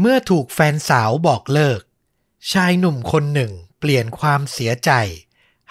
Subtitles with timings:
[0.00, 1.80] เมื่อถูกแฟนสาวบอกเลิก
[2.52, 4.90] ชายหนุ่มคนหนึ่งเปลี่ยนความเสียใจ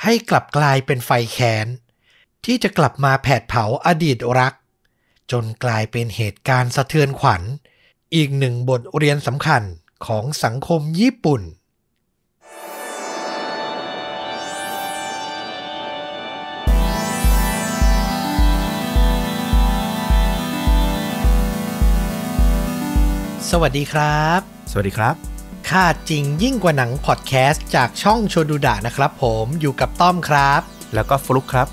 [0.03, 1.67] ให้กลับกลายเป็นไฟแค้น
[2.45, 4.53] ที่จะกลับมาแผดเผาอดีตรัก
[5.31, 7.41] จนกลายเป็นเหตุการณ์สะเทือนขวัญ
[8.15, 9.63] อีกหนึ่งบทเรียนสำคัญ
[10.05, 11.41] ของสังคมญี่ปุ่น
[23.51, 24.39] สวัสดีครับ
[24.71, 25.15] สวัสดีครับ
[25.69, 30.61] ค่าจริงยิ่งกว่าหนังพอดแคสต์จากช่องโชดูดะนะครับผมอยู่กับต้อมครับ
[30.93, 31.67] แล้วก็ฟลุกครับ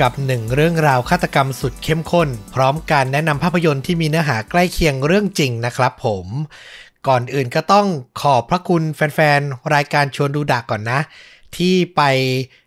[0.00, 6.26] กับหนึ่งเรื่องราวฆาตกรรมสุดเข้มข้น พร้อมการแนะนำภาพยนตร์ที่มีเนื้อหาใกล้เคียงเรื่องจริงนะครับผม
[7.08, 7.86] ก่อนอื่นก็ต้อง
[8.20, 11.00] ขอบพระคุณแฟนๆ รายการชวนดูดะก่อนนะ
[11.56, 12.02] ที่ไป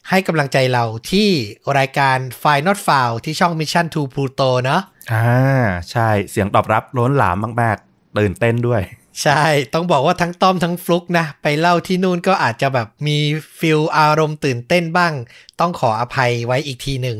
[0.09, 1.29] ให้กำลังใจเราที่
[1.77, 4.81] รายการ f i Not f o u l ที่ช่อง Mission to Pluto เนอะ
[5.13, 7.84] อ่าใช่เสียงตอบรับล้นหลามมากๆ
[8.17, 8.83] ตื่นเต้นด้วย
[9.23, 9.43] ใช่
[9.73, 13.17] ต้องบอกว่าทั้งต้อมทั้งฟลุกนะ ไปเล่าที่นู่นก็อาจจะแบบมี
[13.59, 15.13] ฟิลอารมณ์ตื่นเต้นบ้าง
[15.59, 17.17] ต้องขออภัยไว้อีกทีหนึ่ง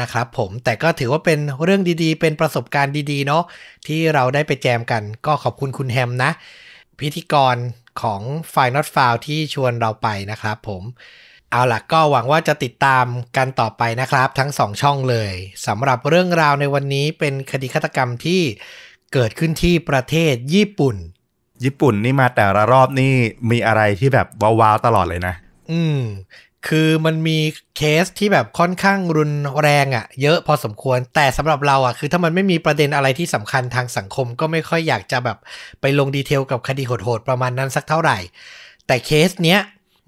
[0.00, 3.44] นะครับผมแต่ก็ถือว่าเป็นเรื่องดีๆ เป็นประสบการณ์ดีๆ เนาะ
[3.86, 6.30] ที่เราได้ไปแจมกัน ก็ขอบคุณคุณแฮมนะ
[7.00, 7.56] พิธีกร
[8.02, 8.20] ของ
[8.52, 10.82] f i Not f o u l ที่ชวนเราไปนะครับผม
[11.50, 15.32] เอาล่ะก็หวังว่าจะติดตามกันต่อไปนะครับ ทั้งสองช่องเลย
[15.66, 18.42] สำหรับเรื่องราวในวันนี้เป็นคดีฆาตกรรมที่
[19.14, 20.96] เกิดขึ้นที่ประเทศญี่ปุ่น
[21.64, 23.12] ญี่ปุ่นนี่มาแต่ละรอบนี่
[23.50, 24.26] มีอะไรที่แบบ
[24.60, 25.34] wow ๆตลอดเลยนะ
[25.70, 26.00] อืม
[26.68, 27.38] คือมันมี
[27.76, 35.38] เคสที่แบบค่อนข้างรุนแรงอะ่ะ เยอะพอสมควรแต่สำหรับเราอะ่ะคือถ้ามันไม่มีประเด็นอะไรที่สำคัญทางสังคม ก็ไม่ค่อยอยากจะแบบ
[35.80, 38.18] ไปลง detail กับคดีโหดๆประมาณนั้นสักเท่าไหร่
[38.86, 39.60] แต่เคสเนี้ย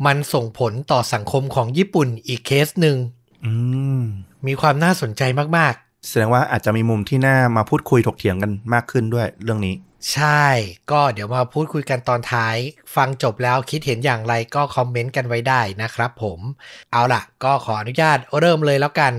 [0.07, 2.97] มันส่งผลต่อสังคมของญี่ปุ่นอีกเคสหนึ่ง
[3.45, 3.53] อื
[4.01, 4.03] ม
[4.47, 5.23] มีความน่าสนใจ
[5.59, 5.75] มาก
[6.09, 9.75] แสดงว่าอาจจะมีมุมที่น่ามาพูดคุยถกเถียงกันมากขึ้นด้วยเรื่องนี้
[10.13, 10.45] ใช่
[10.91, 12.57] ก็เดี๋ยวมาพูดคุยกันตอนท้าย
[12.95, 16.41] ฟังจบแล้วคิดเห็นอย่างไรก็คอมเมนต์กันไว้ได้นะครับผม
[16.93, 19.13] เอาล่ะ ก็ขออนุญาตเริ่มเลยแล้วกัน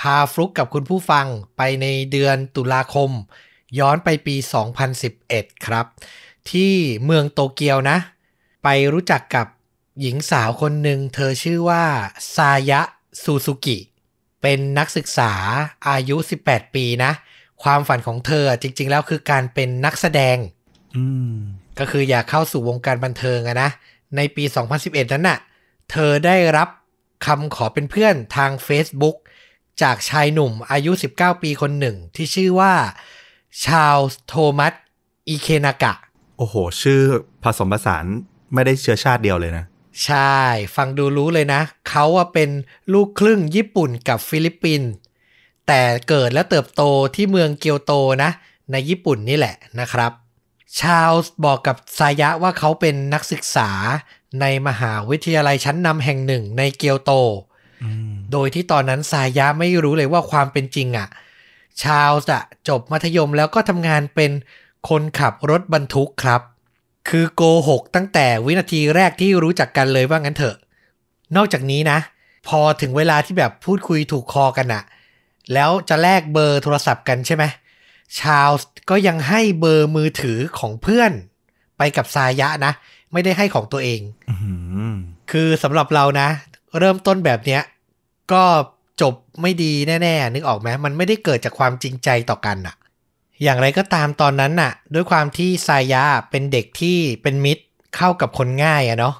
[0.00, 3.10] พาฟลุกกับคุณผู้ฟังไปในเดือนตุลาคม
[3.78, 4.36] ย้อนไปปี
[5.00, 5.86] 2011 ครับ
[6.50, 6.72] ที่
[7.04, 7.98] เมืองโตเกียวนะ
[8.64, 9.46] ไปรู้จักกับ
[10.00, 11.84] หญิงสาวคนหนึ่งเธอชื่อว่า
[12.34, 12.80] ซายะ
[13.22, 15.32] ซูซูกิเป็นนักศึกษา
[15.88, 17.12] อายุ 18 ปีนะ
[17.62, 20.36] ความฝันของเธอจริง ๆ แล้วคือการเป็นนักแสดง
[20.96, 21.34] อืม
[21.78, 23.70] ก็คืออยากเข้าสู่วงการบันเทิงอะนะ
[24.16, 24.44] ในปี
[24.78, 25.38] 2011 นั้นน่ะ
[25.90, 26.68] เธอได้รับ
[27.26, 29.16] คำขอเป็นเพื่อนทาง Facebook
[29.82, 32.72] จากชายหนุ่มอายุ 19 ปีคนหนึ่ง ที่ชื่อว่า
[33.64, 34.72] ชาลส์โทมัส
[35.28, 35.92] อิเคนากะ
[36.38, 37.00] โอ้โห ชื่อ
[37.42, 38.04] ผสมผสาน
[38.54, 39.64] ไม่ได้เชื้อชาติเดียวเลยนะ
[40.04, 40.38] ใช่
[40.76, 42.50] ฟังดูรู้เลยนะ เขาว่าเป็น
[42.92, 44.90] ลูกครึ่งญี่ปุ่นกับฟิลิปปินส์
[45.66, 46.82] แต่เกิดและเติบโต
[47.14, 47.92] ที่เมืองเกียวโต
[48.22, 48.30] นะ
[48.72, 50.12] ในญี่ปุ่นนี่แหละนะครับ
[50.78, 53.70] ชาลส์บอกกับซายะว่าเขาเป็นนักศึกษา
[54.40, 57.12] ในมหาวิทยาลัยชั้นนำแห่งหนึ่งในเกียวโต
[57.84, 61.08] อืมโดยที่ตอนนั้นซายะไม่รู้เลยว่าความเป็นจริงอะ่ะ
[61.82, 64.30] ชาลส์อะจบมัธยมแล้วก็ทำงานเป็น
[64.88, 66.42] คนขับรถบรรทุกครับ
[67.10, 70.56] คือโกหกตั้งแต่วินาทีแรกที่รู้จักกันเลยว่างั้นเถอะ
[71.36, 71.98] นอกจากนี้นะ
[72.48, 74.82] พอถึงเวลาที่แบบพูดคุยถูกคอกันอะ
[75.54, 77.44] แล้วจะแลกเบอร์โทรศัพท์กันใช่ไหม
[78.18, 81.12] ชาลส์ก็ยังให้เบอร์มือถือของเพื่อน
[81.78, 82.72] ไปกับซายะนะ
[83.12, 84.00] ไม่ได้ให้ของตัวเอง
[84.30, 84.54] อื้อหื
[84.92, 84.94] อ
[85.30, 86.28] คือสำหรับเรานะ
[86.78, 87.62] เริ่มต้นแบบเนี้ย
[88.32, 88.44] ก็
[89.02, 89.72] จบไม่ดี
[90.02, 92.74] แน่ ๆ นึกออกไหมมันไม่ได้เกิดจากความจริงใจต่อกันอะ
[93.42, 97.62] อย่างไรก็ตามตอนนั้นน่ะ ด้วยความที่ซายะเป็นเด็กที่เป็นมิตร
[97.96, 99.14] เข้ากับคนง่ายอะเนาะ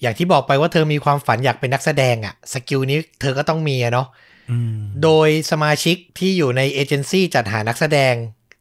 [0.00, 4.06] อย่างที่บอกไปว่าเธอมีความฝันอยากเป็นนักแสดงอะ skill นี้เธอก็ต้องมีอะเนาะ
[4.50, 8.14] อืมโดยสมาชิกที่อยู่ในเอเจนซี่จัดหานักแสดง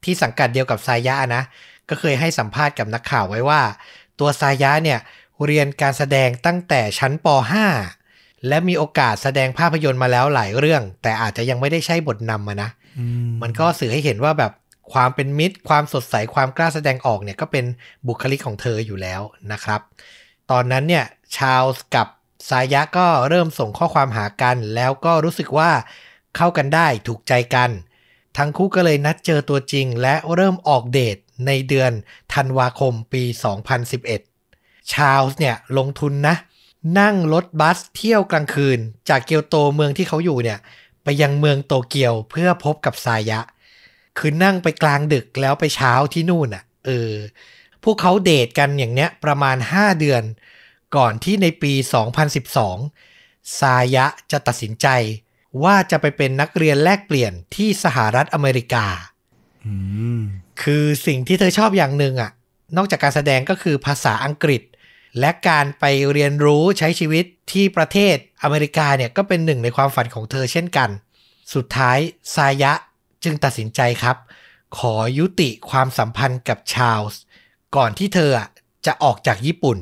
[0.03, 1.43] ที่สังกัดเดียวกับซายะนะ
[1.89, 3.61] ก็เคยให้สัมภาษณ์กับนักข่าวไว้ว่า
[4.19, 4.99] ตัวซายะเนี่ย
[5.45, 7.27] เรียนการแสดงตั้งแต่ชั้นป
[7.87, 12.69] .5 และมีโอกาสแสดงภาพยนตร์มาแล้วหลายเรื่อง แต่อาจจะยังไม่ได้ใช่บทนำมานะ
[12.99, 13.05] อื
[13.41, 14.51] มันก็สื่อให้เห็นว่าแบบ
[14.93, 17.65] ความเป็นมิตร ความสดใสความกล้าแสดงออกเนี่ยก็เป็น
[18.07, 19.21] บุคลิกของเธออยู่แล้ว
[19.51, 19.81] นะครับ
[20.51, 21.05] ตอนนั้นเนี่ย
[21.35, 22.07] ชาลส์กับ
[22.49, 25.71] ซายะก็เริ่มส่งข้อความหากัน แล้วก็รู้สึกว่า
[26.35, 27.69] เข้ากันได้ถูกใจกัน
[28.37, 31.91] ทั้งคู่ก็เลยนัดเจอตัวจริง และเริ่มออกเดทในเดือน
[32.33, 33.23] ธันวาคมปี
[34.07, 36.35] 2011 ชาลส์เนี่ยลงทุนนะ
[36.99, 40.59] นั่งรถบัสเที่ยวกลางคืน จากเกียวโตเมืองที่เขาอยู่เนี่ย
[41.03, 43.39] ไปยังเมืองโตเกียวเพื่อพบกับซายะ
[44.19, 47.13] คือนั่งไปกลางดึกแล้วไปเช้าที่นู่นอะ เออ
[47.83, 50.23] พวกเขาเดทกันอย่างเนี้ยประมาณ 5 เดือน
[50.95, 51.73] ก่อนที่ในปี
[52.65, 54.87] 2012 ซายะจะตัดสินใจ
[55.63, 58.85] ว่าจะไปเป็นนักเรียนแลกเปลี่ยนที่สหรัฐอเมริกา
[59.65, 59.75] อื
[60.17, 60.19] ม
[60.61, 62.31] คือสิ่งที่เธอชอบอย่างหนึ่งอะ
[62.77, 64.61] นอกจากการแสดงก็คือภาษาอังกฤษ
[65.19, 70.89] และการไปเรียนรู้ใช้ชีวิตที่ประเทศอเมริกาเนี่ยก็เป็นหนึ่งในความฝันของเธอเช่นกัน
[71.53, 71.97] สุดท้าย
[72.35, 72.73] ซายะ
[73.23, 74.17] จึงตัดสินใจครับ
[74.77, 77.21] ขอยุติความสัมพันธ์กับชาลส์
[77.75, 78.31] ก่อนที่เธอ
[78.85, 79.77] จะออกจากญี่ปุ่น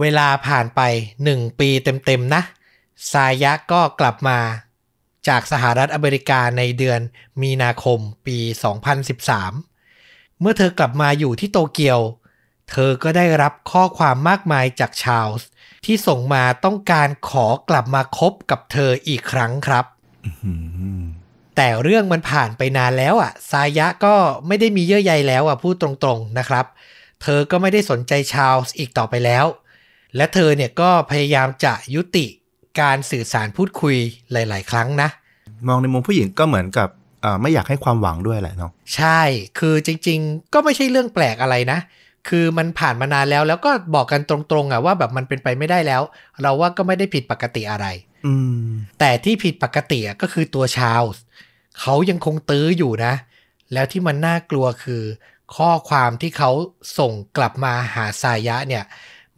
[0.00, 0.80] เวลาผ่านไป
[1.24, 2.42] หนึ่งปีเต็มๆนะ
[3.12, 4.38] ซายะก็กลับมา
[5.28, 7.00] จากสหรัฐอเมริกาในเดือน
[7.42, 8.38] มีนาคมปี
[9.58, 12.00] 2013 เมื่อเธอกลับมาอยู่ที่โตเกียว
[12.70, 15.48] เธอก็ได้รับข้อความมากมายจากชาลส์
[15.84, 19.84] ที่ส่งมาต้องการขอกลับมาคบกับเธออีกครั้งครับ
[21.56, 24.14] แต่เรื่องมันผ่านไปนานแล้วอะซายะก็
[24.46, 26.66] ไม่ได้มีเยื่อใยแล้วอะพูดตรงๆนะครับ
[27.22, 29.44] เธอก็ไม่ได้สนใจชาลส์อีกต่อไปแล้ว
[30.16, 32.26] และเธอเนี่ยก็พยายามจะยุติ
[32.80, 33.96] การสื่อสารพูดคุย
[34.32, 35.08] หลาย ๆ ครั้งนะ
[35.68, 36.88] มองในมุมผู้หญิงก็เหมือนกับ
[37.22, 39.20] เอ่อไม่อยากให้ความหวังด้วยแหละเนาะใช่
[39.58, 41.78] คือจริง ๆ ก็ไม่ใช่เรื่องแปลกอะไรนะ
[42.28, 46.02] คือมันผ่านมานานแล้วแล้วก็บอกกันตรงๆอะว่าแบบมันเป็นไปไม่ได้แล้ว
[46.42, 47.86] เราว่าก็ไม่ได้ผิดปกติอะไร
[48.26, 48.34] อื
[48.64, 48.68] ม
[48.98, 51.22] แต่ที่ผิดปกติอะก็คือตัวชาลส์
[51.80, 53.14] เขายังคงตื้ออยู่นะ
[53.72, 55.02] แล้วที่มันน่ากลัวคือ
[55.56, 56.50] ข้อความที่เขา
[56.98, 58.84] ส่งกลับมาหาสายะเนี่ย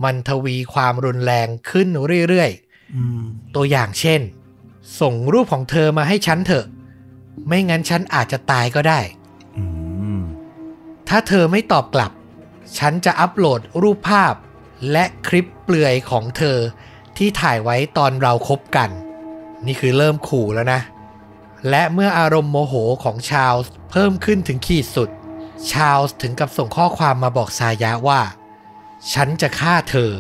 [0.04, 1.88] มันทวีความรุนแรงขึ้น
[2.28, 2.50] เรื่อย
[2.94, 4.20] อืมๆตัวอย่างเช่น
[5.00, 6.66] ส่งรูปของเธอมาให้ฉันเถอะ
[7.46, 9.00] ไม่งั้นฉันอาจจะตายก็ได้
[9.56, 9.64] อื
[10.20, 10.22] ม
[11.08, 12.12] ถ้าเธอไม่ตอบกลับ
[12.78, 14.34] ฉันจะอัปโหลดรูปภาพ
[14.92, 16.58] และคลิปเปลือยของเธอ
[17.16, 18.90] ที่ถ่ายไว้ตอนเราคบกัน
[19.66, 20.80] นี่คือเริ่มขู่แล้วนะ
[21.70, 22.74] และเมื่ออารมณ์โมโห
[23.04, 25.10] ของชาลส์เพิ่มขึ้นถึงขีดสุด
[25.72, 28.20] ชาลส์ถึงกับส่งข้อความมาบอกซายะว่า
[29.12, 30.12] ฉันจะฆ่าเธอ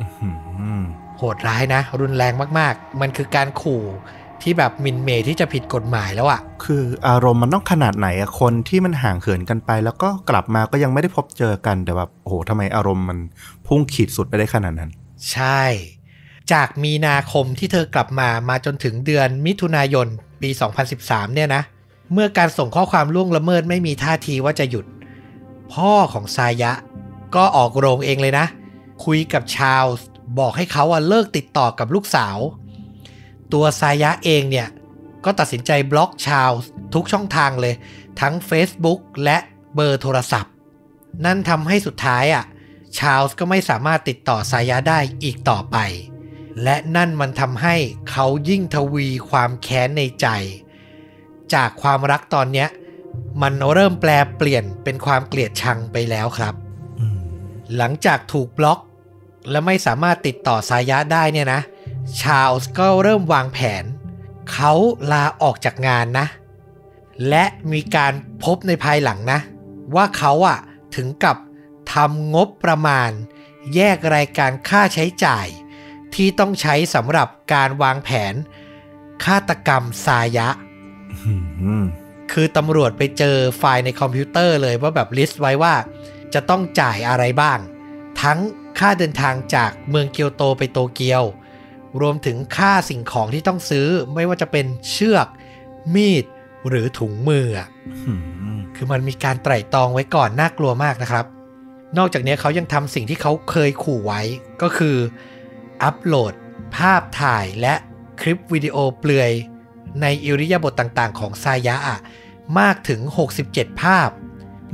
[0.00, 0.84] อืม
[1.18, 3.82] โหดร้ายนะ รุนแรงมากๆ มันคือการขู่
[4.42, 13.18] ที่แบบหมินเมย์ที่จะผิดกฎหมายแล้วอะคืออารมณ์มันต้องขนาดไหนอะคนที่มันห่างเหินกันไป แล้วก็กลับมาก็ยังไม่ได้พบเจอกันแต่แบบโอ้โหทำไมอารมณ์มัน
[13.66, 14.90] พุ่งขีดสุดไปได้ขนาดนั้น
[15.32, 15.62] ใช่
[16.52, 20.06] จากมีนาคมที่เธอกลับมามาจนถึงเดือนมิถุนายน
[20.44, 20.50] ปี
[20.92, 21.62] 2013 เนี่ยนะ
[22.12, 24.84] เมื่อการส่งข้อความล่วงละเมิดไม่มีท่าทีว่าจะหยุด
[25.72, 26.72] พ่อของซายะ
[27.34, 28.46] ก็ออกโรงเองเลยนะ
[29.04, 30.06] คุยกับชาลส์
[30.38, 32.38] บอกให้เขาอะเลิกติดต่อกับลูกสาว
[33.52, 34.68] ตัวซายะเองเนี่ย
[35.24, 37.74] ก็ตัดสินใจบล็อกชาลส์ทุกช่องทางเลย
[38.20, 39.38] ทั้ง Facebook และ
[39.74, 40.52] เบอร์โทรศัพท์
[41.24, 42.44] นั่นทำให้สุดท้ายอะ
[42.98, 45.76] ชาลส์ก็ไม่สามารถติดต่อสายะได้อีกต่อไป
[46.62, 47.76] และนั่นมันทำให้
[48.10, 50.28] เขายิ่งทวีความแค้นในใจ
[51.54, 52.68] จากความรักตอนเนี้ย
[53.42, 56.54] มันเริ่มแปลเปลี่ยนเป็นความเกลียดชังไปแล้วครับ
[56.98, 57.18] อืม
[57.76, 58.80] หลังจากถูกบล็อก
[59.50, 61.60] และไม่สามารถติดต่อสายะได้เนี่ยนะ
[62.20, 63.84] ชาลส์ก็เริ่มวางแผน
[64.52, 64.72] เขา
[65.12, 66.26] ลาออกจากงานนะ
[67.28, 68.12] และมีการ
[68.42, 69.40] พบในภายหลังนะ
[69.94, 70.58] ว่าเขาอะ
[70.96, 71.36] ถึงกับ
[71.92, 73.10] ทำงบประมาณ
[73.74, 75.46] แยกรายการค่าใช้จ่าย
[76.16, 78.34] ที่ต้องใช้สำหรับการวางแผน
[79.24, 80.48] ฆาตกรรมซายะ
[81.64, 81.84] อืม
[82.32, 85.74] คือตำรวจไปเจอไฟล์ในคอมพิวเตอร์เลยว่าแบบ list ไว้ว่า
[86.34, 87.58] จะต้องจ่ายอะไรบ้าง
[88.22, 88.38] ทั้ง
[88.78, 91.24] ค่าเดินทางจากเมืองเกียวโตไปโตเกียว
[92.00, 95.26] รวมถึงค่าสิ่งของที่ต้องซื้อไม่ว่าจะเป็นเชือก
[95.94, 96.24] มีด
[96.68, 97.68] หรือถุงมืออะ
[98.06, 98.12] อื
[98.58, 101.24] มคือมันมีการไตร่ตรองไว้ก่อนน่ากลัวมากนะครับ
[101.98, 104.20] นอกจากนี้เขายังทำสิ่งที่เขาเคยขู่ไว้
[104.62, 104.96] ก็คือ
[105.82, 106.32] อัปโหลด
[106.76, 107.74] ภาพถ่ายและ
[108.20, 109.32] คลิปวิดีโอเปลือย
[110.00, 111.98] ในอิริยาบถต่างๆ ของซายะอะ
[112.58, 113.00] มากถึง
[113.40, 114.10] 67 ภาพ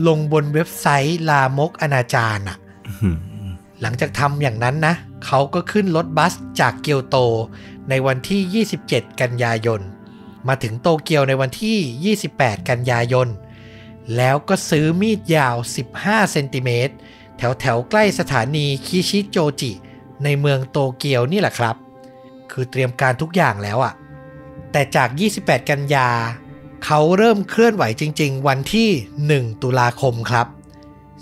[0.06, 2.56] ลงบนเว็บไซต์ลามกอนาจารอะ
[2.88, 3.16] อืม
[3.80, 4.94] หลังจากทำอย่างนั้นนะ
[5.26, 7.16] เขาก็ขึ้นรถบัสจากเกียวโต
[7.88, 9.80] ในวันที่ 27 กันยายน
[10.48, 13.28] มาถึงโตเกียวในวันที่ 28 กันยายน
[14.16, 15.56] แล้วก็ซื้อมีดยาว
[15.94, 16.94] 15 เซนติเมตร
[17.36, 19.72] แถวแถวๆใกล้สถานีคิชิโจจิ
[20.24, 21.76] ในเมืองโตเกียวนี่แหละครับ
[22.50, 23.94] คือเตรียมการทุกอย่างแล้วอะ่ะ
[24.72, 25.08] แต่จาก
[25.40, 26.08] 28 กันยา
[26.84, 28.88] เขาเริ่มเคลื่อนไหวจริง ๆ วันที่
[29.30, 30.46] 1 ตุลาคมครับ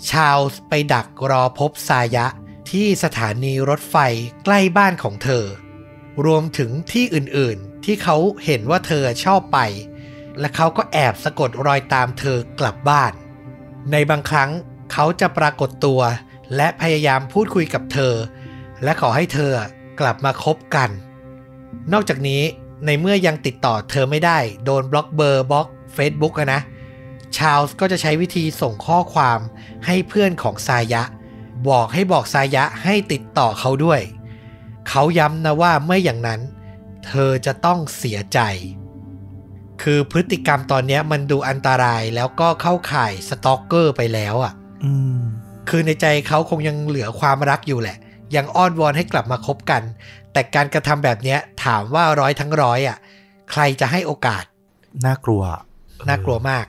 [0.09, 2.25] ชาลส์ไปดักรอพบซายะ
[2.71, 3.95] ที่สถานีรถไฟ
[4.43, 5.45] ใกล้บ้านของเธอ
[6.25, 9.59] รวมถึงที่อื่นๆ ที่เขาเห็นว่าเธอชอบไป
[10.39, 13.11] และเขาก็แอบสะกดรอยตามเธอกลับบ้าน
[13.91, 14.51] ในบางครั้ง
[14.91, 16.01] เขาจะปรากฏตัว
[16.55, 18.13] และพยายามพูดคุยกับเธอ
[18.83, 19.51] และขอให้เธอ
[19.99, 20.89] กลับมาคบกัน
[21.93, 22.41] นอกจากนี้
[22.85, 25.67] ในเมื่อยังติดต่อเธอไม่ได้ โดนบล็อกเบอร์บล็อก
[25.97, 26.61] Facebook อะนะ
[27.37, 29.39] ชาลส์ก็จะใช้วิธีส่งข้อความ
[29.85, 31.03] ให้เพื่อนของซายะ
[31.69, 34.01] บอกให้บอกซายะให้ติดต่อเขาด้วย
[34.89, 36.41] เขาย้ำนะว่าไม่อย่างนั้น
[37.05, 38.39] เธอจะต้องเสียใจ
[39.81, 45.19] คือพฤติกรรมตอนเนี้ยมันดูอันตรายแล้วก็เข้าข่ายสตอกเกอร์ไปแล้วอะ่ะอืม
[45.69, 47.97] คือในใจเขาคงยังเหลือความรักอยู่แหละ
[48.35, 49.83] ยังอ้อนวอนให้กลับมาคบกัน
[50.31, 52.97] แต่การกระทำแบบเนี้ยถามว่าร้อยทั้งร้อยอะ
[53.51, 54.43] ใครจะให้โอกาส
[55.05, 55.43] น่ากลัว
[56.07, 56.65] น่ากลัวมาก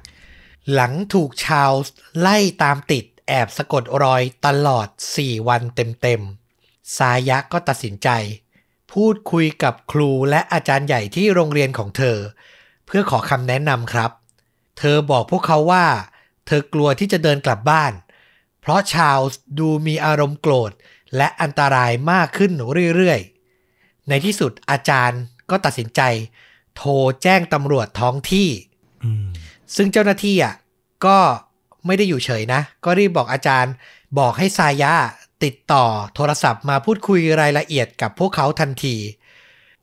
[0.73, 4.88] หลังถูกชาลส์ไล่ตามติดแอบสะกดรอยตลอด
[5.19, 8.09] 4 วันเต็มๆสายะก็ตัดสินใจ
[8.93, 12.19] พูดคุยกับครูและอาจารย์ใหญ่ที่โรงเรียนของเธอ
[12.87, 14.11] เพื่อขอคำแนะนำครับ
[14.79, 15.87] เธอบอกพวกเขาว่า
[16.47, 17.93] เธอกลัวที่จะเดินกลับบ้าน
[18.61, 20.73] เพราะชาลส์ดูมีอารมณ์โกรธ
[21.17, 22.52] และอันตรายมากขึ้น
[22.95, 26.00] เรื่อยๆ ในที่สุดอาจารย์ก็ตัดสินใจ
[26.76, 28.49] โทรแจ้งตำรวจท้องที่
[29.05, 29.26] อืม
[29.76, 30.55] ซึ่งเจ้าหน้าที่อะ
[31.07, 31.19] ก็
[31.87, 33.73] ไม่ได้อยู่เฉยนะ ก็รีบบอกอาจารย์
[34.19, 34.93] บอกให้ซายะ
[35.45, 38.97] ติดต่อโทรศัพท์มาพูดคุยรายละเอียดกับพวกเขาทันที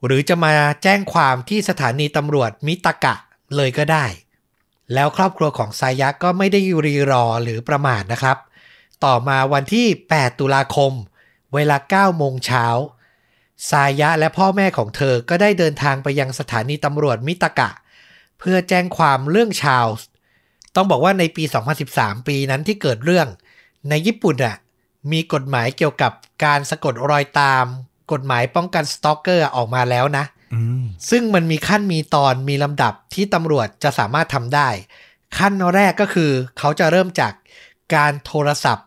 [0.06, 0.54] หรือจะมา
[0.84, 3.16] แจ้งความที่สถานีตำรวจมิตากะ
[3.56, 4.06] เลยก็ได้
[4.94, 8.38] แล้วครอบครัวของซายะก็ไม่ได้รีรอหรือประมาทนะครับ
[9.06, 10.94] ต่อมาวันที่ 8 ตุลาคม
[11.54, 12.66] เวลา9โมงเช้า
[13.70, 17.72] ซายะและพ่อแม่ของเธอก็ได้เดินทางไปยังสถานีตำรวจมิตากะ
[18.40, 20.08] เพื่อแจ้งความเรื่องชาลส์
[20.76, 21.44] ต้องบอกว่าในปี
[21.86, 23.28] 2013 ปีนั้นที่เกิดเรื่อง
[23.90, 24.58] ในญี่ปุ่นอะ
[25.12, 26.12] มีกฎหมายเกี่ยวกับ
[26.46, 27.66] การสะกดรอยตาม
[28.12, 34.70] กฎหมายป้องกันสตอกเกอร์ออกมาแล้วนะอืมซึ่งมันมีขั้นมีตอนมีลำดับที่ตำรวจจะสามารถทำได้
[35.38, 37.34] ขั้นแรกก็คือ เขาจะเริ่มจาก
[37.96, 38.87] การโทรศัพท์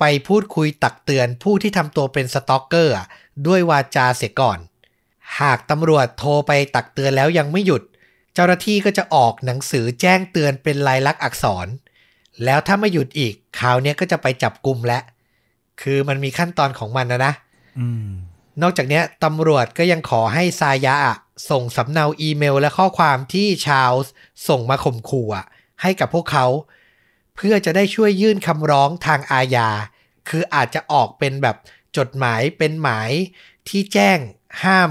[0.00, 3.06] ไปพูดคุยตักเตือนผู้ที่ทำตัวเป็นสตอกเกอร์อะ
[3.46, 4.58] ด้วยวาจาเสียก่อน
[5.40, 7.82] หากตำรวจโทรไปตักเตือนแล้วยังไม่หยุด
[8.34, 11.66] เจ้าหน้าที่ก็จะออกหนังสือแจ้งเตือนเป็นลายลักษณ์อักษร
[12.44, 15.02] แล้วถ้าไม่หยุดอีกคราวเนี้ยก็จะไปจับกลุ่มแล้ว
[15.82, 17.32] คือมันมีขั้นตอนของมันนะนะ
[17.78, 18.08] อืม
[18.62, 21.16] นอกจากเนี้ยตำรวจก็ยังขอให้ซายะอะ
[21.50, 24.12] ส่งสำเนาอีเมลและข้อความที่ชาลส์
[24.48, 25.46] ส่งมาข่มขู่อะ
[25.82, 26.46] ให้กับพวกเขา
[27.42, 29.68] เพื่อจะได้ช่วยยื่นคำร้องทางอาญา
[30.28, 31.56] คืออาจจะออกเป็นแบบ
[31.96, 33.10] จดหมายเป็นหมาย
[33.68, 34.18] ที่แจ้ง
[34.64, 34.90] ห้าม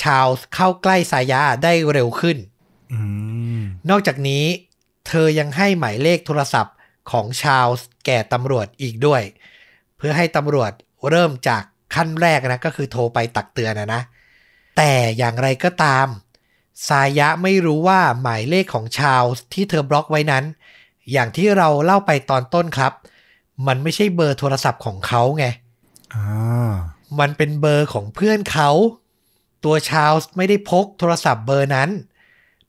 [0.00, 2.38] ชาลส์เข้าใกล้ซายะได้เร็วขึ้น
[2.92, 3.00] อื
[3.58, 4.44] มนอกจากนี้
[5.08, 6.76] เธอยังให้หมายเลขโทรศัพท์
[7.10, 9.22] ของชาลส์แก่ตำรวจอีกด้วย
[9.96, 10.72] เพื่อให้ตำรวจ
[11.10, 11.62] เริ่มจาก
[11.94, 14.02] ขั้นแรกนะก็คือโทรไปตักเตือนนะนะ
[14.76, 16.06] แต่อย่างไรก็ตาม
[16.88, 20.44] สายะไม่รู้ว่าหมายเลขของชาลส์ที่เธอบล็อกไว้นั้น
[21.12, 22.92] อย่างที่เราเล่าไปตอนต้นครับ
[23.66, 25.46] มันไม่ใช่เบอร์โทรศัพท์ของเขาไง
[26.14, 26.72] อ่า
[27.20, 28.70] มันเป็นเบอร์ของเพื่อนเขา
[29.64, 31.90] ตัวชาลส์ไม่ได้พกโทรศัพท์เบอร์นั้น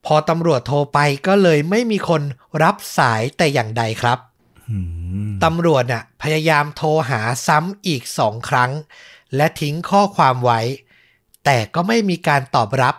[0.06, 2.22] พอตำรวจโทรไปก็เลยไม่มีคน
[2.62, 4.18] รับสายแต่อย่างใดครับ
[4.70, 4.78] อื
[5.28, 8.70] มตำรวจน่ะพยายามโทรหาซ้ำอีกสองครั้ง
[9.36, 10.60] และทิ้งข้อความไว้
[11.44, 12.94] แต่ก็ไม่มีการตอบรับ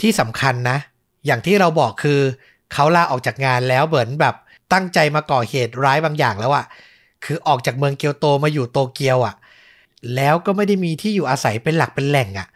[0.00, 0.78] ที่สำคัญนะ
[1.26, 2.20] อย่างที่เราบอกคือ
[2.72, 4.34] เขาลาออกจากงานแล้วเหมือนแบบ
[4.72, 6.64] ตั้งใจมาก่อเหตุร้ายบางอย่างแล้วอะ
[7.24, 9.34] คือออกจากเมืองเกียวโตมาอยู่โตเกียวอะ
[10.16, 12.48] แล้วก็ไม่ได้มีที่อยู่อาศัยเป็นหลักเป็นแหล่งอะ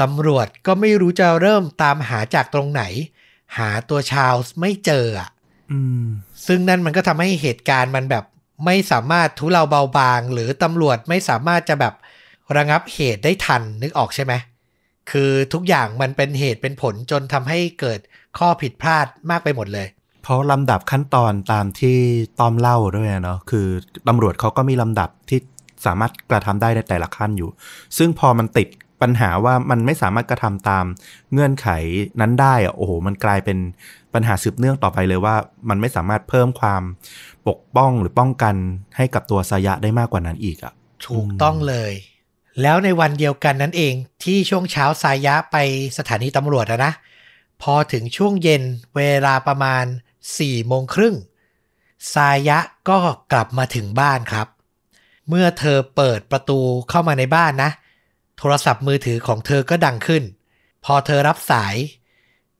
[0.00, 2.82] ตำรวจก็ไม่รู้จะเริ่มตามหาจากตรงไหน
[3.58, 5.28] หาตัวชาลส์ไม่เจออะ
[5.72, 6.06] อืม
[6.46, 8.24] ซึ่งนั่นมันก็ทำให้เหตุการณ์มันแบบ
[8.66, 11.94] ไม่สามารถทุเลาเบาบาง หรือตำรวจไม่สามารถจะแบบ
[12.56, 14.32] ระงับเหตุได้ทันนึกออกใช่ไหม
[15.10, 18.00] คือทุกอย่างมันเป็นเหตุเป็นผลจนทำให้เกิด
[18.38, 19.86] ข้อผิดพลาดมากไปหมดเลย
[20.22, 21.98] เพราะลำดับขั้นตอนตามที่
[22.40, 23.66] ต้อมเล่าด้วยเนาะคือ
[24.08, 25.38] ตำรวจเขาก็มีลำดับที่
[25.86, 27.50] สามารถกระทำได้ในแต่ละขั้นอยู่
[27.98, 28.68] ซึ่งพอมันติด
[29.02, 30.84] ปัญหาว่ามันไม่สามารถกระทำตาม
[31.32, 31.68] เงื่อนไข
[32.20, 33.58] นั้นได้อะโอ้โหมันกลายเป็น
[34.14, 35.34] ปัญหาสืบเนื่องต่อไปเลยว่า
[35.68, 36.82] มันไม่สามารถเพิ่มความ
[37.48, 38.54] ปกป้องหรือป้องกัน
[38.96, 40.72] ให้กับตัวสายะได้มากกว่านั้นอีกอะ
[41.06, 41.92] ถูกต้องเลย
[42.62, 45.56] แล้วในวันเดียวกันนั้นเองที่ช่วงเช้าสายะไป
[45.98, 46.92] สถานีตำรวจนะ
[47.62, 48.62] พอถึงช่วงเย็น
[48.96, 49.84] เวลาประมาณ
[50.30, 51.16] 4โมงครึ่ง
[52.14, 52.98] สายะก็
[53.32, 54.48] กลับมาถึงบ้านครับ
[55.28, 57.70] เมื่อเธอเปิดประตูเข้ามาในบ้านนะ
[58.38, 60.22] โทรศัพท์มือถือของเธอก็ดังขึ้น
[60.84, 61.74] พอเธอรับสาย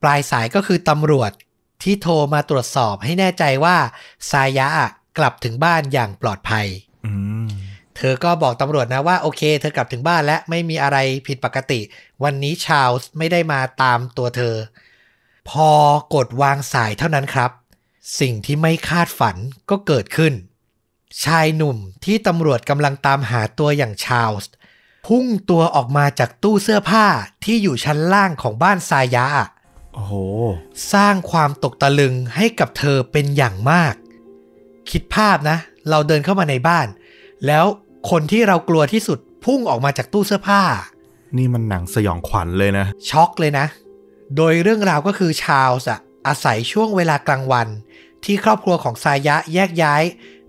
[0.01, 1.31] ปลายสายก็คือตำรวจ
[1.83, 3.77] ที่โทรมาตรวจสอบให้แน่ใจว่า
[4.31, 6.67] สายะอะกลับถึงบ้านอย่างปลอดภัย
[7.05, 7.11] อื
[7.45, 7.47] ม
[7.97, 11.79] เธอก็บอกตำรวจนะว่าโอเค เธอกลับถึงบ้านและไม่มีอะไรผิดปกติ
[12.23, 14.55] วันนี้ชาลส์ไม่ได้มาตามตัวเธอ
[15.49, 15.69] พอ
[16.13, 17.51] กดวางสายเท่านั้นครับ
[18.19, 19.35] สิ่งที่ไม่คาดฝัน
[19.69, 20.33] ก็เกิดขึ้น
[21.23, 24.51] ชายหนุ่มที่ตำรวจกำลังตามหาตัวอย่างชาลส์
[25.07, 27.05] พุ่งตัวออกมาจากตู้เสื้อผ้า
[27.43, 29.25] ที่อยู่ชั้นล่างของบ้านซายะ
[29.93, 30.13] โอ้โห
[30.93, 33.93] สร้างความตกตะลึงให้กับเธอเป็นอย่างมาก
[34.91, 35.57] คิดภาพนะ
[35.89, 36.87] เราเดินเข้ามาในบ้าน
[37.47, 37.65] แล้ว
[38.09, 40.61] คนที่เรากลัวที่สุดพุ่งออกมาจากตู้เสื้อผ้า
[41.37, 43.65] นี่มันหนังสยองขวัญเลยนะ ช็อกเลยนะ
[44.37, 45.89] โดยเรื่องราวก็คือชาลส์
[46.27, 47.67] อาศัยช่วงเวลากลางวัน
[48.23, 50.03] ที่ครอบครัวของซายะแยกย้าย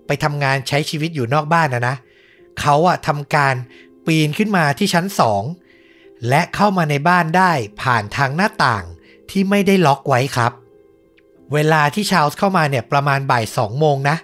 [0.07, 1.95] ไปทำงานใช้ชีวิตอยู่นอกบ้านนะนะ
[2.59, 3.55] เขาอะทำการ
[4.05, 5.43] ปีนขึ้นมาที่ชั้นสอง
[6.29, 7.51] และเข้ามาในบ้านได้
[7.81, 8.83] ผ่านทางหน้าต่าง
[9.29, 10.51] ที่ไม่ได้ล็อกไว้ครับ
[11.53, 14.17] เวลาที่ชาลส์เข้ามาเนี่ยประมาณบ่ายสองโมงนะ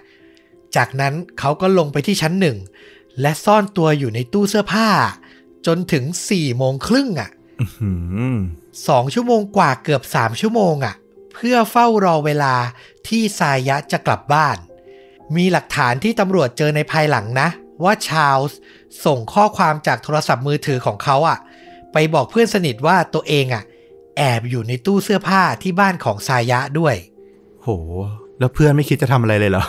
[0.76, 2.56] จากนั้นเขาก็ลงไปที่ชั้นหนึ่ง
[3.20, 4.88] และซ่อนตัวอยู่ในตู้เสื้อผ้า
[5.66, 7.30] จนถึงสี่โมงครึ่งอะ่ะ
[8.72, 10.94] อื้อหือสองชั่วโมงกว่าเกือบสามชั่วโมงอะ่ะ
[11.34, 12.54] เพื่อเฝ้ารอเวลา
[13.08, 14.56] ที่ซายะจะกลับบ้าน
[15.36, 17.48] มีหลักฐานที่ตำรวจเจอในภายหลังนะ
[17.84, 18.58] ว่าชาลส์
[19.04, 21.38] ส่งข้อความจากโทรศัพท์มือถือของเขาอะ่ะ
[21.92, 23.62] ไปบอกเพื่อนสนิทว่าตัวเองอะ่ะ
[24.16, 26.94] แอบอยู่ในตู้เสื้อผ้าที่บ้านของซายะด้วย
[27.62, 27.68] โห
[28.38, 29.64] แล้วเพื่อนไม่คิดจะทำอะไรเลยเหรอ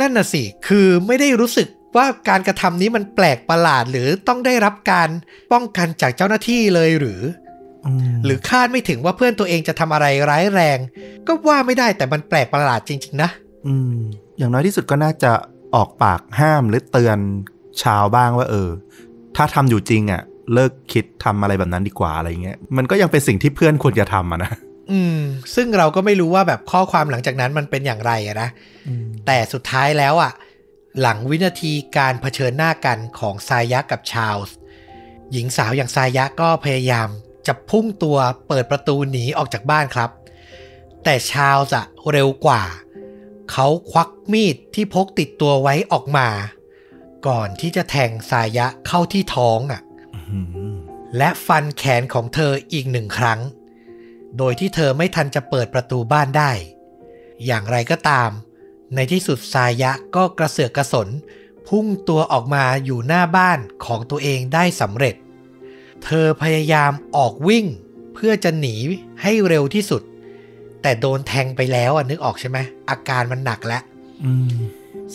[0.00, 5.08] นั่นน่ะสิ คือไม่ได้รู้สึกว่าการกระทำนี้มันแปลกประหลาดหรือต้องได้รับการ
[5.52, 7.51] ป้องกันจากเจ้าหน้าที่เลยหรือม
[8.24, 10.78] หรือคาดไม่ถึงว่าเพื่อนตัวเองจะทำอะไรร้ายแรง
[11.26, 13.30] ก็ว่าไม่ได้แต่มันแปลกประหลาดจริง ๆ นะ
[13.66, 13.96] อืม
[14.38, 15.32] อย่างน้อยที่สุดก็น่าจะ
[15.74, 17.18] ออกปากห้ามหรือเตือน
[17.82, 18.70] ชาวบ้างว่า เออ
[19.36, 20.22] ถ้าทำอยู่จริงอะ่ะ
[20.54, 24.52] เลิกคิดทำอะไรแบบนั้นดีกว่าอะไรเงี้ยมันก็ยังเป็นสิ่งที่เพื่อนควรจะทำอะนะ
[24.92, 25.18] อืม
[25.54, 28.48] ซึ่งเราก็ไม่รู้ว่าแบบข้อความหลังจากนั้นมันเป็นอย่างไรอะนะ
[29.26, 30.32] แต่สุดท้ายแล้วอะ
[31.00, 34.56] หลังวินาทีการเผชิญหน้ากันของซายะกับชาลส์
[35.32, 37.08] หญิงสาวอย่างซายะก็พยายาม
[37.46, 38.18] จะพุ่งตัว
[38.48, 40.10] เปิดประตูหนีออกจากบ้านครับ
[41.04, 42.62] แต่ชาลส์อะเร็วกว่า
[43.50, 46.28] เขาควักมีดที่พกติดตัวไว้ออกมา
[47.26, 49.82] ก่อนที่จะแทงซายะเข้าที่ท้องอะ
[50.30, 50.38] อื
[50.72, 50.74] ม
[51.16, 53.40] และฟันแขนของเธออีกหนึ่งครั้ง
[54.38, 56.52] โดยที่เธอไม่ทันจะเปิดประตูบ้านได้
[57.46, 58.30] อย่างไรก็ตาม
[58.94, 61.08] ในที่สุดสายะก็กระเสือกกระสน
[61.68, 65.14] พุ่งตัวออกมาอยู่หน้าบ้านของตัวเองได้สำเร็จ
[66.04, 67.66] เธอพยายามออกวิ่ง
[68.14, 68.76] เพื่อจะหนี
[69.22, 70.02] ให้เร็วที่สุด
[70.82, 72.58] แต่โดนแทงไปแล้วอะนึกออกใช่ไหม
[72.90, 73.82] อาการมันหนักแล้ว
[74.24, 74.56] อืม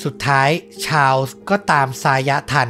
[0.03, 0.49] สุดท้าย
[0.85, 2.69] ชาลส์ก็ตามซายะทัน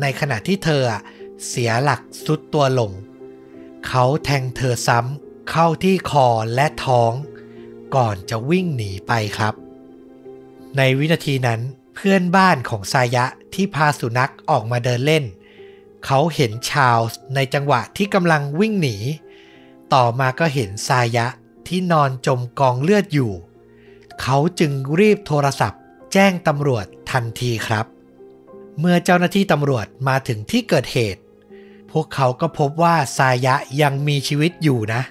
[0.00, 1.02] ในขณะที่เธออะ
[1.48, 2.90] เสียหลักสุดตัวลง
[3.86, 7.12] เขาแทงเธอซ้ำเข้าที่คอและท้อง
[7.96, 9.54] ก่อนจะวิ่งหนีไปครับ
[10.76, 11.60] ในวินาทีนั้น
[11.94, 15.24] เพื่อนบ้านของซายะที่พาสุนัขออกมาเดินเล่น
[16.06, 18.96] เขาเห็นชาลส์ในจังหวะที่กำลังวิ่งหนี
[19.94, 21.26] ต่อมาก็เห็นซายะ
[21.68, 23.32] ที่นอนจมกองเลือดอยู่
[24.20, 25.80] เขาจึงรีบโทรศัพท์
[26.12, 27.86] แจ้งตำรวจทันทีครับ
[28.78, 31.20] เมื่อเจ้าหน้าที่ตำรวจมาถึงที่เกิดเหตุ
[31.90, 35.02] พวกเขาก็พบว่าซายะยังมีชีวิตอยู่นะ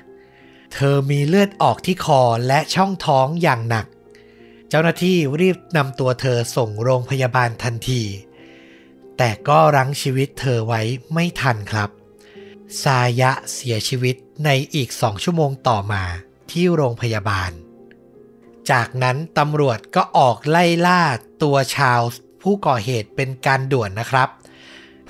[0.73, 3.85] เธอมีเลือดออกที่คอและช่องท้องอย่างหนัก
[4.69, 8.01] เจ้าหน้าที่รีบนำตัวเธอส่งโรงพยาบาลทันที
[9.23, 10.81] แต่ก็รั้งชีวิตเธอไว้
[11.13, 11.89] ไม่ทันครับ
[12.81, 16.03] ซายะเสียชีวิตในอีกสองชั่วโมงต่อมา
[16.51, 17.51] ที่โรงพยาบาล
[18.71, 21.01] จากนั้นตำรวจก็ออกไล่ล่า
[21.43, 24.29] ตัวชาลส์ผู้ก่อเหตุเป็นการด่วนนะครับ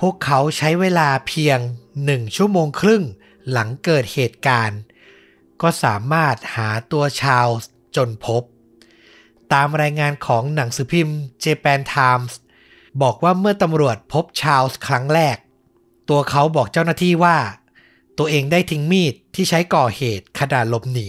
[0.00, 1.58] พวกเขาใช้เวลาเพียง
[2.04, 3.02] หนึ่งชั่วโมงครึ่ง
[3.50, 4.80] หลังเกิดเหตุการณ์
[5.62, 8.42] ก็สามารถหาตัวชาลส์จนพบ
[9.52, 12.32] ตามรายงานของหนังสือพิมพ์ Japan Times
[13.02, 15.36] บอกว่าเมื่อตำรวจพบชาลส์ครั้งแรก
[16.08, 17.38] ตัวเขาบอกเจ้าหน้าที่ว่า
[18.18, 21.08] ตัวเองได้ทิ้งมีดที่ใช้ก่อเหตุขณะหลบหนี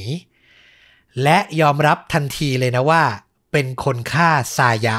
[1.23, 3.03] และยอมรับทันทีเลยนะว่า
[3.51, 4.97] เป็นคนฆ่าซายะ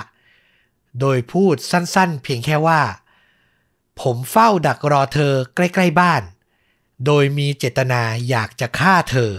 [1.01, 2.81] โดยพูดสั้นๆ เพียงแค่ว่า
[4.01, 6.23] ผมเฝ้าดักรอเธอใกล้ๆบ้าน
[7.07, 9.33] โดยมีเจตนาอยากจะฆ่าเธอ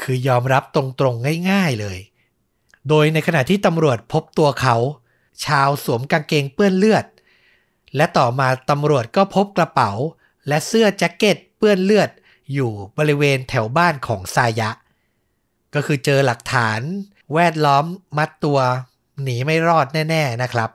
[0.00, 1.98] คือยอมรับตรงๆง่ายๆเลย
[2.88, 4.76] โดยในขณะที่ตำรวจพบตัวเขา
[5.44, 7.04] ชาวสวมกางเกงเปื้อนเลือด
[7.96, 9.92] และต่อมาตำรวจก็พบกระเป๋า
[10.48, 12.10] และเสื้อแจ็คเก็ตเปื้อนเลือด
[12.52, 14.70] อยู่บริเวณแถวบ้านของซายะ
[15.74, 16.80] ก็คือเจอหลักฐาน
[17.34, 17.84] แวดล้อม
[18.18, 18.58] มัดตัว
[19.22, 20.70] หนีไม่รอดแน่ ๆนะครับ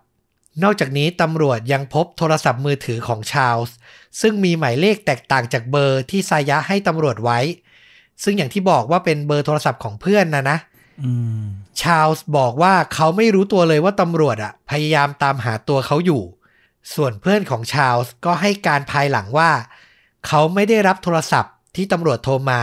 [0.63, 3.75] นอกจากนี้ตำรวจยังพบโทรศัพท์มือถือของชาลส์
[4.21, 7.39] ซึ่งมีหมายเลขแตกต่างจากเบอร์ที่ซายะให้ตำรวจไว้
[8.23, 10.57] ซึ่งอย่างที่บอกว่าเป็นเบอร์โทรศัพท์ของเพื่อนนะนะ
[11.81, 16.23] ชาลส์บอกว่าเขาไม่รู้ตัวเลยว่าตำรวจอะพยายามตามหาตัวเขาอยู่
[16.93, 19.51] ส่วนเพื่อนของชาลส์ก็ให้การภายหลังว่า
[20.27, 22.61] เขาไม่ได้รับโทรศัพท์ที่ตำรวจโทรมา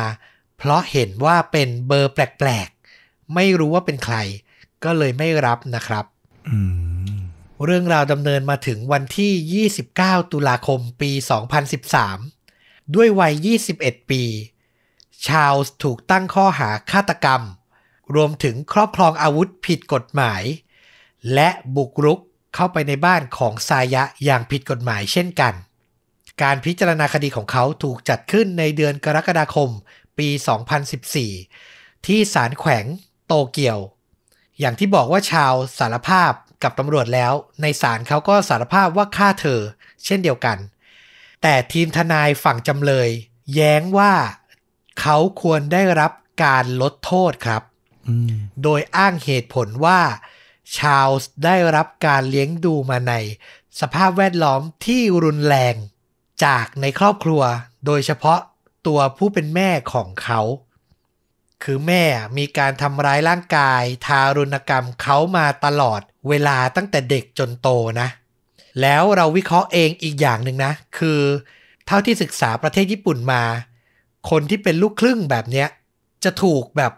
[0.59, 4.17] เพราะเห็นว่าเป็นเบอร์แปลกๆ ไม่รู้ว่าเป็นใคร
[4.85, 6.05] ก็เลยไม่รับนะครับ
[6.49, 6.59] อื
[7.15, 7.19] ม
[7.65, 11.11] เรื่องราวดำเนินมาถึงวันที่ 29 ตุลาคมปี
[12.23, 14.23] 2013 ด้วยวัย 21 ปี
[15.27, 17.43] ชาลส์ถูกตั้งข้อหาฆาตกรรม
[18.15, 20.43] รวมถึงครอบครองอาวุธผิดกฎหมาย
[21.35, 22.21] และบุกรุก
[22.55, 25.55] เข้าไปในบ้านของซายะอย่างผิดกฎหมายเช่นกัน
[26.43, 29.71] การพิจารณาคดีของเขาถูกจัดขึ้นในเดือนกรกฎาคม
[30.19, 30.29] ปี
[31.19, 32.85] 2014 ที่ศาลแขวง
[33.27, 33.79] โตเกียว
[34.61, 39.61] อย่างที่บอกว่าชาวสารภาพกับตำรวจแล้ว ในศาลเขาก็สารภาพว่าฆ่าเธอ
[40.05, 40.59] เช่นเดียวกัน
[41.43, 43.09] แต่ทีมทนายฝั่งจำเลย
[43.55, 44.13] แย้งว่า
[45.01, 46.13] เขาควรได้รับ
[46.45, 47.63] การลดโทษครับ
[48.63, 50.01] โดยอ้างเหตุผลว่า
[50.77, 53.15] ชาลส์ได้รับการเลี้ยงดูมาใน
[53.81, 55.75] สภาพแวดล้อมที่รุนแรง
[56.45, 57.43] จากในครอบครัว
[57.87, 58.41] โดยเฉพาะ
[58.87, 60.41] ตัวผู้เป็นแม่ของเขา
[61.63, 62.05] คือแม่
[62.39, 67.69] มีการทำร้ายร่างกาย ทารุณกรรมเขามาตลอดเวลาตั้งแต่เด็กจนโต
[68.01, 68.09] นะ
[68.81, 71.21] แล้วเราวิเคราะห์เองอีกอย่างหนึ่งนะ คือ
[71.87, 73.43] เท่าที่ศึกษาประเทศญี่ปุ่นมา
[74.31, 75.69] คนที่เป็นลูกครึ่งแบบเนี้ย
[76.25, 76.93] จะถูกแบบ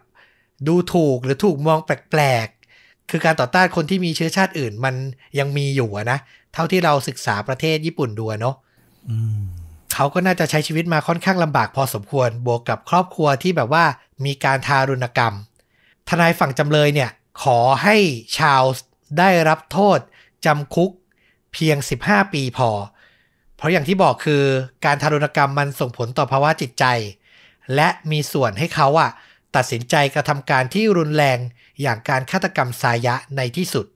[0.69, 4.95] ดูถูกหรือถูกมองแปลกๆ คือการต่อต้านคนที่มีเชื้อชาติอื่นมัน
[5.39, 6.19] ยังมีอยู่อะนะ
[6.55, 8.57] เท่าที่เราศึกษาประเทศญี่ปุ่นดูอะเนาะ
[9.09, 9.41] อืม
[9.95, 13.85] เขาก็น่าจะใช้ชีวิตมาค่อนข้างลำบากพอสมควร บวกกับครอบครัวที่แบบว่า
[14.25, 15.35] มีการทารุณกรรม
[16.09, 17.11] ทนายฝั่งจำเลยเนี่ย
[17.43, 17.97] ขอให้
[18.37, 18.87] ชาลส์
[19.19, 19.99] ได้รับโทษ
[20.47, 20.91] จำคุก
[21.53, 22.71] เพียง 15 ปีพอ
[23.57, 24.43] เพราะอย่างที่บอกคือ
[24.85, 26.85] การทารุณกรรมมันส่งผลต่อภาวะจิตใจ
[27.75, 29.11] และมีส่วนให้เขาอะ
[29.57, 31.39] ตัดสินใจกระทำการที่รุนแรง
[31.83, 33.87] อย่างการฆาตกรรมสายะในที่สุด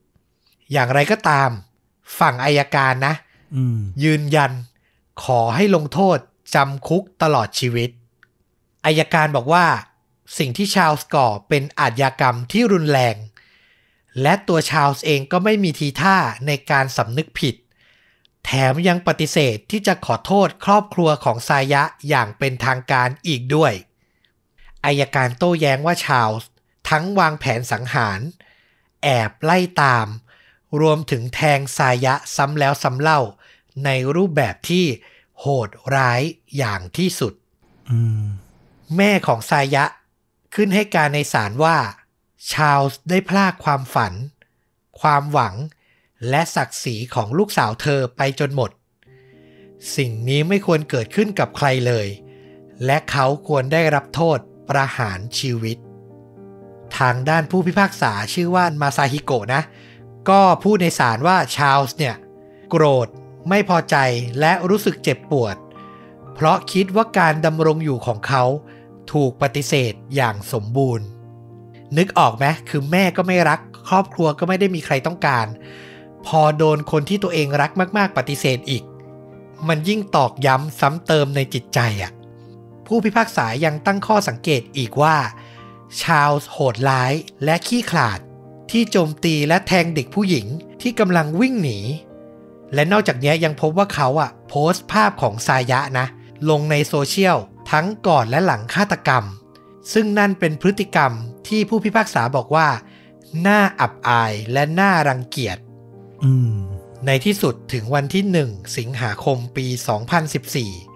[0.71, 1.49] อย่างไรก็ตาม
[2.19, 3.15] ฝั่งอายการนะ
[3.55, 4.51] อืมยืนยัน
[5.23, 6.17] ขอให้ลงโทษ
[6.55, 7.89] จำคุกตลอดชีวิต
[8.85, 9.65] อายการบอกว่า
[10.37, 13.15] สิ่งที่ชาลส์ก่อเป็นอาชญากรรมที่รุนแรง
[14.21, 16.17] และตัวชาลส์เองก็ไม่มีทีท่า
[16.47, 17.55] ในการสำนึกผิด
[18.45, 23.73] แถมยังปฏิเสธที่จะขอโทษครอบครัวของซายะอย่างเป็นทางการอีกด้วย
[24.85, 26.49] อายการโต้แย้งว่าชาลส์
[26.89, 28.19] ทั้งวางแผนสังหาร
[29.03, 30.07] แอบไล่ตาม
[30.81, 33.21] รวมถึงแทงซายะซ้ำแล้วซ้ำเล่า
[33.85, 34.85] ในรูปแบบที่
[35.39, 36.21] โหดร้าย
[36.57, 37.33] อย่างที่สุด
[37.89, 38.25] อืม
[38.97, 39.85] แม่ของซายะ
[40.55, 41.77] ขึ้นให้การในศาลว่า
[42.51, 44.13] ชาลส์ได้พลากความฝัน
[45.01, 45.55] ความหวัง
[46.29, 48.71] และศักดิ์ศรีของลูกสาวเธอไปจนหมด
[49.95, 52.07] สิ่งนี้ไม่ควรเกิดขึ้นกับใครเลย
[52.85, 55.77] และเขาควรได้รับโทษ ประหารชีวิต
[56.97, 59.61] ทางด้านผู้พิพากษาชื่อว่ามาซาฮิโกะนะ
[60.29, 62.15] ก็พูดในศาลว่าชาลส์เนี่ย
[62.69, 63.07] โกรธ
[63.49, 63.95] ไม่พอใจ
[64.39, 65.55] และรู้สึกเจ็บปวด
[66.33, 68.43] เพราะคิดว่าการดำรงอยู่ของเขา
[69.11, 71.05] ถูกปฏิเสธอย่างสมบูรณ์
[71.97, 75.47] นึกออกไหมคือแม่ก็ไม่รัก ครอบครัวก็ไม่ได้มีใครต้องการ
[76.27, 78.83] พอโดนคนที่ตัวเองรักมาก ๆ ปฏิเสธอีก
[79.67, 82.11] มันยิ่งตอกย้ำซ้ำเติมในจิตใจอะ่ะ
[82.89, 85.17] ผู้พิพากษายังตั้งข้อสังเกตอีกว่า
[86.01, 88.19] ชาลส์โหดร้ายและขี้ขลาด
[88.71, 90.47] ที่โจมตีและแทงเด็กผู้หญิง
[90.81, 91.79] ที่กำลังวิ่งหนี
[92.73, 96.07] และนอกจากนี้ยังพบว่าเขาอะโพสต์ภาพของซายะนะ
[96.49, 97.37] ลงในโซเชียล
[97.71, 99.23] ทั้งก่อนและหลังฆาตกรรม
[99.93, 101.11] ซึ่งนั่นเป็นพฤติกรรม
[101.47, 102.67] ที่ผู้พิพากษาบอกว่า
[103.47, 105.57] น่าอับอายและน่ารังเกียจ
[106.23, 106.55] อืม
[107.05, 109.67] ในที่สุดถึงวันที่ 1 สิงหาคมปี
[110.29, 110.88] 2014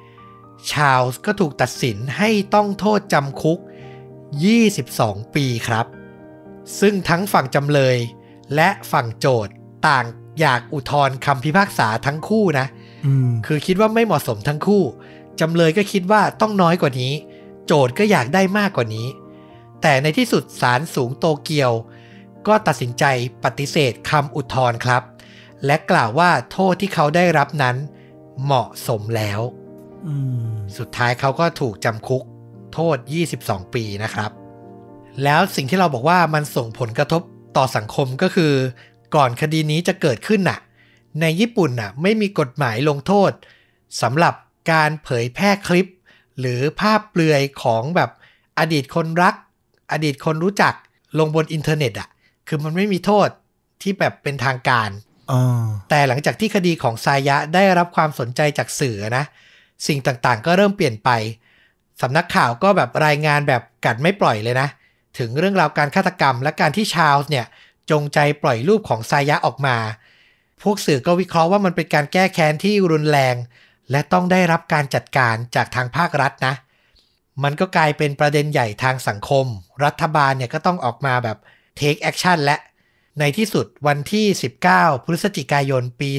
[0.72, 3.60] ชาลส์ก็ถูกตัดสินให้ต้องโทษจำคุก
[4.46, 5.86] 22 ปีครับ
[6.80, 7.98] ซึ่งทั้งฝั่งจำเลย
[8.56, 9.54] และฝั่งโจทย์
[9.88, 10.06] ต่าง
[10.40, 12.68] อยากอุทธรณ์คำพิพากษาทั้งคู่นะ
[13.06, 14.84] อืมคือคิดว่าไม่เหมาะสมทั้งคู่
[15.40, 17.14] จำเลยก็คิดว่าต้องน้อยกว่านี้
[17.66, 19.08] โจทย์ก็อยากได้มากกว่านี้
[19.82, 21.72] แต่ในที่สุดศาลสูงโตเกียว
[22.48, 23.06] ก็ตัดสินใจ
[23.44, 25.04] ปฏิเสธคำอุทธรณ์ครับ
[25.66, 27.76] และกล่าวว่าโทษที่เขาได้รับนั้น
[28.44, 29.63] เหมาะสมแล้วอืม
[30.78, 32.24] สุดท้ายเขาก็ถูกจำคุก
[32.74, 32.98] โทษ
[33.36, 34.32] 22 ปีนะครับ
[35.24, 37.22] แล้วสิ่งที่เราบอกว่ามันส่งผลกระทบ
[37.58, 38.54] ต่อสังคมก็คือ
[39.16, 40.60] ก่อนคดีนี้จะเกิดขึ้นน่ะ
[41.22, 43.32] ในญี่ปุ่นน่ะไม่มีกฎหมายลงโทษ
[44.02, 44.34] สำหรับ
[44.72, 45.88] การเผยแพร่คลิป
[46.40, 48.10] หรือภาพเปลือยของแบบ
[48.60, 49.36] อดีตคนรัก
[49.92, 50.74] อดีตคนรู้จัก
[51.20, 52.10] ลงบนอินเทอร์เน็ตอะ
[52.48, 53.28] คือมันไม่มีโทษ
[53.82, 54.90] ที่แบบเป็นทางการ
[55.32, 55.42] อ๋อ
[55.90, 59.26] แต่หลังจากที่คดีของซายะได้รับความสนใจจากสื่อนะ
[59.88, 61.10] สิ่งต่างๆ ก็เริ่มเปลี่ยนไป
[62.02, 64.68] สำนักข่าวก็แบบรายงานแบบกัดไม่ปล่อยเลยนะ
[65.20, 67.46] ถึงเรื่องราวการฆาตกรรมและการที่ชาลส์เนี่ย
[67.92, 69.78] จงใจปล่อยรูปของซายะออกมา
[70.62, 73.36] พวกสื่อก็วิเคราะห์ว่ามันเป็นการแก้แค้นที่รุนแรง
[73.92, 76.54] และต้องได้รับการจัดการจากทางภาครัฐนะ
[77.44, 79.46] มันก็กลายเป็นประเด็นใหญ่ทางสังคม
[79.86, 81.38] รัฐบาลเนี่ยก็ต้องออกมาแบบ
[81.80, 82.58] take action และ
[83.20, 84.26] ในที่สุดวันที่
[84.66, 86.12] 19 พฤศจิกายนปี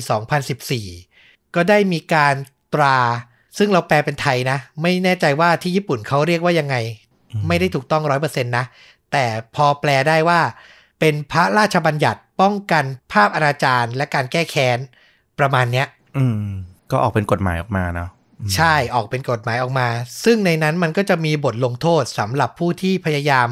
[0.74, 2.34] 2014 ก็ได้มีการ
[2.74, 2.98] ตรา
[3.58, 6.76] ซึ่งเราแปลเป็นไทยนะ ไม่แน่ใจว่าที่ญี่ปุ่นเขาเรียกว่ายังไง
[7.48, 8.64] ไม่ได้ถูกต้องร้อยเปอร์เซ็นต์นะ
[9.12, 10.40] แต่พอแปลได้ว่า
[11.00, 14.78] เป็นพระราชบัญญัติป้องกันภาพอนาจารและการแก้แค้น
[15.38, 15.86] ประมาณเนี้ย
[16.16, 16.46] อืม
[16.90, 18.08] ก็ออกเป็นกฎหมายออกมาเนาะ
[18.40, 19.88] อืมใช่ออกเป็นกฎหมายออกมา
[20.24, 23.48] ซึ่งในนั้นมันก็จะมีบทลงโทษสำหรับผู้ที่พยายาม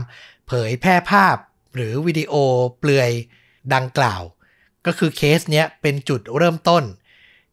[0.49, 1.37] เผยแพร่ภาพ
[1.75, 2.35] หรือวิดีโอ
[2.79, 3.11] เปลือย
[3.75, 4.23] ดังกล่าว
[4.87, 6.83] ก็คือเคสเนี้ยเป็นจุดเริ่มต้น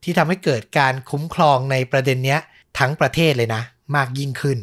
[0.03, 2.39] ที่ทำให้เกิดการคุ้มครองในประเด็นเนี้ย
[2.79, 3.62] ทั้งประเทศเลยนะ
[3.95, 4.57] มากยิ่งขึ้น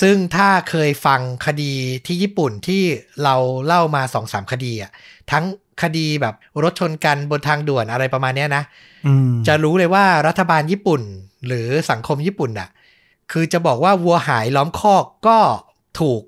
[0.00, 1.72] ซึ่งถ้าเคยฟังคดี
[2.06, 2.82] ที่ญี่ปุ่นที่
[3.24, 3.36] เรา
[3.66, 4.90] เล่ามาสองสามคดีอะ
[5.30, 5.44] ทั้ง
[5.82, 8.62] คดีแบบรถชนกันบนทางด่วนอะไรประมาณเนี้ยนะ
[9.06, 11.02] อืมจะรู้เลยว่ารัฐบาลญี่ปุ่น
[11.46, 12.68] หรือสังคมญี่ปุ่นน่ะ
[13.32, 15.38] คือจะบอกว่าวัวหายล้อมคอกก็
[16.00, 16.22] ถูก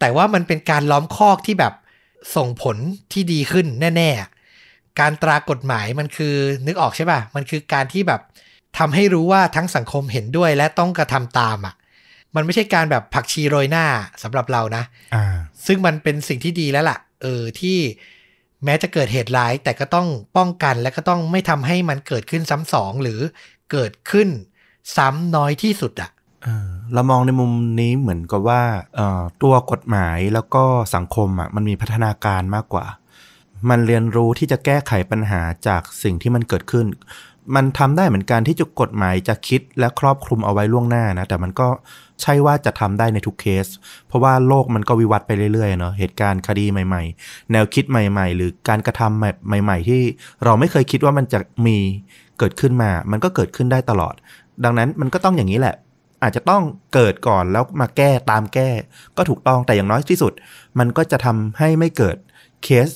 [0.00, 1.74] แต่ว่ามันเป็นการล้อมคอกที่แบบ
[2.36, 2.76] ส่งผล
[3.12, 4.37] ที่ดีขึ้นแน่ๆ
[5.00, 6.34] การตรากฎหมายมันคือ
[6.66, 8.20] นึกออกใช่ป่ะ มันคือการที่แบบ
[8.78, 11.74] ทำให้รู้ว่าทั้งสังคมเห็นด้วยและต้องกระทำตามอะ
[12.34, 13.86] มันไม่ใช่การแบบผักชีโรยหน้า
[14.22, 14.84] สำหรับเรานะ
[15.14, 15.24] อ่า
[15.66, 17.78] ซึ่งมันเป็นสิ่งที่ดีแล้วล่ะ เออที่
[18.64, 23.20] แม้จะเกิดเหตุร้าย แต่ก็ต้องป้องกันและก็ต้องไม่ทำให้มันเกิดขึ้นซ้ำสองหรือ
[23.72, 24.28] เกิดขึ้น
[24.96, 26.10] ซ้ำน้อยที่สุดอะ
[26.44, 28.62] เออเรามองในมุมนี้เหมือนกับว่า
[28.96, 32.86] เอ่อตัวกฎหมายแล้วก็สังคมอะมันมีพัฒนาการมากกว่า
[33.70, 36.86] มันเรียนรู้ที่จะแก้ไขปัญหาจากสิ่งที่มันเกิดขึ้น
[37.56, 41.68] มันทำได้เหมือนกันที่จะกฎหมายจะคิดและครอบคลุมเอาไว้ล่วงหน้านะ แต่มันก็
[42.22, 43.66] ใช่ว่าจะทำได้ในทุกเคส
[44.08, 50.02] เพราะว่าโลกมันก็วิวัฒน์ไปเรื่อยๆเนาะ เหตุการณ์คดีใหม่ ๆ แนวคิดใหม่ ๆ หรือการกระทำใหม่ ๆ ที่
[50.44, 51.76] เราไม่เคยคิดว่ามันจะมี
[52.38, 54.14] เกิดขึ้นมา มันก็เกิดขึ้นได้ตลอด
[54.64, 55.74] ดังนั้นมันก็ต้องอย่างนี้แหละ
[56.22, 56.62] อาจจะต้อง
[56.94, 58.68] เกิดก่อนแล้วมาแก้ตามแก้
[59.16, 60.32] ก็ถูกต้องแต่อย่างน้อยที่สุด
[60.78, 62.16] มันก็จะทำให้ไม่เกิด
[62.64, 62.88] เคส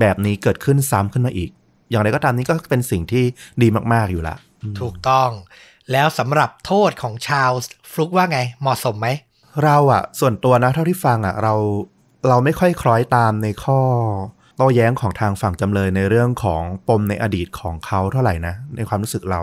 [0.00, 1.50] แบบนี้เกิดขึ้นซ้ำขึ้นมาอีก
[1.90, 3.24] อย่างไรก็ตามนี้ก็เป็นสิ่งที่
[3.62, 5.30] ดีมากๆอยู่ละอืมถูกต้อง
[5.92, 7.50] แล้วสำหรับโทษของชาว
[7.90, 9.08] ฟลุกว่าไง เหมาะสมไหม
[9.64, 11.54] เราอะส่วนตัวนะเท่าที่ฟังอะเรา
[12.28, 13.80] เราไม่ค่อยคล้อยตามในข้อ
[14.56, 19.42] โต้แย้งของทางฝั่งจำเลยในเรื่องของปมในอดีตของเขาเท่าไหร่นะ ในความรู้สึกเรา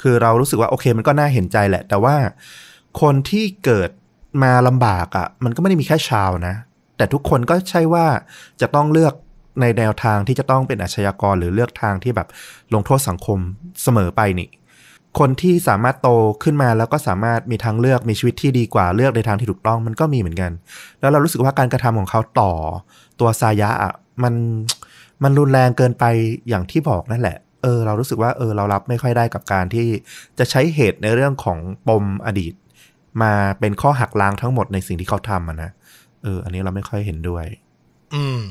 [0.00, 2.16] คือเรารู้สึกว่าโอเคมันก็น่าเห็นใจแหละ แต่ว่า
[3.00, 3.90] คนที่เกิด
[4.42, 6.54] มาลำบากอะมันก็ไม่ได้มีแค่ชาวนะ
[6.96, 8.06] แต่ทุกคนก็ใช่ว่า
[8.60, 9.14] จะต้องเลือก
[9.60, 12.28] ในแนวทางที่จะต้องเป็นอาชญากรหรือเลือกทางที่แบบ
[12.74, 13.38] ลงโทษสังคม
[13.82, 14.48] เสมอไปนี่
[15.18, 16.08] คนที่สามารถโต
[16.42, 20.50] ขึ้นมาแล้วก็สามารถมีทางเลือกมีชีวิตที่ดีกว่าเลือกในทางที่ถูกต้องมันก็มีเหมือนกัน
[21.00, 22.52] แล้วเรารู้สึกว่าการกระทำของเขาต่อ
[23.20, 24.34] ตัวซายะอะมัน
[25.22, 26.04] มันรุนแรงเกินไป
[26.48, 29.88] อย่างที่บอกนั่นแหละ เออ เรารู้สึกว่าเออเรารับไม่ค่อยได้กับการที่
[30.38, 32.54] จะใช้เหตุในเรื่องของปมอดีต
[33.22, 35.70] มาเป็นข้อหักล้างทั้งหมดในสิ่งที่เขาทำะนะ
[36.22, 37.44] เออ อันนี้เราไม่ค่อยเห็นด้วย
[38.14, 38.42] อืม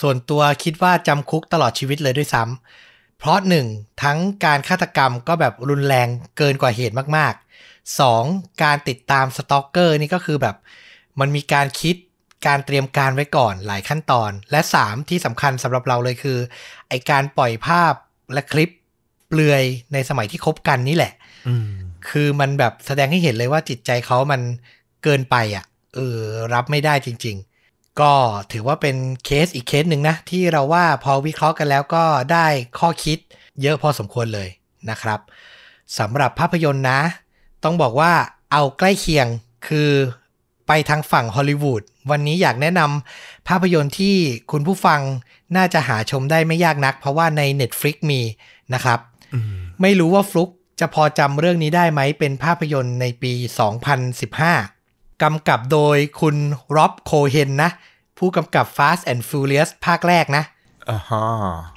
[0.00, 3.66] ส่วนตัวคิดว่าจำคุกตลอดชีวิตเลยด้วยซ้ำเพราะหนึ่ง
[4.02, 8.24] ทั้งการฆาตกรรมก็แบบรุนแรงเกินกว่าเหตุมากๆสอง
[8.62, 10.56] การติดตาม stalker นี่ก็คือแบบ
[11.20, 11.96] มันมีการคิด
[12.46, 16.38] การเตรียมการไว้ก่อนหลายขั้นตอน และสามที่สำคัญสำหรับเราเลยคือ
[16.88, 17.94] ไอ้การปล่อยภาพ
[18.32, 18.70] และคลิป
[19.28, 21.12] เปลือยในสมัยที่คบกันนี่แหละ
[21.48, 21.68] อืม
[22.08, 24.40] คือมันแบบแสดงให้เห็นเลยว่าจิตใจเขามัน
[25.04, 26.20] เกินไปอะเออ
[26.54, 27.55] รับไม่ได้จริง ๆ
[28.00, 28.12] ก็
[28.52, 32.46] ถือว่าเป็นเคสอีกเคสหนึ่งนะที่เราว่าพอวิเคราะห์กันแล้วก็ได้
[32.78, 33.18] ข้อคิด
[33.62, 34.48] เยอะพอสมควรเลย
[34.90, 35.20] นะครับ
[35.98, 37.00] สำหรับภาพยนตร์นะ
[37.64, 38.12] ต้องบอกว่า
[38.52, 39.26] เอาใกล้เคียง
[39.68, 39.90] คือ
[40.66, 44.16] ไปทางฝั่งฮอลลีวูดวันนี้อยากแนะนำภาพยนตร์ที่
[44.50, 45.00] คุณผู้ฟัง
[45.56, 48.20] น่าจะหาชมได้ไม่ยากนัก เพราะว่าใน Netflix มี
[48.74, 48.98] นะครับ
[49.34, 53.32] อืมไม่รู้ว่าฟลุกจะพอจำเรื่องนี้ได้ไหมเป็นภาพยนตร์ในปี
[54.10, 54.75] 2015
[55.22, 56.36] กำกับโดยคุณ
[56.76, 57.70] ร็อบโคเฮนนะ
[58.18, 60.44] ผู้กำกับ Fast and Furious ภาคแรกนะ
[60.90, 61.24] อ่าฮะ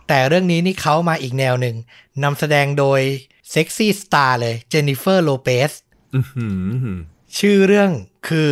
[0.08, 1.76] แต่เรื่องนี้นี่เขามาอีกแนวหนึ่ง
[2.24, 3.02] นำแสดงโดย
[3.52, 5.72] sexy star เลยเจนนิเฟอร์โลเปส
[6.16, 6.98] อือหือ
[7.38, 7.92] ชื่อเรื่อง
[8.28, 8.50] คือ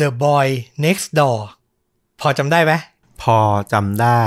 [0.00, 0.48] The Boy
[0.84, 1.40] Next Door
[2.20, 2.72] พอจำได้ไหม
[3.22, 3.38] พอ
[3.72, 4.22] จำได้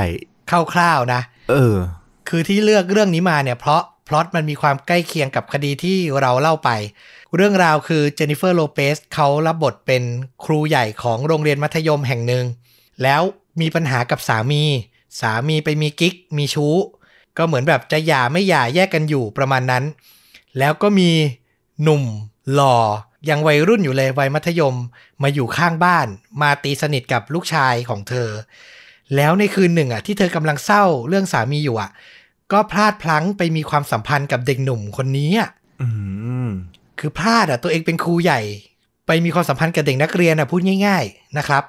[0.73, 1.77] คร่าวๆนะ เออ
[2.29, 6.69] คือที่เลือกเรื่องนี้มาเนี่ยเพราะพล็อตมันมีความใกล้เคียงกับคดีที่เราเล่าไป
[7.35, 10.03] เรื่องราวคือเจนนิเฟอร์โลเปสเขารับบทเป็น
[10.45, 12.45] ครูใหญ่ของโรงเรียนมัธยมแห่งหนึ่ง
[13.03, 13.21] แล้ว
[13.61, 14.63] มีปัญหากับสามี
[15.19, 16.75] สามีไปมีกิ๊ก มีชู้
[17.37, 19.83] ก็เหมือนแบบจะหย่าไม่หย่าแยกกันอยู่ประมาณนั้น
[20.59, 21.09] แล้วก็มี
[21.83, 22.03] หนุ่ม
[22.53, 22.77] หล่อ
[23.29, 24.75] ยังวัยรุ่นอยู่เลยวัยมัธยม
[25.23, 26.07] มาอยู่ข้างบ้าน
[26.41, 28.29] มาตีสนิทกับลูกชายของเธอ
[29.15, 31.91] แล้วในคืนหนึ่งอะที่เธอกำลังเศร้าเรื่องสามีอยู่อะ
[32.51, 35.49] ก็พลาดพลั้งไปมีความสัมพันธ์กับเด็กหนุ่มคนนี้อะ
[35.81, 35.87] อื
[36.47, 36.49] ม
[36.99, 38.41] คือพลาดอะตัวเองเป็นครูใหญ่
[39.07, 41.63] ไปมีความสัมพันธ์กับเด็กนักเรียนอะพูดง่าย ๆนะครับ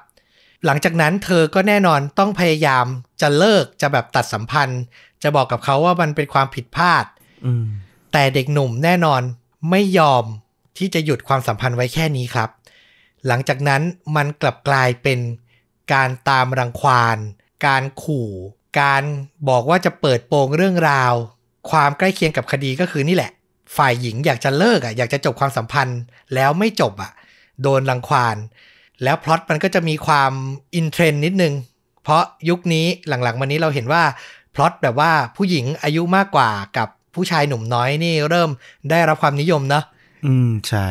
[0.65, 2.85] หลังจากนั้นเธอก็แน่นอนต้องพยายาม
[3.21, 4.81] จะเลิกจะแบบตัดสัมพันธ์
[5.23, 7.05] จะบอกกับเขาว่ามันเป็นความผิดพลาด
[7.45, 7.65] อืม
[8.13, 9.21] แต่เด็กหนุ่มแน่นอน
[9.71, 10.23] ไม่ยอม
[10.77, 12.49] ที่จะหยุดความสัมพันธ์ไว้แค่นี้ครับ
[13.27, 13.81] หลังจากนั้น
[14.15, 15.19] มันกลับกลายเป็น
[15.93, 17.17] การตามรังควาน
[17.65, 18.29] การขู่
[18.81, 19.03] การ
[19.49, 21.13] บอกว่าจะเปิดโปงเรื่องราว
[21.69, 23.31] ความใกล้เคียงกับคดีก็คือนี่แหละ
[23.77, 25.99] ฝ่ายหญิงอยากจะเลิกอะอยากจะจบความสัมพันธ์
[26.35, 27.11] แล้วไม่จบอะ
[27.61, 28.37] โดนรังควาน
[29.03, 30.31] แล้วพล็อตมันก็จะมีความ
[30.75, 31.53] อินเทรนด์นิดนึง
[32.03, 34.03] เพราะยุคนี้หลังๆมานี้เราเห็นว่า
[34.55, 38.49] พล็อตแบบว่าผู้หญิงอายุมากกว่ากับผู้ชายหนุ่มน้อยนี่เริ่ม
[38.89, 39.83] ได้รับความนิยมเนาะ
[40.25, 40.87] อืมใช่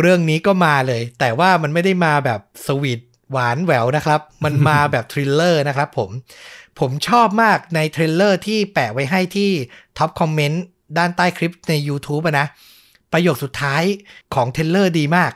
[0.00, 3.00] เรื่องนี้ก็มาเลย แต่ว่ามันไม่ได้มาแบบสวีท
[3.32, 6.10] หวานแหววนะครับ มันมาแบบ thriller นะครับผม
[6.80, 9.50] ผมชอบมากใน trailer ที่แปะไว้ให้ที่
[9.98, 10.64] top comment
[10.96, 12.46] ด้านใต้คลิปใน YouTube อะนะ
[13.12, 13.82] ประโยคสุดท้าย
[14.34, 15.32] ของ trailer ดีมาก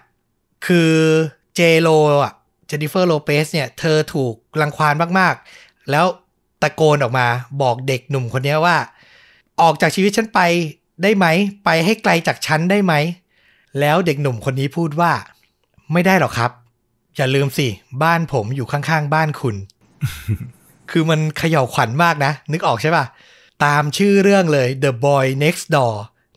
[0.66, 0.92] คือ
[1.56, 1.88] เจโล
[2.24, 2.32] อะ
[2.66, 6.06] เจนิเฟอร์โลเปสเนี่ย เธอถูกรังควานมากๆ แล้ว
[6.62, 7.26] ตะโกนออกมา
[7.62, 8.76] บอกเด็กหนุ่มคนนี้ว่า
[9.60, 10.40] ออกจากชีวิตฉันไป
[11.02, 11.26] ได้ไหม
[11.64, 12.94] ไปให้ไกลจากฉันได้ไหม
[13.80, 15.12] แล้วเด็กหนุ่มคนนี้พูดว่า
[15.92, 16.50] ไม่ได้หรอกครับ
[17.16, 17.66] อย่าลืมสิ
[18.02, 19.56] บ้านผมอยู่ข้างๆ บ้านคุณ
[20.90, 23.04] คือมันเขย่าวขวัญมากนะ นึกออกใช่ป่ะ
[23.64, 25.96] ตามชื่อเรื่องเลย The Boy Next Door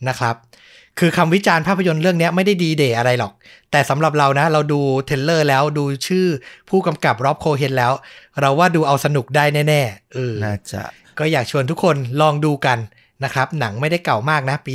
[0.09, 0.35] นะครับ
[0.99, 3.33] คือคำวิจารณ์ภาพยนตร์เรื่องนี้ไม่ได้ดีเดย์อะไรหรอก
[3.71, 6.27] แต่สำหรับเรานะ เราดูเทรลเลอร์แล้วดูชื่อ
[6.69, 7.93] ผู้กำกับร็อบโคเฮนแล้ว
[8.39, 10.83] เราว่าดูเอาสนุกได้แน่ๆเออน่าจะ
[11.19, 12.79] ก็อยากชวนทุกคนลองดูกัน
[13.23, 14.73] นะครับ หนังไม่ได้เก่ามากนะ ปี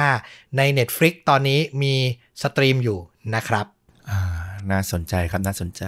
[0.00, 1.94] 2015 ใน Netflix ตอนนี้มี
[2.42, 2.98] stream อยู่
[3.34, 3.66] นะครับ
[4.10, 4.20] อ่า
[4.70, 5.82] น่าสนใจครับน่าสนใจ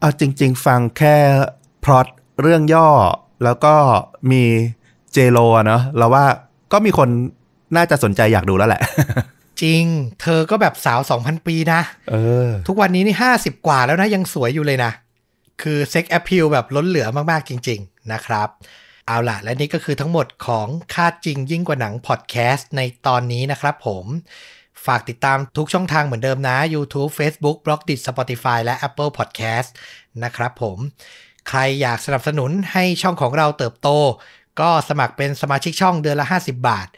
[0.00, 1.16] เอาจริง ๆ ฟังแค่
[1.84, 2.06] พล็อต
[2.42, 2.88] เรื่องย่อ
[3.44, 3.74] แล้วก็
[4.30, 4.44] มี
[5.14, 6.24] เจโลอะเนาะเราว่า
[6.72, 7.08] ก็มีคน
[7.76, 8.82] น่าจะสนใจอยากดูแล้วแหละ
[9.62, 9.84] จริง
[10.22, 12.14] เธอก็แบบสาว 2,000 ปีนะเอ
[12.46, 14.92] อ ทุกวันนี้นี่ 50 กว่าแล้วนะ ยังสวยอยู่เลยนะ
[15.62, 18.48] คือเซ็กแอ p พิลแบบล้นเหลือมาก ๆ จริง ๆ นะครับ
[19.06, 24.04] เอาล่ะ และนี่ก็คือทั้งหมดของคาดจริงยิ่งกว่าหนังพอดแคสต์ในตอนนี้นะครับผม
[24.86, 29.68] ฝากติดตามทุกช่องทางเหมือนเดิมนะ YouTube Facebook b l o g d i t Spotify และ Apple Podcast
[30.24, 30.78] นะครับผม
[31.48, 33.88] ใครอยากสนับสนุนให้ช่องของเราเติบโต
[34.60, 36.88] ก็สมัครเป็นสมาชิกช่องเดือนละ 50 บาท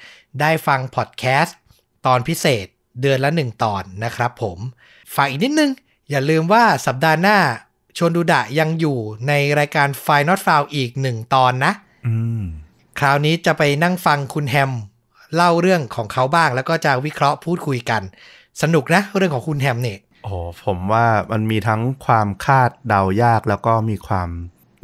[0.40, 1.56] ได้ฟังพอดแคสต์
[2.06, 2.66] ตอนพิเศษ
[3.00, 4.58] เดือนละ 1 ตอนนะครับผม
[5.14, 5.70] ฝากอีกนิดนึง
[6.10, 7.38] อย่าลืมว่าสัปดาห์หน้า
[7.96, 11.72] ชวนดูดะยังอยู่ในรายการ f i Not f o u n อีก1ตอนนะ
[12.06, 12.42] อืม
[12.98, 14.72] คราวนี้จะไปนั่งฟังคุณแฮม
[15.34, 18.02] เล่าเรื่องของเขาบ้างแล้วก็จะวิเคราะห์พูดคุยกัน
[18.62, 20.34] สนุกนะเรื่องของคุณแฮมเนี่ยโอ้โห
[20.66, 24.28] ผมว่ามันมีทั้งความคาดเดายากแล้วก็มีความ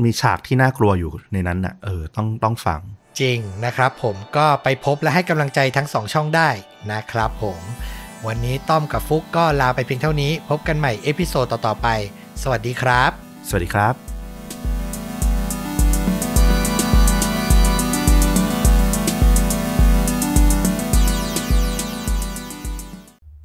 [0.05, 2.81] มีฉากที่น่ากลัวอยู่ในนั้นน่ะเออต้องต้องฟัง
[3.21, 6.51] จริงนะครับผมก็ไปพบและให้กำลังใจทั้งสองช่องได้
[6.93, 7.61] นะครับผม
[8.27, 11.89] วันนี้ต้อมกับฟลุกก็ลาไปเพียงเท่านี้ พบกันใหม่ episode ต่อ ๆ ไป
[12.43, 13.11] สวัสดีครับ
[13.49, 13.95] สวัสดีครับ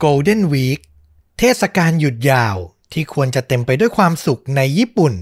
[0.04, 0.80] Golden Week
[1.39, 2.58] เทศกาลหยุดยาว
[2.93, 5.13] ที่ควรจะเต็มไปด้วยความสุขในญี่ปุ่น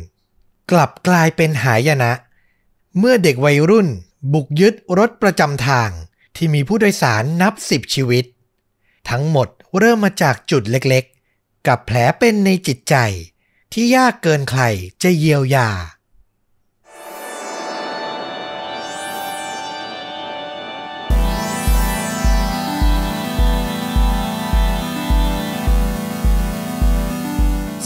[0.71, 2.11] กลับกลายเป็นหายนะ
[2.97, 3.87] เมื่อเด็กวัยรุ่น
[4.33, 5.89] บุกยึดรถประจำทาง
[6.35, 8.25] ที่มีผู้โดยสารนับสิบชีวิต
[9.09, 9.47] ทั้งหมด
[9.77, 12.95] เริ่มมาจากจุดเล็กๆ กับแผลเป็นในจิตใจ
[13.73, 14.63] ที่ยากเกินใคร
[15.03, 15.69] จะเยียวยา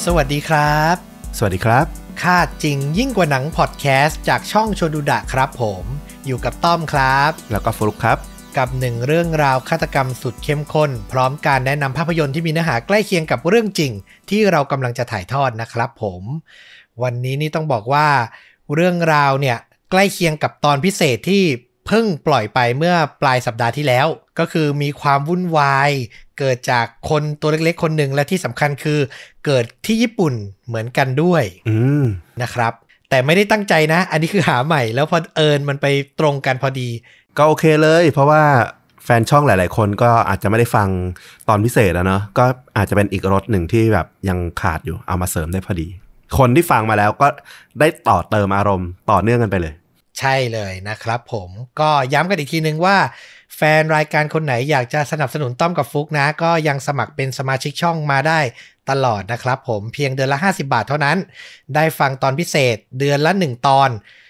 [0.04, 0.96] สวัสดีครับ
[1.38, 5.84] สวัสดีครับ คาดจริงยิ่งกว่าหนังพอดแคสต์จากช่องชวนดูดะครับผม
[6.26, 8.18] อยู่กับต้อมครับ แล้วก็ฟลุกครับ
[8.58, 13.92] กับหนึ่งเรื่องราวฆาตกรรมสุดเข้มข้น พร้อมการแนะนำภาพยนตร์ที่มีเนื้อหาใกล้เคียงกับเรื่องจริง
[14.30, 16.24] ที่เรากำลังจะถ่ายทอดนะครับผม
[17.04, 18.08] วันนี้นี่ต้องบอกว่า
[18.76, 19.58] เรื่องราวเนี่ย
[19.92, 21.44] ใกล้เคียงกับตอนพิเศษที่
[21.92, 24.08] เพิ่งปล่อยไปเมื่อปลายสัปดาห์ที่แล้ว
[24.40, 25.92] ก็คือมีความวุ่นวาย
[26.40, 29.00] เกิดจากคนตัวเล็กๆ คนหนึ่งและที่สำคัญคือ
[29.46, 30.34] เกิดที่ญี่ปุ่น
[30.68, 32.04] เหมือนกันด้วยอืม
[32.42, 32.74] นะครับ
[33.10, 35.86] แต่ไม่ได้ตั้งใจนะ อันนี้คือหาใหม่แล้วพอเอิญมันไป
[36.20, 36.90] ตรงกันพอดี
[37.38, 38.44] ก็โอเคเลย เพราะว่า
[39.06, 40.88] แฟนช่องหลาย ๆ คนก็อาจจะไม่ได้ฟัง
[41.48, 42.46] ตอนพิเศษแล้วเนาะก็
[42.78, 45.88] อาจจะเป็นอีกรถหนึ่งที่แบบยังขาดอยู่เอามาเสริมได้พอดี
[46.38, 47.28] คนที่ฟังมาแล้วก็
[47.80, 49.74] ได้ต่อเติมอารมณ์ต่อเนื่องกันไปเลย
[50.20, 52.98] ใช่เลยนะครับผมก็ย้ำกันอีกทีนึงว่า
[53.56, 58.40] แฟนรายการคนไหนอยากจะสนับสนุนต้อมกับฟุกนะ ก็ยังสมัครเป็นสมาชิกช่องมาได้
[58.90, 61.18] ตลอดนะครับผมเพียงเดือนละ 50 บาทเท่านั้น
[61.76, 63.90] ได้ฟังตอนพิเศษเดือนละ 1 ตอน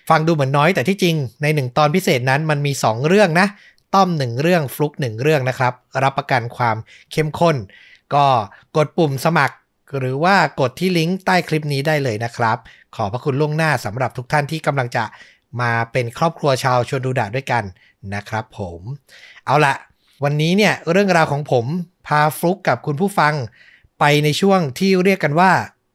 [0.09, 3.47] ฟังดูเหมือนน้อยแต่ที่จริงใน 1 ตอนพิเศษนั้นมันมี 2 เรื่องนะ
[3.95, 6.77] ต้อม 1 เรื่องฟลุก 1 เรื่องนะครับ รับประกันความ
[7.11, 7.55] เข้มข้น
[8.13, 8.25] ก็
[8.77, 9.55] กดปุ่มสมัคร
[9.99, 12.57] หรือว่ากดที่ลิงก์ใต้คลิปนี้ได้เลยนะครับ
[12.95, 15.03] ขอพระคุณล่วงหน้าสำหรับทุกท่านที่กำลังจะ
[15.61, 17.63] มาเป็นครอบครัวชาวชวนดูดะด้วยกัน
[18.15, 18.81] นะครับผม
[19.45, 19.73] เอาละ
[20.23, 21.65] วันนี้เนี่ยเรื่องราวของผม
[22.07, 23.33] พาฟลุกกับคุณผู้ฟัง
[23.99, 25.51] ไปในช่วงที่เรียกกันว่า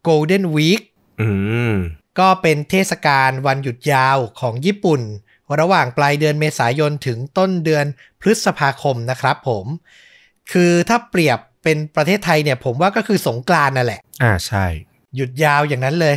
[0.07, 0.83] Golden Week
[1.21, 1.29] อื
[1.73, 1.75] ม
[2.19, 5.01] ก็เป็นเทศกาลวันหยุดยาวของญี่ปุ่น
[5.61, 7.87] ระหว่างปลายเดือนเมษายนถึงต้นเดือน
[8.21, 9.67] พฤษภาคมนะครับผม
[10.53, 14.67] คือถ้าเปรียบเป็นประเทศไทยเนี่ยผมว่าก็คือสงกรานต์นั่นแหละ อ่าใช่
[15.17, 16.17] หยุดยาวอย่างนั้นเลย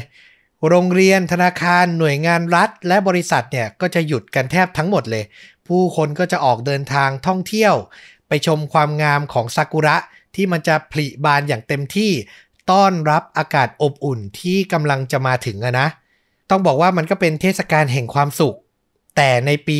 [0.67, 5.23] โรงเรียนธนาคารหน่วยงานรัฐ และบริษัทเนี่ยก็จะหยุดกันแทบทั้งหมดเลย
[5.67, 7.73] ผู้คนก็จะออกเดินทางท่องเที่ยว
[8.27, 9.97] ไปชมความงามของซากุระ
[10.35, 12.11] ที่มันจะผลิบานอย่างเต็มที่
[12.71, 15.87] ต้อนรับอากาศอบอุ่นที่กำลังจะมาถึงนะ
[16.49, 18.57] ต้องบอกว่ามันก็เป็นเทศกาลแห่งความสุข
[19.15, 19.77] แต่ในปี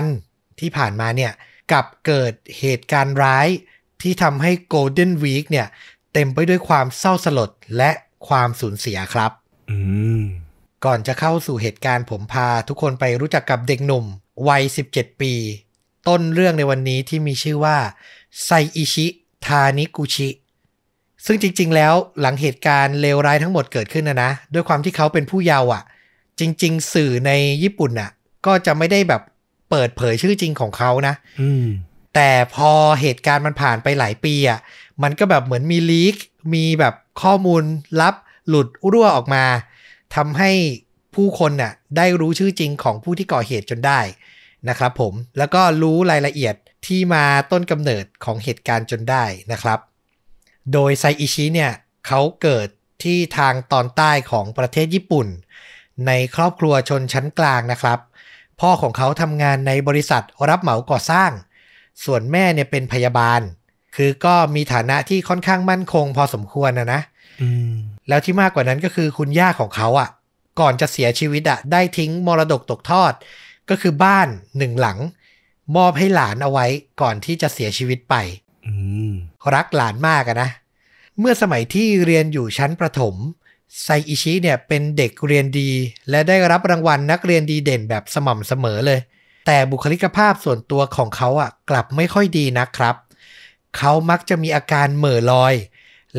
[0.00, 1.32] 2000 ที่ผ่านมาเนี่ย
[1.72, 3.48] กับเกิดเหตุการณ์ร้าย
[4.02, 5.66] ที่ทำให้ Golden Week เนี่ย
[6.12, 7.90] เต็มไปด้วยความเศร้าสลดและ
[8.28, 9.32] ความสูญเสียครับ
[10.84, 14.04] ก่อนจะเข้าสู่เหตุการณ์ผมพาทุกคนไปรู้จักกับเด็กหนุ่ม
[14.48, 14.62] วัย
[14.92, 15.34] 17 ปี
[16.08, 17.76] ต้นเรื่องในวันนี้ที่มีชื่อว่า
[18.44, 19.06] ไซอิชิ
[19.46, 20.28] ทานิกุชิ
[21.26, 25.82] ซึ่งจริง ๆ แล้วหลังเหตุการณ์เลวร้ายทั้งหมดเกิดขึ้นนะนะ ด้วยความที่เขาเป็นผู้เยาว์อะ
[26.40, 28.10] จริง ๆ สื่อในญี่ปุ่นอะ
[28.46, 29.22] ก็จะไม่ได้แบบ
[29.70, 31.14] เปิดเผยชื่อจริงของเขานะ
[32.14, 34.58] แต่พอเหตุการณ์มันผ่านไปหลายปีอะ
[35.02, 36.16] มันก็แบบเหมือนมีลีก
[36.54, 37.62] มีแบบข้อมูล
[38.00, 38.14] ลับ
[38.48, 39.44] หลุดรั่วออกมา
[40.16, 40.50] ทำให้
[41.14, 44.00] ผู้คนน่ะได้รู้ชื่อจริงของผู้ที่ก่อเหตุจนได้
[44.68, 46.54] นะครับผมแล้วก็รู้รายละเอียด
[46.86, 49.78] ที่มาต้นกำเนิดของเหตุการณ์จนได้นะครับ
[50.72, 51.72] โดยไซอิชิเนี่ย
[52.06, 52.68] เขาเกิด
[53.02, 55.26] ที่ทางตอนใต้ของประเทศญี่ปุ่น
[56.06, 57.98] ในครอบครัวชนชั้นกลางนะครับ
[58.60, 61.30] พ่อของเขาทำงานในบริษัทรับเหมาก่อสร้าง
[62.04, 63.40] ส่วนแม่เนี่ยเป็นพยาบาล
[63.96, 67.00] คือก็มีฐานะที่ค่อนข้างมั่นคงพอสมควรนะนะ
[67.42, 67.74] อืม
[68.08, 70.08] แล้วที่มากกว่านั้นก็คือคุณย่าของเขาอะ่ะ
[70.60, 73.12] ก่อนจะเสียชีวิตอะ่ะ ได้ทิ้งมรดกตกทอด
[73.70, 74.28] ก็คือบ้าน
[74.58, 74.98] หนึ่งหลัง
[75.76, 76.66] มอบให้หลานเอาไว้
[77.00, 78.14] ก่อนที่จะเสียชีวิตไป
[78.66, 78.74] อื
[79.10, 79.12] ม
[79.54, 80.50] รักหลานมากอะนะ
[81.18, 83.14] เมื่อสมัยที่เรียนอยู่ชั้นประถม
[83.82, 85.70] ไซอิชิเนี่ยเป็นเด็กเรียนดี
[86.10, 89.00] และได้รับรางวัลนักเรียนดีเด่นแบบสม่ำเสมอเลย
[89.46, 92.96] แต่บุคลิกภาพส่วนตัวของเขาอะกลับไม่ค่อยดีนะครับ
[93.76, 95.54] เขามักจะมีอาการเหม่อลอย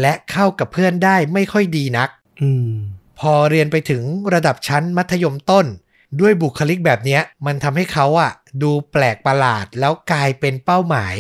[0.02, 2.10] และเข้ากับเพื่อนได้ไม่ค่อยดีนัก
[2.42, 2.74] อืม
[3.20, 5.66] พอเรียนไปถึงระดับชั้นมัธยมต้น
[6.22, 8.32] ด้วยบุคลิกแบบเนี้ยมันทำให้เขาอะ
[8.62, 11.16] ดูแปลกประหลาดแล้วกลายเป็นเป้าหมาย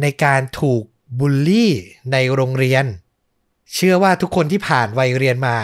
[0.00, 0.82] ในการถูก
[1.18, 1.72] บูลลี่
[2.12, 2.84] ในโรงเรียน
[3.74, 5.56] เชื่อว่าทุกคนที่ผ่านวัยเรียนมา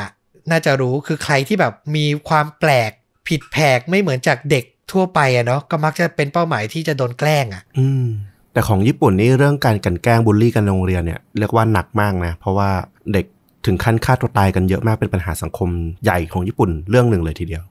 [0.50, 2.90] น่าจะรู้คือใครที่แบบมีความแปลก
[3.28, 8.06] ผิดแผกไม่เหมือนจากเด็กทั่วไปอะเนาะก็มักจะเป็นเป้าหมายที่จะโดนแกล้งอะอืม
[8.52, 12.70] แต่ของญี่ปุ่นนี่เรื่องการกลันแกล้งบูลลี่กันในโรงเรียนเนี่ยเรียกว่าหนักมากนะ เพราะว่า
[13.12, 13.26] เด็ก
[13.66, 15.68] ถึงขั้นฆ่าตัวตายกันเยอะมากเป็นปัญหาสังคม
[16.04, 17.62] ใหญ่ของญี่ปุ่นเรื่องหนึ่งเลยทีเดียว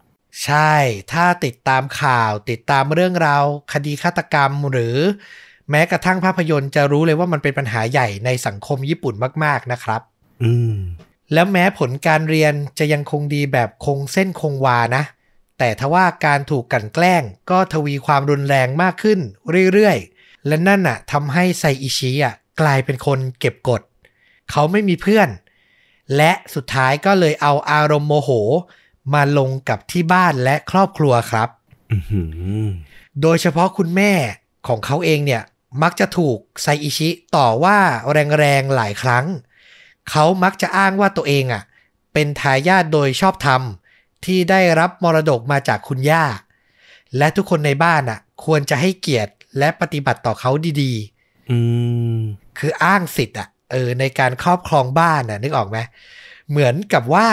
[0.44, 0.74] ใช่
[1.12, 4.96] ถ้าติดตามข่าวติดตามเรื่องราวคดีฆาตกรรมหรือ
[5.70, 9.14] แม้กระทั่งภาพยนตร์จะรู้เลยว่ามันเป็นปัญหาใหญ่ในสังคมญี่ปุ่น
[9.44, 10.02] มาก ๆนะครับ
[10.44, 10.76] อืม
[11.34, 15.04] แล้วแม้ผลการเรียนจะยังคงดีแบบคงเส้นคงวานะ
[15.60, 19.20] แต่ทว่าการถูกกลั่นแกล้งก็ทวีความรุนแรงมากขึ้น
[19.74, 23.82] เรื่อยๆ และนั่นน่ะทำให้ไซอิชิอะกลายเป็นคนเก็บกด
[24.52, 25.30] เขาไม่มีเพื่อน
[26.18, 28.30] และสุดท้ายก็เลยเอาอารมณ์โมโห
[29.14, 31.50] มาลงกับที่บ้านและครอบครัวครับ
[31.92, 32.22] อือหื
[32.64, 32.68] อ
[33.22, 34.12] โดยเฉพาะคุณแม่
[34.68, 35.44] ของเขาเองเนี่ย
[35.82, 37.78] มักจะถูกไซอิชิต่อว่า
[38.40, 39.26] แรงๆหลายครั้ง
[40.10, 41.64] เขามักจะอ้างว่าตัวเองอะ
[42.14, 43.62] เป็นทายาทโดยชอบธรรม
[44.26, 46.26] ที่ได้รับมรดกมาจากคุณย่า
[47.18, 50.94] และทุกคนในบ้านอะ ควรจะให้เกียรติ และปฏิบัติต่อเขาดี
[51.50, 51.58] อื
[52.18, 55.78] มๆคืออ้างสิทธิ์อะเออในการครอบครองบ้านอะนึกออกไหม
[56.50, 57.30] เหมือนกับว่า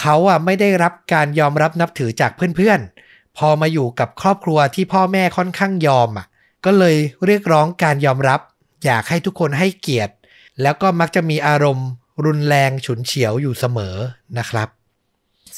[0.00, 6.26] เขาอะไม่ได้รับการยอมรับนับถือจากเพื่อนๆ พอมาอยู่กับครอบครัวที่พ่อแม่ค่อนข้างยอมอะ
[6.64, 8.40] ก็เลยเรียกร้องการยอมรับ
[8.84, 10.14] อยากให้ทุกคนให้เกียรติ
[10.62, 11.88] แล้วก็มักจะมีอารมณ์
[12.24, 13.96] รุนแรงฉุนเฉียวอยู่เสมอ
[14.38, 14.68] นะครับ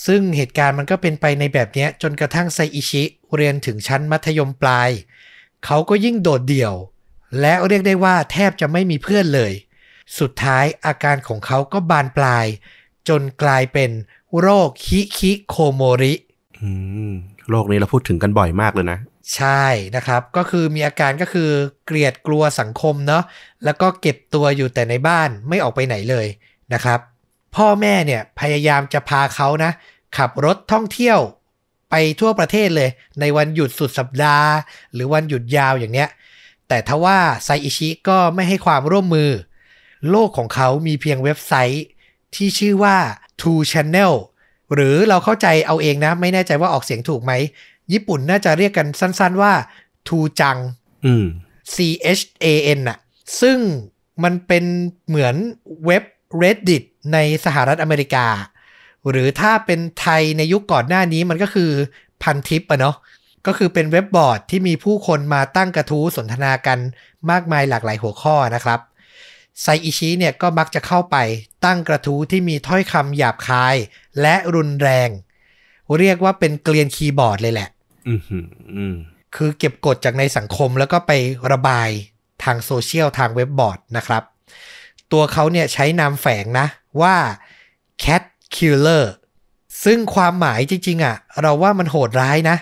[0.06, 3.02] ซึ่งเหตุการณ์มันก็เป็นไปในแบบเนี้ยจนกระทั่งไซอิชิ
[3.36, 4.90] เรียนถึงชั้นมัธยมปลาย
[5.64, 6.74] เขาก็ยิ่งโดดเดี่ยว
[7.40, 9.52] และเรียกได้ว่าแทบจะไม่มีเพื่อนเลย
[10.18, 12.46] สุดท้ายอาการของเขาก็บานปลาย
[13.08, 13.90] จนกลายเป็น
[14.40, 16.14] โรคฮิคิโคโมริ
[16.60, 16.70] อื
[17.10, 17.12] ม
[17.50, 18.98] โลกนี้เราพูดถึงกันบ่อยมากเลยนะ
[19.34, 19.64] ใช่
[19.96, 21.50] นะครับ ก็คือมีอาการก็คือ
[21.86, 23.22] เกลียดกลัวสังคมเนาะ
[23.64, 26.26] แล้วก็เก็บตัวอยู่แต่ในบ้านไม่ออกไปไหนเลย
[26.74, 27.00] นะครับ
[27.56, 29.70] พ่อแม่เนี่ยพยายามจะพาเขานะ
[30.16, 31.18] ขับรถท่องเที่ยว
[31.90, 34.50] ไปทั่วประเทศเลย ในวันหยุดสุดสัปดาห์
[34.94, 36.08] หรือวันหยุดยาวอย่างเนี้ย
[36.68, 39.30] แต่ทว่าไซอิชิก็ไม่ให้ความร่วมมือ
[40.10, 41.84] โลกของเขามีเพียงเว็บไซต์
[42.34, 42.96] ที่ชื่อว่า
[43.40, 44.12] Two Channel
[44.74, 47.32] หรือเราเข้าใจเอาเองนะ ไม่แน่ใจว่าออกเสียงถูกไหม
[47.92, 49.52] ญี่ปุ่นน่าจะเรียกกันสั้นๆว่า
[50.08, 50.56] ทูจัง
[51.06, 51.26] อืม
[51.74, 51.76] C
[52.18, 52.46] H A
[52.78, 52.98] N น่ะ
[53.40, 53.58] ซึ่ง
[54.22, 54.64] มันเป็น
[55.08, 55.34] เหมือน
[55.86, 56.04] เว็บ
[56.42, 58.26] Reddit ในสหรัฐอเมริกา
[59.10, 61.70] หรือถ้าเป็นไทยในยุคก่อนหน้านี้มันก็คือ
[62.22, 62.96] พันทิปอะเนาะ
[63.46, 66.78] ก็คือเป็นเว็บบอร์ดที่มีผู้คนมาตั้งกระทู้สนทนากัน
[67.30, 68.80] มากมายหลากหลายหัวข้อนะครับ
[69.62, 71.16] ไซอิชิเนี่ยก็มักจะเข้าไป
[71.64, 73.76] ตั้งกระทู้ที่มีถ้อยคำหยาบคาย
[74.20, 75.08] และรุนแรง
[75.98, 77.68] เรียกว่าเป็นเกลียนคีย์บอร์ดเลยแหละ
[78.08, 78.96] อืมหืมอืม
[79.36, 81.12] คือเก็บกดจากในสังคมแล้วก็ไป
[81.52, 81.90] ระบาย
[82.44, 84.22] ทางโซเชียลทางเว็บบอร์ดนะครับ
[85.12, 86.66] ตัวเขาเนี่ยใช้นามแฝงนะ
[87.00, 87.14] ว่า
[88.04, 88.22] cat
[88.56, 89.04] killer
[89.84, 92.56] ซึ่งความหมายจริง ๆอะ่ะ เราว่ามันโหดร้ายนะ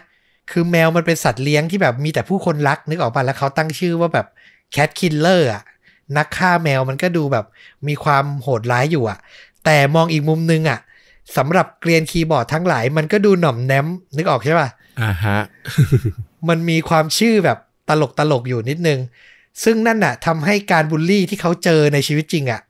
[0.51, 4.26] คือแมวมันเป็นสัตว์เลี้ยงที่แบบมีแต่ผู้คนรักนึกออกปะแล้วเขาตั้งชื่อว่าแบบ
[4.74, 5.62] cat killer อะ
[6.16, 7.45] นักฆ่าแมวมันก็ดูแบบ
[7.88, 9.18] มีความโหดร้ายอยู่อะ
[9.64, 10.78] แต่มองอีกมุมนึงอะ
[11.36, 13.86] สำหรับเกรียนคีย์บอร์ดทั้งหลาย มันก็ดูหน่อมแนม
[14.16, 14.68] นึกออกใช่ปะ
[15.03, 15.38] อ่าฮะ
[16.49, 18.99] มันมีความชื่อแบบตลกตลกๆอยู่นิดนึง
[19.64, 22.61] ซึ่งนั่นน่ะทำให้การบูลลี่ที่เขาเจอในชีวิตจริงอะ่ะ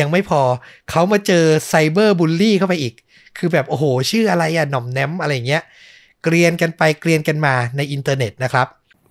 [0.00, 0.42] ยังไม่พอ
[0.90, 2.94] เขามาเจอ cyber bully เข้าไปอีก
[3.38, 5.62] คือแบบโอ้โห ชื่ออะไรอะหน่อมแนมอะไรเงี้ย
[6.24, 8.66] เกรียนกันไปเกรียนกันมาในอินเทอร์เน็ตนะครับ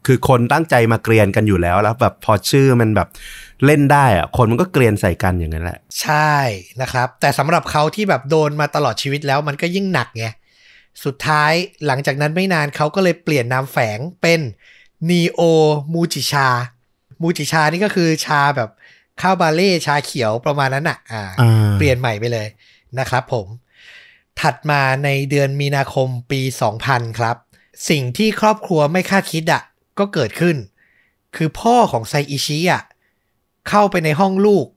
[0.06, 3.10] คือคนตั้งใจมาเกรียนกันอยู่แล้วแล้วแบบพอชื่อมันแบบ
[3.66, 6.36] เล่นได้อะคนมันก็เกรียนใส่กันอย่างนั้นแหละ ใช่
[6.82, 10.26] นะครับ แต่สำหรับเขาที่แบบโดนมาตลอดชีวิตแล้วมันก็ยิ่งหนักไง
[11.06, 11.54] สุดท้าย
[11.86, 14.40] หลังจากนั้นไม่นานเขาก็เลยเปลี่ยนนามแฝงเป็น
[15.10, 15.42] นีโอ
[15.94, 16.48] มูจิชา
[17.22, 18.70] มูจิชานี่ก็คือชาแบบ
[19.22, 22.48] ข้าวบาเล่ชาเขียวประมาณนั้นอะอ่าอ่า เปลี่ยนใหม่ไปเลย
[23.00, 23.48] นะครับผม
[24.42, 26.42] ถัดมาในเดือนมีนาคมปี
[26.82, 27.36] 2000 ครับ
[27.90, 29.62] สิ่งที่ครอบครัวไม่คาดคิดอะ
[30.00, 30.56] ก็เกิดขึ้น
[31.36, 32.84] คือพ่อของไซอิชิอะ
[33.70, 34.68] เข้าไปในห้องลูก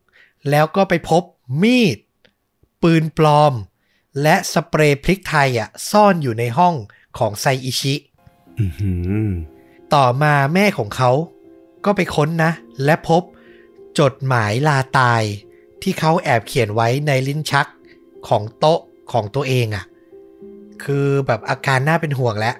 [0.50, 1.22] แล้วก็ไปพบ
[1.62, 1.96] มีด
[2.82, 3.52] ปืนปลอม
[4.22, 6.74] และสเปรย์พริกไทยอะซ่อนอยู่ในห้อง
[7.18, 7.94] ของไซอิชิ
[8.58, 8.92] อื้อหื
[9.26, 9.28] อ
[9.94, 11.10] ต่อมาแม่ของเขา
[11.84, 12.52] ก็ไปค้นนะ
[12.84, 13.22] และพบ
[14.00, 15.22] จดหมายลาตาย
[15.82, 17.66] ที่เขาแอบเขียนไว้ในลิ้นชัก
[18.28, 18.80] ของโต๊ะ
[19.12, 19.84] ของตัวเองอะ่ะ
[20.84, 22.56] คือแบบอาการน่าเป็นห่วงแล้ว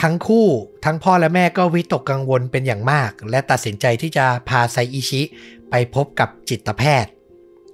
[0.00, 0.46] ทั้งคู่
[0.84, 5.22] ทั้งพ่อและแม่ก็วิตกกังวลเป็นอย่างมาก และตัดสินใจที่จะพาไซอิชิ
[5.70, 7.10] ไปพบกับจิตแพทย์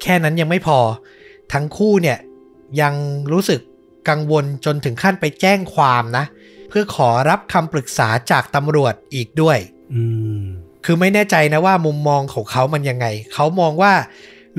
[0.02, 0.78] แค่นั้นยังไม่พอ
[1.52, 2.18] ทั้งคู่เนี่ย
[2.80, 2.94] ยัง
[3.32, 3.60] รู้สึก
[4.08, 6.24] กังวลจนถึงขั้นไปแจ้งความนะ
[6.68, 9.58] เพื่อขอรับคำปรึกษาจากตำรวจอีกด้วย
[9.94, 10.02] อื
[10.42, 10.44] ม
[10.90, 13.92] คือไม่แน่ใจนะว่ามุมมองของเขามันยังไง เขามองว่า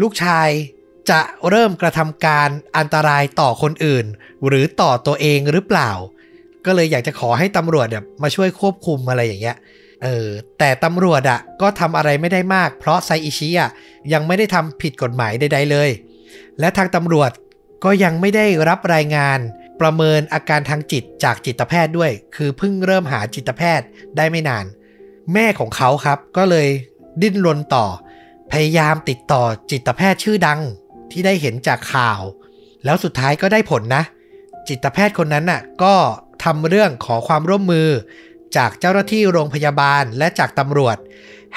[0.02, 0.50] ลูกชาย
[1.10, 1.20] จะ
[1.50, 4.06] เริ่มกระทำการอันตรายต่อคนอื่น
[4.48, 5.92] หรือต่อตัวเองหรือเปล่า
[6.66, 9.58] ก็เลยอยากจะขอให้ตำรวจเนี่ยมาช่วยควบคุมอะไรอย่างเงี้ย
[10.04, 10.28] เออ
[10.60, 13.72] แต่ตำรวจอะ่ะก็ทำอะไรไม่ได้มาก เพราะไซอิชิอะ
[14.14, 15.90] ยังไม่ได้ทำผิดกฎหมายใดๆเลย
[16.60, 17.32] และทางตำรวจ
[17.84, 19.40] ก็ยังไม่ได้รับรายงาน
[19.82, 24.66] ประเมินอาการทางจิตจากจิตแพทย์ด้วย คือเพิ่งเริ่มหาจิตแพทย์ได้ไม่นาน
[25.34, 26.68] แม่ของเขาครับ ก็เลย
[27.22, 27.86] ดิ้นรนต่อ
[28.52, 30.60] พยายามติดต่อจิตแพทย์ชื่อดัง
[31.12, 32.22] ที่ได้เห็นจากข่าว
[32.86, 34.04] แล้วสุดท้ายก็ได้ผลนะ
[34.68, 35.96] จิตแพทย์คนนั้นน่ะก็
[36.44, 37.90] ทำเรื่องขอความร่วมมือ
[38.58, 40.98] จากเจ้าหน้าที่โรงพยาบาลและจากตำรวจ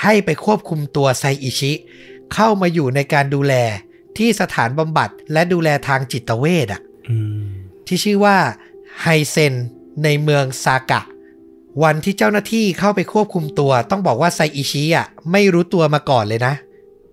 [0.03, 1.73] ให้ไปควบคุมตัวไซอิชิ
[2.35, 3.55] เข้ามาอยู่ในการดูแล
[4.19, 7.45] ที่สถานบำบัดและดูแลทางจิตเวชอะอืม
[7.87, 8.37] ที่ชื่อว่า
[9.03, 9.55] ไฮเซน
[10.05, 11.01] ในเมืองซากะ
[11.83, 16.55] วันที่เจ้าหน้าที่เข้าไปควบคุมตัวต้องบอกว่าไซอิชิอะไม่รู้ตัวมาก่อนเลยนะ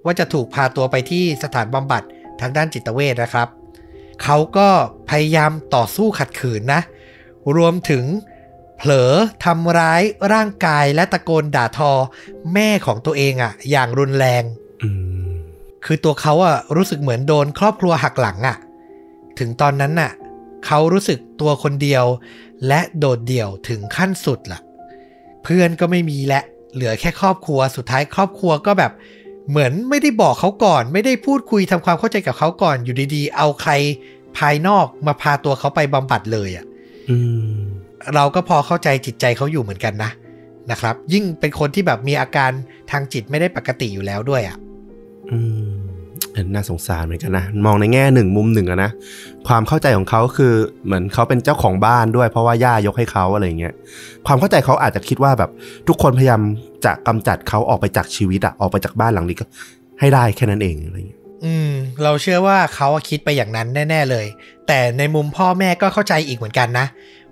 [0.05, 2.03] ว่าจะถูกพาตัวไปที่สถานบำบัด
[2.41, 3.47] ทางด้านจิตเวชนะครับ
[4.23, 4.69] เขาก็
[5.09, 6.81] พยายามต่อสู้ขัดขืนนะ
[7.55, 8.03] รวมถึง
[8.77, 9.11] เผลอ
[9.45, 10.01] ทำร้าย
[10.33, 11.91] ร่างกายและตะโกนด่าทอ
[12.53, 14.43] แม่ของตัวเองอะ อย่างรุนแรง
[14.83, 14.89] อื
[15.27, 15.31] ม
[15.85, 18.57] คือตัวเขาอะรู้สึกเหมือนโดนครอบครัวหักหลังอะ
[19.39, 20.11] ถึงตอนนั้นน่ะ
[20.65, 22.05] เขารู้สึกตัวคนเดียว
[22.67, 24.59] และโดดเดี่ยวถึงขั้นสุดละ
[25.43, 26.39] เพื่อนก็ไม่มีและ
[26.73, 28.91] เหลือแค่ครอบครัวสุดท้ายครอบครัวก็แบบ
[29.49, 33.71] เหมือนไม่ได้บอกเขาก่อน ไม่ได้พูดคุยทำความเข้าใจกับเขาก่อนอยู่ดีๆ เอาใคร
[34.37, 36.65] ภายนอกมาพาตัวเขาไปบำบัดเลยอะ
[37.09, 37.17] อื
[37.51, 37.53] ม
[38.15, 40.11] เราก็พอเข้าใจจิตใจเขาอยู่เหมือนกันนะ
[40.71, 42.51] นะครับ ยิ่งเป็นคนที่แบบมีอาการ
[42.91, 44.57] ทางจิตไม่ได้ปกติอยู่แล้วด้วยอะ
[45.31, 45.39] อื
[45.71, 45.88] มเออ
[46.53, 48.91] น่าสงสารเหมือนกันนะ มองในแง่หนึ่งมุมหนึ่งอะนะ
[49.47, 50.53] ความเข้าใจของเขาคือ
[50.85, 53.73] เหมือนเขาเป็นเจ้าของบ้านด้วย เพราะว่าย่ายกให้เขาอะไรเงี้ย
[54.27, 55.51] ความเข้าใจเขาอาจจะคิดว่าแบบ
[55.87, 56.41] ทุกคนพยายาม
[56.85, 59.45] จะกำจัดเขาออกไปจากชีวิตอะออกไปจากบ้านหลังนี้ก็
[59.99, 61.71] ให้ได้แค่นั้นเองอะไรเงี้ย อืม
[62.03, 64.25] เราเชื่อว่าเขาคิดไปอย่างนั้นแน่ ๆเลย
[64.67, 66.85] แต่ในมุมพ่อแม่ก็เข้าใจอีกเหมือนกันนะ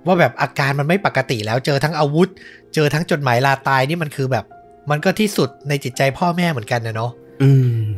[0.05, 2.29] ว่าแบบอาการมันไม่ปกติแล้วเจอทั้งอาวุธ
[2.75, 4.45] เจอทั้งจดหมายลาตายนี่มันคือแบบ
[4.89, 7.91] มันก็ที่สุดในจิตใจพ่อแม่เหมือนกันนะเนาะอืมอืม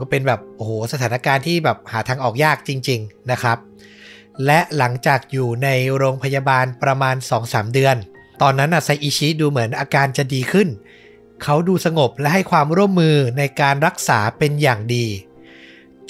[0.00, 3.58] ก็เป็นแบบโอ้โหสถานการณ์ที่แบบหาทางออกยากจริง ๆนะครับ
[4.46, 7.96] และหลังจากอยู่ในโรงพยาบาลประมาณ 2-3 เดือน
[8.42, 10.68] ตอนนั้นน่ะไซอิชิดูเหมือนอาการจะดีขึ้น
[11.42, 15.06] เขาดูสงบและให้ความร่วมมือในการรักษาเป็นอย่างดี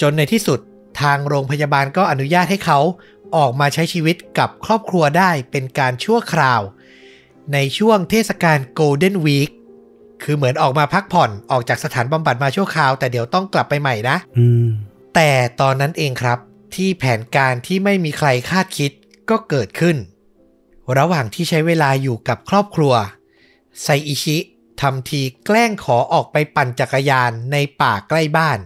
[0.01, 0.59] จนในที่สุด
[1.01, 2.79] ทางโรงพยาบาลก็อนุญาตให้เขา
[3.35, 6.61] ออกมาใช้ชีวิตกับครอบครัวได้เป็นการชั่วคราว
[7.53, 9.64] ในช่วงเทศกาล Golden Week คื
[10.31, 14.67] อเหมือนออกมาพักผ่อนออกจากสถานบำบัดมาชั่วคราว แต่เดี๋ยวต้องกลับไปใหม่นะอืม
[15.15, 16.39] แต่ตอนนั้นเองครับ
[16.75, 18.91] ที่แผนการที่ไม่มีใครคาดคิด
[19.29, 19.97] ก็เกิดขึ้น
[20.97, 22.93] ระหว่างที่ใช้เวลาอยู่กับครอบครัว
[23.81, 24.37] ไซอิชิ
[24.81, 28.59] ทำทีแกล้งขอออกไปปั่นจักรยานในป่าใกล้บ้าน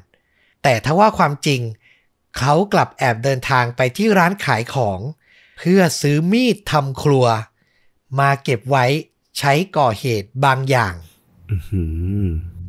[0.64, 1.62] แต่ทว่าความจริง
[2.38, 5.00] เขากลับแอบเดินทางไปที่ร้านขายของ
[5.58, 7.26] เพื่อซื้อมีดทำครัว
[8.20, 8.86] มาเก็บไว้
[9.38, 11.09] ใช้ก่อเหตุบางอย่างอื้อหือ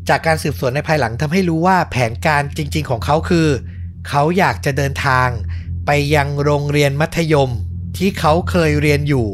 [0.08, 3.48] จากการสืบสวนในภายหลังทำให้รู้ว่าแผนการจริง ๆ ของเขาคือ
[4.08, 5.28] เขาอยากจะเดินทาง
[5.86, 7.50] ไปยังโรงเรียนมัธยม
[7.96, 9.26] ที่เขาเคยเรียนอยู่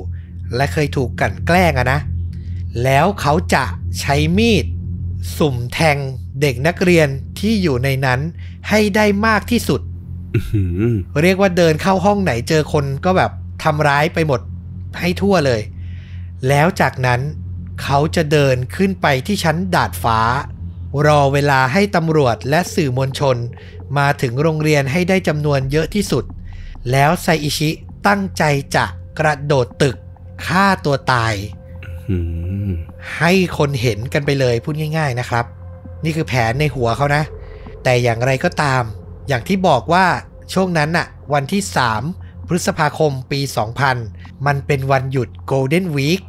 [0.57, 2.01] และเคยถูกกลั่นแกล้งอะนะ
[2.85, 3.65] แล้วเขาจะ
[4.01, 4.65] ใช้มีด
[5.39, 5.97] สุ่มแทง
[6.41, 8.21] เด็กนักเรียนที่อยู่ในนั้น
[8.69, 9.81] ให้ได้มากที่สุด
[10.35, 10.85] อื้อหือ
[11.23, 13.31] เรียกว่าเดินเข้าห้องไหนเจอคนก็แบบ
[13.65, 14.41] ทำร้ายไปหมด
[15.01, 15.61] ให้ทั่วเลย
[16.49, 17.21] แล้วจากนั้น
[17.83, 20.21] เขาจะเดินขึ้นไปที่ชั้นดาดฟ้า
[21.07, 23.37] รอเวลาให้ตำรวจและสื่อมวลชน
[23.99, 26.25] มาถึงโรงเรียนให้ได้จำนวนเยอะที่สุด
[26.91, 27.71] แล้วไซอิชิ
[28.07, 28.43] ตั้งใจ
[28.77, 28.85] จะ
[29.19, 29.97] กระโดดตึก
[30.47, 31.35] ฆ่าตัวตาย
[33.19, 35.45] ให้คนเห็นกันไปเลยพูดง่าย ๆนะครับ
[36.05, 37.23] นี่คือแผนในหัวเขานะ
[37.83, 38.83] แต่อย่างไรก็ตาม
[39.29, 40.07] อย่างที่บอกว่า
[40.53, 41.63] ช่วงนั้นน่ะ วันที่
[42.05, 43.41] 3 พฤษภาคมปี
[43.95, 46.21] 2000 มันเป็นวันหยุด Golden Week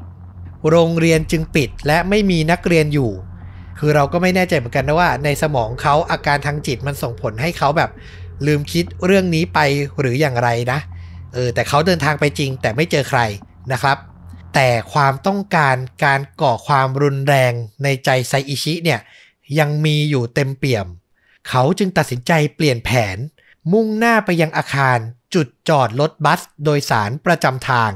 [0.70, 3.12] โรงเรียนจึงปิดและไม่มีนักเรียนอยู่
[3.80, 7.92] คือเราก็ไม่แน่ใจเหมือนกันนะว่า ในสมองเขาอาการทางจิตมันส่งผลให้เขาแบบ
[8.46, 9.60] ลืมคิดเรื่องนี้ไป
[10.00, 10.80] หรืออย่างไรนะ
[11.34, 13.22] เออแต่เขาเดินทางไปจริงแต่ไม่เจอใคร
[13.72, 13.98] นะครับ
[14.56, 17.54] แต่ความต้องการการก่อความรุนแรง
[17.84, 19.00] ในใจไซอิชิเนี่ย
[19.60, 20.86] ยังมีอยู่เต็มเปี่ยม
[21.50, 23.18] เขาจึงตัดสินใจเปลี่ยนแผน
[23.72, 24.98] มุ่งหน้าไปยังอาคาร
[25.34, 27.92] จุดจอดรถบัสโดยสารประจำทาง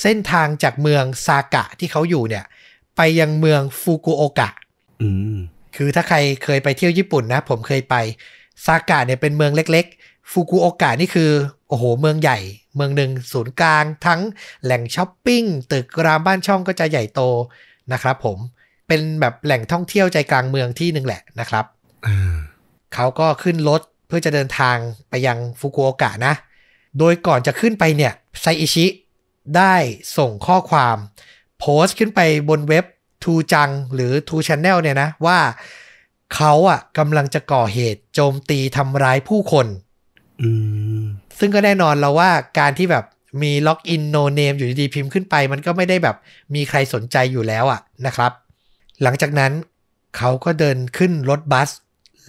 [0.00, 2.44] เส้นทางจากเมืองซากะที่เขาอยู่เนี่ย
[2.96, 4.50] ไปยังเมืองฟุกุโอกะ
[5.02, 5.36] อืม
[5.76, 7.94] คือถ้าใครเคยไปเที่ยวญี่ปุ่นนะ ผมเคยไป
[8.66, 11.30] ซากะเนี่ยเป็นเมืองเล็ก ๆฟุกุโอกะนี่คือ
[11.68, 12.38] โอ้โห เมืองใหญ่
[12.76, 14.20] เมืองหนึ่งศูนย์กลาง ทั้ง
[14.64, 17.20] แหล่งช้อปปิ้ง ตึกรามบ้านช่องก็จะใหญ่โต
[17.92, 18.38] นะครับผม
[18.88, 21.64] เป็นแบบแหล่งท่องเที่ยวใจกลางเมืองที่หนึ่งแหละนะครับ
[22.06, 22.34] อ่า
[22.94, 24.76] เขาก็ขึ้นรถเพื่อจะเดินทาง
[25.10, 26.34] ไปยังฟุกุโอกะนะ
[26.98, 28.86] โดยก่อนจะขึ้นไปเนี่ยไซอิชิ
[29.56, 29.74] ได้
[30.16, 30.96] ส่งข้อความ
[31.58, 32.84] โพสต์ขึ้นไปบนเว็บ
[33.24, 35.38] ทูจังหรือทูช n แนลเนี่ยนะ ว่า
[36.34, 39.66] เขาอะกำลังจะก่อเหตุโจมตีทำร้ายผู้คน
[40.42, 40.50] อื
[41.00, 41.04] ม
[41.38, 43.04] ซึ่งก็แน่นอนแล้วว่าการที่แบบ
[43.42, 46.16] มี login no name อยู่ดีๆพิมพ์ขึ้นไป มันก็ไม่ได้แบบ
[46.54, 48.32] มีใครสนใจอยู่แล้วอะนะครับ
[49.02, 49.52] หลังจากนั้น
[50.16, 51.70] เขาก็เดินขึ้นรถบัส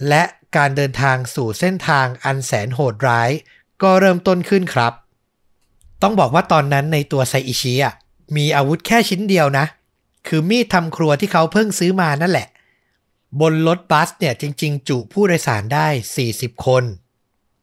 [0.08, 0.22] และ
[0.56, 3.30] การเดินทางสู่เส้นทางอันแสนโหดร้าย
[3.82, 4.92] ก็เริ่มต้นขึ้นครับ
[6.04, 7.94] ต้องบอกว่าตอนนั้นในตัวไซอิชิอะ
[8.36, 9.66] มีอาวุธแค่ชิ้นเดียวนะ
[10.28, 12.48] คือมีดทำครัวที่เขาเพิ่งซื้อมานั่นแหละ
[13.40, 15.88] บนรถบัสเนี่ยจริง ๆ จุผู้โดยสารได้
[16.26, 16.84] 40 คน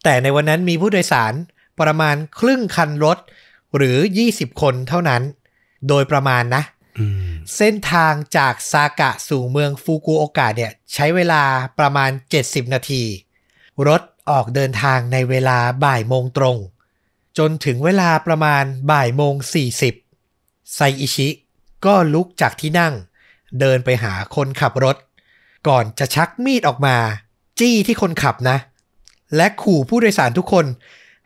[0.03, 1.33] แต่ในวันนั้นมีผู้โดยสาร
[1.81, 3.17] ประมาณครึ่งคันรถ
[3.75, 3.97] หรือ
[4.29, 5.21] 20 คนเท่านั้น
[5.89, 6.63] โดยประมาณนะ
[6.99, 11.43] อืมเส้นทางจากซากะสู่เมืองฟุกุโอกะเนี่ยใช้เวลา
[11.79, 12.09] ประมาณ
[12.41, 13.03] 70 นาที
[13.87, 16.57] รถออกเดินทางในเวลาบ่ายโมงตรง
[17.37, 19.35] จนถึงเวลาประมาณบ่ายโมง
[20.05, 21.29] 40ไซอิชิ
[21.85, 22.93] ก็ลุกจากที่นั่ง
[23.59, 24.97] เดินไปหาคนขับรถ
[25.67, 26.97] ก่อนจะชักมีดออกมา
[27.59, 28.57] จี้ที่คนขับนะ
[29.35, 30.65] และขู่ผู้โดยสารทุกคน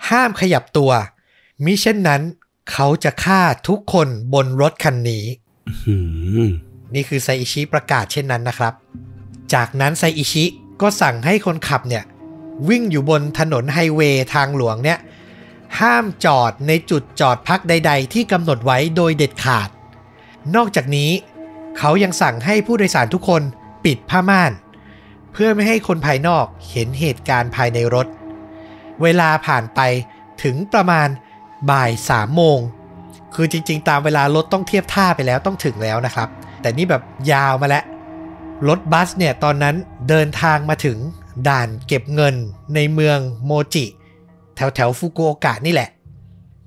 [0.10, 0.92] ห้ามขยับตัว
[1.66, 2.22] มิเช่นนั้น
[2.72, 5.24] เขาจะฆ่าทุกคนบนรถคันนี้
[5.88, 5.96] อื
[6.48, 6.50] ม
[6.94, 8.74] นี่คือไซอิชิประกาศเช่นนั้นนะครับ
[9.54, 10.46] จากนั้นไซอิชิ
[10.82, 12.04] ก็สั่งให้คนขับเนี่ย
[12.70, 15.00] วิ่งอยู่บนถนนไฮเวย์ทางหลวงเนี่ย
[15.80, 19.70] ห้ามจอดในจุดจอดพักใด ๆ ที่กำหนดไว้โดยเด็ดขาด
[20.56, 21.12] นอกจากนี้
[21.78, 23.42] เขายังสั่งให้ผู้โดยสารทุกคน
[23.86, 24.52] ปิดผ้าม่าน
[25.32, 28.08] เพื่อไม่ให้คนภายนอกเห็นเหตุการณ์ภายในรถ
[29.02, 29.80] เวลาผ่านไป
[30.44, 31.08] ถึงประมาณ
[31.72, 32.60] บ่ายสามโมง
[33.36, 36.30] คือจริง ๆ ตามเวลารถต้องเทียบท่าไปแล้วต้องถึงแล้วนะครับ
[36.62, 37.84] แต่นี่แบบยาวมาแล้ว
[38.68, 39.76] รถบัสเนี่ยตอนนั้น
[40.10, 40.98] เดินทางมาถึง
[41.50, 42.36] ด่านเก็บเงิน
[42.76, 43.86] ในเมืองโมจิ
[44.56, 45.90] แถวแถวๆฟุกุโอกะนี่แหละ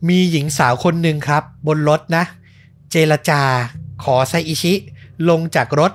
[0.09, 2.24] มีหญิงสาวคนหนึ่งครับ บนรถนะ
[2.91, 3.43] เจรจา
[4.05, 4.74] ขอไซอิชิ
[5.28, 5.93] ลงจากรถ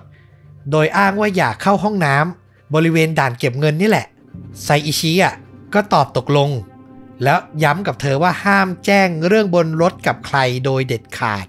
[0.71, 4.07] โดยอ้างว่าอยากเข้าห้องน้ำบริเวณด่านเก็บเงินนี่แหละ
[4.63, 5.33] ไซอิชิอะ
[5.73, 6.49] ก็ตอบตกลง
[7.23, 11.47] แล้วย้ำกับเธอว่าห้ามแจ้งเรื่องบนรถกับใครโดยเด็ดขาด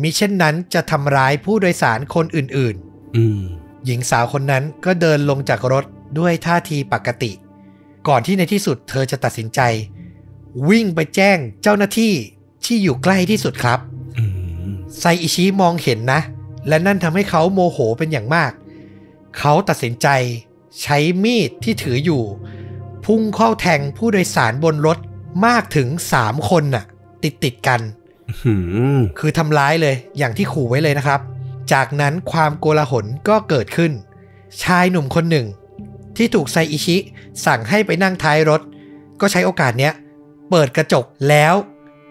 [0.00, 2.76] มิเช่นนั้นจะทำร้ายผู้โดยสารคนอื่น
[3.16, 5.84] อืมๆหญิงสาวคนนั้นก็เดินลงจากรถ
[6.18, 7.30] ด้วยท่าทีปกติ
[8.08, 9.60] ก่อนที่ในที่สุดเธอจะตัดสินใจ
[10.68, 12.12] วิ่งไปแจ้งเจ้าหน้าที่
[12.64, 13.78] ที่อยู่ใกล้ที่สุดครับ
[14.18, 14.24] อื
[14.68, 16.20] มไซอิชิมองเห็นนะ
[16.68, 18.52] และนั่นทำให้เขาโมโหเป็นอย่างมาก
[19.38, 20.08] เขาตัดสินใจ
[20.82, 22.22] ใช้มีดที่ถืออยู่
[23.04, 24.98] พุ่งเข้าแทงผู้โดยสารบนรถ
[25.46, 25.88] มากถึง
[26.20, 26.84] 3คนน่ะ
[27.22, 27.80] ติดติดๆกัน
[28.42, 28.54] หื
[28.96, 31.20] มคือทำร้ายเลย อย่างที่ขู่ไว้เลยนะครับ
[31.72, 33.92] จากนั้นความโกลาหลก็เกิดขึ้น
[34.62, 35.46] ชายหนุ่มคนหนึ่ง
[36.16, 36.96] ที่ถูกไซอิชิ
[37.46, 38.60] สั่งให้ไปนั่งท้ายรถ
[39.20, 39.92] ก็ใช้โอกาสเนี้ย
[40.50, 41.54] เปิดกระจกแล้ว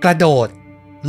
[0.03, 0.47] กระโดด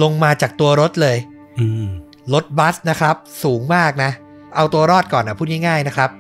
[0.03, 1.19] ลงมาจากตัวรถเลย
[1.59, 1.87] อืม
[2.35, 4.11] รถบัสนะครับ สูงมากนะ
[4.57, 6.11] เอาตัวรอดก่อนนะพูดง่ายๆนะครับ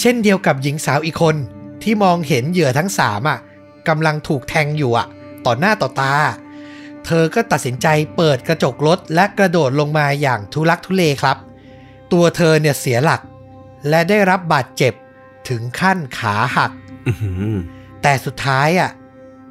[0.00, 1.36] เช่นเดียวกับหญิงสาวอีกคน
[1.82, 3.38] ที่มองเห็นเหยื่อทั้งสามอะ
[3.88, 5.06] กำลังถูกแทงอยู่อะ
[5.46, 6.14] ต่อหน้าต่อตา
[7.04, 11.36] เธอก็ตัดสินใจเปิดกระจกรถและกระโดดลงมาอย่างทุลักทุเลครับ
[12.12, 13.20] ตัวเธอเนี่ยเสียหลัก
[13.88, 14.92] และได้รับบาดเจ็บ
[15.48, 16.72] ถึงขั้นขาหัก
[17.06, 17.56] อื้อหือ
[18.02, 18.90] แต่สุดท้ายอะ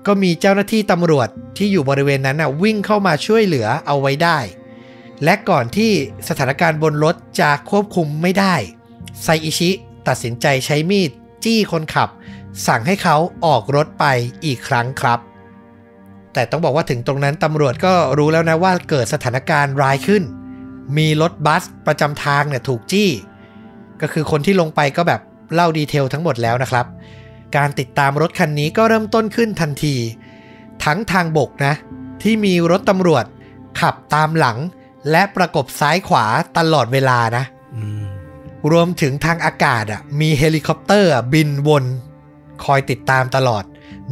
[0.08, 4.40] ก็มีเจ้าหน้าที่ตำรวจที่อยู่บริเวณนั้นอะวิ่งเข้ามาช่วยเหลือเอาไว้ได้
[5.24, 5.92] และก่อนที่
[6.28, 8.56] สถานการณ์บนรถจะควบคุมไม่ได้
[9.24, 9.72] ไซอิชิ
[10.08, 11.12] ตัดสินใจใช้มีด
[11.44, 12.10] จี้คนขับ
[12.68, 14.06] สั่งให้เขาออกรถไป
[14.46, 15.20] อีกครั้งครับ
[16.34, 20.24] แต่ต้องบอกว่าถึงตรงนั้นตำรวจก็รู้แล้วนะว่าเกิดสถานการณ์ร้ายขึ้น
[20.98, 23.10] มีรถบัสประจำทางเนี่ยถูกจี้
[24.02, 25.22] ก็คือคนที่ลงไปก็แบบ
[25.54, 26.86] เล่าดีเทลทั้งหมดแล้วนะครับ
[27.56, 29.96] การติดตามรถคันนี้ก็เริ่มต้นขึ้นทันที
[30.86, 31.74] ทั้งทางบกนะ
[32.22, 33.26] ที่มีรถตำรวจ
[33.80, 34.58] ขับตามหลัง
[35.12, 36.26] และประกบซ้ายขวา
[36.58, 37.44] ตลอดเวลานะ
[37.76, 38.04] อืม
[38.72, 41.86] รวมถึงทางอากาศอะมีเฮลิคอปเตอร์อะบินวน
[42.64, 43.64] คอยติดตามตลอด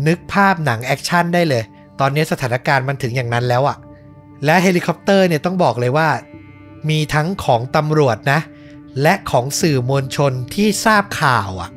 [0.07, 1.63] นึกภาพหนังแอคชั่นได้เลย
[1.99, 3.77] ตอนนี้สถานการณ์มันถึงอย่างนั้นแล้วอะ
[4.45, 6.09] และเฮลิคอปเตอร์เนี่ยต้องบอกเลยว่า
[6.89, 8.39] มีทั้งของตำรวจนะ
[9.01, 11.69] และของสื่อมวลชนที่ทราบข่าวอะ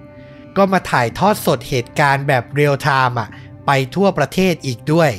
[0.57, 3.29] ก็มาถ่ายทอดสดเหตุการณ์แบบเรียลไทม์อะ
[3.67, 5.11] ไปทั่วประเทศอีกด้วย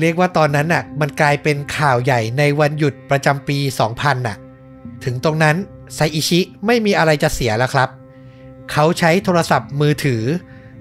[0.00, 3.58] เรียกว่าตอนนั้นน่ะ มันกลายเป็นข่าวใหญ่ในวันหยุดประจำปี
[3.90, 4.36] 2000น่ะ
[5.04, 5.56] ถึงตรงนั้น
[5.94, 7.88] ไซอิชิไม่มีอะไรจะเสียแล้วครับ
[8.70, 10.22] เขาใช้โทรศัพท์มือถือ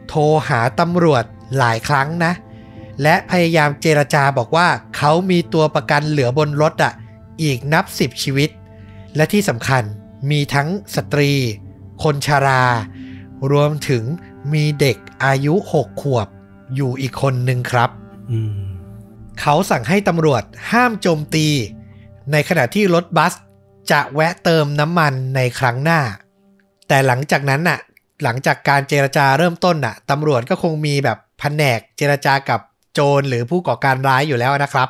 [0.07, 1.23] โทรหาตำรวจ
[1.57, 2.33] หลายครั้งนะ
[3.01, 4.67] และพยายามเจรจาบอกว่า
[4.97, 6.93] เขามีตัวประกันเหลือบนรถอะ
[7.43, 8.49] อีกนับสิบชีวิต
[9.15, 9.83] และที่สำคัญ
[10.29, 11.31] มีทั้งสตรี
[12.03, 12.63] คนชารา
[13.51, 14.03] รวมถึง
[14.53, 16.27] มีเด็กอายุ6ขวบ
[16.75, 17.89] อยู่อีกคนหนึ่งครับ
[18.31, 18.61] อืม
[19.41, 21.47] เขาสั่งให้ตำรวจห้ามโจมตี
[22.31, 23.33] ในขณะที่รถบัส
[23.91, 26.01] จะแวะเติมน้ำมันในครั้งหน้า
[26.87, 27.79] แต่หลังจากนั้นน่ะ
[28.23, 32.59] หลังจากการเจรจาเริ่มต้นน่ะตำรวจก็คงมีแบบแผนกเจรจากับ
[32.93, 34.89] โจรหรือผู้ก่อการร้ายอยู่แล้วนะครับ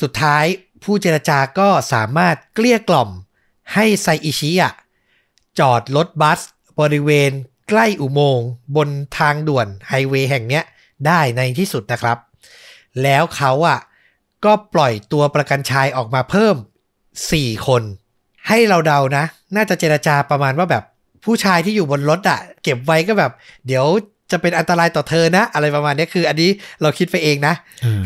[0.00, 0.44] สุดท้าย
[0.84, 3.10] ผู้เจรจาก็สามารถเกลี้ยกล่อม
[3.74, 4.72] ให้ไซอิชิอะ
[5.58, 6.40] จอดรถบัส
[6.80, 7.30] บริเวณ
[7.68, 8.88] ใกล้อุโมงค์บน
[9.18, 10.64] ทางด่วนไฮเวย์แห่งเนี้ย
[11.06, 12.18] ได้ในที่สุดนะครับ
[13.02, 13.78] แล้วเขาอะ
[14.44, 16.56] ก็ปล่อยตัวประกันชายออกมาเพิ่ม
[17.10, 17.82] 4 คน
[18.48, 19.24] ให้เราเดานะ
[19.56, 20.84] น่าจะเจรจาประมาณว่าแบบ
[21.24, 23.32] ผู้ชายที่อยู่บนรถอะ เก็บไว้ก็แบบ
[23.66, 23.84] เดี๋ยว
[24.30, 26.50] จะเป็นอันตรายต่อเธอนะ อะไรประมาณเนี้ยคือ อันนี้
[26.82, 27.54] เราคิดไปเองนะ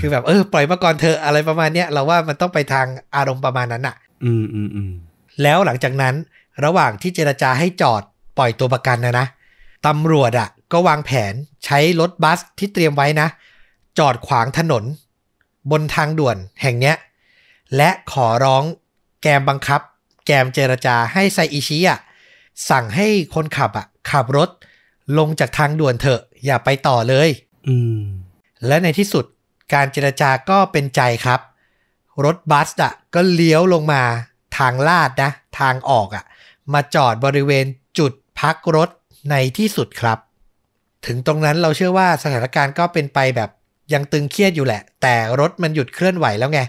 [0.01, 2.87] คือแบบเออปล่อยมาก่อนเธอะอะไรประมาณเนี้ยเราว่ามันต้องไปทาง
[3.17, 4.93] อารมณ์ประมาณนั้นอะ อืมอืมอืม
[5.43, 6.15] แล้วหลังจากนั้น
[6.65, 8.03] ระหว่างที่เจรจาให้จอด
[8.39, 9.27] ปล่อยตัวประกันนะนะ
[9.87, 11.35] ตำรวจอะ่ะก็วางแผน
[11.65, 13.29] ใช้รถบัสที่เตรียมไว้นะ
[13.99, 14.85] จอดขวางถนน
[15.71, 16.97] บนทางด่วนแห่งเนี้ย
[17.77, 18.65] และขอร้อง
[19.23, 19.81] แกมบังคับ
[20.27, 21.99] แกมเจรจาให้ไซอิชิอะ
[22.71, 24.51] สั่งให้คนขับอะขับรถ
[25.19, 27.29] ลงจากทางด่วนเถอะ อย่าไปต่อเลย
[27.69, 28.03] อืม
[28.67, 29.25] และในที่สุด
[29.75, 31.41] การเจรจาก็เป็นใจครับ
[32.25, 34.03] รถบัสอะก็เลี้ยวลงมา
[34.59, 35.31] ทางลาดนะ
[35.61, 36.25] ทางออกอะ
[36.75, 37.67] มาจอดบริเวณ
[37.99, 38.89] จุดพักรถ
[39.31, 40.19] ในที่สุดครับ
[41.07, 43.51] ถึงตรงนั้นเราเชื่อว่าสถานการณ์ก็เป็นไปแบบ
[43.93, 46.61] ยังตึงเครียดอยู่แหละ แต่รถมันหยุดเคลื่อนไหวแล้วไง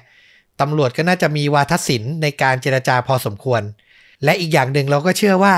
[0.61, 3.61] ตำรวจก็น่าจะมีวาทศิลป์ในการเจรจาพอสมควร
[4.23, 5.55] และอีกอย่างหนึ่งเราก็เชื่อว่า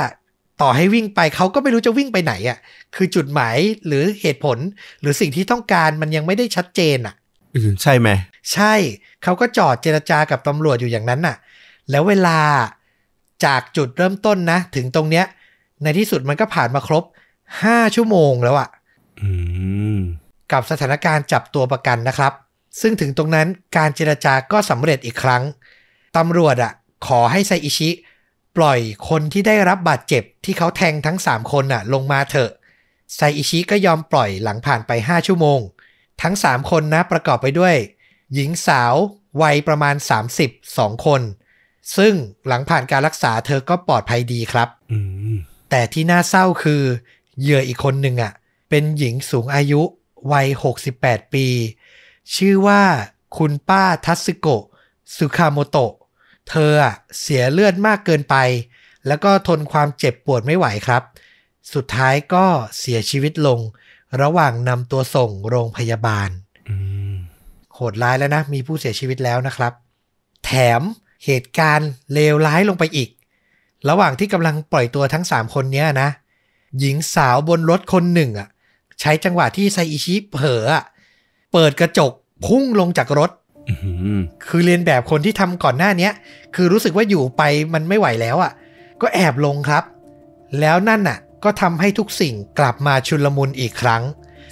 [0.62, 2.58] ต่อให้วิ่งไปเขาก็ไม่รู้จะวิ่งไปไหนอะ
[2.96, 3.58] คือจุดหมาย
[3.88, 4.58] หรือเหตุผล
[5.02, 7.16] หรือสิ่งที่ต้องการมันยังไม่ได้ชัดเจนอะ
[7.56, 8.10] อืมใช่ไหม
[8.54, 8.74] ใช่
[9.24, 11.36] เขาก็จอดเจรจากับตำรวจอยู่อย่างนั้นน่ะ
[11.92, 12.40] แล้วเวลา
[13.46, 15.26] จากจุดเริ่มต้นนะ ถึงตรงเนี้ย
[15.84, 17.04] ในที่สุดมันก็ผ่านมาครบ
[17.50, 18.70] 5ชั่วโมงแล้วอะ
[19.22, 19.30] อื
[19.98, 20.00] ม
[20.52, 22.34] กับสถานการณ์จับตัวประกันนะครับ
[22.82, 25.44] ซึ่งถึงตรงนั้นการเจรจาก็สำเร็จอีกครั้ง
[26.18, 26.74] ตำรวจอะ
[27.08, 27.90] ขอให้ไซอิชิ
[28.58, 28.80] ปล่อย
[29.10, 32.52] คนที่ได้รับบาดเจ็บที่เขาแทงทั้ง 3 คนน่ะ ลงมาเถอะ
[33.16, 35.60] ไซอิชิก็ยอมปล่อยหลังผ่านไป 5 ชั่วโมง
[36.22, 37.76] ทั้ง 3 คนนะประกอบไปด้วย
[38.34, 38.94] หญิงสาว
[39.42, 39.96] วัยประมาณ
[40.36, 41.22] 30 2 คน
[41.98, 42.14] ซึ่ง
[42.48, 45.00] หลังผ่านการรักษาเธอก็ปลอดภัยดีครับอื
[45.34, 45.38] ม
[45.70, 46.82] แต่ที่น่าเศร้าคือ
[47.40, 48.34] เหยื่ออีกคนหนึ่งอะ
[48.70, 49.82] เป็นหญิงสูงอายุ
[50.32, 50.48] วัย
[50.92, 51.48] 68 ปี
[52.36, 52.84] ชื่อว่า
[53.38, 54.64] คุณป้าทัสึโกะ
[55.18, 55.94] สุคาโมโตะ
[56.50, 58.36] เธออะเสียเลือดมากเกินไป
[59.08, 61.04] แล้วก็ทนความเจ็บปวดไม่ไหวครับ
[61.74, 62.46] สุดท้ายก็
[62.80, 63.60] เสียชีวิตลง
[64.22, 66.30] ระหว่างนำตัวส่งโรงพยาบาล
[66.70, 66.76] อื
[67.14, 67.16] ม
[67.74, 69.74] โหดร้ายแล้วนะ มีผู้เสียชีวิตแล้วนะครับ
[70.46, 70.82] แถม
[71.26, 73.10] เหตุการณ์เลวร้ายลงไปอีก
[73.90, 76.10] ระหว่างที่กำลังปล่อยตัวทั้ง 3 คนเนี้ยนะ
[76.80, 78.48] หญิงสาวบนรถคนหนึ่งอะ
[79.00, 80.84] ใช้จังหวะที่ไซอิชิเผลออะ
[81.54, 82.12] เปิดกระจก
[82.46, 83.32] พุ่งลงจากรถ
[83.70, 86.14] อื้อหือคือเรียนแบบคนที่ทำก่อนหน้าเนี้ย
[86.56, 87.42] คือรู้สึกว่าอยู่ไป
[87.74, 88.52] มันไม่ไหวแล้วอะ
[89.02, 89.84] ก็แอบลงครับ
[90.60, 94.04] แล้วนั่นน่ะ ก็ทำให้ทุกสิ่งกลับมาชุลมุนอีกครั้ง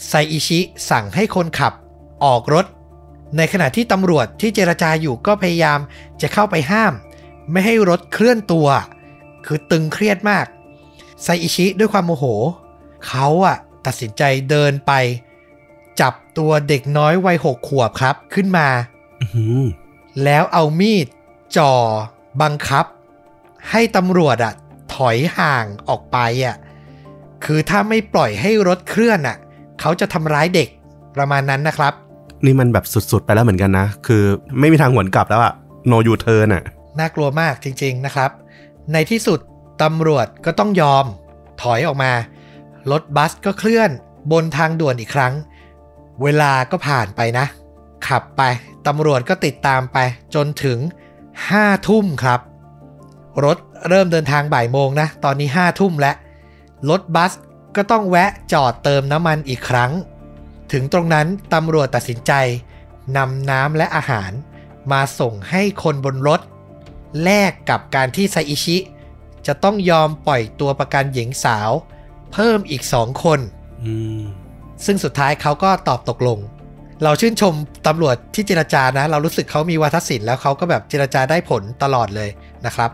[0.07, 0.59] ไซอิชิ
[0.89, 1.73] สั่งให้คนขับ
[2.25, 2.65] ออกรถ
[3.37, 5.79] ในขณะที่ตำรวจที่เจรจาอยู่ก็พยายาม
[6.21, 6.93] จะเข้าไปห้าม
[7.51, 8.67] ไม่ให้รถเคลื่อนตัว
[9.45, 10.45] คือตึงเครียดมาก
[11.23, 12.25] ไซอิชิด้วยความโมโห
[13.07, 14.91] เขาอะตัดสินใจเดินไป
[16.01, 18.67] จับตัวเด็กน้อยวัยหกขวบครับขึ้นมา
[19.21, 19.61] อื้อหือ
[20.23, 21.07] แล้วเอามีด
[21.57, 21.73] จ่อ
[22.41, 22.85] บังคับ
[23.69, 24.53] ให้ตำรวจอะ
[24.95, 26.55] ถอยห่างออกไปอะ
[27.45, 29.37] คือถ้าไม่ปล่อยให้รถเคลื่อนอะ
[29.79, 30.69] เขาจะทำร้ายเด็ก
[31.15, 31.93] ประมาณนั้นนะครับ
[32.45, 34.23] นี่มันแบบสุดๆ ไปแล้วเหมือนกันนะ คือ
[34.59, 35.53] ไม่มีทางหวนกลับแล้วอะ
[35.87, 36.63] โนยูเทิร์นอะ
[36.99, 38.31] น่ากลัวมากจริง ๆนะครับ
[38.93, 39.39] ในที่สุด
[39.83, 41.05] ตำรวจก็ต้องยอม
[41.61, 42.11] ถอยออกมา
[42.91, 43.89] รถบัสก็เคลื่อน
[44.31, 45.33] บนทางด่วนอีกครั้ง
[46.23, 47.45] เวลาก็ผ่านไปนะ
[48.07, 48.41] ขับไป
[48.87, 49.97] ตำรวจก็ติดตามไป
[50.35, 50.79] จนถึง
[51.33, 52.39] 5ทุ่มครับ
[53.45, 53.57] รถ
[53.89, 56.15] เริ่มเดินทางบ่ายโมงนะ ตอนนี้5ทุ่มแล้ว
[56.89, 57.33] รถบัส
[57.75, 59.91] ก็ต้องแวะจอดเติมน้ำมันอีกครั้ง
[60.73, 62.33] ถึงตรงนั้นตำรวจตัดสินใจ
[63.17, 64.31] นำน้ำและอาหาร
[64.91, 66.41] มาส่งให้คนบนรถ
[67.23, 68.77] แลกกับการที่ไซอิชิ
[69.47, 71.69] จะต้องยอมปล่อยตัวประกันหญิงสาว
[72.33, 73.39] เพิ่มอีกสองคน
[73.83, 74.21] อืม
[74.85, 76.39] ซึ่งสุดท้ายเขาก็ตอบตกลง
[77.03, 77.53] เราชื่นชม
[77.87, 82.29] ตำรวจที่เจรจานะ เรารู้สึกเขามีวาทศิลป์แล้วเขาก็แบบเจรจาได้ผลตลอดเลย
[82.65, 82.89] นะครับ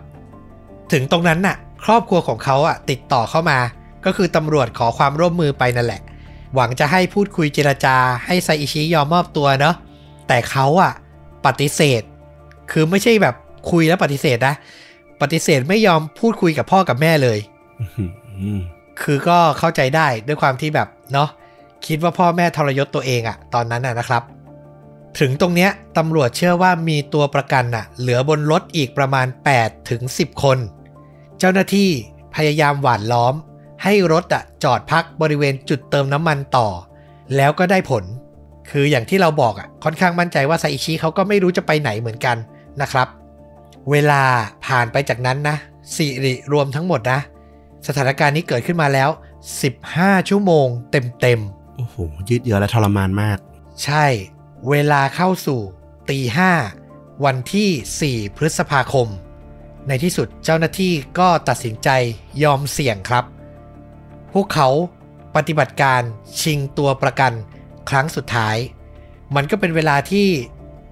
[0.92, 3.60] ถึงตรงนั้นน่ะ ครอบครัวของเขาอะติดต่อเข้ามา
[4.06, 6.02] ก็คือตำรวจขอความร่วมมือไปนั่นแหละ
[6.56, 7.96] หวังจะให้พูดคุยเจรจา
[8.26, 9.76] ให้ไซอิชิยอมมอบตัวเนาะ
[10.28, 10.94] แต่เขาอะ
[11.46, 12.02] ปฏิเสธ
[12.72, 13.36] คือไม่ใช่แบบ
[13.72, 14.56] คุยแล้วปฏิเสธนะ
[15.22, 17.40] ปฏิเสธไม่ยอมพูดคุยกับพ่อกับแม่เลย
[19.02, 21.30] คือก็เข้าใจได้ด้วยความที่แบบเนาะ
[21.86, 24.24] คิดว่าพ่อแม่ทรยศตัวเองอะตอนนั้นอะนะครับ
[25.20, 29.28] ถึงตรงเนี้ยตำรวจเชื่อว่ามีตัวประกันอะเหลือบนรถอีกประมาณ
[29.58, 30.58] 8ถึง10 คน
[31.40, 31.90] เจ้าหน้าที่
[32.36, 33.36] พยายามหว่านล้อม
[33.84, 36.68] ให้รถอะจอดพักบริเวณจุดเติมน้ำมันต่อ
[37.36, 38.04] แล้วก็ได้ผล
[38.70, 42.38] คืออย่างที่เราบอกอะค่อนข้างมั่นใจว่าไซอิชิเขาก็ไม่รู้จะไปไหนเหมือนกัน
[42.82, 43.08] นะครับ
[43.92, 44.24] เวลา
[44.66, 45.56] ผ่านไปจากนั้นนะ
[45.96, 47.20] สิริรวมทั้งหมดนะ
[47.88, 49.10] สถานการณ์นี้เกิดขึ้นมาแล้ว
[49.70, 51.40] 15 ชั่วโมงเต็ม
[51.78, 51.96] โอ้โห
[52.30, 54.06] ยืดเยื้อและทรมานมากๆใช่
[54.70, 55.60] เวลาเข้าสู่
[56.10, 56.52] ตีห้า
[57.26, 59.08] วันที่ 4 พฤษภาคม
[59.88, 61.90] ในที่สุดเจ้าหน้าที่ก็ตัดสินใจ
[62.44, 63.26] ยอมเสี่ยงครับ
[64.34, 64.70] พวกเขา
[65.36, 66.02] ปฏิบัติการ
[66.42, 67.32] ชิงตัวประกัน
[67.90, 68.58] ครั้งสุดท้าย
[69.36, 70.28] มันก็เป็นเวลาที่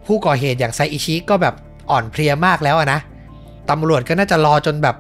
[0.06, 1.56] ผู้ก่อเหตุอย่างไซอิชิก็แบบ
[1.92, 3.00] อ่อนเพลียมากแล้วอะนะ
[3.70, 4.96] ตำรวจก็น่าจะรอจนแบบ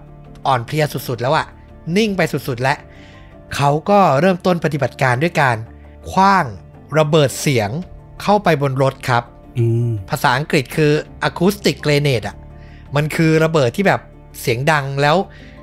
[0.48, 1.46] อ่อนเพลียสุดๆ แล้วอะ
[1.98, 2.78] นิ่งไปสุดๆ แล้ว
[3.56, 5.58] เขาก็เริ่มต้นปฏิบัติการด้วยการ
[6.12, 6.46] คว้าง
[7.00, 7.70] ระเบิดเสียง
[8.22, 9.24] เข้าไปบนรถครับ
[9.58, 10.92] อืมภาษาอังกฤษคือ
[11.28, 12.36] acoustic grenade อะ
[12.96, 14.02] มันคือระเบิดที่แบบ
[14.42, 15.16] เสียงดังแล้ว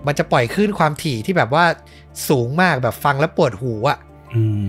[0.06, 1.64] มันจะปล่อยคลื่นความถี่ที่แบบว่า
[2.28, 3.98] สูงมากแบบฟังแล้วปวดหูอะ
[4.34, 4.68] อืม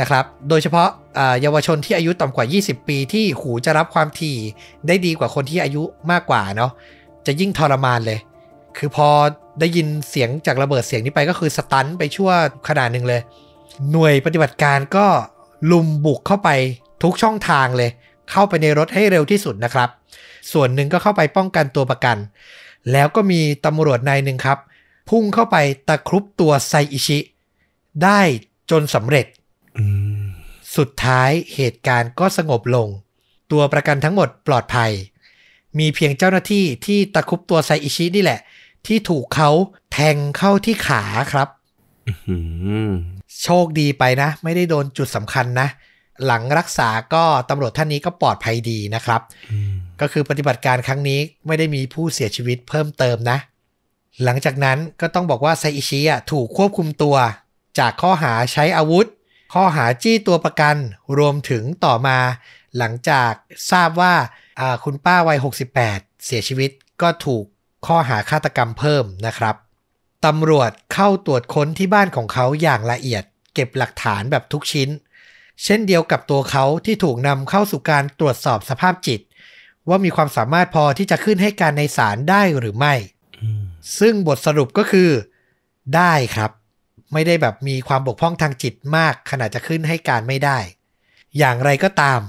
[0.00, 4.36] นะครับ โดยเฉพาะอ่าเยาวชนที่อายุต่ำกว่า 20 ปีที่หูจะรับความถี่
[4.86, 6.72] ได้ดีกว่าคนที่อายุมากกว่าเนาะ
[7.26, 8.18] จะยิ่งทรมานเลย
[8.78, 9.08] คือพอ
[9.60, 12.30] ได้ยินเสียงจากระเบิดเสียงนี้ไปก็คือสตันไปชั่ว
[12.68, 13.20] ขนาดหนึ่งเลย
[13.90, 15.06] หน่วยปฏิบัติการก็
[15.70, 16.50] ลุมบุกเข้าไป
[17.02, 17.90] ทุกช่องทางเลย
[18.30, 19.88] เข้าไปในรถให้เร็วที่สุดนะครับ
[20.52, 22.16] ส่วนหนึ่งก็เข้าไปป้องกันตัวประกัน
[22.92, 24.58] แล้วก็มีตำรวจนายหนึ่งครับ
[25.08, 25.56] พุ่งเข้าไป
[25.88, 27.18] ตะครุบตัวไซอิชิ
[28.02, 28.20] ได้
[28.70, 29.26] จนสำเร็จ
[30.76, 32.88] สุดท้ายเหตุการณ์ก็สงบลง
[33.52, 34.92] ตัวประกันทั้งหมดปลอดภัย
[35.78, 38.40] มีเพียงเจ้าหน้าที่ที่ตะครุบตัวไซอิชินี่แหละ
[38.86, 39.50] ที่ถูกเขา
[39.92, 41.02] แทงเข้าที่ขา
[41.32, 41.48] ครับ
[43.42, 45.68] โชคดีไปนะ ไม่ได้โดนจุดสำคัญนะ
[46.24, 49.20] หลังรักษาก็ตำรวจท่านนี้ก็ปลอดภัยดีนะครับ
[50.00, 53.38] ก็คือปฏิบัติการครั้งนี้ไม่ได้มีผู้เสียชีวิตเพิ่มเติมนะ
[54.22, 57.16] หลังจากนั้นก็ต้องบอกว่าไซอิชิอะถูกควบคุมตัว
[57.78, 59.06] จากข้อหาใช้อาวุธ
[59.54, 60.76] ข้อหาจี้ตัวประกัน
[61.18, 62.18] รวมถึงต่อมา
[62.78, 63.32] หลังจาก
[63.70, 64.14] ทราบว่า
[64.84, 65.38] คุณป้าวัย
[65.80, 66.70] 68 เสียชีวิต
[67.02, 67.44] ก็ถูก
[67.86, 69.56] ข้อหาฆาตกรรมเพิ่มนะครับ
[70.26, 74.88] ตำรวจเข้าตรวจค้นที่บ้านของเขาอย่างละเอียด เก็บหลักฐานแบบทุกชิ้น
[75.64, 79.20] เช่นเดียวกับตัวเขาที่ถูกนำเข้าสู่การตรวจสอบสภาพจิต
[79.88, 82.94] ว่ามีความสามารถพอที่จะขึ้นให้การในศาลได้หรือไม่
[83.98, 85.10] ซึ่งบทสรุปก็คือ
[85.96, 86.50] ได้ครับ
[87.12, 90.58] ไม่ได้แบบมีความบกพร่องทางจิตมากขนาดจะขึ้นให้การไม่ได้
[91.38, 92.20] อย่างไรก็ตาม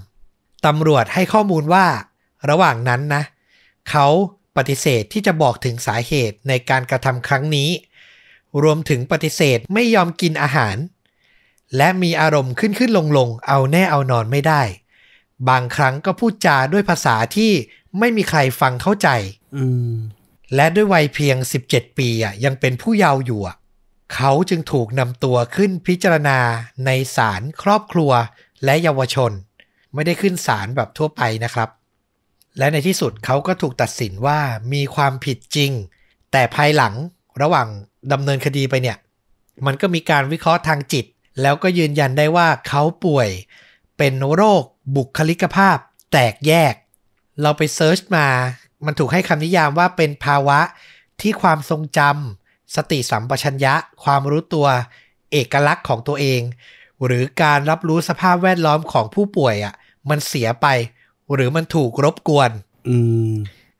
[0.65, 1.85] ตำรวจให้ข้อมูลว่า
[2.49, 3.23] ระหว่างนั้นนะ
[3.89, 4.07] เขา
[4.57, 7.69] ปฏิเสธที่จะบอกถึงสาเหตุในการกระทำครั้งนี้
[8.63, 10.77] รวมถึงปฏิเสธไม่ยอมกินอาหาร
[11.77, 14.61] และมีอารมณ์ขึ้นขึ้นลงลงเอาแน่เอานอนไม่ได้
[15.49, 17.51] บางครั้งก็พูดจาด้วยภาษาที่
[17.99, 19.09] ไม่มีใครฟังเข้าใจ
[19.55, 19.93] อืม
[20.55, 21.37] และด้วยวัยเพียง
[21.67, 23.55] 17 ปีอะยังเป็นผู้เยาว์อยู่อะ
[24.15, 26.39] เขาจึงถูกนำตัวขึ้นพิจารณา
[26.85, 28.11] ในศาลครอบครัว
[28.65, 29.31] และเยาวชน
[29.93, 31.69] ไม่ได้ขึ้นศาลแบบทั่วไปนะครับ
[32.57, 34.39] และในที่สุดเขาก็ถูกตัดสินว่า
[34.73, 35.71] มีความผิดจริง
[36.31, 36.93] แต่ภายหลัง
[37.41, 37.67] ระหว่าง
[38.11, 38.97] ดำเนินคดีไปเนี่ย
[39.65, 41.05] มันก็มีการวิเคราะห์ทางจิต
[41.41, 43.29] แล้วก็ยืนยันได้ว่าเขาป่วย
[43.97, 44.63] เป็นโรค
[44.95, 45.77] บุคลิกภาพ
[46.11, 46.73] แตกแยก
[47.41, 48.27] เราไปเซิร์ชมา
[48.85, 50.59] มันถูกให้คำนิยามว่าเป็นภาวะ
[51.21, 53.73] ที่ความทรงจำสติสัมปชัญญะ
[54.03, 54.67] ความรู้ตัว
[55.31, 56.41] เอกลักษณ์ของตัวเอง
[57.05, 59.73] หรือการรับรู้สภาพแวดล้อมของผู้ป่วยอะ่ะ
[60.09, 60.67] มันเสียไป
[61.33, 62.51] หรือมันถูกรบกวน
[62.87, 62.97] อื
[63.29, 63.33] ม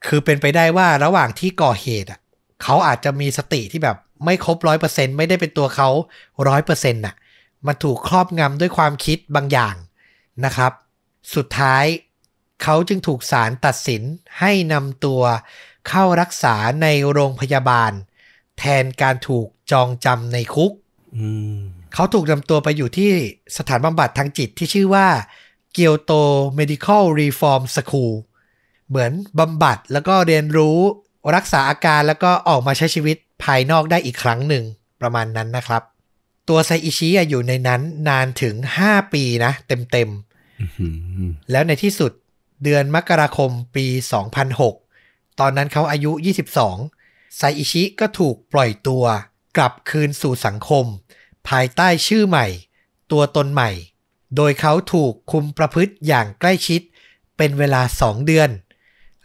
[0.06, 2.20] คือเป็นไปได้ว่าระหว่างที่ก่อเหตุอะ
[2.62, 5.88] เขาอาจจะมีสติที่แบบไม่ครบร้อยเปอร์เซ็นไม่ได้เป็นตัวเขา
[6.48, 7.14] ร้อยเปอร์เซ็นต์น่ะ
[7.66, 9.74] มันถูกครอบงำด้วยความคิดบางอย่าง
[10.44, 10.72] นะครับ
[11.34, 11.84] สุดท้าย
[12.62, 14.02] เขาจึงถูกศาลตัดสิน
[14.40, 15.22] ให้นำตัว
[15.88, 17.92] เข้ารักษาในโรงพยาบาล
[18.58, 20.72] แทนการถูกจองจำในคุก
[21.16, 21.58] อืม
[21.94, 23.10] เขาถูกนำตัวไปอยู่ที่
[23.56, 25.08] สถานบำบัดทางจิตที่ชื่อว่า
[25.72, 26.12] เกียวโต
[26.58, 28.12] Medical Reform School
[28.88, 30.78] เหมือนบำบัดแล้วก็เรียนรู้
[31.34, 34.64] รักษาอาการแล้วก็ออกมาใช้ชีวิตภายนอกได้อีกครั้งหนึ่ง
[35.00, 35.82] ประมาณนั้นนะครับ
[36.48, 38.54] ตัวไซอิชิอะอยู่ในนั้นนานถึง
[38.86, 40.10] 5 ปีนะ เต็ม
[40.60, 40.86] อื
[41.28, 42.12] มๆแล้วในที่สุด
[42.62, 43.86] เดือนมกราคมปี
[44.62, 46.12] 2006 ตอนนั้นเขาอายุ
[46.72, 49.04] 22 ไซอิชิก็ถูกปล่อยตัว
[49.56, 50.84] กลับคืนสู่สังคม
[51.48, 52.46] ภายใต้ชื่อใหม่
[53.12, 53.70] ตัวตนใหม่
[54.36, 56.80] โดยเขาถูกคุมประพฤติอย่างใกล้ชิด
[57.36, 58.50] เป็นเวลา 2 เดือน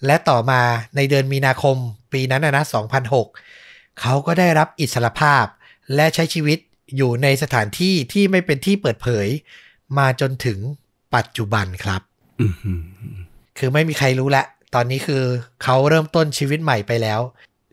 [0.06, 0.62] และต่อมา
[0.96, 1.78] ในเดือนมีนาคม
[2.12, 2.64] ปีนั้นนะนะ
[3.32, 5.46] 2006 เขาก็ได้รับอิสรภาพ
[5.96, 6.60] และใช้ชีวิต
[6.96, 9.28] อยู่ในสถานที่ที่ไม่เป็นที่เปิดเผย
[9.98, 10.60] มาจนถึง
[11.16, 12.02] ปัจจุบันครับ
[13.64, 14.44] คือไม่มีใครรู้ละ
[14.76, 15.24] ตอนนี้คือ
[15.64, 17.20] เขาเริ่มต้นชีวิตใหม่ไปแล้ว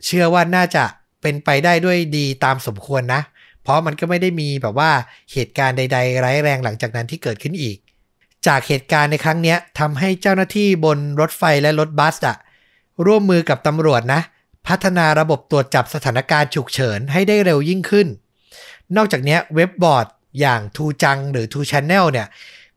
[0.05, 0.83] เชื่อว่าน่าจะ
[1.21, 3.21] เป็นไปได้ด้วยดีตามสมควรนะ
[3.63, 4.91] เพราะมันก็ไม่ได้มีแบบว่า
[5.33, 7.77] เหตุการณ์ใด ๆ ร้ายแรงหลังจากนั้นที่เกิดขึ้นอีก
[8.47, 12.37] จากเหตุการณ์ในครั้งนี้ทำให้เจ้าหน้าที่บนรถไฟและรถบัสอะ
[13.05, 14.21] ร่วมมือกับตำรวจนะ
[14.67, 18.07] พัฒนาระบบตรวจจับสถานการณ์ฉุกเฉินให้ได้เร็วยิ่งขึ้น
[18.95, 20.07] นอกจากนี้เว็บบอร์ด
[20.39, 22.27] อย่างทูจังหรือทูช n แนลเนี่ย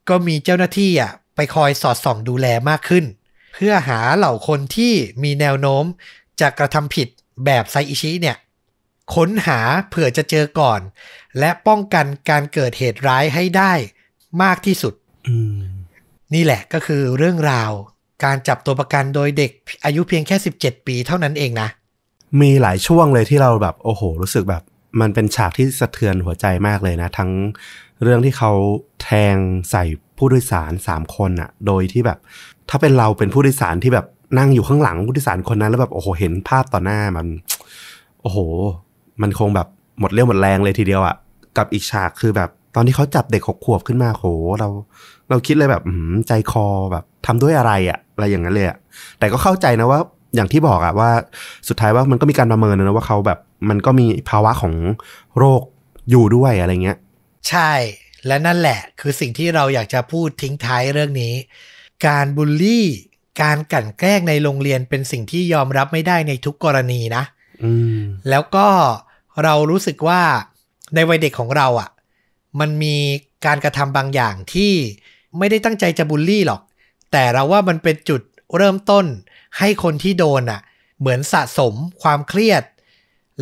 [0.09, 1.13] ก็มีเจ้าหน้าที่อะ
[1.55, 3.05] คอยสอดส่องดูแลมากขึ้น
[3.55, 5.85] เพื่อหาเหล่าคนที่มีแนวโน้ม
[6.41, 7.09] จะกระทำผิด
[7.45, 8.37] แบบไซอิชิเนี่ย
[9.15, 10.81] ค้นหาเผื่อจะเจอก่อน
[11.39, 13.73] และป้องกันการเกิดเหตุร้ายให้ได้
[14.43, 14.95] มากที่สุด
[15.29, 15.63] อืม
[16.35, 17.71] นี่แหละก็คือเรื่องราว
[18.25, 19.53] การจับตัวประกันโดยเด็ก
[19.85, 21.69] อายุเพียงแค่ 17 ปีเท่านั้นเองนะ
[22.41, 24.63] มีหลายช่วงเลยที่เราแบบ โอ้โห รู้สึกแบบ
[25.01, 27.31] มันเป็นฉากที่สะเทือนหัวใจมากเลยนะ ทั้ง
[28.03, 28.53] เรื่องที่เขา
[29.03, 29.37] แทง
[29.71, 29.85] ใส่
[30.19, 32.19] ผู้โดยสารสามคนอะโดยที่แบบ
[32.71, 34.07] ถ้าเป็นเราเป็นผู้โดยสารที่แบบ
[34.39, 37.27] นั่งอยู่ข้างหลังผู้โดยสารคนนั้นแล้วแบบโอ้โหเห็นภาพต่อหน้ามัน
[38.23, 38.39] โอ้โห
[39.23, 39.69] มันคงแบบ
[40.01, 41.17] หมดเรี่ยวหมดแรงเลยทีเดียวอะ
[41.57, 44.27] กับอีกฉากคือแบบ ตอนที่เขาจับเด็กหกขวบขึ้นมาโห
[44.61, 44.69] เรา
[45.31, 45.83] เราคิดเลยแบบ
[46.29, 48.77] ใจคอแบบทำด้วยอะไรอะอะไรอย่างนั้นเลยอะ
[49.19, 50.01] แต่ก็เข้าใจนะว่า
[50.35, 51.11] อย่างที่บอกอะว่า
[51.69, 53.39] สุดท้ายว่ามันก็มีการประเมินนะว่าเขาแบบ
[53.69, 54.75] มันก็มีภาวะของ
[55.39, 55.63] โรค
[56.11, 56.99] อยู่ด้วยอะไรเงี้ย
[57.49, 57.73] ใช่
[58.27, 61.35] และนั่นแหละคือสิ่งที่เราอยากจะพูดทิ้งท้ายเรื่องนี้
[62.07, 62.87] การบูลลี่
[63.43, 67.25] การกลั่นแกล้งในโรงเรียนเป็นสิ่งที่ยอมรับไม่ได้ในทุกกรณีนะ
[67.65, 68.69] อืมแล้วก็
[69.43, 70.23] เรารู้สึกว่า
[70.95, 71.91] ในวัยเด็กของเราอะ่ะ
[72.61, 72.97] มันมี
[73.47, 74.73] การกระทำบางอย่างที่
[75.39, 76.61] ไม่ได้ตั้งใจจะบูลลี่หรอก
[77.13, 78.21] แต่เราว่ามันเป็นจุด
[78.57, 79.07] เริ่มต้น
[79.59, 80.61] ให้คนที่โดนอะ
[80.99, 82.63] เหมือนสะสมความเครียด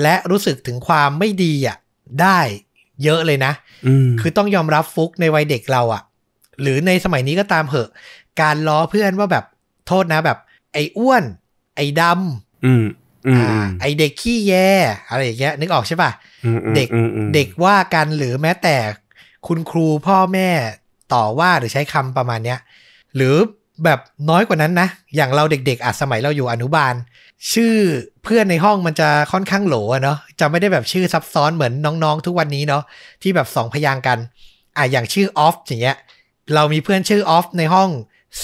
[0.03, 1.77] และรู้สึกถึงความไม่ดีอะ
[2.23, 2.41] ได้
[3.05, 3.53] เยอะเลยนะ
[3.87, 6.03] อืมคือต้องยอมรับฟุกในวัยเด็กเราอะ่ะ
[6.61, 7.91] หรือในสมัยนี้ก็ตามเหอะ
[8.41, 9.45] การล้อเพื่อนว่าแบบ
[9.87, 10.39] โทษนะแบบ
[10.73, 11.25] ไอ้อ้วน
[11.77, 12.85] ไอ้ดำอืม
[13.27, 14.55] อืมอ่าไอ้เด็กขี้แย
[15.09, 16.11] อะไรอย่างเงี้ยนึกออกใช่ปะ
[16.45, 18.77] อืมอืมเด็กอืมอืมเด็กว่ากันหรือแม้แต่
[19.47, 20.49] คุณครูพ่อแม่
[21.15, 22.59] ต่อว่าหรือใช้คำประมาณเนี้ย
[23.17, 23.35] หรือ
[23.85, 26.95] แบบน้อยกว่านั้นนะ อย่างเราเด็กๆอาจสมัยเราอยู่อนุบาล
[27.53, 27.75] ชื่อ
[28.25, 32.83] เพื่อนในห้องมันจะค่อนข้างโหลอะเนาะจะไม่ได้แบบชื่อซับซ้อนเหมือนน้องๆ ทุกวันนี้เนาะ
[33.23, 34.19] ที่แบบสองพยางค์กัน
[34.77, 35.97] อะอย่างชื่อออฟอย่างเงี้ย
[36.55, 37.91] เรามีเพื่อนชื่อออฟในห้อง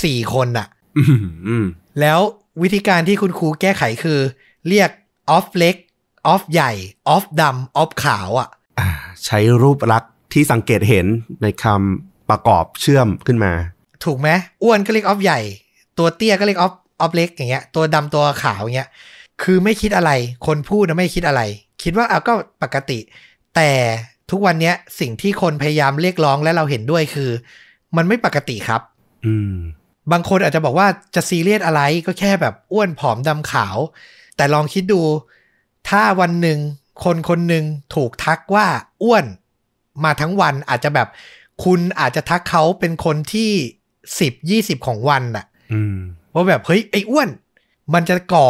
[0.03, 0.67] สี่คนอะ
[0.99, 1.65] อืมอืม
[2.01, 2.21] แล้ว
[2.63, 4.19] วิธีการที่คุณครูแก้ไขคือ
[4.69, 4.91] เรียก
[5.31, 5.77] ออฟเล็ก
[6.27, 6.73] ออฟใหญ่
[7.09, 8.89] ออฟดำออฟขาวอะอ่า
[9.25, 11.07] ใช้รูปลักษณ์ที่สังเกตเห็น
[11.43, 13.53] ในคำประกอบเชื่อมขึ้นมา
[14.05, 14.29] ถูกไหม
[14.63, 15.41] อ้วนก็เรียกออฟใหญ่
[15.99, 18.89] ตัวเตี้ยก็เรียกออฟ ออฟเล็กอย่างเงี้ย ตัวดำตัวขาวอย่างเงี้ย
[19.43, 20.11] คือไม่คิดอะไร
[20.47, 21.43] คนพูดนะไม่คิดอะไร
[21.83, 22.33] คิดว่าเอาก็
[22.63, 22.99] ปกติ
[23.57, 23.71] แต่
[24.31, 27.31] ทุกวันเนี้ยสิ่งที่คนพยายามเรียกร้องและเราเห็นด้วยคือ
[27.97, 28.83] มันไม่ปกติครับ
[29.27, 29.57] อืม
[30.13, 33.77] บางคนอาจจะบอกว่าจะซีเรียสอะไรก็แค่แบบอ้วนผอมดำขาว
[34.37, 35.03] แต่ลองคิดดู
[35.89, 36.59] ถ้าวันหนึ่ง
[37.05, 38.67] คนคนหนึ่งถูกทักว่า
[39.03, 39.25] อ้วน
[40.05, 41.09] มาทั้งวันอาจจะแบบ
[41.65, 43.51] คุณอาจจะทักเขาเป็นคนที่
[44.21, 45.99] สิบยี่สิบของวันน่ะอืม
[46.37, 47.29] ว่าแบบเฮ้ยไอ้อ้วน
[47.95, 48.49] มันจะก่อ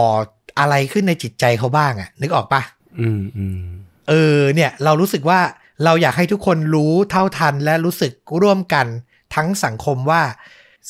[0.58, 2.62] อะไรขึ้นในจิตใจเขาบ้างอะนึกออกปะ
[3.00, 3.60] อืมอืม
[4.08, 5.40] เออเนี่ย เรารู้สึกว่า
[5.84, 8.12] เราอยากให้ทุกคนรู้เท่าทันและรู้สึก
[8.42, 8.86] ร่วมกัน
[9.34, 10.22] ทั้งสังคมว่า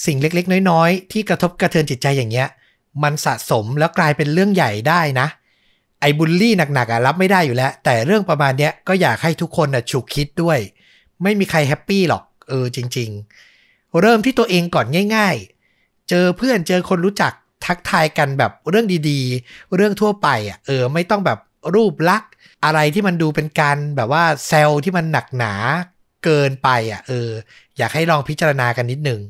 [0.07, 2.49] สิ่งเล็กๆ น้อยๆ ที่กระทบกระเทือนจิตใจอย่างเงี้ย
[3.03, 5.26] มันสะสมแล้วกลายเป็นเรื่องใหญ่ได้นะ
[6.01, 10.59] ไอ้บูลลี่หนักๆอะรับไม่ได้อยู่แล้ว แต่เรื่องประมาณเนี้ยก็อยากให้ทุกคนอะฉุกคิดด้วย
[11.22, 13.11] ไม่มีใคร happy หรอก เออจริง
[13.55, 14.86] ๆ เริ่มที่ตัวเองก่อน
[15.16, 15.55] ง่าย ๆ
[16.11, 17.32] เจอเพื่อนเจอคนรู้จัก
[17.66, 21.38] ทักทายกันแบบเรื่องดีๆ เรื่องทั่วไปอะเออไม่ต้องแบบ
[21.74, 22.30] รูปลักษณ์
[22.64, 25.54] อะไรที่มันดูเป็นการแบบว่าเซลล์ที่มันหนักหนา
[26.24, 27.30] เกินไปอะเออ
[27.78, 29.20] อยากให้ลองพิจารณากันนิดนึง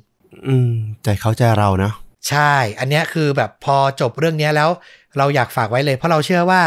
[0.47, 0.73] อืม
[1.03, 1.95] ใจเขาใจเราเนาะ
[2.29, 4.71] ใช่ อันเนี้ยคือแบบพอจบเรื่องเนี้ยแล้ว
[5.19, 6.63] เราอยากฝากไว้เลย เพราะเราเชื่อว่า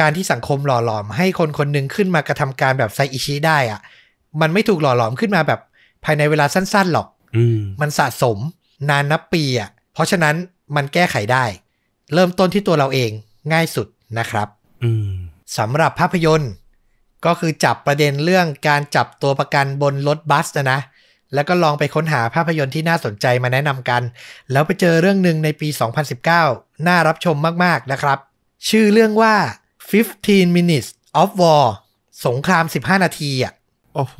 [0.00, 3.80] การที่สังคมหล่อหลอม ให้คนคนหนึ่งขึ้นมากระทำการแบบไซอิชิได้อะ
[4.40, 5.60] มันไม่ถูกหล่อหลอมขึ้นมาแบบ
[6.04, 8.38] ภายในเวลาสั้น ๆ หรอกอืมมันสะสม
[8.88, 10.34] นานนับปีอะ เพราะฉะนั้น
[10.76, 11.44] มันแก้ไขได้
[12.14, 13.10] เริ่มต้นที่ตัวเราเอง
[13.52, 13.86] ง่ายสุด
[14.18, 14.48] นะครับ
[14.84, 15.10] อืม
[15.58, 16.52] สำหรับภาพยนตร์
[17.26, 20.80] ก็คือจับประเด็นเรื่องการจับตัวประกันบนรถบัสนะนะ
[21.34, 24.02] แล้วก็ลองไปค้นหาภาพยนตร์ที่น่าสนใจมาแนะนำกัน
[24.52, 25.68] แล้วไปเจอเรื่องหนึ่งในปี
[26.26, 28.18] 2019 น่ารับชมมากๆนะครับ
[28.68, 29.34] ชื่อเรื่องว่า
[29.96, 30.88] 15 minutes
[31.22, 31.64] of war
[32.26, 33.52] สงคราม 15 นาทีอะ
[33.94, 34.16] โอ้โห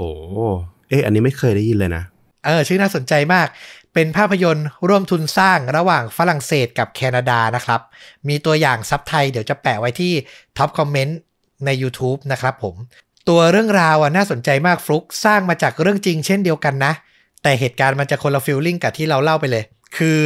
[0.89, 2.05] เอ๊ะ อันนี้ไม่เคยได้ยินเลยนะ
[2.47, 3.47] เออ ชื่อน่าสนใจมาก
[3.95, 7.80] เป็นภาพยนตร์ร่วมทุนสร้างระหว่างฝรั่งเศสกับแคนาดานะครับ
[8.28, 10.12] มีตัวอย่างซับไทยเดี๋ยวจะแปะไว้ที่
[10.57, 11.18] top comment
[11.64, 12.74] ใน YouTube นะครับผม
[13.28, 16.93] ตัวเรื่องราวอะน่าสนใจมากฟลุกสร้างมาจากเรื่องจริงเช่นเดียวกันนะ
[17.43, 19.64] แต่เหตุการณ์มันจะคนละ feeling กับที่เราเล่าไปเลย
[19.97, 20.18] คือ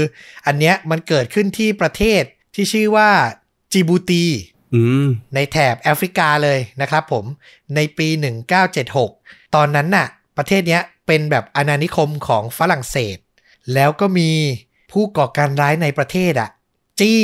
[0.46, 2.22] อันเนี้ยมันเกิดขึ้นที่ประเทศ
[2.54, 3.10] ที่ชื่อว่า
[3.72, 4.24] จิบูตี
[4.74, 7.24] อืมในแถบแอฟริกาเลยนะครับผม
[7.74, 8.08] ในปี
[8.82, 10.06] 1976 ตอนนั้นน่ะ
[10.36, 13.16] ประเทศเนี้ยเป็นแบบอาณานิคมของฝรั่งเศส
[13.74, 14.30] แล้วก็มี
[14.92, 16.50] ผู้ก่อการร้ายในประเทศอะ
[17.00, 17.22] จี้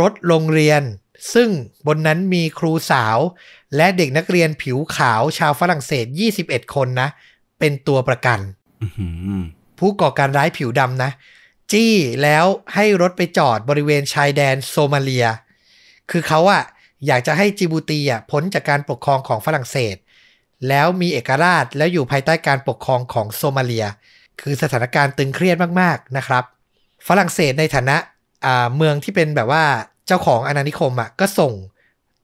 [0.00, 0.82] รถโรงเรียน
[1.34, 1.50] ซึ่ง
[1.86, 3.18] บนนั้นมีครูสาว
[3.76, 6.06] และเด็กนักเรียนผิวขาวชาวฝรั่งเศส
[6.40, 7.08] 21 คนนะ
[7.58, 8.38] เป็นตัวประกัน
[8.82, 9.08] อื้อหื
[9.40, 9.42] อ
[9.78, 11.10] ผู้ก่อการร้ายผิวดำนะ
[11.72, 15.26] จี้แล้วให้รถไปจอดบริเวณชายแดนโซมาเลีย
[16.10, 16.62] คือเขาอะ
[17.06, 19.96] อยากจะให้จิบูตีอะพ้นจากการปกครองของฝรั่งเศส
[20.68, 23.86] แล้วมีเอกราชแล้วอยู่ภายใต้การปกครองของโซมาเลีย
[24.40, 26.44] คือสถานการณ์ตึงเครียดมากๆนะครับ
[27.08, 27.96] ฝรั่งเศสในฐานะ
[28.44, 29.64] อ่าเมืองที่เป็นแบบว่า
[30.06, 31.52] เจ้าของอาณานิคมอะก็ส่ง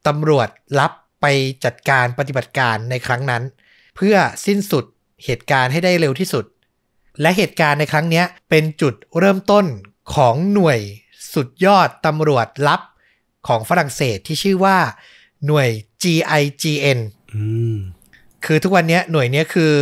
[0.07, 0.49] ตำรวจ
[0.81, 1.27] รับไป
[1.65, 3.43] จัดการปฏิบัติการในครั้งนั้น
[3.97, 4.85] เพื่อสิ้นสุด
[5.25, 6.45] เหตุการณ์ให้ได้เร็วที่สุด
[7.21, 9.67] และเหตุการณ์ในครั้งเนี้ยเป็นจุดเริ่มต้น
[10.15, 10.79] ของหน่วย
[11.35, 12.81] สุดยอดตำรวจลับ
[13.49, 14.79] ของฝรั่งเศสที่ชื่อว่า
[15.47, 15.69] หน่วย
[16.03, 16.99] GIGN
[17.35, 17.43] อื
[17.75, 17.77] ม
[18.45, 19.73] คือทุกวันเนี้ยหน่วยเนี้ยคือ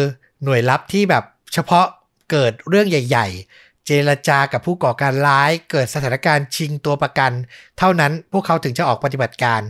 [0.45, 1.87] หน่วยลับที่แบบเฉพาะ
[2.31, 7.33] เกิดเรื่องใหญ่ ๆ เจรจากับผู้ก่อการร้าย เกิดสถานการณ์ชิงตัวประกัน
[7.79, 9.61] เท่านั้นพวกเขาถึงจะออกปฏิบัติการ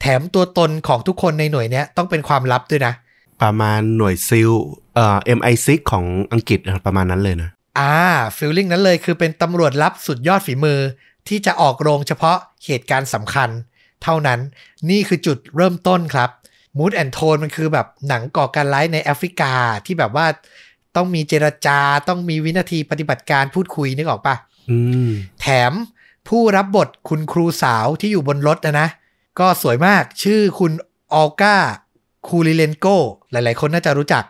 [0.00, 2.94] แถมตัวตนของทุกคนในหน่วยเนี้ยต้องเป็นความลับด้วยนะ
[3.42, 4.50] ประมาณหน่วยซิล
[4.94, 7.96] เอ่อ MI6 ของอังกฤษนะครับประมาณนั้นเลยนะอ่า
[8.36, 10.80] ฟีลลิ่งนั้นเลยคือเป็นตำรวจลับสุดยอดฝีมือ
[11.28, 13.50] ที่จะออกโรงเฉพาะเหตุการณ์สำคัญ
[14.02, 14.40] เท่านั้น
[14.90, 16.30] นี่คือจุดเริ่มต้นครับ
[16.76, 19.54] มูดแอนโทนมันคือแบบหนังก่อการร้ายในแอฟริกา
[19.86, 20.26] ที่แบบว่า
[20.96, 21.78] ต้องมีเจรจา
[22.08, 24.34] ต้องมีวินาทีปฏิบัติการพูดคุยนึกออกปะ
[24.70, 24.78] อื
[25.08, 25.10] ม
[25.40, 25.72] แถม
[26.28, 28.88] ผู้รับบทคุณครูสาวที่อยู่บนรถนะนะ
[29.38, 30.72] ก็สวยมากชื่อคุณ
[31.12, 31.56] ออลกา
[32.28, 32.86] คูลิเลนโก
[33.30, 34.24] หลาย ๆ คนน่าจะรู้จัก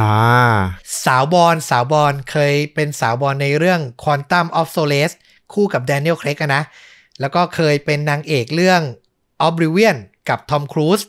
[0.00, 0.14] อ่า
[1.04, 5.14] สาวบอลสาวบอลเคยเป็นสาวบอลในเรื่อง Quantum of Solace
[5.52, 6.62] คู่กับ Daniel Craig อะนะ
[7.20, 8.80] แล้วก็เคยเป็นนางเอกเรื่อง
[9.46, 9.96] Oblivion
[10.28, 11.04] กับ Tom Cruise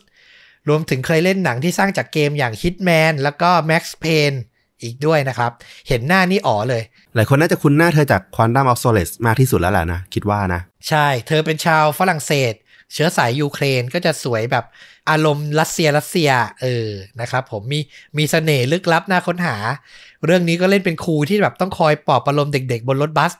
[0.68, 4.38] รวมถึงเคยเล่นหนังที่สร้างจากเกมอย่าง Hitman แล้วก็ Max Payne
[4.82, 5.50] อีกด้วยนะครับ
[5.88, 6.82] เห็นหน้านี่อ๋อเลย
[7.14, 12.54] หลายคนน่าจะคุ้นหน้าเธอจาก Quantum of Solace มากที่สุดแล้วแหละนะ คิดว่านะ ใช่ เธอเป็นชาวฝรั่งเศส
[12.92, 14.64] เชื้อสายยูเครนก็จะสวยแบบ
[15.10, 16.30] อารมณ์รัสเซียรัสเซีย
[16.62, 16.88] เออ
[17.20, 17.80] นะครับผมมี
[18.18, 19.56] มีเสน่ห์ลึกลับน่าค้นหา
[20.24, 23.32] เรื่องนี้ก็เล่นเป็นครูที่แบบต้องคอยปลอบประโลมเด็ก ๆ บนรถบัส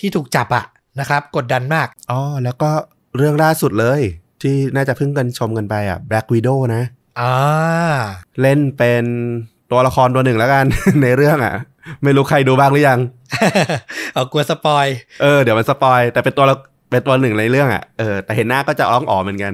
[0.00, 0.64] ที่ถูกจับอะ
[1.00, 2.70] นะครับกดดันมากอ๋อแล้วก็
[3.16, 4.00] เรื่องล่าสุดเลย
[4.42, 6.82] ที่น่าจะเพิ่งกันชมกันไปอะ Black Widow นะ
[7.20, 7.34] อ่า
[8.40, 9.04] เล่นเป็น
[9.72, 10.64] ตัวละครตัวหนึ่งแล้วกัน
[11.02, 11.54] ในเรื่องอะ
[12.02, 12.98] ไม่รู้ใครดูบ้างหรือยัง
[14.14, 14.86] เออกลัว spoil
[15.22, 16.56] เออเดี๋ยวมัน spoil แต่เป็นตัวละ
[16.90, 19.52] เป็นตัวหนึ่งในเรื่องอะเออแต่เห็นหน้าก็จะร้องอ๋อเหมือนกัน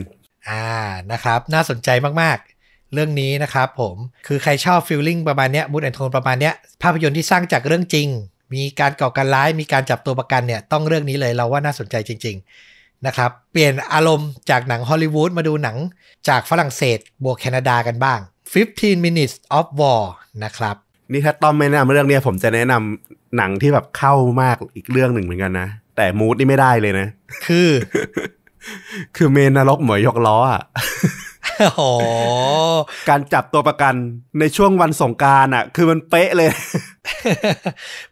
[0.49, 0.67] อ่า
[1.13, 1.89] นะครับ น่าสนใจ
[2.23, 3.97] มากๆ เรื่องนี้นะครับผม
[4.27, 8.09] คือใครชอบ feeling ประมาณเนี้ย mood and tone ประมาณเนี้ยภาพยนตร์ที่สร้างจากเรื่องจริง
[8.55, 12.37] มีการก่อการร้ายมีการจับตัวประกันเนี่ยต้องเรื่องนี้เลยเราว่าน่าสนใจจริง
[12.71, 15.77] ๆนะครับเปลี่ยนอารมณ์จากหนังฮอลลีวูดมาดูหนัง
[16.29, 18.19] จากฝรั่งเศสบวกแคนาดากันบ้าง
[18.53, 20.03] 15 minutes of war
[20.45, 20.77] นะครับ
[21.13, 27.07] นี่ถ้าต้อมไม่แนะนำเรื่องเนี้ยผมจะแนะนำหนังที่แบบเข้ามากอีกเรื่องหนึ่งเหมือนกันนะ แต่มูดนี่ไม่ได้เลยนะ
[27.47, 27.69] คือ
[29.17, 30.63] คือเมนนรกหมวยยกล้ออะ
[31.59, 31.83] โอ้โห
[33.09, 33.95] การจับตัวประกัน
[34.41, 36.51] ในช่วงวันสงกรารอะ คือมันเป๊ะเลย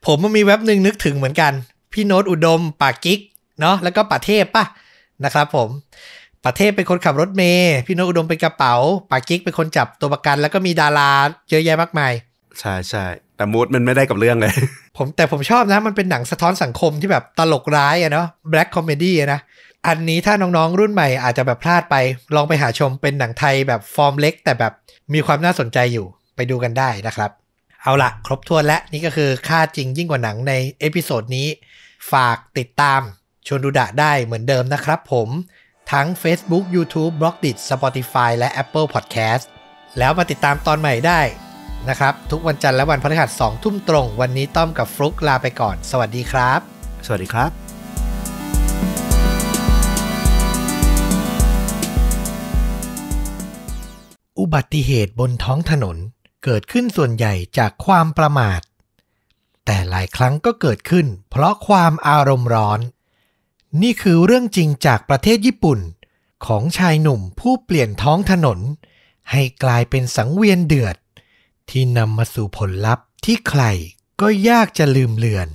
[0.06, 1.52] ผมมันมีเว็บหนึ่งนึกถึงเหมือนกัน
[1.92, 3.20] พี่โน้ตอุดมป่ากิ๊ก
[3.60, 4.64] เนาะแล้วก็ป่าเทพป่ะ
[5.24, 5.68] นะครับผม
[6.48, 8.74] ป่าเทพเป็นคนขับรถเมย์พี่โน้ตอุดมเป็นกระเป๋า
[9.10, 11.10] ป่ากิ๊กเป็นคนจับตัวประกันแล้วก็มีดารา
[11.50, 12.12] เยอะแยะมากมาย
[12.60, 13.04] ใช่ใช่
[13.36, 14.52] แต่ mood มันไม่ได้กับเรื่องเลย
[14.96, 19.40] ผมแต่ผมชอบนะมันเป็นหนังสะท้อนสังคมที่แบบตลกร้ายอะเนาะ black comedy อะนะ
[19.86, 21.96] อันนี้ถ้าน้องๆ รุ่นใหม่อาจจะแบบพลาดไป
[22.34, 24.72] ลองไปหาชมเป็นหนังไทยแบบฟอร์มเล็ก แต่แบบ
[25.14, 26.06] มีความน่าสนใจอยู่
[26.36, 27.30] ไปดูกันได้นะครับ
[27.82, 31.48] เอาละครบถ้วนและนี่ก็คือฆ่าจริงยิ่งกว่าหนังใน episode นี้
[32.12, 33.00] ฝากติดตาม
[33.46, 35.28] ชวนดูดะได้เหมือนเดิมนะครับผม
[35.92, 39.44] ทั้ง Facebook YouTube b l o g d i t Spotify และ Apple Podcast
[39.98, 41.20] แล้วมาติดตามตอนใหม่ได้
[41.88, 46.60] นะครับ ทุกวันจันทร์และวันพฤหัส2ทุ่มตรง วันนี้ต้อมกับฟลุกลาไปก่อน สวัสดีครับ
[47.06, 47.50] สวัสดีครับ
[54.38, 55.96] อุบัติเหตุบนท้องถนน
[56.44, 58.60] เกิดขึ้นส่วนใหญ่จากความประมาท
[59.66, 62.80] แต่หลายครั้งก็เกิดขึ้นเพราะความอารมณ์ร้อน
[63.82, 65.80] นี่คือเรื่องจริงจากประเทศญี่ปุ่น
[66.46, 68.58] ของชายหนุ่มผู้เปลี่ยนท้องถนน
[69.30, 70.96] ให้กลายเป็นสังเวียนเดือด
[71.70, 73.62] ที่นำมาสู่ผลลัพธ์ที่ใคร
[74.20, 75.48] ก็ยากจะลืมเลือน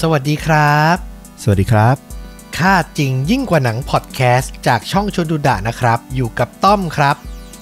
[0.00, 0.96] สวัสดีครับ
[1.42, 2.11] สวัสดีครับ
[2.62, 7.16] ค่าจริงยิ่งกว่าหนังพอดแคสต์จากช่องชนดูดะนะครับ อยู่กับต้อมครับ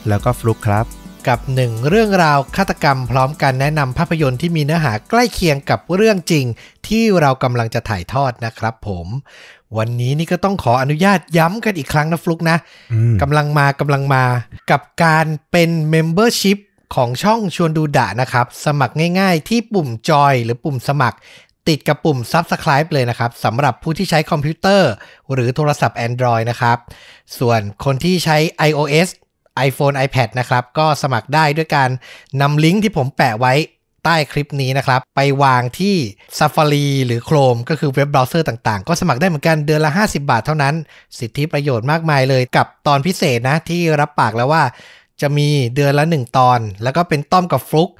[0.09, 0.87] แล้วก็ฟลุกครับ
[1.29, 6.45] กับหนึ่งเรื่องราวฆาตกรรมพร้อมกันแนะนำภาพยนตร์ที่มีเนื้อหาใกล้เคียงกับเรื่องจริง
[6.87, 9.07] ที่เรากำลังจะถ่ายทอดนะครับผม
[9.79, 12.57] วันนี้นี่ก็ต้องขออนุญาตย้ำกันอีกครั้งนะฟลุกนะ
[12.93, 14.25] อืมกำลังมากำลังมา
[14.71, 16.59] กับการเป็น Membership
[16.95, 21.19] ของช่องชวนดูดะนะครับ สมัครง่ายๆ ที่ปุ่มจอยหรือปุ่มสมัคร
[21.69, 24.91] ติดกับปุ่ม Subscribe เลยนะครับสำหรับผู้ที่ใช้คอมพิวเตอร์
[25.33, 26.79] หรือโทรศัพท์ Android นะครับ
[27.39, 28.37] ส่วนคนที่ใช้
[28.69, 29.09] iOS
[29.69, 31.91] iPhone iPad นะครับ ก็สมัครได้ด้วยการ
[32.41, 33.55] นำลิงก์ที่ผมแปะไว้
[34.05, 35.97] ใต้คลิปนี้นะครับ ไปวางที่
[36.39, 40.75] Safari หรือ Chrome ก็คือเว็บเบราว์เซอร์ต่างๆ ก็สมัครได้เหมือนกันเดือนละ 50 บาทเท่านั้น
[41.19, 44.63] สิทธิประโยชน์มากมายเลยกับตอนพิเศษนะ ที่รับปากแล้วว่า
[45.21, 47.91] จะมีเดือนละ 1 ตอน แล้วก็เป็นต้อมกับฟลุก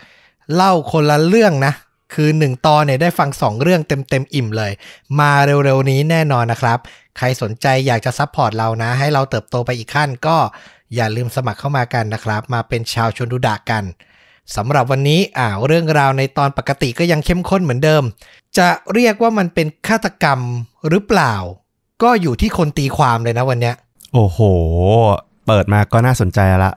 [0.55, 1.73] เล่าคนละเรื่องนะ
[2.15, 4.73] คือ 1 ตอนเนี่ยได้ฟัง 2 เรื่องเต็มๆอิ่มเลย
[5.21, 6.79] มาเร็วๆนี้แน่นอนนะครับ
[7.17, 10.37] ใครสนใจอยากจะ support เรานะ ให้เราเติบโตไปอีกขั้นก็
[10.95, 13.85] อย่าลืมสมัครเข้ามากันนะครับ มาเป็นชาวชวนดูดะกัน
[14.57, 18.03] สำหรับวันนี้อ่าเรื่องราวในตอนปกติก็ยังเข้มข้นเหมือนเดิม
[18.59, 20.41] จะเรียกว่ามันเป็นฆาตกรรม
[20.89, 21.35] หรือเปล่า
[22.03, 23.75] ก็อยู่ที่คนตีความเลยนะวันเนี้ย
[24.15, 24.39] โอ้โห
[25.47, 26.73] เปิดมาก็น่าสนใจละ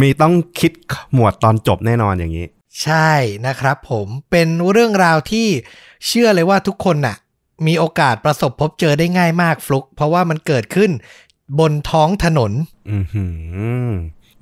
[0.00, 0.72] มีต้องคิด
[1.12, 2.46] หมวดตอนจบแน่นอนอย่างนี้
[2.82, 3.10] ใช่
[3.46, 5.48] นะครับผมเป็นเรื่องราวที่
[6.06, 7.16] เชื่อเลยว่าทุกคนน่ะ
[7.66, 10.90] มีโอกาสประสบพบเจอได้ง่ายมากฟลุก เพราะว่ามันเกิดขึ้น
[11.58, 12.52] บนท้องถนน
[12.90, 13.24] อือหื
[13.86, 13.90] อ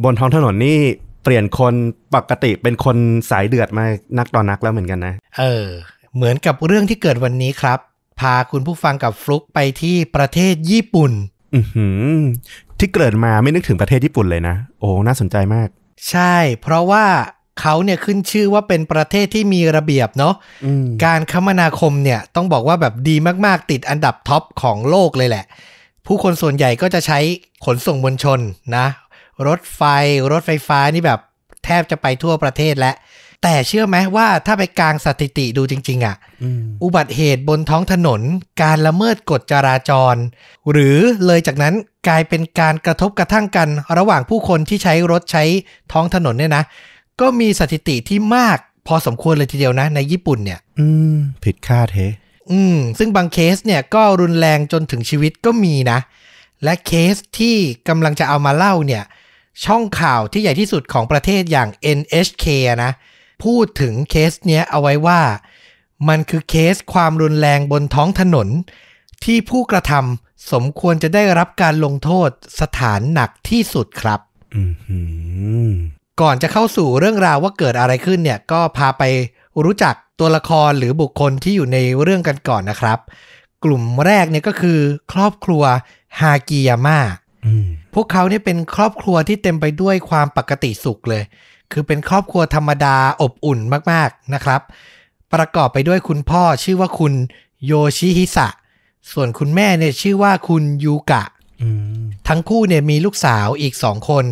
[0.04, 0.78] บนท้องถนนนี่
[1.22, 1.74] เปลี่ยนคน
[2.14, 2.96] ปกติเป็นคน
[3.30, 3.84] สายเดือดมา
[4.18, 5.66] นักต่อนนักแล้วเหมือนกันนะ เออ
[6.14, 7.78] เหมือนกับเรื่องที่เกิดวันนี้ครับ
[8.20, 11.12] พาคุณผู้ฟังกับฟลุกไปที่ประเทศญี่ปุ่น
[11.54, 11.86] อือหื
[12.16, 12.18] อ
[12.78, 15.68] ที่เกิดมาไม่นึกถึงประเทศญี่ปุ่นเลยนะ โอ้ น่าสนใจมาก
[16.10, 17.04] ใช่ เพราะว่า
[17.61, 20.35] เขาเนี่ยขึ้นชื่อว่าเป็นประเทศที่มีระเบียบเนาะ
[20.65, 23.16] อืมการคมนาคมเนี่ยต้องบอกว่าแบบดี
[23.47, 25.45] มากๆ ติดอันดับ top ของโลกเลยแหละ
[26.07, 27.19] ผู้คนส่วนใหญ่ก็จะใช้
[27.65, 28.41] ขนส่งมวลชน
[28.77, 28.87] นะ
[29.47, 29.83] รถไฟ
[30.33, 31.20] รถไฟฟ้านี่แบบ
[31.65, 32.95] แทบจะไปทั่วประเทศแล้ว
[33.43, 38.20] แต่เชื่อไหมว่าถ้าไปกลางสถิติดูจริง ๆอะ่ะอืมอุบัติเหตุบนท้องถนน
[38.62, 40.16] การละเมิดกฎจราจร
[40.70, 40.97] หรือ
[41.27, 41.74] เลยจากนั้น
[42.09, 43.69] กลายเป็นการกระทบกระทั่งกัน
[43.99, 45.45] ระหว่างผู้คนที่ใช้รถใช้
[45.93, 46.65] ท้องถนนเนี่ยนะ
[47.20, 51.98] ก็มีสถิติที่มากพอสมควรเลยทีเดียวนะ ในญี่ปุ่นเนี่ย อืม ผิดคาดเฮ
[52.51, 55.98] อืม ซึ่งบางเคสเนี่ยก็รุนแรงจนถึงชีวิตก็มีนะ
[56.64, 57.56] และเคสที่
[57.88, 59.05] กำลังจะเอามาเล่าเนี่ย
[59.64, 61.68] ช่องข่าวที่ใหญ่ที่สุดของประเทศอย่าง
[61.98, 62.93] NHK อะนะ
[63.44, 65.20] พูดถึงเคสเนี้ยเอาไว้ว่า
[66.09, 68.48] มันคือเคสความรุนแรงบนท้องถนน
[69.24, 72.30] ที่ผู้กระทำสมควรจะได้รับการลงโทษ
[72.60, 74.20] สถานหนักที่สุดครับ
[74.56, 75.01] อือหื
[75.70, 75.72] อ
[76.20, 79.02] ก่อนจะเข้าสู่เรื่องราวว่าเกิดอะไรขึ้นเนี่ยก็พาไป
[79.64, 82.98] รู้จักตัวละครหรือบุคคลที่อยู่ในเรื่องกันก่อนนะครับ
[83.64, 84.78] กลุ่มแรกเนี่ยก็คือ
[85.12, 85.62] ครอบครัว
[86.20, 86.98] ฮากิยาม่า
[87.47, 91.22] อืมพวกเขาเนี่ยเป็นครอบครัวที่เต็มไปด้วยความปกติสุขเลย
[91.72, 93.60] คือเป็นครอบครัวธรรมดาอบอุ่น
[93.93, 94.60] มากๆนะครับ
[95.34, 97.12] ประกอบไปด้วยคุณพ่อชื่อว่าคุณ
[97.64, 98.48] โยชิฮิสะ
[99.12, 101.24] ส่วนคุณแม่เนี่ยชื่อว่าคุณยูกะ
[101.62, 101.68] อื
[102.02, 104.24] มทั้งคู่เนี่ยมีลูกสาวอีก2คน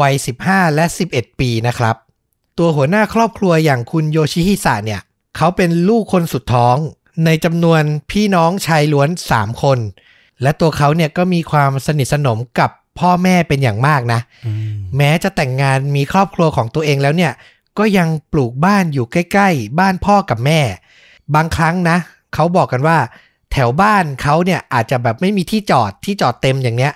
[0.00, 0.14] วัย
[0.46, 1.96] 15 และ 11 ปีนะครับ
[2.58, 5.00] ตัวหัวหน้าครอบครัวอย่างคุณโยชิฮิสะเนี่ย
[5.36, 6.76] เขาเป็นลูกคนสุดท้อง
[7.24, 9.78] ในจำนวนพี่น้องชายล้วน 3 คน
[10.42, 17.32] และตัวเขาเนี่ยก็มีความสนิทสนมกับพ่อแม่เป็นอย่างมากนะอืมแม้จะแต่งงานมีครอบครัวของตัวเองแล้วเนี่ย
[17.78, 20.60] ก็ยังปลูกบ้านอยู่ใกล้ ๆ บ้านพ่อกับแม่
[21.34, 21.96] บางครั้งนะ
[22.34, 22.98] เขาบอกกันว่า
[23.52, 26.92] แถวบ้านเขาเนี่ยอาจจะแบบไม่มีที่จอดที่จอดเต็มอย่างเนี้ย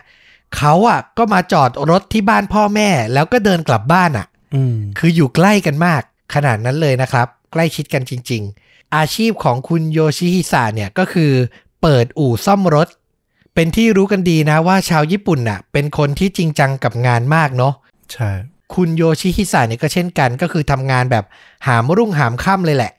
[0.58, 6.02] เขาอะก็มาจอดรถที่บ้านพ่อแม่ แล้วก็เดินกลับบ้านอะอืมคืออยู่ใกล้กันมาก
[6.34, 11.32] ขนาดนั้นเลยนะครับ ใกล้ชิดกันจริง ๆ อาชีพของคุณโยชิฮิสะเนี่ยก็คือ
[11.82, 12.88] เปิดอู่ซ่อมรถ
[13.54, 17.74] เป็นที่รู้กันดีนะว่าชาวญี่ปุ่นน่ะ เป็นคนที่จริงจังกับงานมากเนาะ
[18.12, 18.30] ใช่
[18.74, 21.24] คุณโยชิฮิสะเนี่ยก็เช่นกัน ก็คือทำงานแบบ
[21.66, 22.92] หามรุ่งหามค่ำเลยแหละ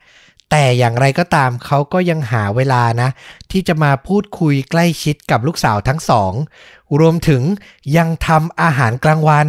[0.51, 3.09] แต่อย่างไรก็ตามเขาก็ยังหาเวลานะ
[3.51, 6.33] ที่จะมาพูดคุยใกล้ชิดกับลูกสาวทั้งสอง
[6.99, 7.41] รวมถึง
[7.97, 9.47] ยังทำอาหารกลางวัน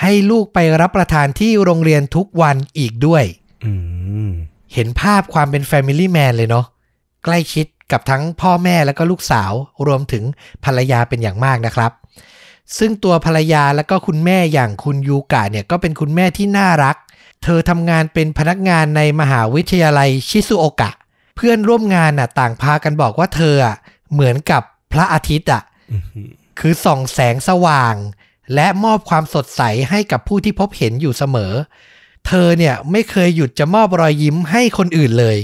[0.00, 3.24] ให้ลูกไปรับประทานที่โรงเรียนทุกวันอีกด้วย
[3.64, 3.72] อื
[4.28, 4.30] ม
[4.74, 6.66] เห็นภาพความเป็น Family Man เลยเนาะ
[7.24, 9.52] ใกล้ชิดกับทั้งพ่อแม่แล้วก็ลูกสาว
[9.86, 10.24] รวมถึง
[10.64, 11.92] ภรรยาเป็นอย่างมากนะครับ
[12.78, 16.96] ซึ่งตัวภรรยาแล้วก็คุณแม่อย่างคุณยูกะเนี่ยก็เป็นคุณแม่ที่น่ารัก
[17.42, 20.90] เธอทำงานเป็นพนักงานในมหาวิทยาลัยชิซุโอกะ
[21.36, 23.76] เพื่อนร่วมงานน่ะ ต่างพากันบอกว่าเธออะ
[24.12, 25.62] เหมือนกับพระอาทิตย์อะ
[26.60, 27.94] คือส่องแสงสว่าง
[28.54, 31.52] และมอบความสดใสให้กับผู้ที่พบเห็นอยู่เสมอ
[32.26, 35.38] เธอเนี่ยไม่เคยหยุดจะมอบรอยยิ้มให้คนอื่นเลย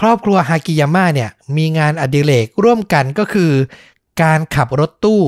[0.00, 3.52] ครอบครัวฮากิยาม่าเนี่ยมีงานอดิเรกร่วมกันก็คือ
[4.22, 5.22] การขับรถตู้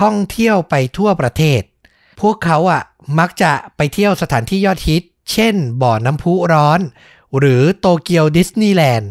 [0.00, 1.62] ท่องเที่ยวไปทั่วประเทศ
[2.20, 2.82] พวกเขาอะ
[3.18, 6.80] มักจะไปเที่ยวสถานที่ยอดฮิต เช่น บ่อน้ำพุร้อน
[7.38, 9.10] หรือโตเกียวดิสนีย์แลนด์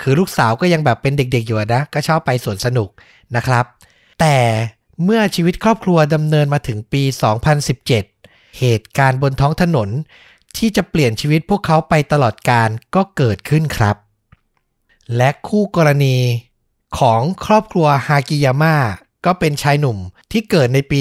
[0.00, 2.88] คือลูกสาวก็ยังแบบเป็นเด็กๆอยู่นะ ก็ชอบไปสวนสนุก
[3.36, 3.64] นะครับ
[4.20, 4.36] แต่
[5.04, 7.02] เมื่อชีวิตครอบครัวดำเนินมาถึงปี
[7.80, 9.88] 2017 เหตุการณ์บนท้องถนน
[10.56, 13.96] ที่จะเปลี่ยนชีวิตพวกเขาไปตลอดการก็เกิดขึ้นครับ
[15.16, 16.16] และคู่กรณี
[16.98, 18.76] ของครอบครัวฮากิยาม่า
[19.26, 19.98] ก็เป็นชายหนุ่ม
[20.32, 21.00] ที่เกิดในปี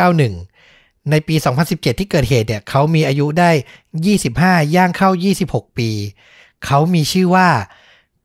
[0.00, 0.51] 1991
[1.10, 1.34] ในปี
[1.68, 3.50] 2017 ที่เกิดเหตุเนี่ยเขามีอายุได้
[4.12, 5.10] 25 ย่างเข้า
[5.44, 5.90] 26 ปี
[6.66, 7.48] เขามีชื่อว่า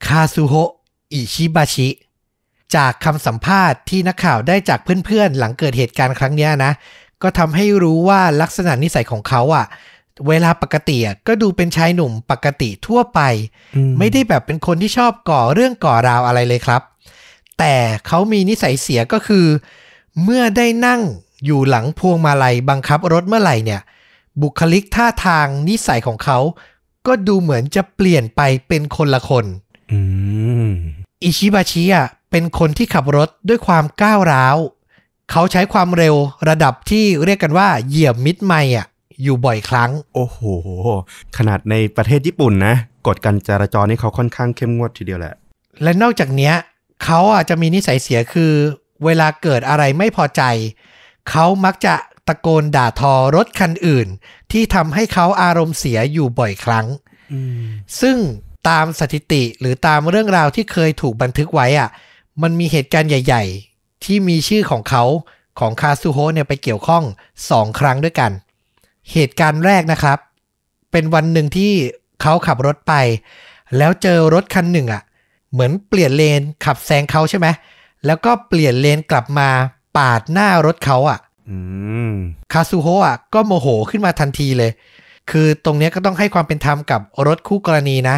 [0.08, 0.72] คาซูโฮะ
[1.14, 1.90] อิชิบาชิ
[2.76, 6.72] จากคำสัมภาษณ์ที่นักข่าวได้จากเพื่อนๆ หลังเกิดเหตุการณ์ครั้งเนี้ยนะ
[7.24, 9.66] ก็ทำให้รู้ว่าลักษณะนิสัยของเขาอะ่ะ
[10.28, 13.20] เวลาปกติอะก็ดูเป็นชายหนุ่มปกติทั่วไป
[13.76, 16.82] อืไม่ได้แบบเป็นคนที่ชอบก่อเรื่องก่อราวอะไรเลยครับ
[17.60, 17.76] แต่
[18.08, 19.46] เขามีนิสัยเสียก็คือ
[20.24, 21.02] เมื่อได้นั่ง
[21.46, 23.82] อยู่หลังพวงมาลัยบังคับรถเมื่อไหร่เนี่ย
[24.42, 26.40] บุคลิกท่าทางนิสัยของเขา
[27.08, 29.46] ก็ดูเหมือนจะเปลี่ยนไปเป็นคนละคน
[29.92, 30.00] อื
[30.68, 30.70] ม
[31.24, 34.58] อิชิบาชิอะเป็นคนที่ขับรถด้วยความก้าวร้าว
[35.32, 36.16] เขาใช้ความเร็ว
[36.50, 38.88] ระดับที่เรียกกันว่าเหยียบมิดไมล์อะ
[39.24, 40.40] อยู่บ่อยครั้ง โอ้โห
[41.38, 42.76] ขนาดในประเทศญี่ปุ่นนะ
[43.08, 45.36] กฎการจราจรนี่เขาค่อนข้างเข้มงวดทีเดียวแหละ
[45.84, 46.54] และนอกจากเนี้ย
[47.04, 48.52] เขาอะจะมีนิสัยเสียคือ
[49.06, 50.42] เวลาเกิดอะไรไม่พอใจ
[51.30, 51.96] เขามักจะ
[52.28, 54.08] ตะโกนด่าทอรถคันอื่น
[54.52, 56.86] ที่ทำให้เขาอารมณ์เสียอยู่บ่อยครั้ง
[58.02, 58.18] ซึ่ง
[58.70, 61.90] ตามสถิติหรือตามเรื่องราวที่เคยถูกบันทึกไว้อะ
[62.42, 63.44] มันมีเหตุการณ์ใหญ่
[63.74, 65.04] ๆ ที่มีชื่อของเขา
[65.60, 67.04] ของคาซูโฮะเนี่ยไปเกี่ยวข้อง
[67.50, 68.32] สองครั้งด้วยกัน
[69.12, 70.18] เหตุการณ์แรกนะครับ
[70.92, 71.74] เป็นวันหนึ่งที่
[72.22, 72.94] เขาขับรถไป
[73.78, 75.04] แล้วเจอรถคันหนึ่งอะ
[75.52, 77.48] เหมือนเปลี่ยนเลนขับแซงเขาใช่ไหม
[78.06, 79.50] แล้วก็เปลี่ยนเลนกลับมา
[79.98, 81.20] ปาดหน้ารถเขาอะ
[81.50, 81.58] อื
[82.12, 82.14] ม
[82.54, 84.72] คาซูโฮะอะก็โมโหขึ้นมาทันทีเลย
[85.32, 88.18] คือตรงเนี้ยก็ต้องให้ความเป็นธรรมกับรถคู่กรณีนะ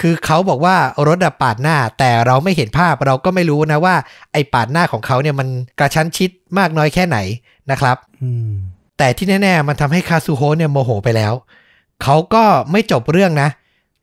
[0.00, 0.76] คือเขาบอกว่า
[1.08, 3.94] รถอะปาดหน้า แต่เราไม่เห็นภาพเราก็ไม่รู้นะว่า
[4.32, 7.18] ไอ้ปาดหน้าของเขาเนี่ยมันกระชั้นชิดมากน้อยแค่ไหน
[7.70, 8.52] นะครับอืม
[8.98, 11.32] แต่ที่แน่ๆมันทำให้คาซูโฮะเนี่ยโมโหไปแล้ว
[12.02, 13.48] เขาก็ไม่จบเรื่องนะ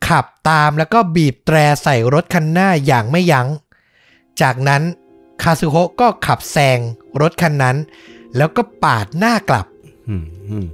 [0.08, 3.48] ขับตามแล้วก็บีบแตรใส่รถคันหน้าอย่างไม่ยัง้ง
[4.42, 4.82] จากนั้น
[5.44, 6.80] คาซูโฮะก็ขับแซง
[7.22, 7.78] รถคันนั้น
[8.38, 9.66] แล้วก็ปาดหน้ากลับ
[10.10, 10.66] อืมอืม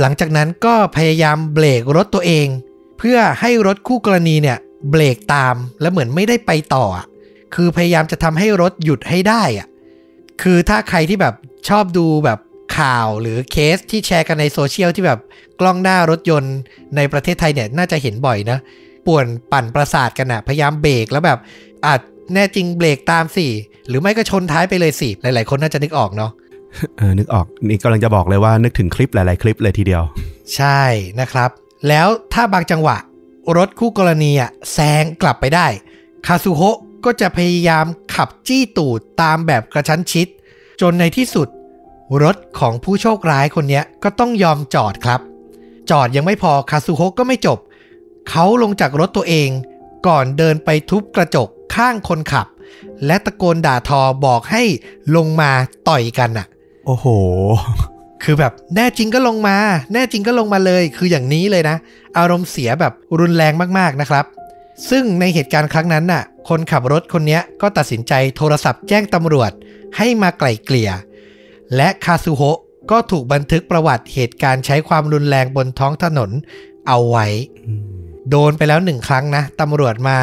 [0.00, 2.46] หลังจากนั้นก็พยายามเบรกรถตัวเอง
[2.98, 4.58] เพื่อให้รถคู่กรณีเนี่ย
[4.90, 7.06] เบรกตามแล้วเหมือนไม่ได้ไปต่ออะ
[7.54, 9.66] คือพยายามจะทำให้รถหยุดให้ได้อะ
[10.42, 11.34] คือถ้าใครที่แบบ
[11.68, 12.38] ชอบดูแบบ
[12.78, 15.20] ข่าวหรือเคสที่แชร์กันในโซเชียลที่แบบ
[15.60, 16.56] กล้องหน้ารถยนต์
[16.96, 18.58] ในประเทศไทยเนี่ยน่าจะเห็นบ่อยนะ
[19.06, 21.38] ป่วนปั่นประสาทกันอะพยายามเบรกแล้วแบบ
[21.86, 22.00] อาจ
[22.34, 23.46] แน่จริงเบรกตามสิ
[23.88, 26.30] หรือไม่ก็ชนท้ายไปเลยสิหลาย ๆ คนน่าจะนึกออกเนาะ
[26.98, 30.02] เออนึกออกนี่กำลังจะบอกเลยว่านึกถึงคลิปหลาย ๆ คลิปเลยทีเดียว
[30.56, 30.80] ใช่
[31.20, 31.50] นะครับ
[31.88, 32.96] แล้วถ้าบางจังหวะ
[33.56, 35.66] รถคู่กรณีอะแซงกลับไปได้
[36.26, 40.26] คาซูโฮะก็จะพยายามขับจี้ตูดตามแบบกระชั้นชิด
[40.80, 41.48] จนในที่สุด
[42.22, 45.20] รถของผู้โชคร้ายคนเนี้ยก็ต้องยอมจอดครับ
[45.90, 47.58] จอดยังไม่พอคาซูโฮะก็ไม่จบ
[48.28, 49.50] เขาลงจากรถตัวเอง
[50.06, 52.46] ก่อนเดินไปทุบกระจก ข้างคนขับ
[53.06, 54.62] และตะโกนด่าทอบอกให้
[55.16, 55.50] ลงมา
[55.88, 56.46] ต่อยกันน่ะ
[56.86, 57.06] โอ้โห
[58.22, 59.56] คือแบบแน่จริงก็ลงมา
[59.92, 61.76] แน่จริงก็ลงมาเลย คืออย่างนี้เลยนะ
[62.18, 64.24] อารมณ์เสียแบบรุนแรงมากๆนะครับ
[64.90, 69.52] ซึ่งในเหตุการณ์ครั้งนั้นน่ะ คนขับรถคนเนี้ยก็ตัดสินใจโทรศัพท์แจ้งตำรวจ
[69.96, 70.90] ให้มาไกล่เกลี่ย
[71.76, 72.58] และคาซูโฮะ
[72.90, 76.30] ก็ถูกบันทึกประวัติเหตุการณ์ใช้ความรุนแรงบนท้องถนน
[76.88, 77.26] เอาไว้
[78.30, 80.16] โดนไปแล้วหนึ่งครั้งนะตำรวจมา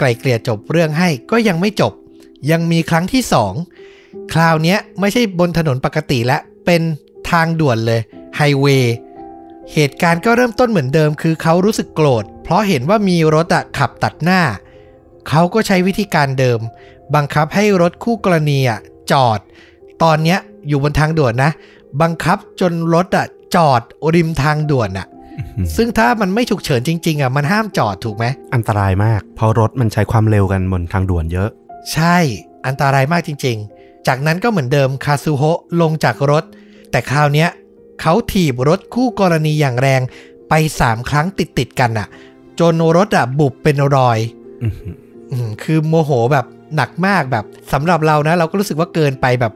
[0.00, 1.92] ไกลเกลี่ยจบเรื่องให้ก็ยังไม่จบ
[2.50, 3.52] ยังมีครั้งที่สอง
[4.32, 6.82] คราวนี้ไม่ใช่บนถนนปกติและเป็น
[7.30, 8.00] ทางด่วนเลย
[8.36, 8.94] ไฮเวย์
[9.72, 14.40] เหตุการณ์ก็เริ่มต้นเหมือนเดิมคือเขารู้สึกโกรธ เพราะเห็นว่ามีรถอะขับตัดหน้า
[15.28, 16.60] เขาก็ใช้วิธีการเดิม
[17.14, 18.80] บังคับให้รถคู่กรณีอะ
[19.12, 19.40] จอด
[20.02, 21.50] ตอนเนี้ยอยู่บนทางด่วนนะ
[22.02, 23.82] บังคับจนรถอะจอด
[24.14, 25.06] ริมทางด่วนอะ
[25.76, 28.24] ซึ่งถ้ามันไม่ฉุกเฉินจริงๆอะมันห้ามจอดถูกไหม
[28.54, 31.48] อันตรายมาก เพราะรถมันใช้ความเร็วกันบนทางด่วนเยอะ
[31.92, 32.16] ใช่
[32.66, 36.44] อันตรายมากจริง ๆ จากนั้นก็เหมือนเดิมคาซูโฮะลงจากรถ
[36.90, 37.48] แต่คราวเนี้ย
[38.00, 40.00] เขาถีบรถคู่กรณีอย่างแรง
[40.48, 40.54] ไป
[40.84, 42.08] 3ครั้งติดๆกันอะ
[42.60, 44.18] จนรถอะบุบเป็นรอย
[44.62, 44.94] อื้อหือ
[45.30, 46.46] อืมคือโมโหแบบ
[46.76, 49.52] หนักมากแบบสำหรับเรานะ เราก็รู้สึกว่าเกินไปแบบ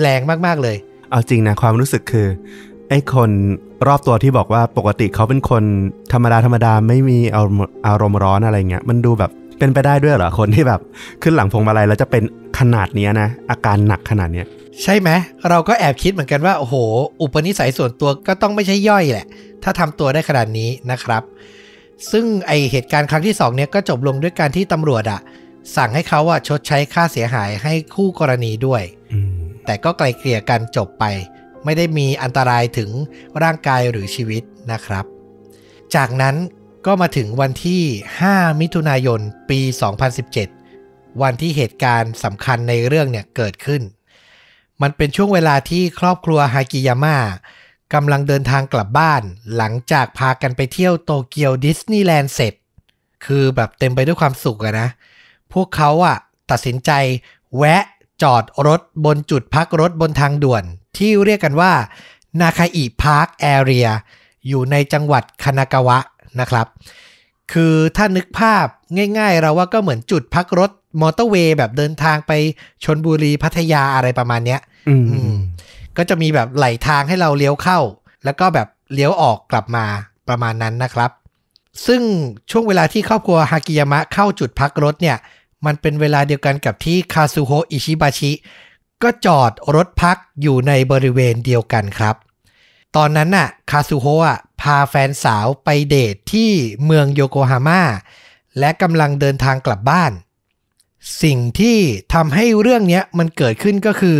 [0.00, 0.76] แรงมากๆเลย
[1.10, 2.26] เอาจริงนะความรู้สึกคือ
[2.90, 3.30] ไอ้คน
[3.88, 5.62] รอบตัวที่บอกว่าปกติเขาเป็นคน
[6.12, 10.80] ธรรมดาธรรมดาไม่มีอารมณ์อารมณ์ร้อนอะไรเงี้ยมันดูแบบเป็นไปได้ด้วยเหรอคนที่แบบ
[11.22, 12.22] ขึ้นหลังพวงมาลัยแล้วจะเป็น
[12.58, 14.46] ขนาดเนี้ยนะอาการหนักขนาดเนี้ย
[14.82, 15.10] ใช่ไหม
[15.48, 16.74] เราก็แอบคิดเหมือนกันว่าโอ้โห
[17.20, 19.26] อุปนิสัยส่วนตัวก็ต้องไม่ใช่ย่อยแหละ
[19.62, 21.22] ถ้าทำตัวได้ขนาดนี้นะครับ
[22.10, 25.20] ซึ่งไอเหตุการณ์ครั้งที่สองเนี้ยก็จบลงด้วยการที่ตำรวจอะ
[25.76, 28.82] สั่งให้เขาอะชดใช้ค่าเสียหายให้คู่กรณีด้วย
[29.12, 29.36] อืม
[29.66, 31.04] แต่ก็ไกลเกลี่ยกันจบไป
[31.66, 32.90] ไม่ได้มีอันตรายถึง
[33.42, 35.04] ร่างกายหรือชีวิตนะครับ
[35.94, 36.36] จากนั้น
[36.86, 37.82] ก็มาถึงวันที่
[38.20, 39.20] 5 มิถุนายน
[39.50, 39.60] ปี
[40.40, 43.82] 2017 วันที่เหตุการณ์สำคัญในเรื่องเนี่ยเกิดขึ้น
[44.82, 47.16] มันเป็นช่วงเวลาที่ครอบครัวฮากิยาม่า
[47.94, 49.22] กำลังเดินทางกลับบ้าน
[49.56, 52.54] หลังจากพากันไปเที่ยวโตเกียวดิสนีย์แลนด์เสร็จ
[53.26, 54.88] คือแบบเต็มไปด้วยความสุขอะนะ
[55.52, 56.16] พวกเขาอะ
[56.50, 56.90] ตัดสินใจ
[57.56, 57.82] แวะ
[58.22, 60.64] จอดรถบนจุดพักรถบนทางด่วน
[60.98, 61.72] ที่เรียกกันว่า
[62.40, 63.88] นาคาอิ Park Area
[64.48, 65.98] อยู่ในจังหวัดคานากาวะ
[66.40, 66.66] นะครับ
[67.52, 68.66] คือถ้านึกภาพ
[69.18, 70.70] ง่ายๆ เราว่าก็เหมือนจุดพักรถ
[71.00, 72.32] มอเตอร์เวย์แบบเดินทางไป
[72.84, 75.34] ชลบุรีพัทยาอะไรประมาณเนี้ยอืมอืม
[75.96, 77.78] ก็จะมีแบบไหล่ทางให้เราเลี้ยวเข้า
[78.24, 79.86] แล้วก็แบบเลี้ยวออกกลับมา
[80.28, 81.10] ประมาณนั้นนะครับ
[81.86, 82.02] ซึ่ง
[82.50, 85.16] ช่วงเวลาที่ครอบครัวฮากิยามะเข้าจุดพักรถเนี่ย
[85.66, 88.32] มันเป็นเวลาเดียวกันกับที่คาซูโฮอิชิบาชิ
[89.02, 92.16] ก็จอดรถพักอยู่ในบริเวณเดียวกันครับ
[92.96, 96.50] ตอนนั้นน่ะคาซูโฮะพาแฟนสาวไปเดทที่
[96.84, 97.82] เมืองโยโกฮาม่า
[98.58, 100.12] และกำลังเดินทางกลับบ้าน
[101.22, 101.78] สิ่งที่
[102.14, 104.18] ทำให้เรื่องนี้มันเกิดขึ้นก็คือ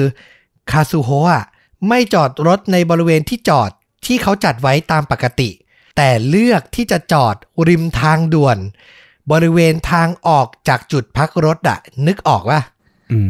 [0.70, 1.42] คาซูโฮะ
[1.88, 3.70] ไม่จอดรถในบริเวณที่จอด
[4.06, 5.50] ที่เขาจัดไว้ตามปกติ
[5.96, 7.34] แต่เลือกที่จะจอด
[7.68, 8.58] ริมทางด่วน
[9.32, 12.60] บริเวณทางออกจากจุดพักรถอะนึกออกป่ะ
[13.12, 13.20] อื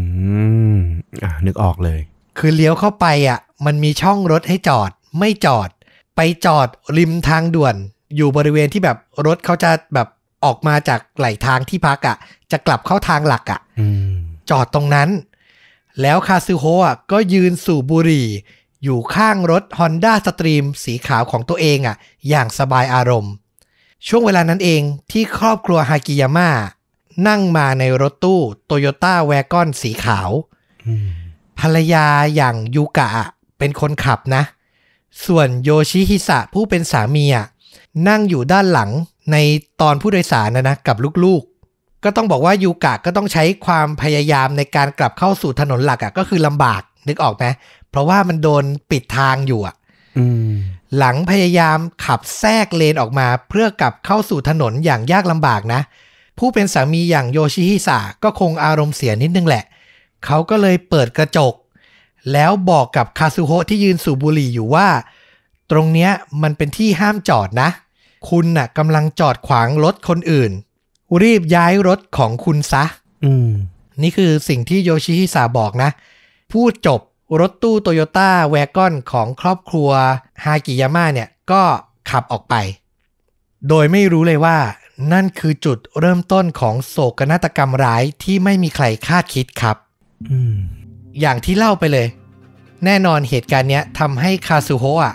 [0.76, 0.78] ม
[1.24, 2.00] อ่านึกออกเลย
[2.38, 5.68] คือเลี้ยวเข้าไปอะ มันมีช่องรถให้จอด ไม่จอด
[6.16, 7.74] ไปจอดริมทางด่วน
[8.16, 8.96] อยู่บริเวณที่แบบ
[9.26, 10.08] รถเขาจะแบบ
[10.44, 12.16] ออกมาจากไหลทางที่พักอะ
[12.50, 14.14] จะกลับเข้าทางหลักอะอืม
[14.50, 15.08] จอดตรงนั้น
[16.02, 18.28] แล้วคาซูโฮะก็ยืนสูบบุหรี่
[18.84, 21.96] อยู่ข้างรถ Honda Stream สีขาวของตัวเองอะ
[22.28, 23.32] อย่างสบายอารมณ์
[24.06, 24.82] ช่วงเวลานั้นเอง
[25.12, 26.48] ที่ครอบครัวฮากิยาม่า
[27.28, 30.30] นั่งมาในรถตู้โตโยต้าแวกอนสีขาว
[30.86, 31.08] อืม
[31.60, 32.06] ภรรยา
[32.36, 33.28] อย่างยูกะอะ
[33.58, 34.42] เป็นคนขับนะ
[35.26, 37.46] ส่วนโยชิฮิสะผู้เป็นสามีอะ
[38.08, 38.90] นั่งอยู่ด้านหลัง
[39.32, 39.36] ใน
[39.80, 47.44] ตอนผู้โดยสารนะนะกับลูกๆ ก็ต้องบอกว่ายูกะก็ต้องใช้ความพยายามในการกลับเข้าสู่ถนนหลักอะก็คือลำบากนึกออกไหม
[47.90, 49.74] เพราะว่ามันโดนปิดทางอยู่อะ
[50.18, 50.52] อืม
[50.98, 55.80] หลังพยายามขับแทรกเลนออกมาเพื่อกลับเข้าสู่ถนนอย่างยากลำบากนะ
[56.38, 59.64] ผู้เป็นสามีอย่างโยชิฮิสะก็คงอารมณ์เสียนิดนึงแหละ
[60.24, 61.54] เขาก็เลยเปิดกระจก
[62.32, 64.88] แล้วบอกกับคาซูโฮะที่ยืนสูบบุหรี่อยู่ว่า
[65.70, 66.10] ตรงเนี้ย
[66.42, 67.70] มันเป็นที่ห้ามจอดนะ
[68.28, 70.52] คุณน่ะกำลังจอดขวางรถคนอื่น
[71.22, 72.84] รีบย้ายรถของคุณซะ
[73.24, 73.50] อืม
[74.02, 75.90] นี่คือสิ่งที่โยชิฮิสะบอกนะ
[76.52, 77.00] พูดจบ
[77.40, 79.90] รถตู้โตโยต้าแวกอนของครอบครัว
[80.44, 81.62] ฮากิยาม่าเนี่ยก็
[82.10, 82.54] ขับออกไป
[83.68, 84.56] โดยไม่รู้เลยว่า
[85.12, 89.76] นั่นคือจุดเริ่มต้นของโศกนาฏกรรมร้ายที่ไม่มีใครคาดคิดครับ
[90.30, 90.54] อืม
[91.20, 92.06] อย่างที่เล่าไปเลย
[92.84, 95.14] แน่นอนเหตุการณ์เนี้ยทำให้คาซูโฮะ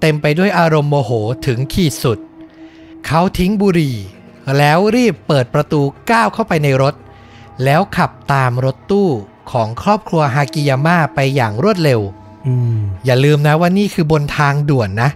[0.00, 1.10] เต็มไปด้วยอารมณ์โมโห
[1.46, 2.18] ถึงขีดสุด
[3.06, 3.96] เขาทิ้งบุหรี่
[4.58, 5.80] แล้วรีบเปิดประตู
[6.10, 6.94] ก้าวเข้าไปในรถ
[7.64, 9.08] แล้วขับตามรถตู้
[9.52, 12.00] ของครอบครัวฮากิยาม่าไปอย่างรวดเร็ว
[12.46, 15.10] อืมอย่าลืมนะว่านี่คือบนทางด่วนนะ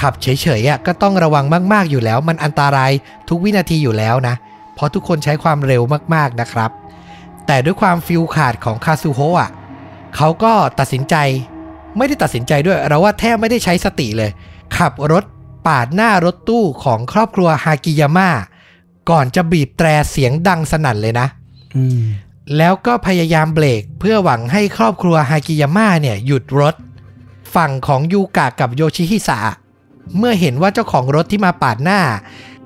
[0.00, 0.26] ขับเฉ
[0.60, 2.92] ยๆอะก็ต้องระวังมากๆอยู่แล้ว มันอันตราย
[3.28, 4.34] ทุกวินาทีอยู่แล้วนะ
[4.74, 5.82] เพราะทุกคนใช้ความเร็ว
[6.14, 6.70] มากๆนะครับ
[7.46, 9.50] แต่ด้วยความฟิลขาดของคาซูโฮะอะ
[10.16, 11.16] เขาก็ตัดสินใจ
[11.96, 14.30] ไม่ได้ตัดสินใจด้วย เราว่าแทบไม่ได้ใช้สติเลย
[14.76, 15.24] ขับรถ
[15.66, 18.28] ปาดหน้ารถตู้ของครอบครัวฮากิยาม่า
[19.10, 21.26] ก่อนจะบีบแตรเสียงดังสนั่นเลยนะ
[21.76, 22.00] อืม
[22.56, 26.74] แล้วก็พยายามเบรกเพื่อหวังให้ครอบครัวฮากิยาม่าเนี่ยหยุดรถ
[27.54, 29.38] ฝั่งของยูกะกับโยชิฮิสะ
[30.18, 32.00] เมื่อเห็นว่าเจ้าของรถที่มาปาดหน้า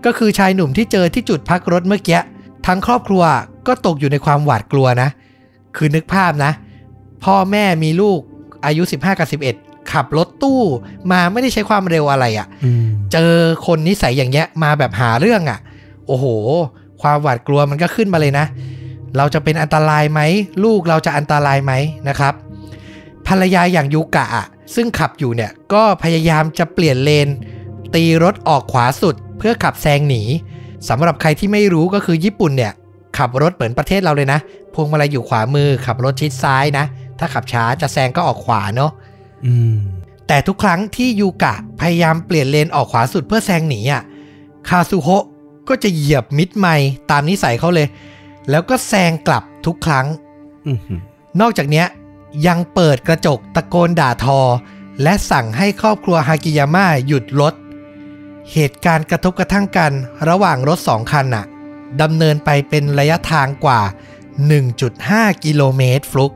[0.04, 2.20] ก็คือชายหนุ่มที่เจอที่จุดพักรถเมื่อกี้
[2.66, 3.22] ทั้งครอบครัว
[3.66, 5.08] ก็ตกอยู่ในความหวาดกลัวนะ
[5.76, 6.52] คือนึกภาพนะ
[7.24, 8.20] พ่อแม่มีลูก
[8.66, 9.28] อายุ 15 กับ
[9.62, 10.60] 11 ขับรถตู้
[11.12, 13.32] มาไม่ได้ใช้ความเร็วอะไรอะ่ะอืมเจอ
[13.66, 15.58] คนนิสัยอย่างเงี้ยมาแบบหาเรื่องอะ่ะ
[16.06, 16.24] โอ้โห
[17.02, 18.46] ความหวาดกลัวมันก็ขึ้นมาเลยนะ
[19.16, 20.20] เราจะเป็นอันตรายไหม
[20.64, 21.72] ลูกเราจะอันตรายไหม
[22.08, 22.34] นะครับ
[23.26, 27.28] ภรรยาอย่างยูกะอะ ซึ่งขับอยู่เนี่ยก็พยายามจะเปลี่ยนเลน
[27.94, 30.22] ตีรถออกขวาสุดเพื่อขับแซงหนี
[30.88, 32.72] สำหรับใครที่ไม่รู้ก็คือญี่ปุ่นเนี่ย
[33.18, 34.40] ขับรถเหมือนประเทศเราเลยนะ
[34.74, 36.84] พวงมาลัยอยู่ขวามือ ขับรถชิดซ้ายนะ
[37.18, 38.90] ถ้าขับช้าจะแซงก็ออกขวาเนาะ
[39.46, 39.74] อืม
[40.28, 44.02] แต่ทุกครั้งที่ยูกะพยายามเปลี่ยนเลนออกขวาสุดเพื่อแซงหนีอะ
[44.68, 45.24] คาซูโฮะ
[45.68, 47.88] ก็จะเหยียบมิดไมล์ตามนิสัยเขาเลย
[48.50, 50.06] แล้วก็แซงกลับทุกครั้ง
[50.66, 50.78] อืม
[51.40, 51.86] นอกจากเนี้ย
[52.46, 54.40] ยังเปิดกระจกตะโกนด่าทอ
[55.02, 57.54] และสั่งให้ครอบครัวฮากิยาม่าหยุดรถ
[58.52, 59.92] เหตุการณ์กระทบกระทั่งกัน
[60.28, 61.44] ระหว่างรถสองคันน่ะ
[62.02, 63.80] ดำเนินไปเป็นระยะทางกว่า
[64.62, 66.32] 1.5 กิโลเมตรฟลุก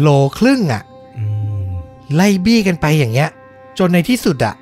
[0.00, 0.08] โล
[0.38, 0.82] ครึ่งอะ
[1.18, 1.24] อื
[1.60, 1.66] ม
[2.14, 3.30] ไล่บี้กันไปอย่างเงี้ย
[3.78, 4.54] จนในที่สุดอะ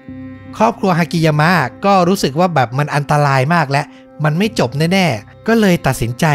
[0.58, 1.50] ครอบครัวฮากิยามะ
[1.84, 3.82] ก็รู้สึกว่าแบบมันอันตรายมากและ
[4.24, 6.26] มันไม่จบแน่ๆ ก็เลยตัดสินใจ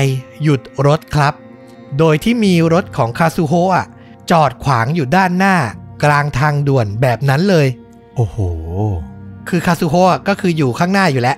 [0.44, 1.34] หยุดรถครับ
[2.00, 3.88] โดยที่มีรถของคาซูโฮะ
[4.32, 5.56] จอดขวางอยู่ด้านหน้า
[6.04, 7.68] กลางทางด่วนแบบนั้นเลย
[8.16, 8.38] โอ้โห
[9.50, 11.38] คือคาซูโฮะก็คืออยู่ข้างหน้าอยู่แล้ว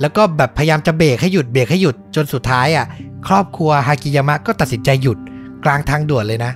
[0.00, 2.86] แล้วก็แบบพยายามจะเบรกให้หยุดเบรกให้หยุดจนสุดท้ายอะ
[3.26, 5.18] ครอบครัวฮากิยามะก็ตัดสินใจหยุด
[5.64, 6.52] กลางทางด่วนเลยนะ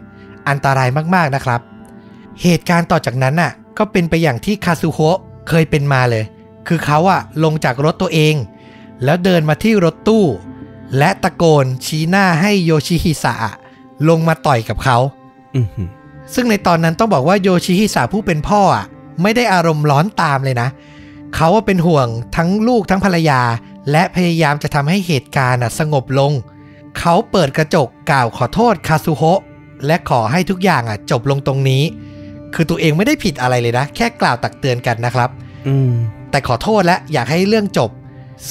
[0.49, 1.61] อันตรายมากๆนะครับ
[2.43, 5.19] เหตุการณ์ต่อจากนั้นน่ะ ก็เป็นไปอย่างที่คาซูโฮะ
[5.49, 6.25] เคยเป็นมาเลย
[6.69, 8.35] คือเขาอะลงจากรถตัวเอง
[9.05, 10.25] แล้วเดินมาที่รถตู้
[10.99, 13.55] และตะโกนชี้หน้าให้โยชิฮิสะอะ
[14.09, 15.24] ลงมาต่อยกับเขาอืม
[16.35, 18.85] ซึ่งในตอนนั้นต้องบอกว่าโยชิฮิสะผู้เป็นพ่ออะ
[19.23, 20.69] ไม่ได้อารมณ์ร้อนตามเลยนะ
[21.35, 22.07] เขาว่าเป็นห่วง
[22.37, 23.41] ทั้งลูกทั้งภรรยา
[23.91, 26.33] และพยายามจะทำให้เหตุการณ์น่ะสงบลง
[26.99, 29.41] เขาเปิดกระจกกล่าวขอโทษคาซูโฮะ
[29.87, 31.83] และขอให้ทุกอย่างอะจบลงตรงนี้
[32.55, 35.31] คือตัวเองไม่ได้ผิดอะไรเลยนะ แค่กล่าวตักเตือนกันนะครับ
[35.69, 35.93] อืม
[36.31, 37.91] แต่ขอโทษและอยากให้เรื่องจบ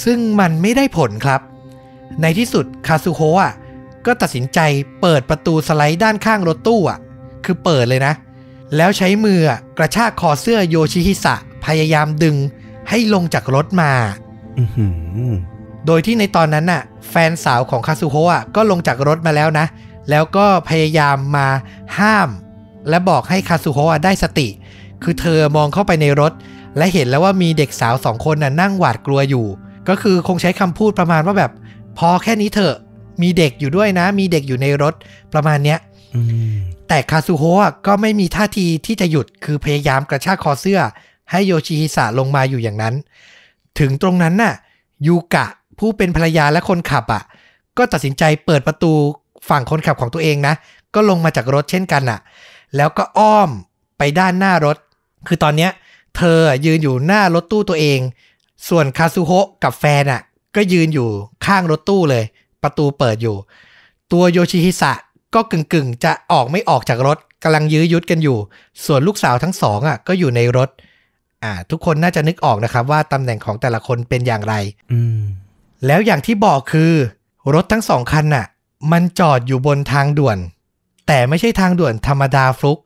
[0.04, 1.42] ซึ่งมันไม่ได้ผลครับ
[2.22, 3.54] ในที่สุดคาซูโฮะอะ
[4.06, 4.60] ก็ตัดสินใจ
[5.02, 7.00] เปิดประตูสไลด์ด้านข้างรถตู้อะ
[7.46, 8.14] คือเปิดเลยนะ
[8.76, 9.42] แล้วใช้มือ
[9.78, 11.36] กระชากคอเสื้อโยชิฮิสะ
[11.66, 12.36] พยายามดึง
[12.90, 13.92] ให้ลงจากรถมา
[15.86, 19.66] โดยที่ในตอนนั้นน่ะ แฟนสาวของคาซูโฮะอะก็ลงจากรถมาแล้วนะ
[20.10, 21.48] แล้วก็พยายามมา
[22.00, 22.30] ห้าม
[22.90, 24.48] และบอกให้คาซูโฮะได้สติ
[25.04, 26.34] คือเธอมองเข้าไปในรถ
[26.78, 29.46] และเห็นแล้วว่ามีเด็กสาวสองคนน่ะนั่งหวาดกลัวอยู่
[29.90, 31.52] ก็คือคงใช้คำพูดประมาณว่าแบบ
[31.98, 32.76] พอแค่นี้เถอะ
[33.22, 34.94] มีเด็กอยู่ด้วยนะ มีเด็กอยู่ในรถ
[35.34, 35.80] ประมาณเนี้ย
[36.16, 36.22] อื
[36.54, 36.56] ม
[36.88, 40.80] แต่คาซูโฮะก็ไม่มีท่าทีที่จะหยุดคือพยายามกระชากคอเสื้อ
[41.32, 42.94] ให้โยชิฮิสะลงมาอยู่อย่างนั้น
[43.80, 44.54] ถึงตรงนั้นน่ะ
[45.08, 45.46] ยูกะ
[45.80, 47.24] ผู้เป็นภรรยาและคนขับอะ
[47.78, 48.94] ก็ตัดสินใจเปิดประตู
[49.50, 50.54] ฝั่งคนขับของตัวเองนะ
[50.96, 52.20] ก็ลงมาจากรถเช่นกันน่ะ
[52.76, 53.50] แล้วก็อ้อม
[53.98, 54.78] ไปด้านหน้ารถ
[55.28, 55.72] คือตอนเนี้ย
[56.18, 58.00] เธอยืนอยู่หน้ารถตู้ตัวเอง
[58.70, 60.22] ส่วนคาซูโฮะกับแฟนอะ
[60.56, 61.10] ก็ยืนอยู่
[61.46, 62.24] ข้างรถตู้เลย
[62.64, 63.38] ประตูเปิดอยู่
[64.12, 64.94] ตัวโยชิฮิสะ
[65.36, 68.38] ก็กึ่งๆจะออกไม่ออกจากรถกำลังยื้อยุดกันอยู่
[68.86, 70.70] ส่วนลูกสาวทั้งสองอะก็อยู่ในรถ
[71.44, 74.56] อ่า ทุกคนน่าจะนึกออกนะครับว่าตำแหน่งของแต่ละคนเป็นอย่างไร
[74.92, 75.22] อืม
[75.86, 76.92] แล้วอย่างที่บอกคือ
[77.54, 78.46] รถทั้งสองคันน่ะ
[78.92, 80.38] มันจอดอยู่บนทางด่วน
[81.08, 82.80] แต่ไม่ใช่ทางด่วนธรรมดาฟลุก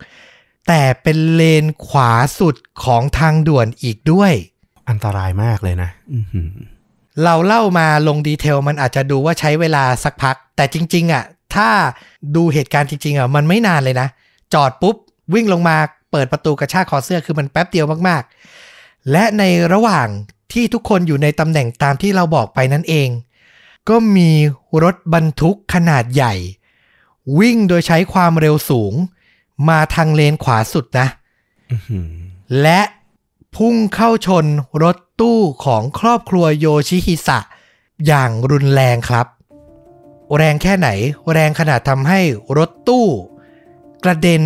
[0.68, 4.34] แต่เป็นเลนขวาสุดของทางด่วนอีกด้วย
[4.90, 6.50] อันตรายมากเลยนะอือหือ
[7.24, 11.24] เราเล่ามาลงดีเทลมันอาจจะดูว่าใช้เวลาสักพัก แต่จริง ๆ อะ
[11.56, 11.70] ถ้า
[12.36, 14.08] ดูเหตุการณ์จริง ๆ อะ มันไม่นานเลยนะ
[14.54, 14.96] จอดปุ๊บ
[15.34, 15.78] วิ่งลงมา
[16.12, 20.08] เปิดประตูกระชากคอเสื้อคือมันแป๊บเดียวมากๆ และในระหว่าง
[20.54, 23.10] ที่ทุกคนอยู่ในตำแหน่งตามที่เราบอกไปนั่นเอง
[23.90, 24.32] ก็มี
[24.84, 26.34] รถบรรทุกขนาดใหญ่
[27.40, 28.94] วิ่งโดยใช้ความเร็วสูง
[29.70, 31.08] มาทางเลนขวาสุดนะ
[31.72, 32.12] อื้อหือ
[32.62, 32.82] และ
[33.56, 34.46] พุ่งเข้าชน
[34.84, 37.40] รถ ตู้ของครอบครัวโยชิฮิสะ
[38.08, 39.28] อย่างรุนแรงครับ
[40.38, 40.90] แรงแค่ไหน
[41.34, 42.20] แรงขนาดทำให้
[42.58, 43.08] รถตู้
[44.04, 44.44] กระเด็น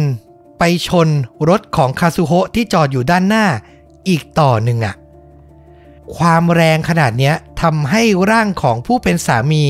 [0.59, 1.09] ไปชน
[1.49, 3.45] รถของคาซุโฮะที่จอดอยู่ด้านหน้า
[4.07, 4.95] อีกต่อหนึ่งอะ
[6.17, 9.63] ความแรงขนาดเนี้ยทำให้ร่างของผู้เป็นสามี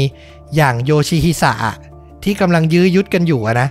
[0.55, 1.75] อย่างโยชิฮิสะอะ
[2.23, 3.67] ที่กำลังยื้อยุดกันอยู่อะนะ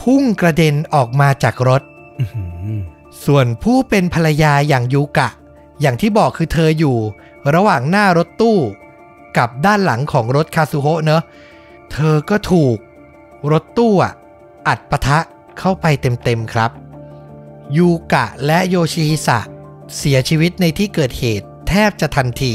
[0.00, 1.82] พุ่งกระเด็นออกมาจากรถ
[2.18, 2.44] อื้อหื
[2.78, 2.80] อ
[3.24, 5.28] ส่วนผู้เป็นภรรยาอย่างยูกะ
[5.80, 6.96] อย่างที่บอกคือเธออยู่
[7.54, 8.58] ระหว่างหน้ารถตู้
[9.36, 11.22] กับด้านหลังของรถคาซุโฮะเนอะ
[11.92, 12.76] เธอก็ถูก
[13.52, 14.12] รถตู้อะ
[14.68, 15.18] อัดปะทะ
[15.58, 16.70] เข้าไปเต็มๆครับ
[17.76, 19.38] ยูกะและโยชิฮิสะ
[19.96, 22.54] เสียชีวิตในที่เกิดเหตุแทบจะทันที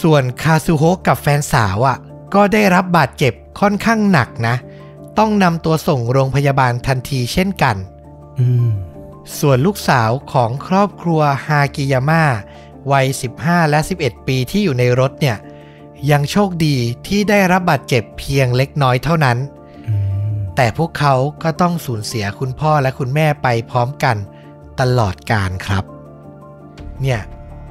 [0.00, 1.98] ส่วนคาซุโฮะกับแฟนสาวอะ
[2.34, 4.56] ก็ได้รับบาดเจ็บค่อนข้างหนักนะ
[5.18, 7.76] ต้องนำตัวส่งโรงพยาบาลทันทีเช่นกัน
[8.38, 8.70] อืม
[9.40, 12.24] ส่วนลูกสาวของครอบครัวฮากิยาม่า
[12.92, 13.06] วัย
[13.38, 15.36] 15 และ 11 ปีที่อยู่ในรถเนี่ย
[16.10, 16.76] ยังโชคดี
[17.06, 19.38] ที่ได้รับบาดเจ็บเพียงเล็กน้อยเท่านั้น
[20.56, 24.16] แต่พวกเขาก็ต้องสูญเสียคุณพ่อและคุณแม่ไปพร้อมกัน
[24.80, 25.84] ตลอดการครับ
[27.02, 27.20] เนี่ย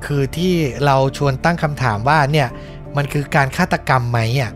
[0.06, 0.56] คือที่
[0.86, 2.48] เราชวนตั้งคำถามว่าเนี่ย
[2.98, 4.52] มันคือการฆาตกรรมไหมอะ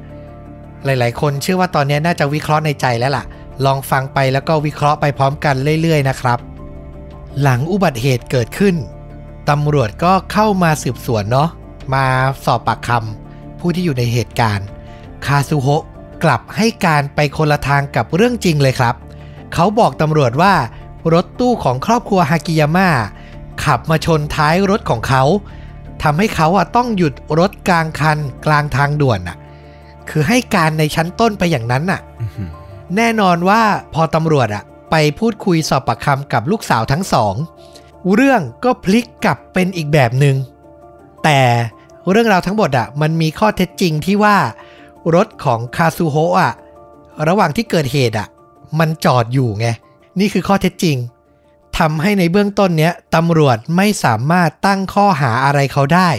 [0.85, 3.25] หลาย ๆ คนเชื่อว่าตอนนี้น่าจะวิเคราะห์ในใจแล้วล่ะ
[3.65, 6.39] ลองฟังไปแล้วก็วิเคราะห์ไปพร้อมกันเรื่อย ๆ นะครับ
[7.41, 8.75] หลังอุบัติเหตุเกิดขึ้น
[9.49, 11.49] ตำรวจก็เข้ามาสืบสวนเนาะ
[11.93, 12.05] มา
[12.45, 14.67] สอบปากคำผู้ที่อยู่ในเหตุการณ์
[15.25, 15.83] คาซูโฮะ
[16.23, 18.95] กลับให้การไปคนละทางกับเรื่องจริงเลยครับ
[19.53, 20.53] เขาบอกตำรวจว่า
[21.13, 22.89] รถตู้ของครอบครัวฮากิยาม่า
[23.63, 25.23] ขับมาชนท้ายรถของเขา
[26.03, 29.37] ทำให้เขาอะต้องหยุดรถกลางคันกลางทางด่วนอะ
[30.09, 32.49] คือให้การในชั้นต้นไปอย่างนั้นอะอื้อหือ
[32.95, 33.61] แน่นอนว่า
[33.93, 37.35] พอตำรวจอะ ไปพูดคุยสอบปากคำกับลูกสาวทั้งสอง
[38.13, 40.35] เรื่องก็พลิกกลับเป็นอีกแบบหนึง่ง
[41.23, 41.41] แต่
[42.09, 44.37] เรื่องราวทั้งหมดอะมันมีข้อเท็จจริงที่ว่า
[45.15, 46.53] รถของคาซูโฮะอะ
[47.27, 48.27] ระหว่างที่เกิดเหตุอะ
[48.79, 49.67] มันจอดอยู่ไง
[50.19, 50.97] นี่คือข้อเท็จจริง
[51.77, 56.09] ทำให้ในเบื้องต้นเนี้ยตำรวจไม่สามารถตั้งข้อหาอะไรเขาได้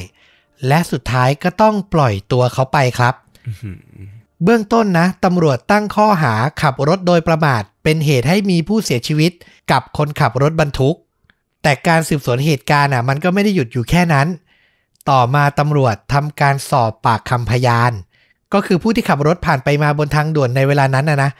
[0.66, 3.14] และสุดท้ายก็ต้องปล่อยตัวเขาไปครับ
[3.46, 3.78] อื้อหือ
[4.44, 9.32] เบื้องต้นนะตำรวจตั้งข้อหาขับรถโดยประมาท เป็นเหตุให้มีผู้เสียชีวิต
[9.70, 10.96] กับคนขับรถบรรทุก
[11.62, 14.26] แต่การสืบสวนเหตุการณ์อะมันก็ไม่ได้หยุดอยู่แค่นั้น
[15.10, 17.92] ต่อมาตำรวจทำการสอบปากคำพยาน
[18.52, 21.30] ก็คือผู้ที่ขับรถผ่านไปมาบนทางด่วนในเวลานั้นนะนะ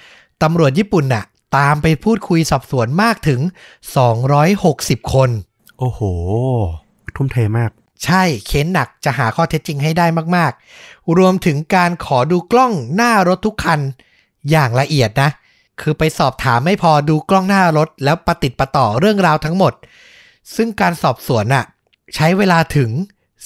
[0.42, 1.24] ตำรวจญี่ปุ่นน่ะ
[1.56, 3.40] ตามไปพูดคุยสอบสวนมากถึง
[4.26, 5.30] 260 คน
[5.78, 6.00] โอ้โห
[7.16, 7.70] ทุ่มเทมาก
[8.04, 10.06] ใช่เค้นหนักจะหาข้อเท็จจริงให้ได้
[10.36, 10.52] มาก
[10.84, 13.80] ๆ รวมถึงการขอดูกล้องหน้ารถทุกคัน
[14.50, 15.30] อย่างละเอียดนะ
[15.80, 19.72] คือไปสอบถามไม่พอดูกล้องหน้ารถ แล้วประติดประต่อเรื่องราวทั้งหมด
[20.54, 21.64] ซึ่งการสอบสวนน่ะ
[22.14, 22.90] ใช้เวลาถึง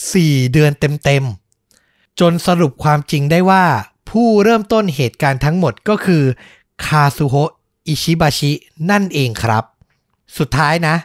[0.00, 3.64] 4 เดือนเต็มๆ จนสรุปความจริงได้ว่า
[4.10, 6.22] ผู้เริ่มต้นเหตุการณ์ทั้งหมดก็คือ
[6.84, 7.50] คาซูโฮะ
[7.86, 8.52] อิชิบาชิ
[8.90, 9.64] นั่นเองครับ
[10.38, 10.96] สุดท้ายนะ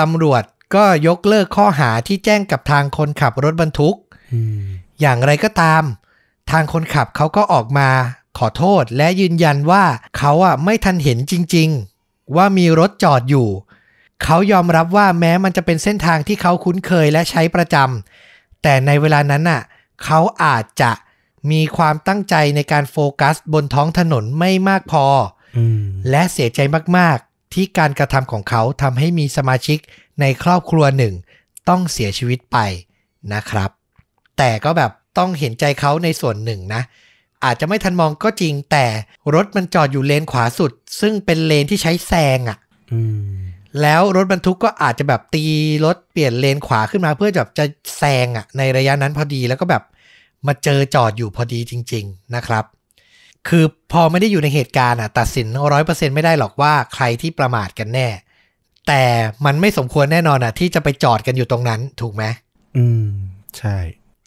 [0.00, 0.42] ตำรวจ
[0.74, 3.96] ก็ยกเลิกข้อหาที่แจ้งกับทางคนขับรถบรรทุก
[4.32, 4.64] อืม
[5.00, 5.82] อย่างไรก็ตาม
[6.50, 7.88] ทางคนขับเขาก็ออกมา
[8.38, 9.84] ขอโทษและยืนยันว่า
[10.18, 13.48] เขาอะไม่ทันเห็นจริงๆ ว่ามีรถจอดอยู่
[14.22, 19.62] เขายอมรับว่าแม้มันจะเป็นเส้นทางที่เขาคุ้นเคยและใช้ประจำแต่ในเวลานั้นน่ะ
[20.04, 20.92] เขาอาจจะ
[21.50, 25.04] มีความตั้งใจในการโฟกัสบนท้องถนนไม่มากพอ
[25.56, 26.60] อืมและเสียใจ
[26.98, 29.78] มากๆ ที่การกระทำของเขาทำให้มีสมาชิก
[30.20, 31.14] ในครอบครัวหนึ่ง
[31.68, 32.58] ต้องเสียชีวิตไป
[33.34, 33.70] นะครับ
[34.38, 36.82] แต่ก็แบบต้องเห็นใจเขาในส่วนหนึ่งนะ
[37.44, 38.86] อาจจะไม่ทันมองก็จริงแต่
[39.34, 42.58] รถมันจอดอยู่เลนขวาสุด ซึ่งเป็นเลนที่ใช้แซงอะ่ะ
[42.92, 43.00] อื
[43.30, 43.42] ม
[43.80, 45.44] แล้วรถบรรทุกก็อาจจะแบบตี
[45.84, 47.64] รถเปลี่ยนเลนขวาขึ้นมาเพื่อแบบจะ
[47.98, 49.82] แซงอะ่ะ ในระยะนั้นพอดีแล้วก็แบบ
[50.46, 52.64] มาเจอจอดอยู่พอดีจริง ๆนะครับ
[53.48, 58.08] คือพอไม่ได้อยู่ในเหตุการณ์อะ ตัดสินร้อยเปอร์เซ็นไม่ได้หรอกว่าใครที่ประมาทกันแน่
[58.88, 59.02] แต่
[59.44, 62.24] มันไม่สมควรแน่นอนอะ ที่จะไปจอดกันอยู่ตรงนั้นถูกไหม
[62.76, 63.08] อืม
[63.58, 63.76] ใช่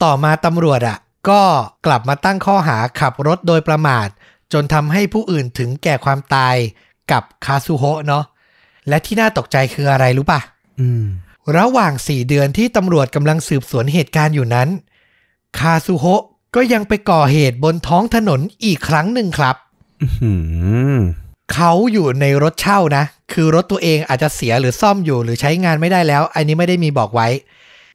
[0.03, 0.97] ต่อมาตำรวจอะ
[1.29, 1.41] ก็
[1.85, 4.07] กลับมาตั้งข้อหาขับรถโดยประมาท
[4.53, 6.55] จนทำให้ผู้อื่นถึงแก่ความตาย
[7.11, 8.23] กับคาซูโฮะเนาะ
[8.89, 10.39] และที่น่าตกใจคืออะไรรู้ปะ
[10.79, 11.03] อืม
[11.57, 14.69] ระหว่าง4เดือนที่ตำรวจกำลังสืบสวนเหตุการณ์อยู่นั้น
[15.59, 16.23] คาซูโฮะ
[16.55, 19.55] ก็ยังไปก่อเหตุบนท้องถนนอีกครั้งหนึ่งครับ
[20.01, 20.33] อื้อหื
[20.93, 20.99] อ
[21.53, 23.03] เขาอยู่ในรถเช่านะ
[23.33, 27.27] คือรถตัวเองอาจจะเสียหรือซ่อมอยู่หรือใช้งานไม่ได้แล้ว อันนี้ไม่ได้มีบอกไว้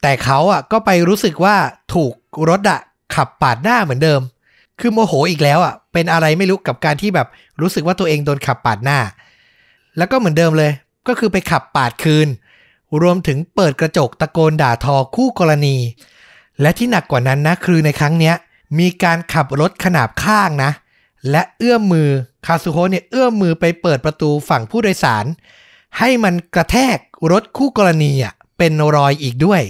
[0.03, 1.57] แต่เขาอะก็ไปรู้สึกว่า
[1.95, 2.13] ถูก
[2.49, 2.81] รถอะ
[3.15, 4.21] ขับปาดหน้าเหมือนเดิม
[4.81, 7.29] คือโมโหอีกแล้วอะ เป็นอะไรไม่รู้กับการที่แบบ
[7.61, 8.99] รู้สึกว่าตัวเองโดนขับปาดหน้า
[9.97, 10.73] แล้วก็เหมือนเดิมเลย
[11.09, 12.29] ก็คือไปขับปาดคืน
[13.03, 15.77] รวมถึงเปิดกระจกตะโกนด่าทอคู่กรณี
[16.61, 18.35] และที่หนักกว่านั้นนะคือในครั้งเนี้ย
[18.79, 20.71] มีการขับรถขนาบข้างนะ
[21.31, 22.09] และเอื้อมมือ
[22.47, 25.25] คาซูโฮเนี่ยเอื้อมมือไปเปิดประตูฝั่งผู้โดยสาร
[25.99, 26.99] ให้มันกระแทก
[27.33, 29.63] รถคู่กรณีอะเป็นรอยอีกด้วย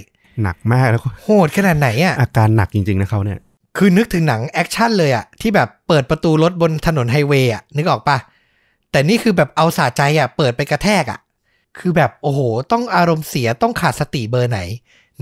[0.43, 3.39] หนักมากแล้วก็โหดขนาดไหนอะอาการหนักจริงๆนะเขาเนี่ย
[3.77, 8.17] คือนึกถึงหนัง action เลยอะที่แบบเปิดประตูรถบนถนนไฮเวย์อะนึกออกปะ
[8.91, 11.19] แต่นี่คือแบบเอาสาใจอะเปิดไปกระแทกอะ
[11.79, 12.39] คือแบบโอ้โห
[12.71, 14.59] ต้องอารมณ์เสียต้องขาดสติเบอร์ไหน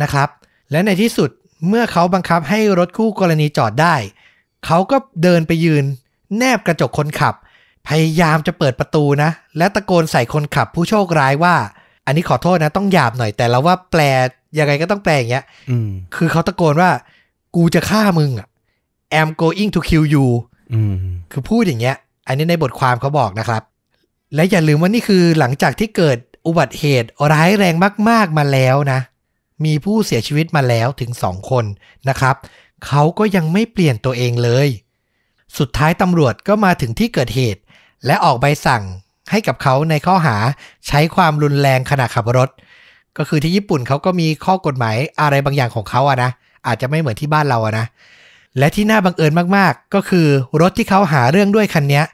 [0.02, 0.30] นะครับ
[0.72, 1.30] และในที่สุด
[1.68, 3.96] เมื่อเขาบังคับให้รถคู่กรณีจอดได้
[4.66, 5.84] เขาก็เดินไปยืน
[6.38, 7.36] แนบกระจกคนขับ
[7.88, 11.56] พยายามจะเปิดประตูนะ และตะโกนใส่คนขับผู้โชคร้ายว่า
[12.06, 14.02] อันนี้ขอโทษนะต้องหยาบหน่อยแต่เราว่าแปล
[14.58, 16.92] ยังไงก็ต้องแปลอย่างเงี้ยอืมคือเขาตะโกนว่า
[17.56, 18.48] กูจะฆ่ามึงอะ
[19.20, 20.28] I'm going to kill you
[20.74, 20.96] อืม
[21.32, 21.96] คือพูดอย่างเงี้ย
[22.28, 23.64] อันนี้ในบทความเขาบอกนะครับ
[24.36, 26.18] และอย่าลืมว่านี่คือหลังจากที่เกิด
[26.48, 27.76] อุบัติเหตุร้ายแรง
[28.10, 29.00] มาก ๆมาแล้วนะ
[29.66, 31.66] มีผู้เสียชีวิตมาแล้วถึงสองคน
[32.10, 32.36] นะครับ
[32.88, 34.68] เขาก็ยังไม่เปลี่ยนตัวเองเลย
[35.58, 37.62] สุดท้ายตำรวจก็มาถึงที่เกิดเหตุ
[38.06, 38.84] และออกใบสั่ง
[39.32, 40.38] ให้กับเขาในข้อหา
[40.88, 42.50] ใช้ความรุนแรงขณะขับรถ
[43.18, 46.32] ก็คือที่ญี่ปุ่นเขาก็มีข้อกฎหมายอะไรบางอย่างของเขาอะนะ
[46.68, 47.86] อาจจะไม่เหมือนที่บ้านเราอะนะ
[48.58, 50.28] และที่น่าบังเอิญมากๆ ก็คือ
[50.62, 52.06] รถที่เขาหาเรื่องด้วยคันเนี้ย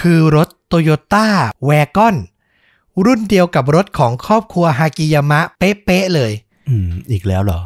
[0.00, 1.26] คือรถโตโยต้า
[1.64, 2.16] แวกอน
[3.06, 6.32] รุ่นเดียวกับรถของครอบครัวฮากิยามะเป๊ะๆเลย
[6.68, 7.60] อืม อีกแล้วเหรอ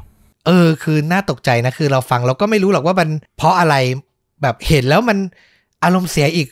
[0.47, 3.75] เออ คือน่าตกใจนะ คือเราฟังเราก็ไม่รู้หรอกว่ามันเพราะอะไร
[4.43, 5.19] แบบเห็นแล้วมัน
[5.85, 6.49] อารมณ์เสียอีก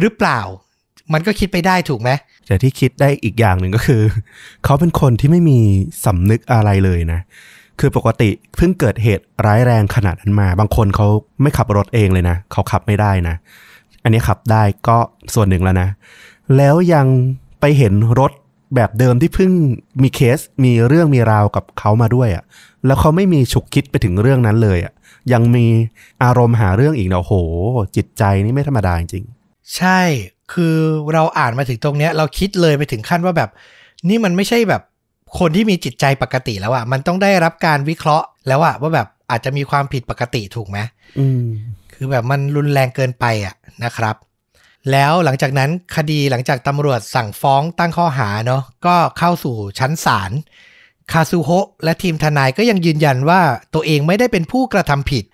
[0.00, 0.40] หรือเปล่า
[1.12, 2.10] มันก็คิดไปได้ถูกไหม
[2.50, 4.02] แต่ที่คิดได้อีกอย่างหนึ่งก็คือ
[4.64, 5.58] เขาเป็นคนที่ไม่มี
[6.04, 7.20] สำนึกอะไรเลยนะ
[7.80, 11.08] คือปกติเพิ่งเกิดเหตุร้ายแรงขนาดนั้นมา บางคนเขา
[11.42, 13.34] ไม่ขับรถเองเลยนะ เขาขับไม่ได้นะ
[14.02, 14.98] อันนี้ขับได้ก็
[15.34, 15.88] ส่วนหนึ่งแล้วนะ
[16.56, 17.06] แล้วยัง
[17.60, 18.32] ไปเห็นรถ
[18.74, 19.50] แบบเดิมที่เพิ่ง
[20.02, 22.44] มีเคสมีเรื่องมีราวกับเขามาด้วยอะ่ะ
[22.86, 24.92] แล้วเขาไม่มีฉุกคิดไปถึงเรื่องนั้นเลยอะ่ะ
[25.32, 25.66] ยังมี
[26.24, 27.34] อารมณ์หาเรื่องอีกเนาะโห
[27.96, 29.24] จิตใจนี่ไม่ธรรมดาจริง
[29.76, 30.00] ใช่
[30.52, 30.76] คือ
[31.14, 33.50] เราอ่านมาถึงตรงเนี้ย เราคิดเลยไปถึงขั้นว่าแบบ
[34.08, 34.82] นี่มันไม่ใช่แบบ
[35.38, 40.78] คนที่มีจิตใจปกติแล้วอะมันต้องได้รับการวิเคราะห์แล้วอะว่าแบบอาจจะมีความผิดปกติถูกไหม
[41.18, 41.46] อืม
[41.92, 43.54] คือแบบมันรุนแรงเกินไปอะ
[43.84, 44.16] นะครับ
[44.92, 50.32] แล้วหลังจากนั้นคดีหลังจากตำรวจสั่งฟ้องตั้งข้อหาเนาะก็เข้าสู่ชั้นศาล
[51.12, 53.40] คาซูโฮะและทีมทนายก็ยังยืนยันว่า
[53.74, 55.24] ตัวเองไม่ได้เป็นผู้กระทำผิด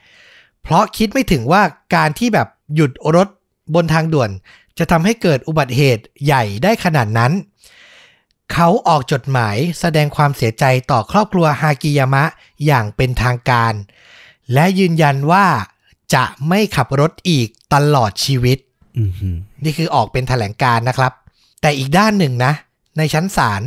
[0.62, 1.62] เพราะคิดไม่ถึงว่า
[1.94, 3.28] การที่แบบหยุดรถ
[3.74, 4.30] บนทางด่วน
[4.78, 7.32] จะทำให้เกิดอุบัติเหตุใหญ่ได้ขนาดนั้น
[8.52, 12.24] เขาออกจดหมายแสดงความเสียใจต่อครอบครัวฮากิยามะ
[12.66, 13.72] อย่างเป็นทางการ
[14.54, 15.46] และยืนยันว่า
[16.14, 18.58] จะไม่ขับรถอีกตลอดชีวิต
[18.98, 19.28] อืมฮึ
[19.64, 21.12] นี่คือออกเป็นแถลงการนะครับ
[21.60, 22.52] แต่อีกด้านหนึ่งนะ
[22.98, 23.62] ในชั้นศาล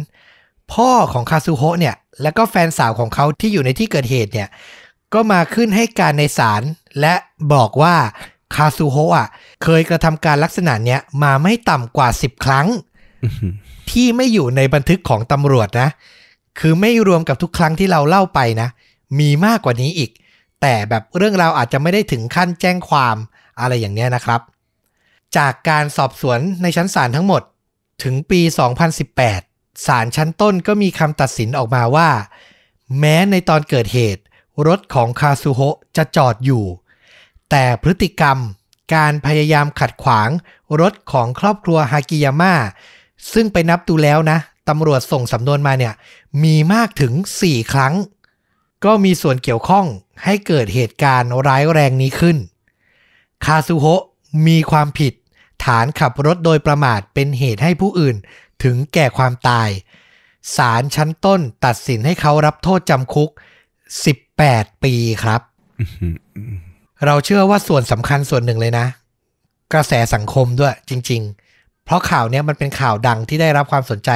[0.74, 4.50] พ่อของคาซูโฮะเนี่ย แล้วก็แฟนสาวของเขาที่อยู่ในที่เกิดเหตุเนี่ย
[5.14, 6.62] ก็มาขึ้นให้การในศาล
[7.00, 7.14] และ
[7.54, 7.96] บอกว่า
[8.56, 9.28] คาซูโฮะอะ
[9.64, 12.68] เคยกระทำการลักษณะเนี้ยมาไม่ต่ำกว่า10ครั้ง
[13.24, 13.48] อืมฮึ
[13.92, 15.90] ที่ไม่อยู่ในบันทึกของตำรวจนะ
[16.60, 18.70] คือไม่รวมกับทุกครั้งที่เราเล่าไปนะ
[19.20, 20.12] มีมากกว่านี้อีก
[20.62, 23.16] แต่แบบเรื่องราวอาจจะไม่ได้ถึงขั้นแจ้งความ
[23.60, 24.42] อะไรอย่างเนี้ยนะครับ
[25.38, 27.42] จากการสอบสวนในชั้นศาลทั้งหมด
[28.04, 28.42] ถึงปี
[29.14, 32.10] 2018 ศาลชั้นต้นก็มีคำตัดสินออกมาว่า
[33.00, 34.22] แม้ในตอนเกิดเหตุ
[34.68, 36.64] รถของคาซูโฮะจะจอดอยู่
[37.52, 38.38] แต่พฤติกรรม
[38.96, 40.30] การพยายามขัดขวาง
[40.82, 42.54] รถของครอบครัวฮากิยาม่า
[43.34, 44.38] ซึ่งไปนับดูแล้วนะ
[44.70, 45.94] ตำรวจส่งสำนวนมาเนี่ย
[46.44, 47.14] มีมากถึง
[47.44, 47.94] 4 ครั้ง
[48.86, 49.86] ก็มีส่วนเกี่ยวข้อง
[50.24, 52.38] ให้เกิดเหตุการณ์ร้ายแรงนี้ขึ้น
[53.46, 54.04] คาซูโฮะ
[54.48, 55.14] มีความผิด
[55.66, 58.16] ฐานขับรถโดยประมาทเป็นเหตุให้ผู้อื่น
[58.64, 59.70] ถึงแก่ความตาย
[60.56, 63.30] ศาลชั้นต้นตัดสินให้เขารับโทษจำคุก
[64.06, 64.94] 18 ปี
[65.24, 65.42] ครับ
[67.06, 68.86] เราเชื่อว่าส่วนสำคัญส่วนหนึ่งเลยนะ
[69.74, 71.22] กระแสสังคมด้วยจริง
[71.54, 74.10] ๆ เพราะข่าวเนี้ยมันเป็นข่าวดังที่ได้รับความสนใจ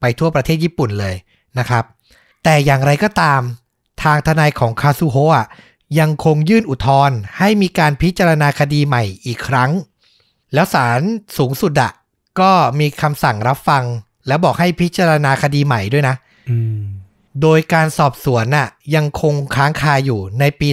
[0.00, 1.14] ไปทั่วประเทศญี่ปุ่นเลย
[1.58, 1.84] นะครับ
[2.44, 3.40] แต่อย่างไรก็ตาม
[4.02, 5.46] ทางทนายของคาซูโฮะ
[5.98, 9.70] ยังคงยื่นอุทธรณ์ให้มีการพิจารณาคดีใหม่อีกครั้ง
[10.54, 11.00] แล้วศาล
[11.38, 11.92] สูงสุดอะ
[12.40, 12.50] ก็
[12.80, 13.84] มีคำสั่งรับฟัง
[14.26, 16.14] แล้วบอกให้พิจารณาคดีใหม่ด้วยนะ
[17.42, 20.68] โดยการสอบสวนน่ะยังคงค้างคาอยู่ในปี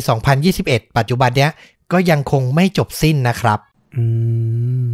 [0.45, 1.51] 2021 ปัจจุบันเนี้ย
[1.91, 3.59] ก็ยังคงไม่จบสิ้นนะครับ
[3.95, 4.03] อื
[4.89, 4.91] ม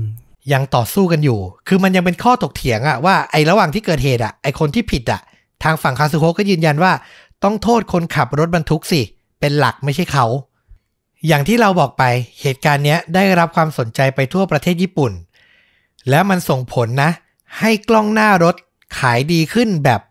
[0.53, 5.21] ยังต่อสู้กันอยู่ คือมันยังเป็นข้อตกเถียงอะว่าไอ้ระหว่างที่เกิดเหตุอะไอ้คนที่ผิดอะ
[5.63, 6.91] ทางฝั่งคาซูโฮก็ยืนยันว่า
[7.43, 9.01] ต้องโทษคนขับรถบรรทุกสิ
[9.39, 10.25] เป็นหลักไม่ใช่เขา
[11.27, 12.03] อย่างที่เราบอกไป
[12.41, 15.11] เหตุการณ์เนี้ยได้รับความสนใจไปทั่วประเทศญี่ปุ่น
[16.09, 17.11] แล้วมันส่งผลนะ
[17.59, 18.55] ให้กล้องหน้ารถ
[18.99, 20.01] ขายดีขึ้นแบบ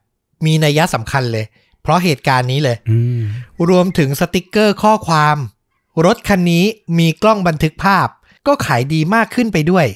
[0.47, 1.45] มีนัยสำคัญเลย
[1.83, 3.21] เพราะเหตุการณ์นี้เลยอืม
[3.69, 5.37] รวมถึงสติกเกอร์ข้อความ
[6.07, 6.65] รถคันนี้
[6.99, 8.09] มีกล้องบันทึกภาพ
[8.47, 9.87] ก็ขายดีมากขึ้นไปด้วย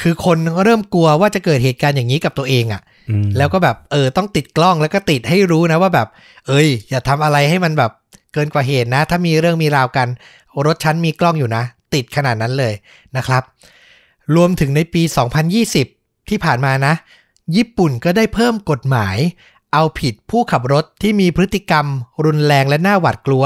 [0.00, 6.08] คือคนเริ่มกลัวว่าจะเกิดเหตุการณ์อย่างนี้กับตัวเองอะ่ะอืมแล้วก็แบบเออต้องติดกล้องแล้วก็ติดให้รู้นะว่าแบบ
[6.46, 7.92] เอ้ย อย่าทำอะไรให้มันแบบ
[8.32, 10.08] เกินกว่าเหตุนะ ถ้ามีเรื่องมีราวกัน
[10.66, 11.62] รถฉันมีกล้องอยู่นะ
[11.94, 12.74] ติดขนาดนั้นเลย
[13.16, 13.42] นะครับ
[14.36, 15.02] รวมถึงในปี
[15.66, 16.94] 2020 ที่ผ่านมานะ
[17.56, 19.16] ญี่ปุ่นก็ได้เพิ่มกฎหมาย
[19.72, 21.86] เอาผิดผู้ขับรถที่มีพฤติกรรม
[22.24, 23.44] รุนแรงและน่าหวาดกลัว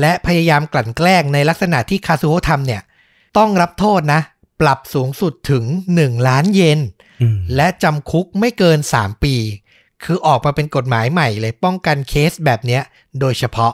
[0.00, 2.82] และพยายามกลั่นแกล้งในลักษณะที่คาซูโฮทำเนี่ย
[3.38, 4.20] ต้องรับโทษนะ
[4.60, 5.64] ปรับสูงสุดถึง
[5.96, 6.80] 1 ล้านเยน
[7.22, 9.34] อืมและจำคุกไม่เกิน 3 ปี
[10.04, 12.82] คือออกมาเป็นกฎหมายใหม่เลยป้องกันเคสแบบเนี้ย
[13.20, 13.72] โดยเฉพาะ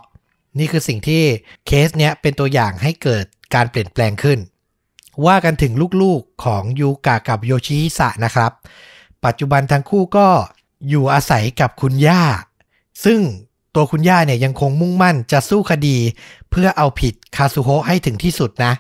[0.59, 1.23] นี่คือสิ่งที่
[1.67, 3.25] เคสเนี้ยเป็นตัวอย่างให้เกิด
[3.55, 4.39] การเปลี่ยนแปลงขึ้น
[5.27, 5.73] ว่ากันถึง
[6.03, 8.53] ลูกๆของยูกะกับโยชิฮิสะนะครับ
[9.25, 10.29] ปัจจุบันทั้งคู่ก็
[10.89, 12.23] อยู่อาศัยกับคุณย่า
[13.05, 13.21] ซึ่ง
[13.75, 15.97] ตัวคุณย่าเนี่ยยังคงมุ่งมั่นจะสู้คดี
[16.51, 18.73] เพื่อเอาผิดคาซูโฮให้ถึงที่สุดนะ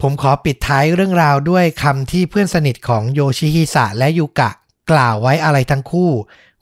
[0.00, 4.50] ผมขอปิดท้ายเรื่องราวด้วยคำที่เพื่อนสนิทของโยชิฮิสะและยูกะ
[4.90, 6.10] กล่าวไว้อะไรทั้งคู่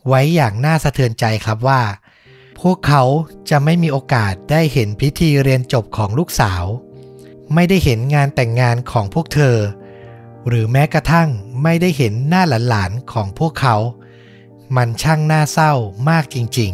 [0.09, 1.83] ไว้อย่างน่าสะเทือนใจครับว่า
[2.61, 3.03] พวกเขา
[3.51, 6.65] จะไม่มีโอกาสได้เห็นพิธีเรียนจบของลูกสาว
[7.55, 9.57] ไม่ได้เห็นงานแต่งงานของพวกเธอ
[10.49, 11.29] หรือแม้กระทั่ง
[11.63, 13.77] ไม่ได้เห็นหน้าหลานๆของพวกเขา
[14.77, 15.73] มันช่างน่าเศร้า
[16.11, 16.73] มากจริง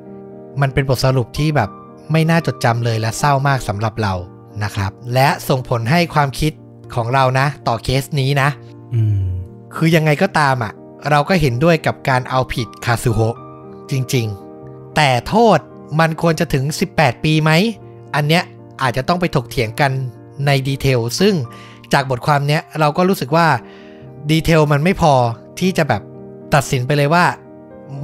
[0.00, 1.70] ๆ มันเป็นบทสรุปที่แบบ
[2.12, 4.14] ไม่น่าจดจำเลยและเศร้ามากสำหรับเรา
[4.64, 6.52] นะครับ และส่งผลให้ความคิด
[6.94, 8.48] ของเรานะ ต่อเคสนี้นะ
[8.94, 9.22] อืม
[9.74, 10.72] คือยังไงก็ตามอะ
[11.10, 13.36] เราก็เห็นด้วยกับการเอาผิดคาซูโฮะ
[13.90, 14.26] จริง
[14.60, 15.58] ๆ แต่โทษ
[16.00, 16.64] มันควรจะถึง
[16.94, 17.50] 18 ปีไหม
[18.14, 18.42] อันเนี้ย
[18.82, 19.90] อาจจะต้องไปถกเถียงกัน
[20.46, 21.34] ในดีเทล ซึ่ง
[21.92, 23.46] จากบทความเนี้ยเราก็รู้สึกว่า
[24.30, 25.14] ดีเทลมันไม่พอ
[25.60, 26.02] ที่จะแบบ
[26.54, 27.24] ตัดสินไปเลยว่า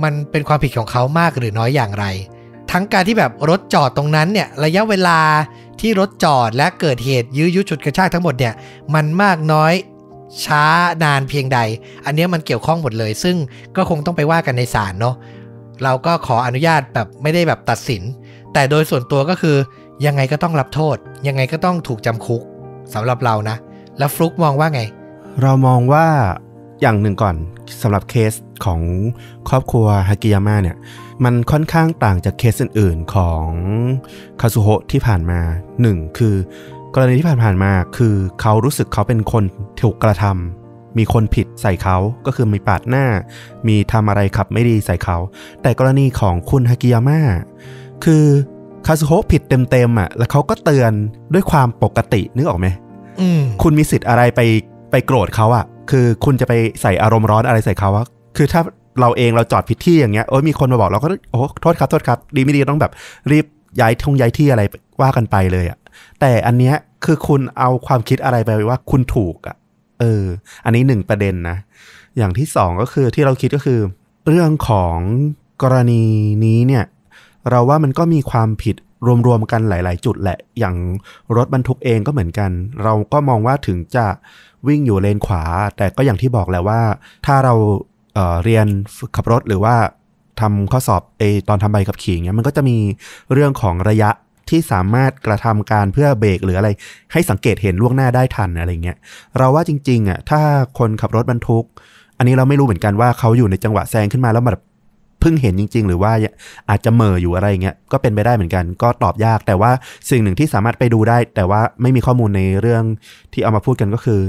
[0.03, 2.05] มันเป็นความผิดของเขามากหรือน้อยอย่างไร
[2.71, 5.19] ทั้งการที่แบบรถจอดตรงนั้นเนี่ยระยะเวลา
[5.81, 8.55] ที่รถจอดและเกิดเหตุยื้อยุดฉุดกระชากทั้งหมดเนี่ย
[8.95, 9.73] มันมากน้อย
[10.45, 10.65] ช้า
[11.05, 11.59] นานเพียงใด
[12.07, 13.37] อันนี้มันเกี่ยวข้องหมดเลย ซึ่ง
[13.77, 15.17] ก็คงต้องไปว่ากันในศาลเนาะ
[15.85, 18.03] เราก็ขออนุญาตแบบไม่ได้แบบตัดสิน
[18.53, 19.57] แต่โดยส่วนตัวก็คือ
[20.07, 20.97] ยังไงก็ต้องรับโทษ
[21.27, 22.43] ยังไงก็ต้องถูกจำคุก
[22.95, 23.57] สำหรับเรานะ
[23.99, 24.83] แล้วฟลุกมองว่าไง
[25.43, 26.07] เรามองว่า
[26.81, 27.37] อย่างหนึ่งก่อน
[27.83, 28.33] สำหรับเคส
[28.65, 28.81] ของ
[29.49, 30.77] ครอบครัวฮากิยาม่าเนี่ย
[31.25, 33.49] มันค่อนข้างต่างจากเคสอื่นๆของ
[34.41, 35.41] คาซูโฮะที่ผ่านมา
[35.83, 36.35] หนึ่งคือ
[36.95, 39.45] กรณีที่ผ่านๆมาคือเขารู้สึกเขาเป็นคน
[39.83, 41.97] ถูกกระทำมีคนผิดใส่เขา
[42.27, 43.07] ก็คือมีปาดหน้า
[43.69, 45.17] มีทำอะไรขับไม่ดีใส่เขา
[45.63, 47.21] แต่กรณีของคุณฮากิยาม่า
[48.05, 48.25] คือ
[48.87, 50.93] คาซูโฮะผิดเต็มๆอะแล้วเขาก็เตือน
[51.35, 52.67] ด้วยความปกตินึกออกไหม
[53.21, 54.41] อืมคุณมีสิทธิ์อะไรไป
[54.91, 56.53] ไปโกรธเขาอะ คือคุณจะไป
[56.83, 58.07] ใส่อารมณ์ร้อนอะไรใส่เขาอะ
[58.37, 58.63] คือถ้า
[59.01, 62.93] เราเองเราจอดผิดที่อย่างเงี้ยโอ้ยมีคนมาบอกเราก็โอ้โทษครับโทษครับดีไม่ดีต้องแบบ
[63.31, 63.47] รีบ
[63.81, 64.63] ย้ายทงย้ายที่อะไร
[65.01, 65.79] ว่ากันไปเลยอะ
[66.21, 66.75] แต่อันเนี้ย
[67.05, 69.57] คือคุณเอาความคิดอะไรไปว่าคุณถูกอะ
[70.01, 70.25] เออ
[70.65, 71.57] อันนี้หนึ่งประเด็นนะ
[72.17, 73.81] อย่างที่สองก็คือที่เราคิดก็คือ
[74.29, 74.97] เรื่องของ
[75.63, 76.05] กรณี
[76.45, 76.85] นี้เนี่ย
[77.51, 78.77] เราว่ามันก็มีความผิด
[79.27, 80.77] รวมๆกันหลาย ๆ จุดแหละ อย่าง
[81.37, 82.51] รถบรรทุกเองก็เหมือนกัน
[82.85, 84.07] เราก็มองว่าถึงจะ
[84.67, 85.43] วิ่งอยู่เลนขวา
[85.77, 86.81] แต่ก็อย่างที่บอกแหละว่า
[87.27, 87.55] ถ้าเรา
[88.15, 88.67] เเรียน
[88.97, 89.77] ฝึกขับรถหรือว่า
[90.41, 92.77] ทำข้อสอบเอตอนทำใบขับขี่เงี้ยมันก็จะมี
[93.33, 94.11] เรื่องของระยะ
[94.51, 96.69] ที่สามารถกระทำการเพื่อเบรกหรืออะไร
[97.13, 98.97] ให้สังเกตเห็นล่วงหน้าได้ทันอะไรเงี้ย
[99.39, 100.41] เราว่าจริงๆอะถ้า
[100.79, 101.65] คนขับรถบรรทุก
[102.19, 104.63] อันนี้เราไม่รู้เหมือนกันว่าเขาอยู่ในจังหวะแซงขึ้นมาแล้วแบบ
[105.21, 106.13] เพิ่งเห็นจริง ๆ หรือว่า
[106.71, 109.71] อาจจะเหม่ออยู่อะไรอย่างเงี้ยก็เป็นไปได้เหมือนกัน ก็ตอบยาก แต่ว่า
[110.11, 112.85] สิ่งหนึ่งที่สามารถไปดูได้ แต่ว่าไม่มีข้อมูลในเรื่อง
[113.33, 114.21] ที่เอามาพูดกันก็คือ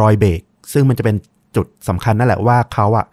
[0.00, 0.40] รอยเบรก
[0.72, 1.16] ซึ่งมันจะเป็น
[1.56, 3.06] จุดสำคัญนั่นแหละว่าเขาอะ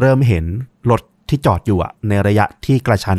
[0.00, 0.44] เริ่มเห็น
[0.90, 3.18] รถที่จอดอยู่อะในระยะที่กระชั้น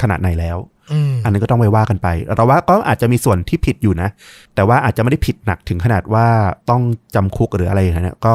[0.00, 0.56] ขนาดไหนแล้ว
[0.92, 4.08] อืมอันนี้ก็ต้องไปว่ากันไป เราว่าก็อาจจะมีส่วนที่ผิดอยู่นะ
[4.54, 6.26] แต่ว่าอาจจะไม่ได้ผิดหนักถึงขนาดว่า
[6.70, 6.82] ต้อง
[7.14, 8.34] จำคุกหรืออะไรอย่างเงี้ยก็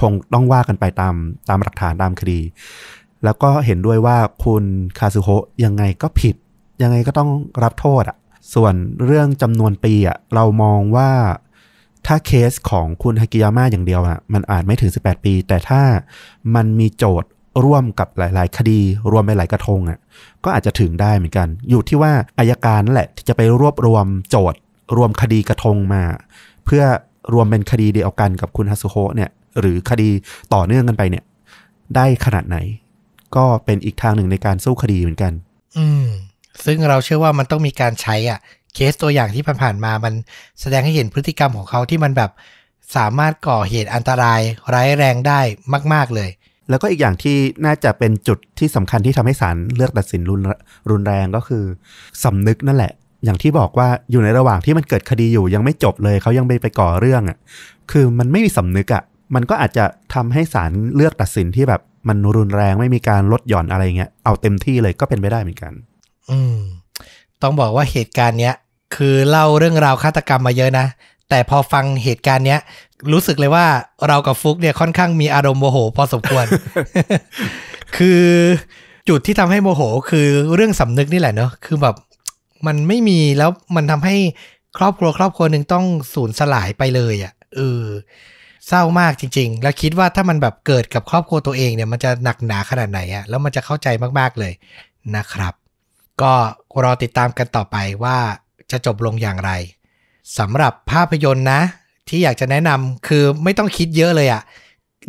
[0.00, 1.14] คงต้องว่ากันไปตาม
[1.48, 2.40] ตามหลักฐานตามคดี
[3.24, 4.64] แล้วก็เห็นด้วยว่าคุณ
[4.98, 6.34] คาซูโฮะยังไงก็ผิด
[6.82, 7.30] ยังไงก็ต้อง
[7.62, 8.16] รับโทษอะ
[8.54, 8.74] ส่วน
[9.04, 11.10] เรื่องจำนวนปีอะเรามองว่า
[12.06, 15.82] ถ้าเคสของคุณฮากิยาม่าอย่างเดียวอะมันอาจไม่ถึง 18 ปี แต่ถ้า
[16.54, 17.28] มันมีโจทย์
[17.64, 18.80] ร่วมกับหลาย ๆ คดี
[19.12, 19.98] รวมไปหลายกระทงอะ
[20.44, 24.58] ก็อาจจะถึงได้เหมือนกัน อยู่ที่ว่าอายการนั่นแหละที่จะไปรวบรวมโจทย์
[24.96, 26.02] รวมคดีกระทงมา
[26.64, 26.84] เพื่อ
[27.32, 29.30] รวมเป็นคดีเดียวกันกับคุณฮัสุโฮะเนี่ย
[29.60, 30.08] หรือคดี
[30.54, 31.24] ต่อเนื่องกันไปเนี่ย
[31.96, 32.56] ได้ขนาดไหน
[33.36, 35.32] ก็เป็นอีกทางหนึ่งในการสู้คดีเหมือนกัน
[35.78, 36.06] อืม
[36.64, 38.38] ซึ่งเราเชื่อว่ามันต้องมีการใช้อะ
[38.74, 40.14] เคสตัวอย่างที่ผ่านๆมา มัน
[40.60, 42.30] แสดงให้เห็นพฤติกรรมของเขาที่มันแบบ
[42.96, 44.40] สามารถก่อเหตุอันตราย
[44.74, 45.40] ร้ายแรงได้
[45.92, 46.30] มาก ๆ เลย
[46.70, 47.36] แล้วก็อีกอย่างที่
[47.66, 50.40] น่าจะเป็นจุดที่สำคัญที่ทำให้ศาลเลือกตัดสินรุน
[50.90, 51.64] รุนแรงก็คือ
[52.24, 52.92] สำนึกนั่นแหละ
[53.24, 57.38] อย่างที่บอกว่าอยู่ในระหว่างที่มันเกิดคดีอยู่ยังไม่จบเลยเขายังไปไปก่อเรื่องอะ่ะ
[57.90, 59.02] คือมันไม่มีสำนึกอะ่ะ
[59.34, 59.84] มันก็อาจจะ
[60.14, 65.72] ทำให้ศาลเลือกตัดสินที่แบบ มันรุนแรงไม่มีการลดหย่อนอะไรเงี้ยเอาเต็มที่เลยก็เป็นไปได้เหมือนกัน
[66.30, 66.56] อืม
[67.42, 68.54] ต้องบอกว่าเหตุการณ์เนี้ย
[68.96, 70.86] คือเล่าเรื่องราวฆาตกรรมมาเยอะนะ
[71.28, 72.60] แต่พอฟังเหตุการณ์เนี้ย
[73.12, 73.66] รู้สึกเลยว่า
[74.08, 76.46] เรากับฟุกเนี่ยค่อนข้างมีอารมณ์โมโห พอสมควร
[77.96, 78.22] คือ
[79.08, 81.94] จุดที่ทำให้โมโหคือเรื่องสำนึกนี่แหละเนอะคือแบบ
[82.66, 84.16] มันไม่มีแล้วมันทำให้
[84.78, 87.82] ครอบครัวครอบครัวหนึ่งต้องสูญสลายไปเลยอะ่ะเออ
[88.68, 93.88] เศร้ามากจริง ๆ แล้วคิดว่าถ้ามันแบบเกิดกับครอบครัวตัวเองเนี่ยมันจะหนักหนาขนาดไหนอะ่ะแล้วมันจะเข้าใจ
[94.18, 94.52] มากๆเลย
[95.16, 95.54] นะครับ
[96.22, 96.32] ก็
[96.82, 98.18] รอติดตามกันต่อไปว่า
[98.70, 99.50] จะจบลงอย่างไร
[100.38, 101.60] สำหรับภาพยนตร์นะ
[102.08, 104.42] ที่อยากจะแนะนำคือไม่ต้องคิดเยอะเลยอะ่ะ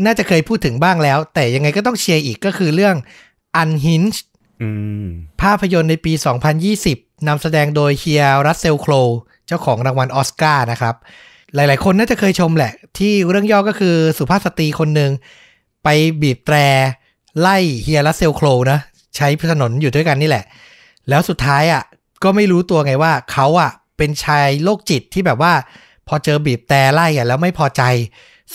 [0.06, 2.96] น่าจะเคยพูดถึงบ้างแล้ว แต่ยังไงก็ต้องเชียร์อีกก็คือเรื่อง
[3.62, 4.20] Unhinged
[4.62, 4.70] อื
[5.04, 5.08] ม
[5.42, 6.14] ภาพยนตร์ในปี
[6.70, 8.94] 2020นำแสดงโดยเฮียรัสเซลโคร
[9.48, 10.96] เจ้าของรางวัลออสการ์นะครับ
[11.56, 15.12] หลาย ๆ คนน่าจะเคยชมแหละ ที่เรื่องย่อก็คือสุภาพสตรีคนหนึ่ง
[15.84, 15.88] ไป
[16.22, 16.56] บีบแตร
[17.40, 18.80] ไล่เฮียรัสเซลโครนะ
[19.16, 20.46] ใช้ถนนอยู่ด้วยกันนี่แหละ
[21.10, 21.84] แล้วสุดท้ายอะ
[22.24, 25.54] ก็ไม่รู้ตัวไงว่าเขาอะเป็นชายโรคจิตที่แบบว่า
[26.08, 27.82] พอเจอบีบแต่ไล่อะแล้วไม่พอใจ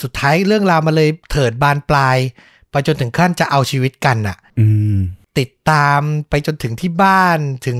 [0.01, 2.17] สุดท้ายเรื่องราวมาเลยเถิดบานปลาย
[2.71, 4.97] ไปจนถึงขั้นจะเอาชีวิตกันอะอืม
[5.39, 7.79] ติดตามไปจนถึงที่บ้านถึง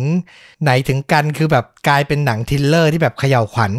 [0.61, 3.71] ไหนถึงกันคือแบบกลายเป็นหนัง thriller ที่แบบเขย่าวขวัญ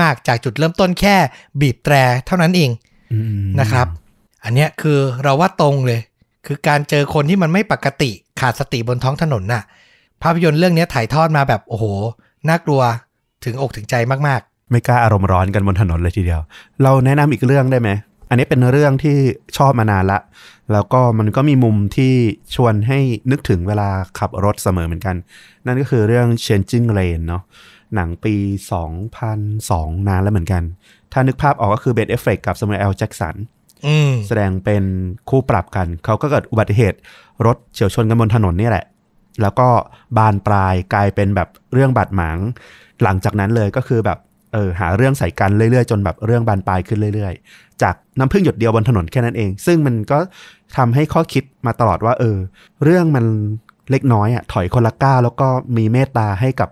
[0.00, 1.16] มาก ๆ จากจุดเริ่มต้นแค่
[1.60, 1.94] บีบแตร
[2.26, 2.70] เท่านั้นเอง
[3.12, 3.86] อืมนะครับ
[4.44, 6.00] อันเนี้ยคือเราว่าตรงเลย
[6.46, 8.10] คือการเจอคนที่มันไม่ปกติ
[8.40, 9.62] ขาดสติบนท้องถนนน่ะ
[10.22, 11.84] ภาพยนตร์เรื่องเนี้ยถ่ายทอดมาแบบโอ้โห
[12.48, 12.82] น่ากลัว
[13.44, 13.94] ถึงอกถึงใจ
[14.28, 16.40] มากไม่กล้าอารมณ์ร้อนกันบนถนนเลยทีเดียว
[16.82, 17.90] เราแนะนำอีกเรื่องได้ไหม
[18.28, 19.16] อันนี้เป็นเรื่องที่
[19.56, 20.20] ชอบมานานละ
[20.72, 22.12] แล้วก็มันก็มีมุมที่
[22.54, 22.98] ชวนให้
[23.30, 23.88] นึกถึงเวลา
[24.18, 25.16] ขับรถเสมอเหมือนกัน
[25.66, 27.42] นั่นก็คือเรื่อง Changing Lane เนาะ
[27.94, 28.34] หนังปี
[29.20, 30.62] 2002 นานแล้วเหมือนกัน
[31.12, 34.84] ถ้านึกภาพออกก็คือเบ n เอฟเฟกกับสม u เอลแจ็กสันๆอืมแสดงเป็น
[35.28, 36.98] คู่ปรับกัน เขาก็เกิดอุบัติเหตุ
[37.46, 38.84] รถเฉียวชนกันบนถนนนี่แหละ
[39.42, 39.68] แล้วก็
[40.18, 42.38] บานปลายกลายเป็นแบบเรื่องบาดหมาง
[43.02, 44.18] หลังจากนั้นเลยก็คือแบบ
[44.52, 50.18] เออหาเรื่องใส่กันเรื่อยๆ จนแบบเรื่องบานปลายขึ้นเรื่อยๆ จากน้ำพึ่งหยดเดียวบนถนนแค่นั้นเอง ซึ่งมันก็
[50.76, 52.36] ทำให้ข้อคิดมาตลอดว่า เออ
[52.84, 53.24] เรื่องมัน
[53.90, 56.70] เล็กน้อยอะถอยคนละก้าวแล้วก็มีเมตตาให้กับ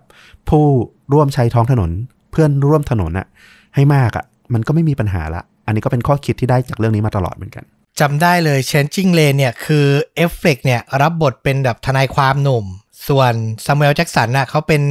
[0.48, 0.64] ผู้
[1.12, 1.90] ร่วมใช้ท้องถนน
[2.30, 3.26] เพื่อนร่วมถนนอะ
[3.74, 4.24] ให้มากอะ
[4.54, 7.64] มันก็ไม่มีปัญหาละ อันนี้ก็เป็นข้อคิดที่ได้จากเรื่องนี้มาตลอดเหมือนกัน
[8.00, 9.86] จำได้เลย Changing Lane เนี่ยคือ
[10.16, 12.64] เอฟเฟกเนี่ยรับบทเป็นแบบทนายความหนุ่ม
[13.08, 13.32] ส่วน
[13.66, 14.82] ซามูเอลแจ็กสันน่ะเขาเป็น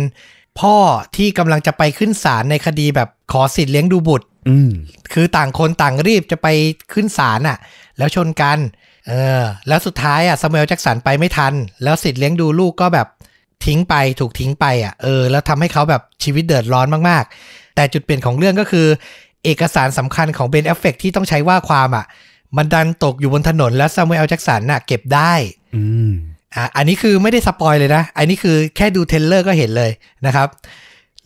[0.59, 0.75] พ่อ
[1.15, 4.71] ที่กำลังจะไปขึ้นศาลในคดีแบบขอสิทธิ์เลี้ยงดูบุตรอืม
[5.13, 6.47] คือต่างคนต่างรีบจะไป
[6.93, 7.57] ขึ้นศาลน่ะ
[7.97, 8.59] แล้วชนกัน
[9.07, 11.53] เออ แล้วสุดท้ายอะซามูเอลแจ็กสันไปไม่ทัน
[11.83, 13.07] แล้วสิทธิ์เลี้ยงดูลูกก็แบบ
[13.65, 18.87] ทิ้งไปถูกทิ้งไปอะเออ แล้วทำให้เขาแบบชีวิตเดือดร้อนมากๆ แต่จุดเปลี่ยนของเรื่องก็คือ
[19.45, 22.05] เอกสารสำคัญของเบนแอฟเฟล็กที่ต้องใช้ว่าความอะ
[22.57, 25.33] มันดันตกอยู่บนถนนแล้วซามูเอลแจ็กสันน่ะเก็บได้
[25.75, 26.11] อืม
[26.55, 29.91] อะอันนี้คือไม่ได้ spoil เลยนะ อันนี้คือแค่ดู trailer ก็เห็นเลย
[30.25, 30.47] นะครับ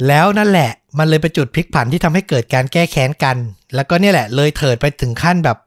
[0.07, 3.38] แล้วนั่นแหละมันเลยเป็นจุดพลิกผันที่ทำให้เกิดการแก้แค้นกัน
[3.76, 5.57] แล้วก็เนี่ยแหละเลยเถิดไปถึงขั้นแบบ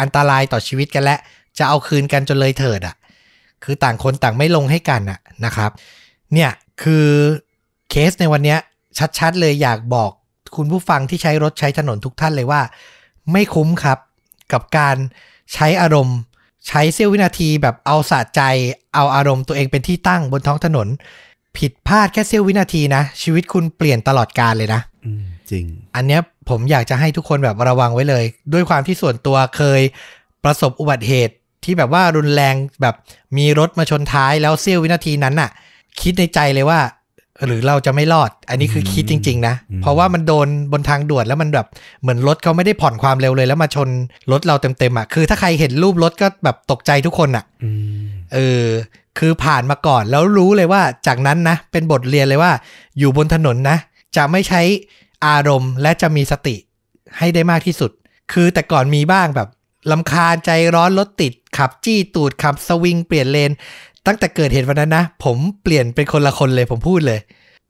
[0.00, 1.16] อันตรายต่อชีวิตกันและ
[1.60, 2.96] จะเอาคืนกันจนเลยเถิดอะ
[3.64, 5.70] คือต่างคนต่างไม่ลงให้กันอะนะครับ
[6.34, 6.50] เนี่ย
[6.82, 7.06] คือ
[7.90, 8.58] เคสในวันเนี้ย
[9.18, 10.10] ชัดๆเลยอยากบอก
[10.56, 12.60] คุณผู้ฟังที่ใช้รถใช้ถนนทุกท่านเลยว่า
[13.32, 13.98] ไม่คุ้มครับ
[14.52, 14.96] กับการ
[15.54, 16.18] ใช้อารมณ์
[16.68, 18.42] ใช้เสี้ยววินาทีแบบเอาสะใจ
[18.94, 20.88] เอาอารมณ์ตัวเองเป็นที่ตั้งบนท้องถนน
[21.56, 25.64] ผิดพลาดแค่เสี้ยววินาทีนะ ชีวิตคุณเปลี่ยนตลอดกาลเลยนะอืมจริง
[25.96, 26.20] อันเนี้ย
[26.50, 29.80] ผมอยากจะให้ทุกคนแบบระวังไว้เลย ด้วยความที่ส่วนตัวเคย
[30.44, 31.34] ประสบอุบัติเหตุ
[31.64, 32.94] ที่แบบว่ารุนแรงแบบ
[33.36, 35.50] มีรถมาชนท้ายแล้วเสี้ยววินาทีนั้นน่ะ
[36.00, 36.80] คิดในใจเลยว่า
[37.46, 41.66] หรือเราจะไม่รอด อันนี้คือคิดจริง ๆ นะอืมเพราะว่ามันโดนบนทางด่วนแล้วมันแบบ
[42.02, 43.88] เหมือนรถเขาไม่ได้ผ่อนความเร็วเลย แล้วมาชน
[44.32, 48.04] รถเราเต็มๆอะคือถ้าใครเห็นรูปรถก็แบบตกใจทุกคนอะอืม
[48.34, 48.64] เออ
[49.18, 52.52] คือผ่านมาก่อนแล้วรู้เลยว่าจากนั้นนะ เป็นบทเรียนเลยว่า
[52.98, 53.76] อยู่บนถนนนะ
[54.16, 54.62] จะไม่ใช้
[55.26, 56.56] อารมณ์และจะมีสติ
[57.18, 57.90] ให้ได้มากที่สุด
[58.32, 59.48] คือแต่ก่อนมีบ้างแบบ
[59.90, 63.50] ลำคาญใจร้อนรถติด ขับจี้ตูดขับสวิงเปลี่ยนเลน
[64.06, 67.20] ตั้งแต่เกิดเหตุวันนั้นนะ ผมเปลี่ยนเป็นคนละคนเลยผมพูดเลย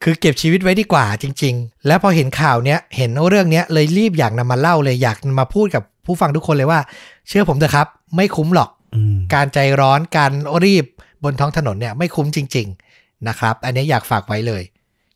[0.02, 6.80] คือเก็บชีวิตไว้ดีกว่าจริง ๆ แล้วพอเห็นข่าวเนี้ยเห็นเรื่องเนี้ยเลยรีบอยากนำมาเล่าเลยอยากมาพูดกับผู้ฟังทุกคนเลยว่า
[7.28, 7.86] เชื่อผมเถอะครับ
[8.16, 10.32] ไม่คุ้มหรอกอืมการใจร้อนการ
[10.64, 10.84] รีบ
[11.24, 12.66] บนท้องถนนเนี่ยไม่คุ้มจริง
[12.96, 14.62] ๆนะครับ อันนี้อยากฝากไว้เลย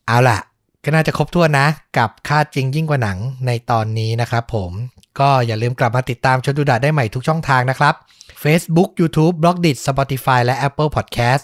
[0.07, 0.39] เอาล่ะ
[0.85, 1.67] ก็น่าจะครบถ้วนนะ
[1.99, 4.73] กับค่าจริงยิ่งกว่าหนังในตอนนี้นะครับผม
[5.21, 7.95] ก็อย่าลืมกลับมาติดตามชนดูดะได้ใหม่ทุกช่องทางนะครับ
[8.43, 11.43] Facebook YouTube b l o g d i t Spotify และ Apple Podcast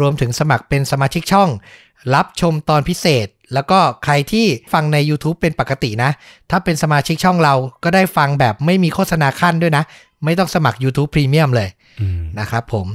[0.00, 1.48] รวมถึงสมัครเป็นสมาชิกช่อง
[2.14, 6.10] รับชมตอนพิเศษ แล้วก็ใครที่ฟังใน YouTube เป็นปกตินะ
[6.50, 7.54] ถ้าเป็นสมาชิกช่องเรา
[7.84, 9.84] ก็ได้ฟังแบบไม่มีโฆษณาขั้นด้วยนะ
[10.24, 11.68] ไม่ต้องสมัคร YouTube Premium เลย
[12.00, 12.86] อืมนะครับผม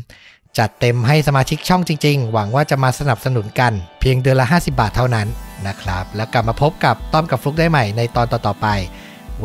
[0.57, 5.27] จัดเต็มให้สมาชิกช่องจริง ๆ หวังว่าจะมาสนับสนุนกัน เพียงเดือนละ 50 บาทเท่านั้น
[5.67, 8.67] นะครับ แล้วกลับมาพบกับต้อมกับฟลุกได้ใหม่ในตอนต่อๆไป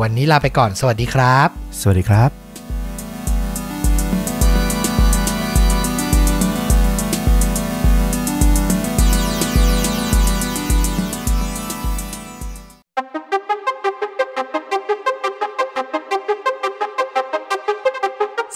[0.01, 1.47] วันนี้ลาไปก่อน สวัสดีครับ
[1.81, 2.29] สวัสดีครับ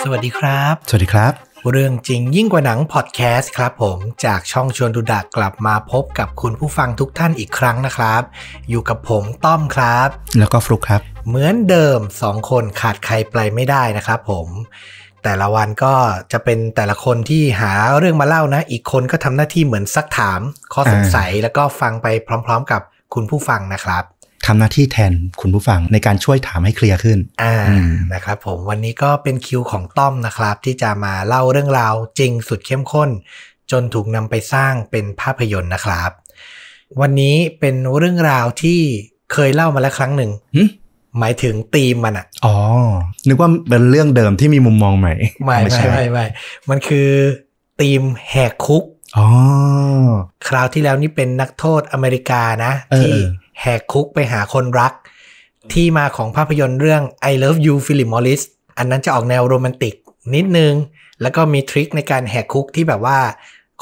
[0.06, 1.34] สวัสดีครับ สวัสดีครับ
[1.72, 8.22] เรื่องจริงยิ่งกว่าหนังพอดแคสต์ครับผม จากช่องชวนดูดะกลับมาพบกับคุณผู้ฟังทุกท่านอีกครั้งนะครับ
[8.70, 10.08] อยู่กับผมต้อมครับ
[10.40, 14.48] แล้วก็ฟลุกครับ เหมือนเดิมสองคนขาดใครไปไม่ได้นะครับผม
[15.24, 15.94] แต่ละวันก็
[16.32, 20.40] จะเป็นแต่ละคนที่หาเรื่องมาเล่านะ อีกคนก็ทำหน้าที่เหมือนซักถาม
[20.74, 22.08] ข้อสงสัยแล้วก็ฟังไป
[22.46, 22.82] พร้อม ๆ กับ
[23.14, 24.04] คุณผู้ฟังนะครับ
[24.46, 33.10] ทำหน้าที่แทนคุณผู้ฟังในการช่วยถามให้เคลียร์ขึ้น อ่าอืมนะครับผมวันนี้ก็เป็นคิวของต้อมนะครับ ที่จะมาเล่าเรื่องราวจริงสุดเข้มข้น
[33.72, 36.12] จนถูกนำไปสร้างเป็นภาพยนตร์นะครับ
[37.02, 38.80] วันนี้เป็นเรื่องราวที่
[39.34, 40.32] เคยเล่ามาแล้วครั้งหนึ่ง
[41.16, 42.56] หึหมายถึงธีมมันอะอ๋อ
[43.28, 45.14] นึกว่าเป็นเรื่องเดิมที่มีมุมมองใหม่
[45.44, 46.26] ไม่ไม่ใช่ไม่ไม่
[46.70, 47.10] มันคือ
[47.82, 48.84] ธีมแหกคุก
[49.18, 49.28] อ๋อ
[50.48, 53.14] คราวที่แล้วนี่เป็นนักโทษอเมริกานะเออที่
[53.62, 54.94] แหกคุกไปหาคนรัก
[55.74, 58.42] ที่มาของภาพยนตร์เรื่อง I Love You Philip Morris
[58.78, 59.96] อันนั้นจะออกแนวโรแมนติก
[60.36, 60.74] นิดนึง
[61.22, 63.20] แล้วก็มีทริคในการแหกคุกที่แบบว่า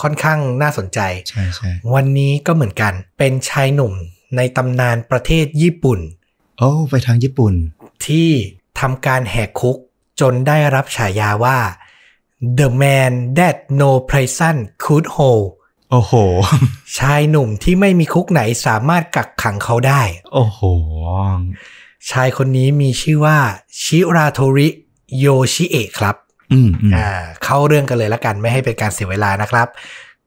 [0.01, 0.99] ค่อนข้างน่าสนใจ
[1.29, 3.93] ใช่ใช่วันนี้ก็เหมือนกัน เป็นชายหนุ่ม
[4.37, 5.99] ในตำนานประเทศญี่ปุ่น
[6.57, 7.53] โอ้ไปทางญี่ปุ่น
[8.05, 8.29] ที่
[8.79, 9.77] ทำการแหกคุก
[10.21, 11.57] จนได้รับฉายาว่า
[12.57, 15.45] The Man That No Prison Could Hold
[15.91, 16.13] โอ้โห
[16.99, 20.01] ชายหนุ่มที่ไม่มีคุกไหนสามารถกักขังเขาได้
[20.33, 20.59] โอ้โห
[22.11, 23.37] ชายคนนี้มีชื่อว่า
[23.81, 24.67] ชิราโทริ
[25.19, 26.15] โยชิเอะครับ
[26.51, 27.07] อืมอืมอ่า
[27.43, 29.67] เข้าเรื่องกันเลยละกันไม่ให้เป็นการเสียเวลานะครับ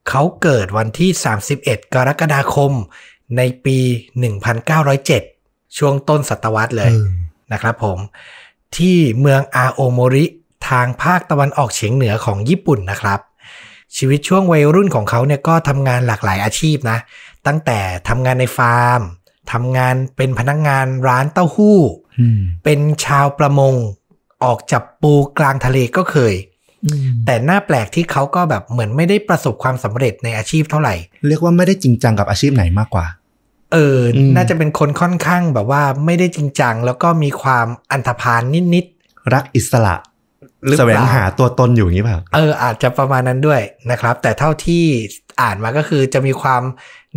[0.09, 1.11] เขาเกิดวันที่
[1.53, 2.73] 31 กรกฎาคม
[3.37, 3.79] ในปี
[4.59, 5.34] 1907
[5.79, 7.07] ช่วงต้นศตวรรษเลยเออ
[7.53, 7.99] นะครับผม
[8.77, 10.25] ที่เมืองอาโอโมริ
[10.69, 13.21] ทางภาคตะวันออกเฉียงเหนือของญี่ปุ่นนะครับ
[13.97, 16.99] ชีวิตช่วงวัยรุ่นของเขาเนี่ยก็ทำงานหลากหลายอาชีพนะ
[17.47, 17.79] ตั้งแต่
[18.09, 19.01] ทำงานในฟาร์ม
[19.53, 21.79] ทำงานเป็นพนักงานร้านเต้าหู้
[22.21, 23.75] อืมเป็นชาวประมง
[24.45, 26.35] ออกจับปูกลางทะเลก็เคย
[26.85, 30.95] อืมแต่หน้าแปลกที่เขาก็แบบเหมือนไม่ได้ประสบความสำเร็จในอาชีพเท่าไหร่
[31.29, 33.07] เรียกว่าไม่ได้จริงจังกับอาชีพไหนมากกว่า
[33.75, 38.43] เอออมน่าจะเป็นคนค่อนข้างแบบว่าไม่ได้จริงจัง แล้วก็มีความอันธพาล
[38.75, 38.87] นิด
[39.35, 39.95] รักอิสระ
[40.65, 43.61] หรือเปแสล่าวงหาตัวตนอยู่อย่างนี้เปล่าๆเอออาจจะประมาณนั้นด้วย
[43.91, 44.85] นะครับ แต่เท่าที่
[45.41, 46.63] อ่านมาก็คือจะมีความ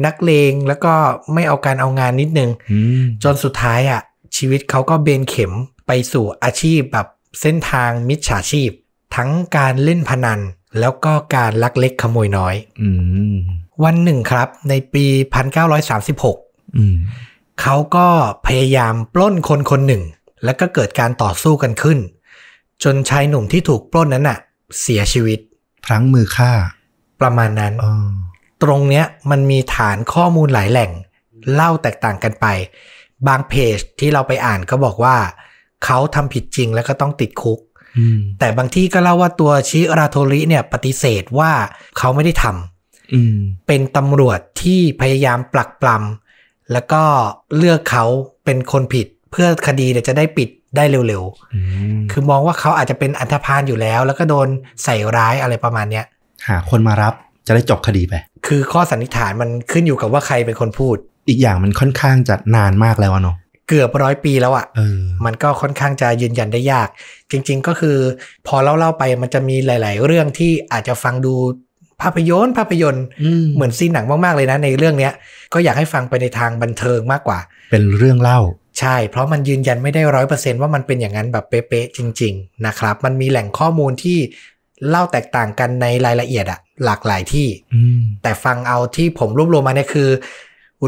[0.06, 0.94] นักเลงแล้วก็
[1.34, 4.02] ไม่เอาการเอางานนิดนึงอืมจนสุดท้ายอะ
[4.38, 5.54] ชีวิตเขาก็เบนเข็ม
[5.88, 7.08] ไปสู่อาชีพแบบ
[7.42, 8.70] เส้นทางมิจฉาชีพ
[9.16, 10.40] ทั้งการเล่นพนัน
[10.80, 12.90] แล้วก็การลักเล็กขโมยน้อยอื
[13.34, 13.36] ม
[13.84, 16.47] วันหนึ่งครับ ในปี 1936อืม
[17.62, 18.08] เขาก็
[18.48, 20.04] พยายามปล้นคนคนหนึ่ง
[20.44, 22.00] แล้วก็เกิดการต่อสู้กันขึ้น
[22.84, 24.40] จนชายหนุ่มที่ถูกปล้นนั้นน่ะ
[24.82, 25.40] เสียชีวิต
[25.86, 26.52] พลั้งมือฆ่า
[27.22, 27.94] ประมาณนั้นอ๋อ
[28.64, 30.92] ตรงเนี้ยมันมีฐานข้อมูลหลายแหล่ง
[31.54, 32.46] เล่าแตกต่างกันไป
[33.28, 35.18] บางเพจที่เราไปอ่านก็บอกว่า
[35.86, 37.60] เขาทำผิดจริงแล้วก็ต้องติดคุก
[37.98, 41.52] อืมแต่บางที่ก็เล่าว่าตัวชิราโทริเนี่ยปฏิเสธว่า
[41.98, 43.38] เขาไม่ได้ทำอืม
[43.68, 46.27] เป็นตำรวจที่พยายามปลักปลำ
[46.74, 47.02] แล้วก็
[47.58, 48.06] เลือกเขา
[48.46, 51.24] เป็นคนผิด เพื่อคดีเนี่ยจะได้ปิดได้เร็ว
[51.54, 51.60] อื
[51.98, 54.48] มๆคือมองว่าเขาอาจจะเป็นอันธพาลอยู่แล้ว แล้วก็โดน
[54.84, 56.06] ใส่ร้ายอะไรประมาณเนี้ย
[56.48, 57.14] หาคนมารับ
[57.48, 58.14] จะได้จบคดีไป
[58.48, 60.96] คือข้อสันนิษฐานมันขึ้นอยู่กับว่าใครเป็นคนพูด
[61.28, 63.36] อีกอย่างมันค่อนข้างจะนานมากแล้วอะเนาะ
[63.68, 66.88] เกือบร้อยปีแล้วอะ่ะเออมันก็ค่อนข้างจะยืนยันได้ยาก
[67.32, 67.98] จริง ๆ ก็คือ
[68.48, 71.36] พอเล่าๆไปมันจะมีหลาย ๆ เรื่องที่อาจจะฟังดู
[72.02, 75.14] ภาพยนตร์ภาพยนตร์อืมเหมือนซีนหนังมาก ๆ เลยนะ ในเรื่องเนี้ย
[75.54, 77.40] ก็อยากให้ฟังไปในทางบันเทิงมากกว่า
[77.72, 78.40] เป็นเรื่องเล่า
[78.80, 84.18] ใช่ เพราะมันยืนยันไม่ได้ร้อยเปอร์เซนว่ามันเป็นอย่างนั้นแบบเป๊ะๆจริง ๆ นะครับ มันมีแหล่งข้อมูลที่
[84.90, 90.10] เล่าแตกต่างกันในรายละเอียดอะหลากหลายที่อืมแต่ฟังเอาที่ผมรวบรวมมาเนี่ยคือ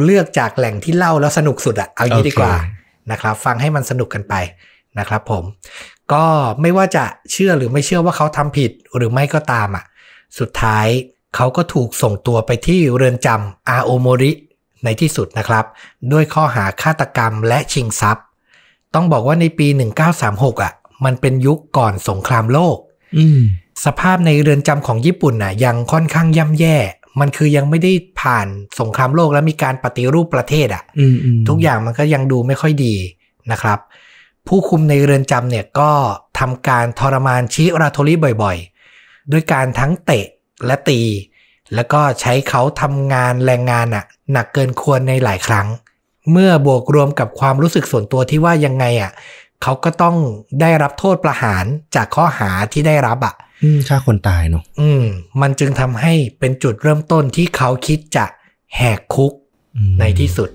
[0.06, 4.36] เลือกจากแหล่งที่เล่าแล้วสนุกสุดอะเอางี้ดีกว่าโอเคนะครับ ฟังให้มันสนุกกันไป
[5.00, 5.44] นะครับ ผม
[6.14, 6.24] ก็
[6.62, 9.86] ไม่ว่าจะเชื่อหรือไม่เชื่อว่าเขาทำผิดหรือไม่ก็ตามอะ
[10.40, 10.88] สุดท้าย
[11.36, 14.32] เขาก็ถูกส่งตัวไปที่เรือนจำอาโอโมริ
[14.84, 15.66] ในที่สุดนะครับ
[16.12, 18.26] ด้วยข้อหาฆาตกรรมและชิงทรัพย์
[18.94, 19.68] ต้องบอกว่าในปี
[20.16, 20.74] 1936อะ
[21.06, 22.78] มันเป็นยุคก่อนสงครามโลก
[23.18, 23.40] อืม
[23.86, 26.78] สภาพในเรือนจำของญี่ปุ่นน่ะ ยังค่อนข้างย่ำแย่
[27.20, 27.92] มันคือยังไม่ได้
[28.22, 28.48] ผ่าน
[28.80, 32.96] สงครามโลกแล้วมีการปฏิรูปประเทศอะอืมอืมทุกอย่างมันก็ยังดูไม่ค่อยดี
[33.52, 33.80] นะครับ
[34.48, 35.92] ผู้คุมในเรือนจำเนี่ยก็
[36.40, 38.79] ทำการทรมานชิราโทริบ่อยๆ
[39.32, 40.26] ด้วยการทั้งเตะ
[40.66, 41.02] และตี
[41.76, 45.68] แล้วก็ใช้เขาทำงานแรงงานอะหนักเกินควรในหลายครั้ง
[46.32, 49.12] เมื่อบวกรวมกับความรู้สึกส่วนตัวที่ว่ายังไงอะ
[49.64, 50.16] เขาก็ต้อง
[50.62, 51.66] ได้รับโทษประหาร
[51.96, 55.04] จากข้อหาที่ได้รับอะอืมฆ่าคนตายเนาะอืม
[55.42, 58.26] มันจึงทำให้เป็นจุดเริ่มต้นที่เขาคิดจะ
[58.76, 59.32] แหกคุก
[59.76, 60.50] อืมในที่สุด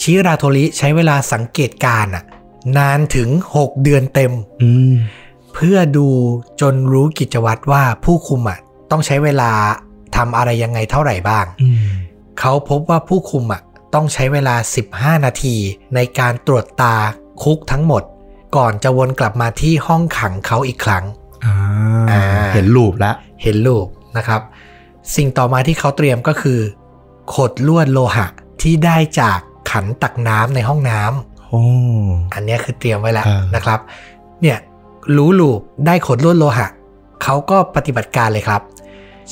[0.00, 2.24] ชิราโทริใช้เวลาสังเกตการณ์อะ
[2.78, 3.28] นานถึง
[3.58, 4.94] 6 เดือนเต็มอืม
[5.58, 6.08] เพื่อดู
[6.60, 8.58] จนรู้กิจวัตรว่าผู้คุมอะ
[8.90, 9.50] ต้องใช้เวลา
[10.16, 11.78] ทำอะไรยังไงเท่าไหร่บ้างอืม
[12.40, 13.62] เขาพบว่าผู้คุมอะ
[13.94, 14.54] ต้องใช้เวลา
[14.90, 15.56] 15 นาที
[15.94, 16.94] ในการตรวจตา
[17.42, 18.02] คุกทั้งหมด
[18.56, 21.04] ก่อนจะวนกลับมาที่ห้องขังเขาอีกครั้ง
[21.44, 21.54] อ่า
[22.10, 22.20] อ่า
[22.54, 24.40] เห็นรูปแล้ว เห็นรูปนะครับ
[25.16, 26.58] สิ่งต่อมาที่เขาเตรียมก็คือ
[27.34, 28.26] ขดลวดโลหะ
[28.62, 29.38] ที่ได้จาก
[29.70, 31.62] ขันตักน้ำในห้องน้ำโอ้
[32.34, 33.80] อันเนี้ยคือเตรียมไว้แล้วอ่านนะครับ
[34.42, 34.58] เนี่ย
[35.16, 36.68] รู้ลูปได้ขดลวดโลหะ
[37.22, 38.62] เขาก็ปฏิบัติการเลยครับ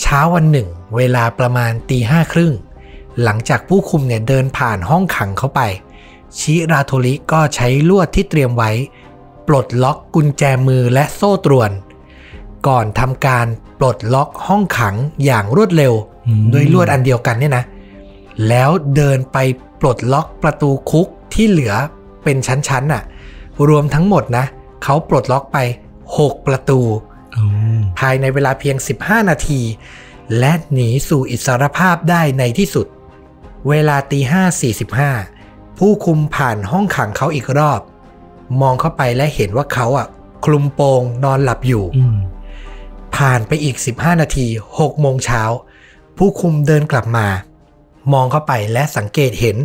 [0.01, 2.53] เช้าวันหนึ่ง เวลาประมาณตีห้าครึ่ง
[3.23, 5.61] หลังจากผู้คุมเนี่ยเดินผ่านห้องขังเข้าไป
[6.39, 8.71] ชิราโทริก็ใช้ลวดที่เตรียมไว้
[9.49, 11.71] ปลดล็อกกุญแจมือและโซ่ตรวน
[12.67, 13.47] ก่อนทำการ
[13.79, 14.95] ปลดล็อกห้องขัง
[15.25, 15.93] อย่างรวดเร็ว
[16.27, 17.65] อืมด้วยลวดอันเดียวกันเนี่ยนะ
[18.49, 19.39] แล้วเดินไป
[19.81, 21.75] ปลดล็อกประตูคุกที่เหลือ
[22.25, 23.03] เป็นชั้นๆน่ะ
[23.69, 24.45] รวมทั้งหมดนะ
[24.85, 25.59] เขาปลดล็อกไป
[26.07, 26.81] 6 ประตู
[27.33, 27.45] โอ้
[27.99, 29.61] ภายในเวลาเพียง 15 นาที
[30.39, 32.87] และหนีสู่อิสรภาพได้ในที่สุด
[33.69, 35.13] เวลาตีห้าสี่สิบห้า
[35.79, 37.81] ผู้คุมผ่านห้องขังเขาอีกรอบ
[38.61, 40.07] มองเข้าไปและเห็นว่าเขาอะ
[40.45, 42.17] คลุมโปงนอนหลับอยู่อืม
[43.17, 45.43] ผ่านไปอีก 15 นาที6โมงเช้า
[46.17, 47.27] ผู้คุมเดินกลับมา
[48.13, 49.57] มองเข้าไปและสังเกตเห็น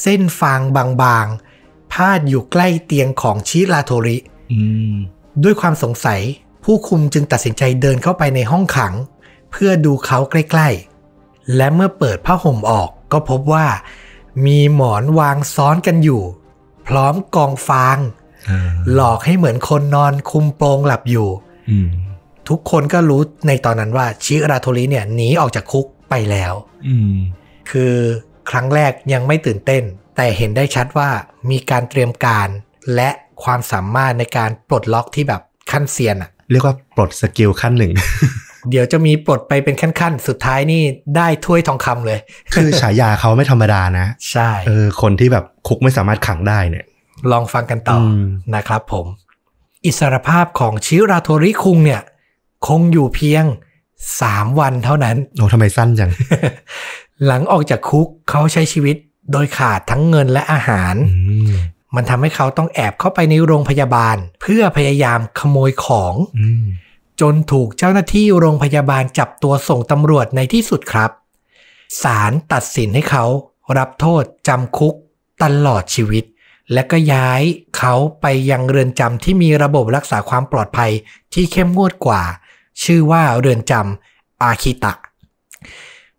[0.00, 4.35] เส้นฟางบางๆ พาดอยู่ใกล้เตียงของชิราโทริอืม
[5.44, 6.20] ด้วยความสงสัย
[6.64, 8.94] ผู้คุมจึงตัดสินใจเดินเข้าไปในห้องขัง
[9.50, 13.66] เพื่อดูเขาใกล้ๆ และเมื่อเปิดผ้าห่มออกก็พบว่า
[14.46, 16.22] มีหมอนวางซ้อนกันอยู่
[16.86, 17.98] พร้อมกองฟาง
[18.50, 21.28] อ่าหลอกให้เหมือนคนนอนคุมโปงหลับอยู่
[21.70, 21.88] อืม
[22.48, 26.54] ทุกคนก็รู้ในตอนนั้นว่าชิราโทริเนี่ยหนีออกจากคุกไปแล้ว
[26.88, 27.14] อืม
[27.70, 27.94] คือ
[28.50, 29.82] ครั้งแรกยังไม่ตื่นเต้น
[30.16, 31.10] แต่เห็นได้ชัดว่า
[31.50, 32.48] มีการเตรียมการ
[32.94, 33.10] และ
[33.44, 37.92] ความสามารถในการปลดล็อกที่แบบขั้นเซียนอะเรียกว่าปลด skill ขั้นหนึ่ง
[38.70, 40.82] เดี๋ยวจะมีปลดไปเป็นขั้นๆ สุดท้ายนี่
[41.16, 42.18] ได้ถ้วยทองคำเลย
[42.54, 46.84] คือฉายาเขาไม่ธรรมดานะ ใช่เออคนที่แบบคุกไม่สามารถขังได้เนี่ย
[47.30, 48.20] ลองฟังกันต่ออม
[48.54, 49.06] นะครับผม
[49.86, 52.02] อิสรภาพของชิราโทริคุงเนี่ย
[52.66, 53.44] คงอยู่เพียง
[54.02, 56.10] 3วันเท่านั้นโอ้ทำไมสั้นจัง
[57.26, 58.96] หลังออกจากคุกเขาใช้ชีวิต
[59.32, 61.16] โดยขาดทั้งเงินและอาหารอื
[61.94, 66.66] มมันทำให้เขาต้องแอบเข้าไปในโรงพยาบาล เพื่อพยายามขโมยของอืม
[67.20, 71.10] จนถูกเจ้าหน้าที่โรงพยาบาลจับตัวส่งตำรวจในที่สุดครับ
[72.02, 73.24] ศาลตัดสินให้เขา
[73.78, 74.94] รับโทษจำคุก
[75.42, 76.24] ตลอดชีวิต
[76.72, 77.42] และก็ย้าย
[77.76, 80.92] เขาไปยังเรือนจำที่มีระบบรักษาความปลอดภัย
[81.34, 82.22] ที่เข้มงวดกว่า
[82.84, 84.94] ชื่อว่าเรือนจำอาคิตะ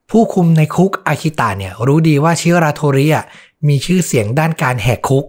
[0.10, 3.26] ผู้คุมในคุกอาคิตะเนี่ยรู้ดีว่าชิราโทริอะ
[3.68, 5.26] มีชื่อเสียงด้านการแหกคุก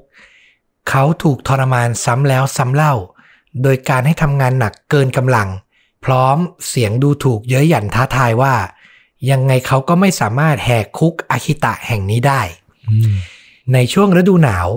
[0.89, 2.95] เขาถูกทรมานซ้ำแล้วซ้ำเล่า
[3.63, 5.49] โดยการให้ทำงานหนักเกินกำลัง
[6.05, 6.37] พร้อม
[6.69, 8.55] เสียงดูถูกเย้ยหยันท้าทายว่า
[9.31, 12.41] ยังไงเขาก็ไม่สามารถแหกคุกอาคิตะแห่งนี้ได้
[12.91, 13.15] อืม
[13.73, 14.69] ในช่วงฤดูหนาว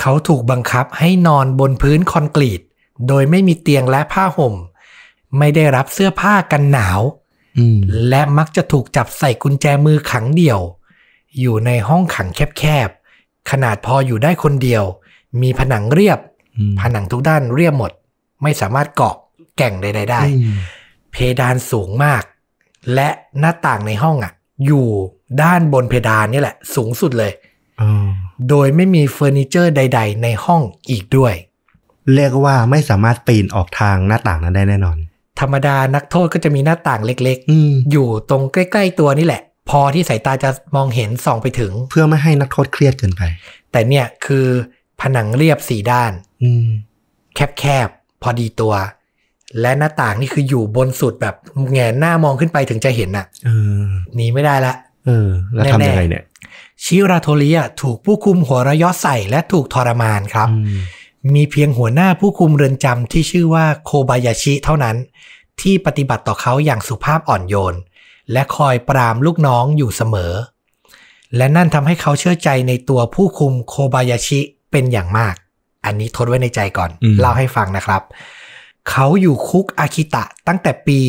[0.00, 2.60] เขาถูกบังคับให้นอนบนพื้นคอนกรีต
[3.08, 4.54] โดยไม่มีเตียงและผ้าห่ม
[5.38, 7.00] ไม่ได้รับเสื้อผ้ากันหนาว
[7.58, 7.78] อืม
[8.08, 10.60] และมักจะถูกจับใส่กุญแจมือขังเดี่ยว
[11.40, 12.28] อยู่ในห้องขัง
[12.58, 14.84] แคบๆขนาดพออยู่ได้คนเดียว
[15.42, 16.18] มีผนังเรียบ
[16.56, 17.92] อืมผนังทุกด้านเรียบหมด
[18.42, 19.16] ไม่สามารถเกาะ
[19.56, 20.56] แก่งใดๆได้อืม
[21.12, 22.22] เพดานสูงมาก
[22.94, 23.08] และ
[23.38, 24.32] หน้าต่างในห้องอะ
[24.66, 24.86] อยู่
[25.42, 27.32] ด้านบนเพดานนี่แหละ สูงสุดเลย
[27.80, 28.06] อ๋อ
[28.48, 31.34] โดยไม่มีเฟอร์นิเจอร์ใด ๆ ในห้องอีกด้วย
[32.14, 34.96] เรียกว่าไม่สามารถปีนออกทางหน้าต่างนั้นได้แน่นอน
[35.40, 43.22] ธรรมดานักโทษก็จะมีหน้าต่างเล็กอืมๆอยู่ตรงใกล้ ๆ ตัวนี่แหละ พอที่สายตาจะมองเห็นส่องไปถึง เพื่อไม่ให้นักโทษเครียดเกินไป
[43.72, 44.46] แต่เนี่ยคือ
[45.00, 46.12] ผนังเรียบสี่ด้าน
[46.42, 46.68] อืม
[47.58, 48.74] แคบๆพอดีตัว
[49.60, 51.34] และหน้าต่างนี่คืออยู่บนสุดแบบ
[51.70, 53.50] แหงนหน้ามองขึ้นไปถึงจะเห็นน่ะเอ
[53.80, 54.74] อหนีไม่ได้ละ
[55.06, 56.24] เออ แล้วทำยังไงเนี่ย
[56.84, 60.80] ชิราโทริอะถูกผู้คุมหัวระยะใส่และถูกทรมานครับอืม
[61.34, 64.96] มีเพียงหัวหน้าผู้คุมเรือนจำที่ชื่อว่าโคบายาชิเท่านั้น
[65.60, 67.74] ที่ปฏิบัติต่อเขาอย่างสุภาพอ่อนโยน
[68.32, 70.32] และคอยปรามลูกน้องอยู่เสมอ
[71.36, 74.40] และนั่นทำให้เขาเชื่อใจในตัวผู้คุมโคบายาชิ
[74.76, 75.34] เป็นอย่างมาก
[75.84, 76.90] อันนี้ทดไว้ในใจก่อน
[77.20, 78.02] เล่าให้ฟังนะครับ
[78.90, 81.00] เขาอยู่คุกอาคิตะตั้งแต่ปี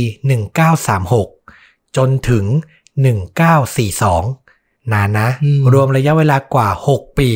[1.13, 2.45] 1936 จนถึง
[3.27, 5.27] 1942 นานนะ
[5.73, 7.29] รวมระยะเวลากว่า 6 ปี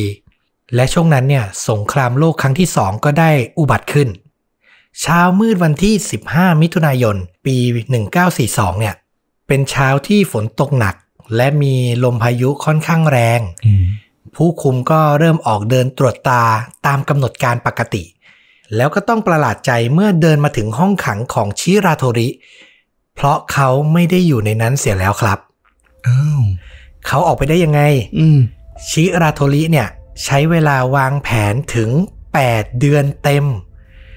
[0.74, 4.08] และช่วงนั้นเนี่ย สงครามโลกครั้งที่สองก็ได้อุบัติขึ้น
[5.00, 5.94] เช้ามืดวันที่
[6.28, 7.56] 15 มิถุนายน ปี
[8.18, 8.94] 1942 เนี่ย
[9.46, 10.94] เป็นเช้าที่ฝนตกหนัก
[11.36, 13.84] และมีลมพายุค่อนข้างแรงอืม
[14.36, 16.42] ผู้คุมก็เริ่มออกเดินตรวจตา
[16.86, 18.04] ตามกำหนดการปกติ
[18.76, 22.28] แล้วก็ต้องประหลาดใจเมื่อเดินมาถึงห้องขังของชิราโทริ
[23.14, 25.38] เพราะเขาไม่ได้อยู่ในนั้นเสียแล้วครับ
[26.06, 26.42] อ้าว
[27.06, 27.80] เขาออกไปได้ยังไง
[28.18, 28.38] อืม
[28.90, 29.88] ชิราโทริเนี่ย
[30.24, 31.90] ใช้เวลาวางแผนถึง
[32.34, 33.44] 8 เดือนเต็ม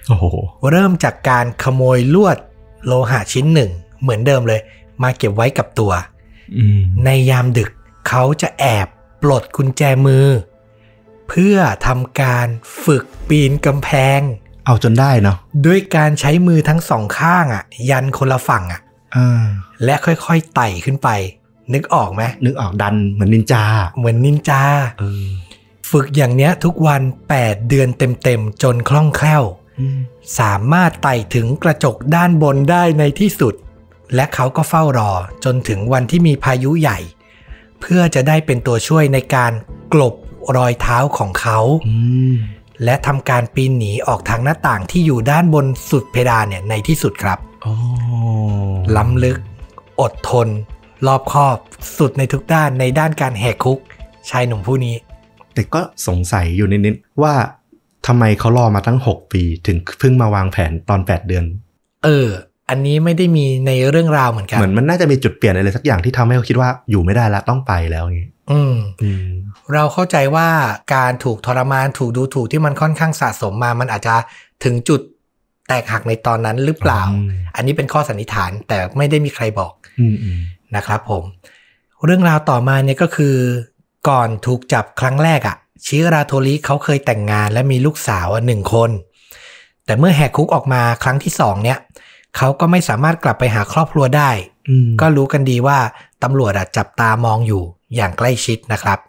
[0.08, 0.26] โอ้โห
[0.72, 2.38] เริ่มจากการขโมยลวด
[2.86, 3.72] โลหะชิ้นหนึ่ง
[4.02, 4.62] เหมือนเดิมเลย
[5.02, 5.92] มาเก็บไว้กับตัว
[6.58, 7.70] อืมในยามดึก
[8.08, 8.90] เขาจะแอบป
[9.30, 10.28] ลดกุญแจมือ
[11.30, 11.58] เพื่อ
[11.88, 12.48] ทำการ
[12.84, 14.20] ฝึกปีนกำแพง
[14.66, 18.82] เอาจนได้เนาะด้วยการใช้มือทั้งสองข้างอะ ยันคนละฝั่งอะ
[19.16, 19.46] อ่า
[19.84, 21.10] และค่อยๆไต่ขึ้นไป
[21.74, 23.64] นึกออกไหมนึกออกดันเหมือนนินจา
[23.98, 24.62] เหมือนนินจา
[25.00, 25.28] เออ
[25.92, 27.02] ฝึกอย่างเนี้ยทุกวัน
[27.36, 29.44] 8 เดือนเต็มๆจนคล่องแคล่ว
[29.80, 30.00] อืม
[30.40, 33.54] สามารถไต่ถึงกระจกด้านบนได้ในที่สุด
[34.16, 35.12] และเขาก็เฝ้ารอ
[35.44, 37.00] จนถึงวันที่มีพายุใหญ่
[37.88, 39.52] เพื่อจะได้เป็นตัวช่วยในการ
[39.94, 40.14] กลบ
[40.58, 41.96] รอยเท้าของเขาอื
[42.34, 42.36] ม
[42.84, 47.74] และทำการปีนหนีออกทางหน้าต่างที่อยู่ด้านบนสุดเพดานเนี่ยในที่สุดครับโอ้
[48.98, 49.38] ล้ำลึก
[50.02, 50.48] อดทน
[51.08, 51.58] รอบคอบ
[51.98, 53.80] สุดในทุกด้านในด้านการแหกคุก
[54.30, 54.96] ชายหนุ่มผู้นี้
[55.54, 57.34] แต่ก็สงสัยอยู่นิดๆว่า
[58.08, 61.46] ทำไมเขารอมาตั้ง 6 ปีถึงเพิ่งมาวางแผนตอน 8 เดือน
[62.04, 62.28] เออ
[62.70, 69.28] อันนี้ไม่ได้มีในเรื่องราวเหมือนกัน เหมือนมันน่าจะมีจุดเปลี่ยนอะไรสักอย่างที่ทำให้เขาคิดว่าอยู่ไม่ได้แล้วต้องไปแล้วอย่างงี้อืมอืม
[69.74, 70.48] เราเข้าใจว่า
[70.96, 74.16] การถูกทรมานถูกดูถูกที่มันค่อนข้างสะสมมา มันอาจจะ
[74.64, 75.02] ถึงจุด
[75.68, 80.40] แตกหักในตอนนั้นหรือเปล่าอืมอันนี้เป็นข้อสันนิษฐานแต่ไม่ได้มีใครบอกอืมอืม
[80.76, 81.24] นะครับผม
[82.06, 83.36] เรื่องราวต่อมาเนี่ยก็คือ
[84.10, 88.90] ก่อนถูกจับครั้งแรกอะ่ะ ชิราโทริเขาเคยแต่งงานและมีลูกสาวอะหนึ่งคน
[89.86, 91.78] แต่เมื่อแหกคุกออกมาครั้งที่สองเนี่ย
[92.38, 94.32] เขาก็ไม่สามารถกลับไปหาครอบครัวได้
[94.70, 95.80] อืมก็รู้กันดีว่า
[96.24, 97.64] ตำรวจอะจับตามองอยู่
[97.96, 99.00] อย่างใกล้ชิดนะครับ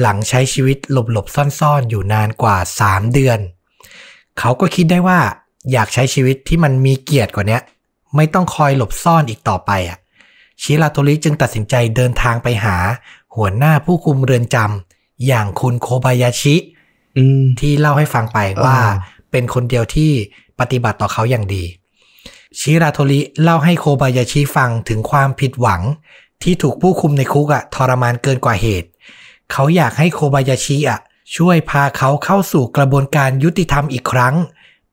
[0.00, 2.56] หลังใช้ชีวิตหลบๆซ่อนๆ อยู่นานกว่า
[2.86, 3.38] 3 เดือน
[4.38, 5.18] เขาก็คิดได้ว่า
[5.72, 7.62] อยากใช้ชีวิตที่มันมีเกียรติกว่าเนี้ย
[8.16, 9.98] ไม่ต้องคอยหลบซ่อนอีกต่อไปอะ
[10.62, 12.76] ชิราโทริจึงตัดสินใจเดินทางไปหา
[13.36, 16.56] หัวหน้าผู้คุมเรือนจำอย่างคุณโคบายาชิ
[17.16, 18.92] อืมที่เล่าให้ฟังไปว่าอ่า
[19.30, 20.10] เป็นคนเดียวที่
[20.60, 21.64] ปฏิบัติต่อเขาอย่างดี
[22.60, 25.82] ชิราโทริเล่าให้โคบายาชิฟังถึงความผิดหวัง
[26.42, 28.88] ที่ถูกผู้คุมในคุกอะทรมานเกินกว่าเหตุ
[29.52, 31.00] เขาอยากให้โคบายาชิอะ
[31.36, 34.34] ช่วยพาเขาเข้าสู่กระบวนการยุติธรรมอีกครั้ง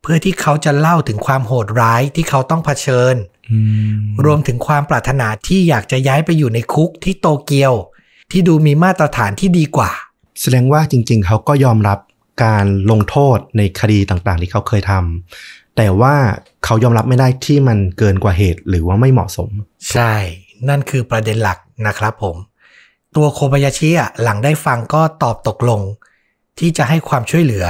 [0.02, 3.15] เพื่อที่เขาจะเล่าถึงความโหดร้ายที่เขาต้องเผชิญ
[3.52, 3.60] อื
[3.95, 7.73] มรวมถึงความปรารถนาที่อยากจะย้ายไปอยู่ในคุกที่โตเกียว
[8.31, 9.91] ที่ดูมีมาตรฐานที่ดีกว่า
[10.41, 11.99] แสดงว่าจริง ๆ เขาก็ยอมรับ
[12.44, 16.15] การลงโทษในคดีต่างๆ ที่เขาเคยทำ แต่ว่า
[16.65, 19.49] เขายอมรับไม่ได้ที่มันเกินกว่าเหตุหรือว่าไม่เหมาะสม
[19.91, 20.14] ใช่
[20.69, 21.57] นั่นคือประเด็นหลัก
[21.88, 22.35] นะครับผม
[23.15, 25.81] ตัวโคบายาชิอะหลังได้ฟังก็ตอบตกลง
[26.60, 27.65] ที่จะให้ความช่วยเหลือ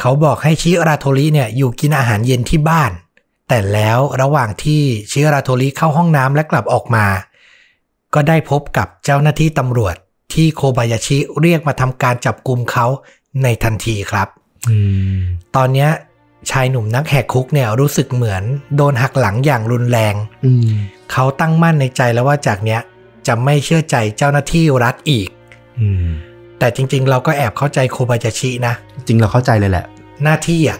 [0.00, 2.90] เขาบอกให้ชิราโทริเนี่ยอยู่กินอาหารเย็นที่บ้าน
[3.48, 7.06] แต่แล้วระหว่างที่ชิราโทริเข้าห้องน้ำและกลับออกมา
[8.14, 9.94] ก็ได้พบกับเจ้าหน้าที่ตำรวจ
[10.32, 12.86] ที่โคบายาชิเรียกมาทำการจับกลุ่มเขา
[13.42, 14.28] ในทันทีครับ
[14.68, 14.76] อื
[15.16, 15.18] ม
[15.56, 15.90] ตอนเนี้ย
[16.50, 18.42] ชายหนุ่มนักแหกคุกเนี่ยรู้สึกเหมือน
[18.76, 20.14] โดนหักหลังอย่างรุนแรง
[20.44, 20.70] อืม
[21.12, 22.80] เขาตั้งมั่นในใจแล้วว่าจากเนี้ย
[23.26, 25.28] จะไม่เชื่อใจเจ้าหน้าที่รัฐอีก
[25.80, 26.06] อืม
[26.58, 28.74] แต่จริง ๆ เราก็แอบเข้าใจโคบายาชินะ
[29.06, 29.84] จริงเราเข้าใจเลยแหละ
[30.24, 30.78] หน้าที่อะ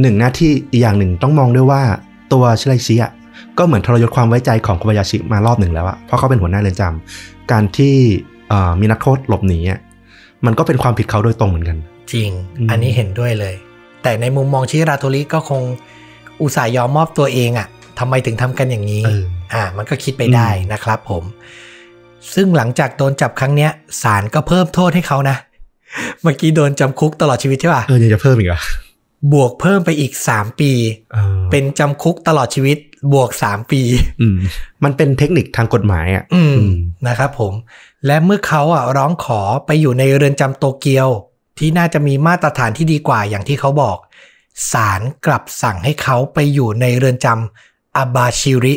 [0.00, 1.82] หนึ่งหน้าที่อีกอย่างหนึ่งต้องมองด้วยว่า
[2.32, 3.12] ตัวชิไรชิอะ
[3.58, 7.94] ก็เหมือนทรยศความไว้ใจของโคบายาชิมารอบหนึ่งแล้วอะเพราะเขาเป็นหัวหน้าเรือนจำการที่
[8.48, 9.80] เอ่อมีนักโทษหลบหนีอะ
[10.46, 11.76] มันก็เป็นความผิดเขาโดยตรงเหมือนกัน
[12.12, 13.54] จริงอืมอันนี้เห็นด้วยเลย
[14.08, 15.62] แต่ในมุมมองชิราโทริก็คง
[16.40, 17.66] อุตส่าห์ยอมมอบตัวเองอะ่ะ
[17.98, 19.22] ทำไมถึงทำกันอย่างนี้เออ
[19.54, 21.22] อ่า มันก็คิดไปได้นะครับผม
[22.34, 23.70] ซึ่งหลังจากโดนจับครั้งเนี้ย
[24.02, 25.36] ศาลก็เพิ่มโทษให้เขานะ
[26.22, 28.60] เมื่อกี้โดนจำคุกตลอดชีวิตใช่ป่ะเออยังจะเพิ่มอีกเหรอะ
[29.32, 30.72] บวกเพิ่มไปอีก3ปี
[31.50, 32.78] เป็นจำคุกตลอดชีวิต
[33.12, 33.82] บวก3ปี
[34.20, 34.36] อืม
[34.84, 36.74] มันเป็นเทคนิคทางกฎหมายอะอืมอืม
[37.08, 37.52] นะครับผม
[38.06, 41.08] และเมื่อเขาอะร้องขอไปอยู่ในเรือนจำโตเกียว
[41.58, 43.98] ที่น่าจะมีมาตรฐานที่ดีกว่าอย่างที่เขาบอก
[44.72, 48.74] ศาลกลับสั่งให้เขาไปอยู่ในเรือนจำอาบาชิริ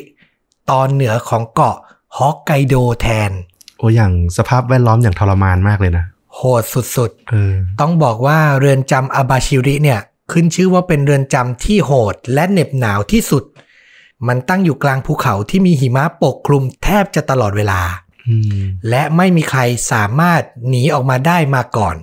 [0.69, 1.77] ตอนเหนือของเกาะ
[2.17, 3.31] ฮอกไกโดแทน
[3.77, 9.99] โอ้อย่างสภาพแวดล้อมอย่างทรมานมากเลยนะ โหดสุดเออๆต้องบอกว่าเรือนจำอาบาชิริเนี่ย
[10.31, 13.43] ขึ้นชื่อว่าเป็นเรือนจำที่โหดและเหน็บหนาวที่สุด
[14.27, 17.81] มันตั้งอยู่กลางภูเขาที่มีหิมะปกคลุมแทบจะตลอดเวลา
[18.29, 19.61] อืมและไม่มีใคร
[19.91, 21.95] สามารถหนีออกมาได้มาก่อน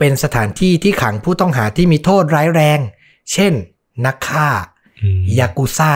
[0.00, 2.78] เป็นสถานที่ที่ขังผู้ต้องหาที่มีโทษร้ายแรง
[3.32, 3.52] เช่น
[4.06, 4.48] นักฆ่า
[5.00, 5.92] อืมยากุซ่า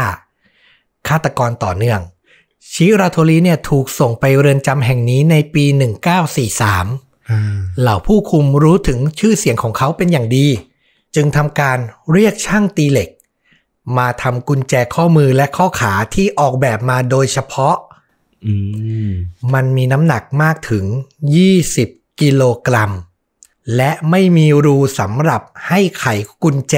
[1.09, 2.01] ฆาตกรต่อเนื่อง
[2.73, 5.65] ชิราโทริเนี่ยถูกส่งไปเรือนจำแห่งนี้ในปี
[6.47, 7.41] 1943อ่า
[7.81, 10.47] เหล่าผู้คุมรู้ถึงชื่อเสียงของเขาเป็นอย่างดี
[11.15, 11.79] จึงทำการ
[12.13, 13.09] เรียกช่างตีเหล็ก
[13.99, 17.77] มาทำกุญแจข้อมือและข้อขาที่ออกแบบมาโดยเฉพาะ
[18.47, 18.55] อื
[19.09, 19.11] ม
[19.55, 20.85] มันมีน้ำหนักมากถึง
[21.53, 22.93] 20 กิโลกรัม
[23.77, 26.07] และไม่มีรูสำหรับให้ไข
[26.43, 26.77] กุญแจ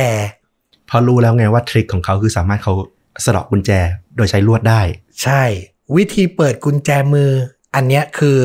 [0.86, 2.74] เพราะรู้แล้วไงว่าทริคของเขาคือสามารถเขา
[3.24, 3.70] สะเดอกกุญแจ
[4.16, 4.80] โดยใช้ลวดได้
[5.22, 5.42] ใช่
[5.96, 7.30] วิธีเปิดกุญแจมือ
[7.74, 8.38] อันเนี้ยคือ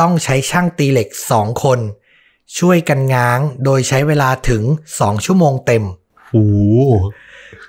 [0.00, 1.78] ต้องใช้ช่างตีเหล็กสองคน
[2.58, 4.62] ช่วยกันง้างโดยใช้เวลาถึง
[4.96, 5.84] 2ชั่วโมงเต็ม
[6.30, 6.44] หู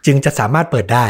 [0.05, 1.07] จึงจะสามารถเปิดได้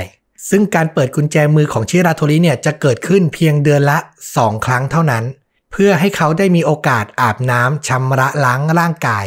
[0.50, 3.98] ซึ่งการเปิดกุญแจมือของชิราโทริเนี่ยจะเกิดขึ้นเพียงเดือนละ
[4.34, 5.24] 2ครั้งเท่านั้น
[5.72, 9.26] เพื่อให้เขาได้มีโอกาสอาบน้ำชำระล้างร่างกาย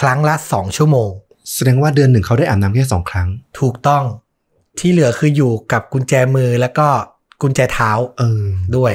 [0.00, 1.10] ครั้งละ2ชั่วโมง
[1.52, 3.28] แสดงว่าเดือนหนึ่งเขาได้อาบน้ำแค่สองครั้ง
[3.60, 4.04] ถูกต้อง
[4.78, 6.88] ที่เหลือคืออยู่กับกุญแจมือแล้วก็
[7.42, 8.42] กุญแจเท้าเออ
[8.76, 8.94] ด้วย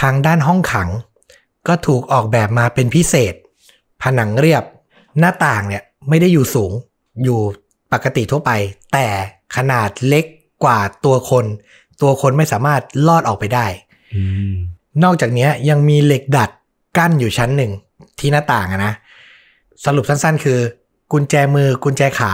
[0.00, 0.88] ทางด้านห้องขัง
[1.68, 3.34] ก็ถูกออกแบบมาเป็นพิเศษ
[4.02, 4.64] ผนังเรียบ
[5.18, 6.72] หน้าต่างเนี่ยไม่ได้อยู่สูง
[7.24, 7.40] อยู่
[7.92, 8.50] ปกติทั่วไป
[8.92, 9.06] แต่
[9.56, 10.24] ขนาดเล็ก
[10.64, 11.44] กว่าตัวคน
[12.02, 13.66] ตัวคนไม่สามารถลอดออกไปได้
[14.14, 14.22] อื
[14.52, 14.54] ม
[15.04, 16.50] นอกจากเนี้ยยังมีเหล็กดัด
[16.98, 17.72] กั้นอยู่ชั้นหนึ่ง
[18.18, 18.92] ที่หน้าต่างอะนะ
[19.84, 20.58] สรุปสั้นๆ คือ
[21.12, 22.32] กุญแจมือกุญแจขา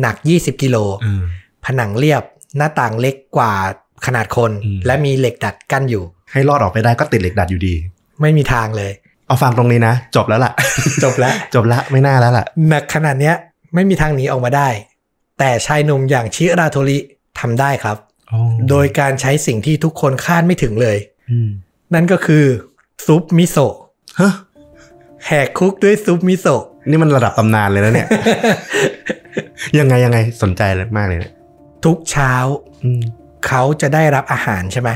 [0.00, 1.22] หนัก 20 กิโลเออ
[1.64, 2.22] ผนังเรียบ
[2.56, 3.52] หน้าต่างเล็กกว่า
[4.06, 7.74] ขนาดคนอืมและมีเหล็กดัดกั้นอยู่ ให้รอดออกไปได้ก็ติดเหล็กดัดอยู่ดี
[8.20, 8.92] ไม่มีทางเลย
[9.26, 10.52] เอาฟังตรงนี้นะ จบแล้วล่ะ
[11.04, 13.34] จบแล้ว จบละไม่น่าแล้วล่ะ หนักขนาดเนี้ย
[13.74, 14.68] ไม่มีทางหนีออกมาได้
[15.38, 16.98] แต่ชายหนุ่มอย่างชิราโทริ
[17.40, 17.96] ทำได้ครับ
[18.68, 20.98] โดยการใช้สิ่งที่ทุกคนคาดไม่ถึงเลย
[21.30, 21.50] อืม
[21.94, 22.44] นั่นก็คือ
[23.06, 23.74] ซุปมิโซะ
[24.20, 24.32] ฮะ
[25.26, 28.08] แหกคุกด้วยซุปมิโซะนี่มันระดับตำนานเลยนะเนี่ย
[29.78, 31.32] ยังไงยังไงสนใจเลยมากเลยเนี่ย
[31.84, 32.34] ทุกเช้า
[32.84, 33.02] อืม
[33.46, 34.90] เขาจะได้รับอาหารใช่ไหม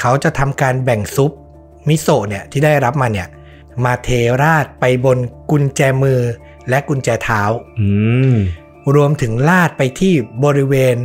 [0.00, 1.32] เขาจะทำการแบ่งซุป
[1.88, 3.28] มิโซะเนี่ยที่ได้รับมาเนี่ย
[3.84, 4.08] มาเท
[4.42, 5.18] ราดไปบน
[5.50, 6.20] กุญแจมือ
[6.68, 7.42] และกุญแจเท้า
[7.80, 7.88] อื
[8.32, 8.34] ม
[8.94, 10.96] รวมถึงลาดไปที่บริเวณ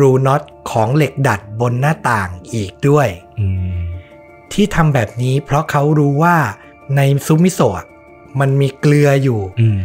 [0.00, 3.08] รูน็อตของเหล็กดัดบนหน้าต่างอีกด้วย
[3.40, 3.87] อืม
[4.58, 6.36] ที่ทำแบบนี้ เพราะเขารู้ว่า
[6.96, 7.86] ในซุปมิโซะอะ
[8.40, 9.80] มันมีเกลืออยู่อืม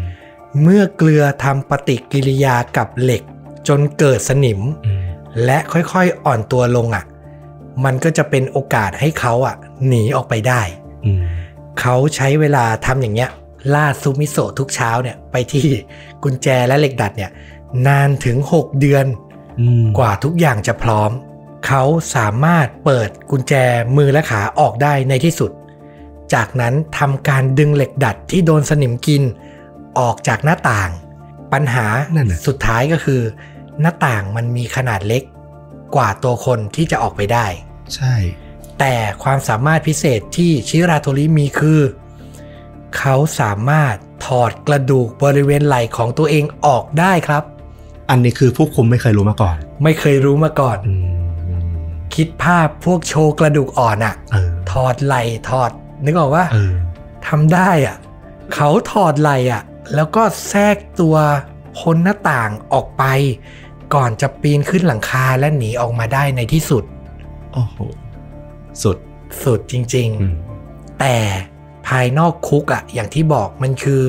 [0.62, 3.24] เมื่อเกลือทำปฏิกิริยากับเหล็ก
[3.68, 5.04] จนเกิดสนิมอืม
[5.46, 7.06] และค่อยๆอ่อนตัวลงอะ
[7.86, 9.56] มันก็จะเป็นโอกาสให้เขาอะ
[9.88, 10.62] หนีออกไปได้
[11.06, 11.24] อืม
[11.80, 13.30] เขาใช้เวลาทำอย่างเงี้ย
[13.74, 15.66] ลาดซุปมิโซะทุกเช้าเนี่ยไปที่
[16.24, 17.32] กุญแจและเหล็กดัดเนี่ย
[17.88, 19.06] นานถึง 6 เดือน
[19.60, 21.12] อืมกว่าทุกอย่างจะพร้อม
[21.68, 21.84] เขา
[22.16, 23.54] สามารถเปิดกุญแจ
[23.98, 25.52] มือและขาออกได้ในที่สุด
[26.34, 29.24] จากนั้นทำการดึงเหล็กดัดที่โดนสนิมกิน
[30.00, 30.90] ออกจากหน้าต่าง
[31.54, 31.86] ปัญหา
[32.16, 33.22] นั่นน่ะสุดท้ายก็คือ
[33.82, 35.24] หน้าต่างมันมีขนาดเล็ก
[35.96, 37.46] กว่าตัวคนที่จะออกไปได้
[37.96, 38.16] ใช่
[38.80, 41.82] แต่ความสามารถพิเศษที่ชิราโทริมีคือ
[42.98, 43.96] เขาสามารถ
[44.26, 47.44] ถอดกระดูกบริเวณไหล่ของตัวเองออกได้ครับ
[48.10, 51.23] อันนี้คือผู้คุมไม่เคยรู้มาก่อน ไม่เคยรู้มาก่อนอืม
[52.16, 55.72] คิดภาพพวกโชว์กระดูกอ่อนอะเออถอดไหล่ถอด
[56.06, 56.74] นึกออกว่าเออ
[57.28, 57.98] ทำได้อะ
[58.54, 59.64] เขาถอดไหล่อะ
[59.96, 61.16] แล้วก็แทรกตัว
[61.80, 63.04] พ้นหน้าต่างออกไป
[63.94, 66.84] ก่อนจะปีนขึ้นหลังคาและหนีออกมาได้ในที่สุด
[67.54, 67.78] โอ้โห
[68.84, 68.98] สุด
[69.44, 71.16] สุดจริงอืมๆแต่
[71.88, 74.02] ภายนอกคุกอะอย่างที่บอกมันคือ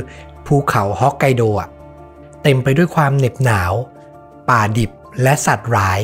[0.47, 1.69] ภูเขาฮอกไกโดอะ
[2.43, 3.73] เต็มไปด้วยความเหน็บหนาว
[4.49, 4.91] ป่าดิบ
[5.23, 6.01] และสัตว์ร้าย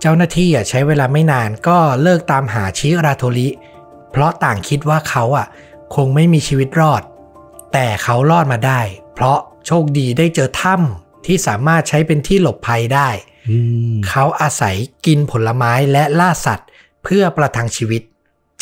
[0.00, 3.48] เจ้าหน้าที่อะใช้เวลาไม่นานก็เลิกตามหาชิราโทริ
[4.10, 5.46] เพราะต่างคิดว่าเขาอะ
[5.94, 7.02] คงไม่มีชีวิตรอด
[7.72, 8.80] แต่เขารอดมาได้
[9.14, 13.08] เพราะโชคดีได้เจอถ้ำที่สามารถใช้เป็นที่หลบภัยได้
[13.48, 13.56] อื
[13.92, 16.68] มเขาอาศัยกินผลไม้และล่าสัตว์
[17.04, 18.02] เพื่อประทังชีวิต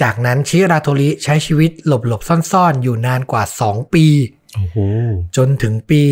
[0.02, 4.06] จากนั้นชิราโทริใช้ชีวิตหลบๆซ่อนๆ อยู่นานกว่า 2 ปี
[4.54, 4.76] โอ้โห
[5.36, 6.02] จนถึงปี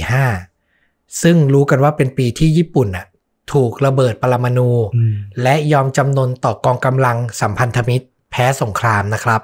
[0.00, 3.06] 1945 ซึ่งรู้กันว่าเป็นปีที่ญี่ปุ่นน่ะ
[3.52, 9.40] ถูกระเบิดปรมาณูอืมและยอมจำนนต่อกองกำลังสัมพันธมิตร แพ้สงครามนะครับ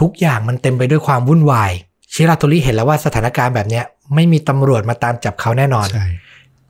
[0.00, 1.72] ทุกอย่างมันเต็มไปด้วยความวุ่นวาย
[2.12, 3.84] ชิราโทริเห็นแล้วว่าสถานการณ์แบบเนี้ย
[4.14, 6.06] ไม่มีตำรวจมาตามจับเขาแน่นอนใช่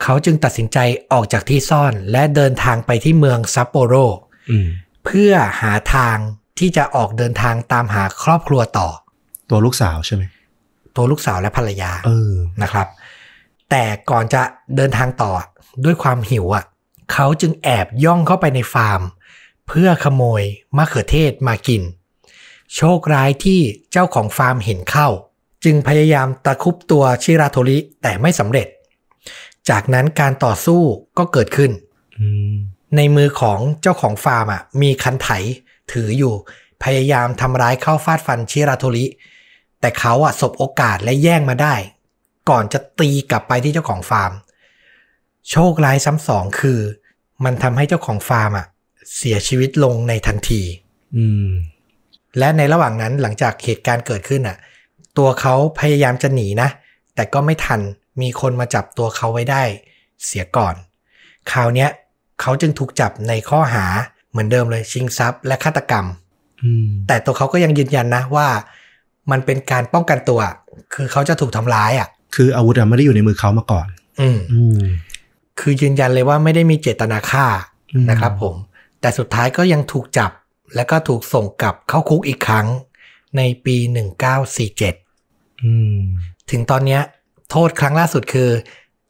[0.02, 0.78] เขาจึงตัดสินใจ
[1.12, 3.94] ออกจากที่ซ่อน และเดินทางไปที่เมืองซัปโปโร
[4.50, 4.68] อืม
[5.04, 6.16] เพื่อหาทาง
[6.58, 8.88] ที่จะออกเดินทางตามหาครอบครัวต่อ
[9.50, 10.22] ตัวลูกสาวใช่ไหม
[10.96, 12.32] ตัวลูกสาวและภรรยาเออ
[12.62, 12.86] นะครับ
[13.70, 14.42] แต่ก่อนจะ
[14.76, 15.32] เดินทางต่อ
[15.84, 16.64] ด้วยความหิวอะ
[17.12, 19.00] เขาจึงแอบย่องเข้าไปในฟาร์ม
[19.68, 20.42] เพื่อขโมย
[20.76, 21.82] มะเขือเทศมากิน
[22.74, 23.60] โชคร้ายที่
[23.92, 25.08] เจ้าของฟาร์มเห็นเข้า
[25.64, 28.68] จึงพยายามตะครุบตัวชิราโทริแต่ไม่สำเร็จ
[29.68, 30.82] จากนั้นการต่อสู้
[31.18, 31.70] ก็เกิดขึ้น
[32.18, 32.54] อืม
[32.96, 35.28] ในมือของเจ้าของฟาร์มอะมีคันไถ
[35.92, 36.34] ถืออยู่
[36.82, 39.06] พยายามทำร้ายเข้าฟาดฟันชิราโทริ
[39.80, 41.74] แต่เขาอะสบโอกาสและแย่งมาได้
[42.50, 44.32] ก่อนจะตีกลับไปที่เจ้าของฟาร์ม
[45.50, 46.80] โชคร้ายซ้ำสองคือ
[47.44, 48.66] มันทำให้เจ้าของฟาร์มอะ
[49.16, 50.62] เสียชีวิตลงในทันที
[51.16, 51.48] อืม
[52.38, 54.56] และในระหว่างนั้นหลังจากเหตุการณ์เกิดขึ้นอะ
[55.18, 56.68] ตัวเขาพยายามจะหนีนะ
[57.14, 57.80] แต่ก็ไม่ทัน
[58.22, 59.62] มีคนมาจับตัวเขาไว้ได้
[60.26, 60.74] เสียก่อน
[61.50, 61.90] คราวเนี้ย
[62.40, 63.84] เขาจึงถูกจับในข้อหา
[64.30, 66.06] เหมือนเดิมเลยชิงทรัพย์และฆาตกรรม
[66.64, 68.48] อืมแต่ตัวเขาก็ยังยืนยันนะว่า
[69.30, 70.40] มันเป็นการป้องกันตัว
[70.94, 73.86] คือเขาจะถูกทำร้ายอะ คืออาวุธอะไม่ได้อยู่ในมือเขามาก่อน
[74.20, 74.80] อืมอืม
[75.60, 77.46] คือยืนยันเลยว่าไม่ได้มีเจตนาฆ่า
[77.94, 78.54] อืมนะครับผม
[79.00, 80.30] แต่สุดท้ายก็ยังถูกจับ
[80.74, 82.66] แล้วก็ถูกส่งกลับเข้าคุกอีกครั้ง
[83.36, 83.76] ในปี
[84.68, 85.98] 1947อืม
[86.50, 87.02] ถึงตอนเนี้ย
[87.50, 88.50] โทษครั้งล่าสุดคือ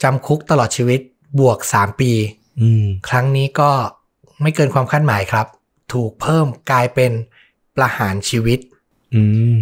[0.02, 1.00] จำคุกตลอดชีวิต
[1.40, 2.12] บวก 3 ปี
[2.60, 3.70] อืมครั้งนี้ก็
[4.42, 5.46] ไม่เกินความคาดหมายครับ
[5.92, 7.12] ถูกเพิ่มกลายเป็น
[7.76, 8.58] ประหารชีวิต
[9.14, 9.22] อื
[9.56, 9.58] ม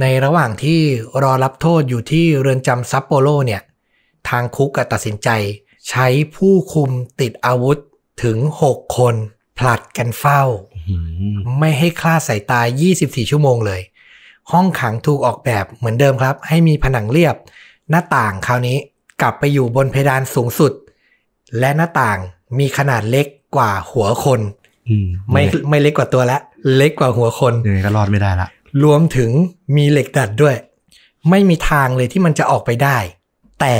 [0.00, 0.80] ในระหว่างที่
[1.22, 3.62] รอรับโทษอยู่ที่เรือนจำซัปโปโรเนี่ย
[4.28, 5.28] ทางคุกก็ตัดสินใจ
[5.88, 6.06] ใช้
[6.36, 6.90] ผู้คุม
[7.20, 7.78] ติดอาวุธ
[8.24, 8.38] ถึง
[8.68, 9.14] 6 คน
[9.58, 10.42] ผลัดกันเฝ้า
[10.88, 10.96] อื
[11.34, 12.60] มไม่ให้คลาดสายตา
[12.96, 13.80] 24 ชั่วโมงเลย
[14.52, 17.34] ห้องขังถูกออกแบบเหมือนเดิมครับ ให้มีผนังเรียบ
[17.90, 18.76] หน้าต่างคราวนี้
[19.22, 20.72] กลับไปอยู่บนเพดานสูงสุด
[21.58, 22.18] และหน้าต่าง
[22.58, 23.26] มีขนาดเล็ก
[23.56, 24.40] กว่าหัวคน
[24.88, 26.38] อืมไม่ไม่เล็กกว่าตัวละ
[26.76, 28.48] เล็กกว่าหัวคนยังไงก็รอดไม่ได้ละ
[28.84, 29.30] รวมถึง
[29.76, 30.56] มีเหล็กดัดด้วย
[31.30, 32.98] ไม่มีทางเลยที่มันจะออกไปได้
[33.60, 33.76] แต่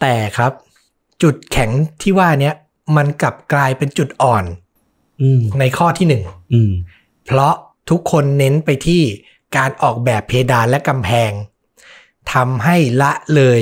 [0.00, 0.52] แต่ครับ
[1.22, 1.70] จุดแข็ง
[2.02, 2.54] ที่ว่าเนี้ย
[2.96, 4.44] มันกลับกลายเป็นจุดอ่อน
[5.20, 6.22] อืมในข้อที่หนึ่ง
[6.52, 6.72] อืม
[7.26, 7.54] เพราะ
[7.90, 9.02] ทุกคนเน้นไปที่
[9.56, 11.32] การออกแบบเพดานและกำแพง
[12.32, 13.60] ทำให้ละเลย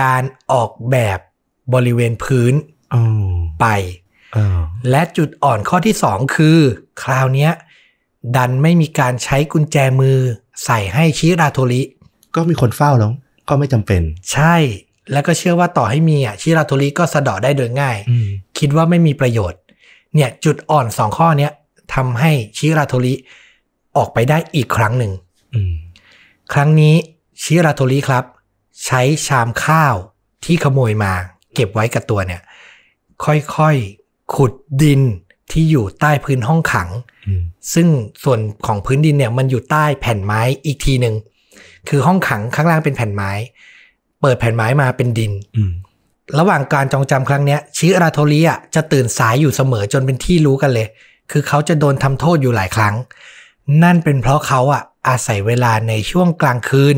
[0.00, 0.22] การ
[0.52, 1.18] ออกแบบ
[1.74, 2.54] บริเวณพื้น
[2.94, 3.02] อ๋อ
[3.60, 3.66] ไป
[4.34, 4.58] เออ
[4.90, 6.58] และจุดอ่อนข้อที่สองคือ
[7.02, 7.52] คราวเนี้ย
[8.36, 10.18] ดันไม่มีการใช้กุญแจมือ
[10.64, 11.82] ใส่ให้ชิราโทริ
[12.34, 13.12] ก็มีคนเฝ้าแล้ว
[13.50, 14.02] ก็ไม่จำเป็น
[14.32, 14.56] ใช่
[15.12, 18.26] แล้วก็เชื่อว่าต่อให้มีอะชิราโทริก็สะเดาะได้โดยง่ายอืม
[18.58, 19.60] คิดว่าไม่มีประโยชน์
[20.14, 21.52] เนี่ยจุดอ่อนสองข้อเนี้ย
[21.94, 23.14] ทำให้ชิราโทริ
[23.96, 25.12] ออกไปได้อีกครั้งหนึ่ง
[25.54, 25.72] อืม
[26.52, 26.94] ครั้งนี้
[27.42, 28.24] ชิราโทริครับ
[28.86, 29.94] ใช้ชามข้าว
[30.44, 31.12] ที่ขโมยมา
[31.54, 32.40] เก็บไว้กับตัวเนี่ย
[33.24, 34.52] ค่อยๆขุด
[34.82, 35.00] ดิน
[35.50, 36.88] ที่อยู่ใต้พื้นห้องขัง
[37.28, 37.42] อืม
[37.74, 37.88] ซึ่ง
[38.24, 41.14] ส่วนของพื้นดินเนี่ยมันอยู่ใต้แผ่นไม้อีกทีหนึ่ง
[41.88, 43.30] คือห้องขังข้างล่างเป็นแผ่นไม้
[44.20, 45.72] เปิดแผ่นไม้มาเป็นดินอืม
[46.38, 50.88] ระหว่างการจองจำครั้งเนี้ยชิราโทริอะจะตื่นสายอยู่เสมอจนเป็นที่รู้กันเลย
[51.30, 52.94] คือเขาจะโดนทำโทษอยู่หลายครั้ง
[53.82, 56.96] นั่นเป็นเพราะเขาอะอาศัยเวลาในช่วงกลางคืน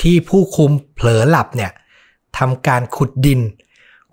[0.00, 1.72] ที่ผู้คุมเผลอหลับเนี่ย
[2.38, 3.40] ทำการขุดดิน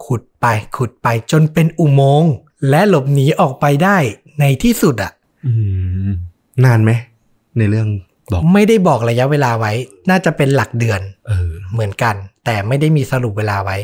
[0.05, 0.45] ขุดไป
[0.77, 2.31] ขุดไปจนเป็นอุโมงค์
[2.69, 3.97] และหลบหนีออกไปได้
[4.39, 5.11] ในที่สุดอะ
[5.45, 5.51] อื
[6.09, 6.11] ม
[6.65, 6.91] นานไหม
[7.57, 7.87] ในเรื่อง
[8.31, 9.73] บอกไม่ได้บอกระยะเวลาไว้
[10.09, 12.15] น่าจะเป็นหลักเดือนเออเหมือนกัน
[12.45, 13.77] แต่ไม่ได้มีสรุปเวลาไว้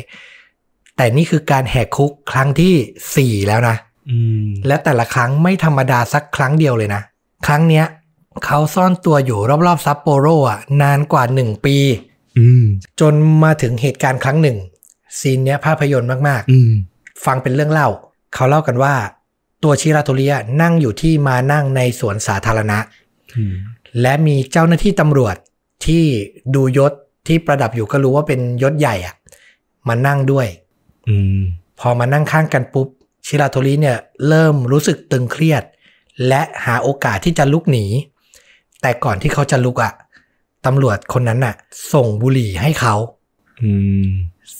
[0.96, 2.74] แต่นี่คือการแหกคุกครั้งที่
[3.16, 3.76] สี่แล้วนะ
[4.10, 7.02] อืมและแต่ละครั้งไม่ธรรมดาสักครั้งเดียวเลยนะ
[7.46, 7.86] ครั้งเนี้ย
[8.44, 11.76] เขาซ่อนตัวอยู่รอบๆซัปโปโรอะนานกว่าหนึ่งปี
[12.38, 12.64] อืม
[13.00, 13.14] จน
[13.44, 14.58] มาถึงเหตุการณ์ครั้งหนึ่ง
[15.18, 17.88] ซีนเนี้ยภาพยนตร์มากอืมๆฟังเป็นเรื่องเล่า
[18.34, 18.94] เขาเล่ากันว่า
[19.62, 22.78] ตัวชิราโทริอะนั่งอยู่ที่มานั่งในสวนสาธารณะ
[23.36, 23.54] อืม
[24.00, 25.36] และมีเจ้าหน้าที่ตำรวจ
[25.86, 26.04] ที่
[26.54, 26.92] ดูยศ
[27.26, 29.14] ที่ประดับอยู่ก็รู้ว่าเป็นยศใหญ่อะ
[29.88, 30.46] มานั่งด้วย
[31.08, 31.40] อืม
[31.80, 32.88] พอมานั่งข้างกันปุ๊บ
[33.26, 33.98] ชิราโทริเนี่ย
[34.28, 35.62] เริ่มรู้สึกตึงเครียด
[36.28, 37.84] และหาโอกาสที่จะลุกหนี
[38.82, 39.92] แต่ก่อนที่เขาจะลุกอะ่ะ
[40.66, 41.54] ตำรวจคนนั้นน่ะ
[41.92, 42.94] ส่งบุหรี่ให้เขา
[43.62, 43.72] อื
[44.04, 44.08] ม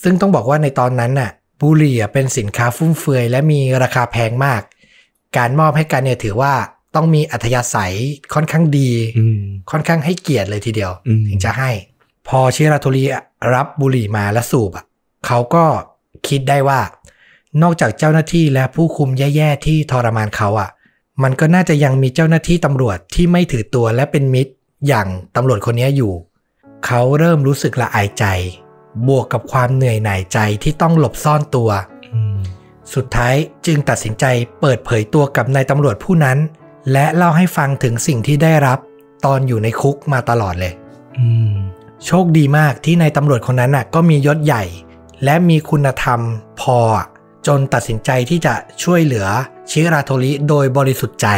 [0.02, 1.30] ซึ่งต้องบอกว่าในตอนนั้นน่ะ
[1.60, 4.62] บุหรี่อะเป็นสินค้าฟุ่มเฟือยและมีราคาแพงมาก
[5.36, 6.54] การมอบให้กันเนี่ยถือว่า
[6.94, 7.94] ต้องมีอัธยาศัย
[8.34, 9.40] ค่อนข้างดีอืม
[9.70, 11.70] ค่อนข้างให้เกียรติเลยทีเดียวอืมถึงจะให้
[12.28, 13.04] พอชิราโทริ
[13.54, 14.84] รับบุหรี่มาและสูบอะ
[15.26, 15.64] เขาก็
[16.28, 16.80] คิดได้ว่า
[17.62, 20.70] นอกจากเจ้าหน้าที่และผู้คุมแย่ๆที่ทรมานเขาอะ
[21.22, 24.52] มันก็น่าจะยังมีเจ้าหน้าที่ตำรวจที่ไม่ถือตัวและเป็นมิตร
[24.86, 26.12] อย่างตำรวจคนนี้อยู่
[26.86, 28.24] เขาเริ่มรู้สึกละอายใจ
[29.08, 31.70] บวกกับความเหนื่อยหน่ายใจที่ต้องหลบซ่อนตัว
[32.14, 32.36] อืม
[32.94, 33.34] สุดท้าย
[33.66, 34.24] จึงตัดสินใจ
[34.60, 36.38] เปิดเผยตัวกับนายตำรวจผู้นั้น
[36.92, 38.78] และเล่าให้ฟังถึงสิ่งที่ได้รับ
[39.24, 40.72] ตอนอยู่ในคุกมาตลอดเลย
[41.18, 41.54] อืม
[42.06, 44.64] โชคดีมากที่นายตำรวจคนนั้นน่ะ ก็มียศใหญ่
[45.24, 46.20] และมีคุณธรรม
[46.60, 47.06] พออะ
[47.46, 49.26] จนตัดสินใจที่จะช่วยเหลือ
[49.70, 51.28] ชิราโทริโดยบริสุทธิ์ใจ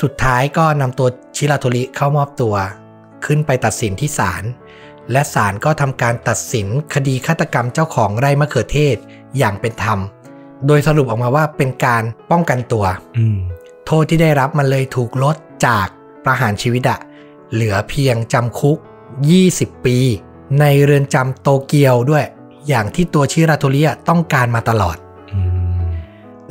[0.00, 2.54] สุดท้ายก็นำตัวชิราโทริเข้ามอบตัว
[3.24, 4.44] ขึ้นไปตัดสินที่ศาล
[5.12, 8.96] และศาลก็ทำการตัดสินคดีฆาตกรรมเจ้าของไร่มะเขือเทศ
[9.38, 9.98] อย่างเป็นธรรม
[10.66, 12.84] โดยสรุปออกมาว่าเป็นการป้องกันตัว
[13.18, 13.38] อืม
[13.86, 15.36] โทษที่ได้รับมันเลยถูกลด
[15.66, 15.86] จาก
[16.24, 16.98] ประหารชีวิตอะ
[17.52, 18.78] เหลือเพียงจำคุก
[19.32, 19.98] 20 ปี
[20.60, 22.24] ในเรือนจำโตเกียวด้วย
[22.68, 24.96] อย่างที่ตัวชิราโทริอะต้องการมาตลอด
[25.32, 25.38] อื
[25.76, 25.78] ม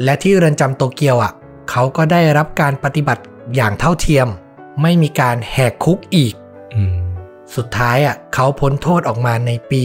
[0.03, 1.31] และที่เรือนจำโตเกียวอะ
[1.69, 3.23] เขาก็ได้รับการปฏิบัติ
[3.55, 4.27] อย่างเท่าเทียม
[4.81, 6.33] ไม่มีการแหกคุกอีก
[6.73, 6.95] อืม
[7.55, 9.81] สุดท้ายอะเขาพ้นโทษออกมาในปี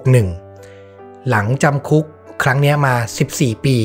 [0.00, 2.04] 1961 หลังจำคุก
[2.42, 2.94] ครั้งเนี้ยมา
[3.30, 3.76] 14 ปี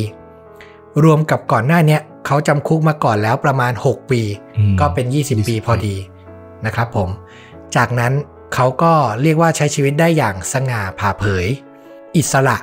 [1.04, 4.22] รวมกับก่อนหน้าเนี้ย เขาจำคุกมาก่อนแล้วประมาณ 6 ปี
[4.58, 5.96] อืมก็เป็น 20 ปีพอดี
[6.66, 7.10] นะครับผม
[7.76, 8.14] จากนั้น
[8.54, 11.46] เขาก็เรียกว่าใช้ชีวิตได้อย่างสง่าผ่าเผย
[12.18, 12.58] อิสระ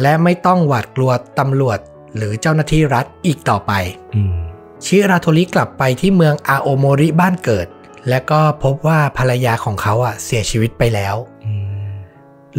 [0.00, 1.78] และไม่ต้องหวาดกลัวตำรวจ
[2.16, 3.72] หรือเจ้าหน้าที่รัฐอีกต่อไป
[4.14, 4.36] อืม
[4.84, 7.66] ชิราโทริกลับไปที่เมืองอาโอโมริบ้านเกิด
[8.08, 11.66] และก็พบว่าภรรยาของเขาอะเสียชีวิตไปแล้วอืม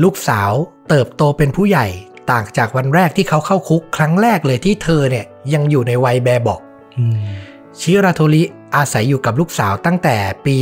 [0.03, 0.51] ลูกสาว
[0.89, 1.87] เติบโตเป็นผู้ใหญ่
[2.31, 6.59] ต่างจากวันแรกที่เขาเข้าคุกครั้งแรกเลยที่เธอเนี่ยยังอยู่ในวัยแบบเบอก
[6.97, 7.17] อืม
[7.79, 8.43] ชิราโทริ
[8.75, 10.55] อาศัยอยู่กับลูกสาวตั้งแต่ปี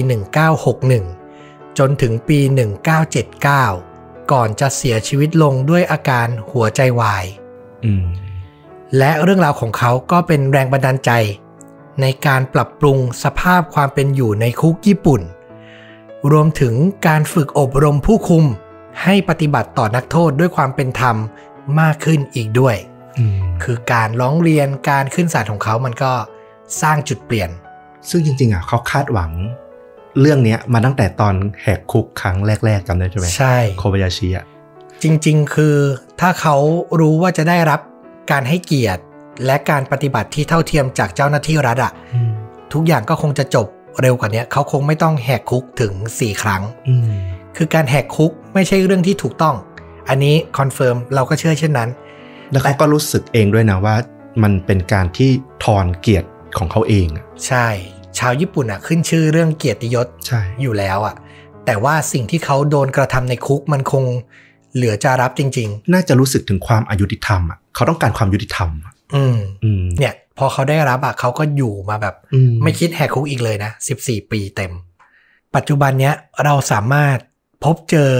[0.86, 2.40] 1961 จนถึงปี
[3.16, 7.26] 1979 ก่อนจะเสียชีวิตลงด้วยอาการหัวใจวาย
[7.86, 8.06] อืม
[8.98, 11.12] และเรื่องราวของเขาก็เป็นแรงบันดาลใจ
[12.02, 15.22] ในการปรับปรุงสภาพความเป็นอยู่ในคุกญี่ปุ่น
[16.32, 16.74] รวมถึง
[17.08, 18.46] การฝึกอบรมผู้คุม
[19.04, 21.16] ให้ปฏิบัติต่อนักโทษด้วยความเป็นธรรม
[21.82, 22.76] มากขึ้นอีกด้วย
[23.20, 26.12] อืมคือการร้องเรียนการขึ้นศาลของเขามันก็
[26.82, 27.50] สร้างจุดเปลี่ยน
[28.10, 29.32] ซึ่งจริง ๆอะเขาคาดหวัง
[30.20, 34.46] เรื่องเนี้ยมาตั้งแต่ตอนแหกคุกครั้งแรกๆจำได้ใช่ไหมใช่โคบายาชิอะ
[35.04, 35.76] จริง ๆ คือ
[36.22, 36.56] ถ้าเขา
[37.00, 37.80] รู้ว่าจะได้รับ
[38.32, 39.02] การให้เกียรติ
[39.46, 42.32] และการปฏิบัติที่เท่าเทียมจากเจ้าหน้าที่รัฐอะอืม
[42.74, 43.68] ทุกอย่างก็คงจะจบ
[44.02, 47.14] เร็วกว่านี้เขาคงไม่ต้องแหกคุกถึง 4 ครั้งอืม
[47.58, 49.56] คือการแหกคุกไม่ใช่เรื่องที่ถูกต้อง
[50.10, 51.90] อันนี้ confirm เราก็เชื่อเช่นนั้น
[52.52, 53.96] แล้วเขาก็รู้สึกเองด้วยนะว่า
[54.44, 55.30] มันเป็นการที่
[55.64, 57.68] ทอนเกียรติของเขาเองอะใช่
[58.20, 61.16] ชาวญี่ปุ่นอะขึ้นชื่อเรื่องเกียรติยศใช่อยู่แล้วอะ
[61.66, 64.04] แต่ว่าสิ่งที่เขาโดนกระทำในคุกมันคง
[64.76, 74.72] เหลือจะรับจริงน่าจะรู้สึกถึงความอายุติธรรมอะเขาต้องการความยุติธรรมอะๆอืมอืมเนี่ย พอเขาได้รับอะเขาก็อยู่มาแบบอืมไม่คิดแหกคุกอีกเลยนะ14ปีเต็ม
[75.56, 76.14] ปัจจุบันเนี้ย
[76.46, 77.18] เราสามารถ
[77.64, 78.12] พบเจอ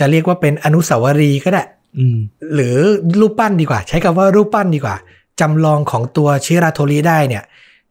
[0.00, 1.64] จะเรียกว่าเป็นอนุสาวรีย์ก็ได้
[1.98, 2.18] อืม
[2.54, 2.76] หรือ
[3.20, 4.96] รูปปั้นดีกว่า ใช้คำว่ารูปปั้นดีกว่า
[5.40, 7.44] จำลองของตัวชิราโทริได้เนี่ย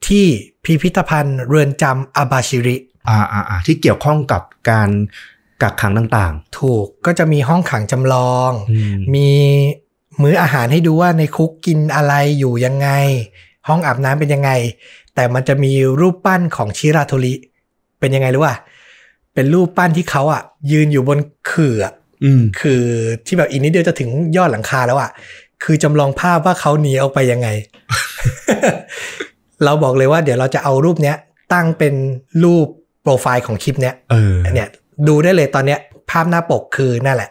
[0.08, 0.26] ที่
[0.64, 2.78] พิพิธภัณฑ์เรือนจำอาบาชิริ
[3.10, 4.90] อ่าอ่าอ่าที่เกี่ยวข้องกับการ
[5.62, 9.30] กักขังต่างถูกก็จะมีห้องขังจำลองๆอืมมี
[10.22, 12.90] มื้ออาหารให้ดูว่าในคุกกินอะไรอยู่ยังไง
[13.68, 14.52] ห้องอาบน้ำเป็นยังไง
[15.16, 17.34] แต่มันจะมีรูปปั้นของชิราโทริ
[18.00, 18.56] เป็นยังไงรู้ป่ะ
[19.34, 21.99] เป็นรูปปั้นที่เขาอะยืนอยู่บนเขื่ออืม
[22.62, 22.84] คือ
[23.26, 25.12] ที่แบบอีกนิดเดียวจะถึงยอดหลังคาแล้วอะ
[25.64, 27.48] คือจำลองภาพว่าเขาหนีออกไปยังไง
[29.64, 31.18] เราบอกเลยว่าเดี๋ยวเราจะเอารูปเนี้ย
[31.54, 31.94] ตั้งเป็น
[32.44, 32.68] รูป
[33.02, 34.70] โปรไฟล์ของคลิปเนี้ยเออเนี่ย
[35.08, 35.80] ดูได้เลยตอนเนี้ย
[36.12, 37.30] ภาพหน้าปกคือนั่นแหละ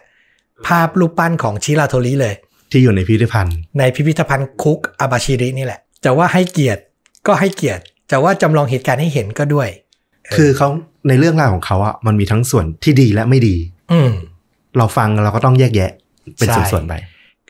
[0.67, 2.33] ภาพรูปปั้นของชิราโทริเลย
[2.71, 6.81] ที่อยู่ในพิพิธภัณฑ์ ในพิพิธภัณฑ์คุกอาบาชิรินี่แหละ จะว่าให้เกียรติ
[7.27, 9.69] ก็ให้เกียรติ จะว่าจำลองเหตุการณ์ให้เห็นก็ด้วย
[10.35, 10.67] คือเขา
[11.07, 13.55] ในเรื่องราวของเขาอะมันมีทั้งส่วนที่ดีและไม่ดี
[13.91, 14.11] อืม
[14.77, 15.91] เราฟังเราก็ต้องแยกแยะ
[16.37, 16.93] เป็นใช่ส่วนๆไป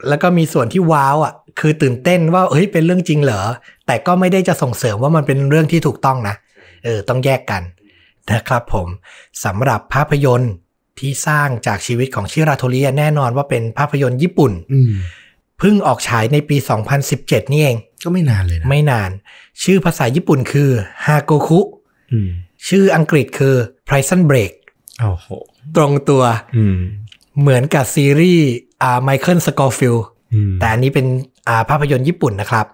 [0.08, 3.42] แล้วก็มีส่วนที่ว้าวอะ คือตื่นเต้นว่าเฮ้ยเป็นเรื่องจริงเหรอ
[3.88, 6.36] แต่ก็ไม่ได้จะส่งเสริมว่ามันเป็นเรื่องที่ถูกต้องนะ
[6.84, 7.64] เออ ต้องแยกกัน
[8.34, 8.88] นะครับผม
[9.46, 10.54] สำหรับภาพยนตร์
[11.00, 14.92] ที่สร้างจากชีวิตของชิราโทริแน่นอนว่าเป็นภาพยนตร์ญี่ปุ่นอืม
[15.60, 16.58] เพิ่งออกฉายในปี
[17.04, 19.10] 2017 นี่เอง ก็ไม่นานเลยนะ ไม่นาน
[19.64, 20.70] ชื่อภาษาญี่ปุ่นคือ
[21.06, 21.60] ฮาโกคุ
[22.12, 22.30] อืม
[22.68, 23.56] ชื่ออังกฤษคือ
[23.88, 24.54] Prison Break
[25.00, 25.28] โอ้โห
[25.76, 26.24] ตรงตัว
[26.58, 26.78] อืม
[27.40, 28.46] เหมือนกับซีรีส์
[28.84, 29.96] อ่าไมเคิลสกอฟิลด์
[30.34, 31.06] อืมแต่อันนี้เป็น
[31.48, 32.66] อ่าภาพยนตร์ญี่ปุ่นนะครับ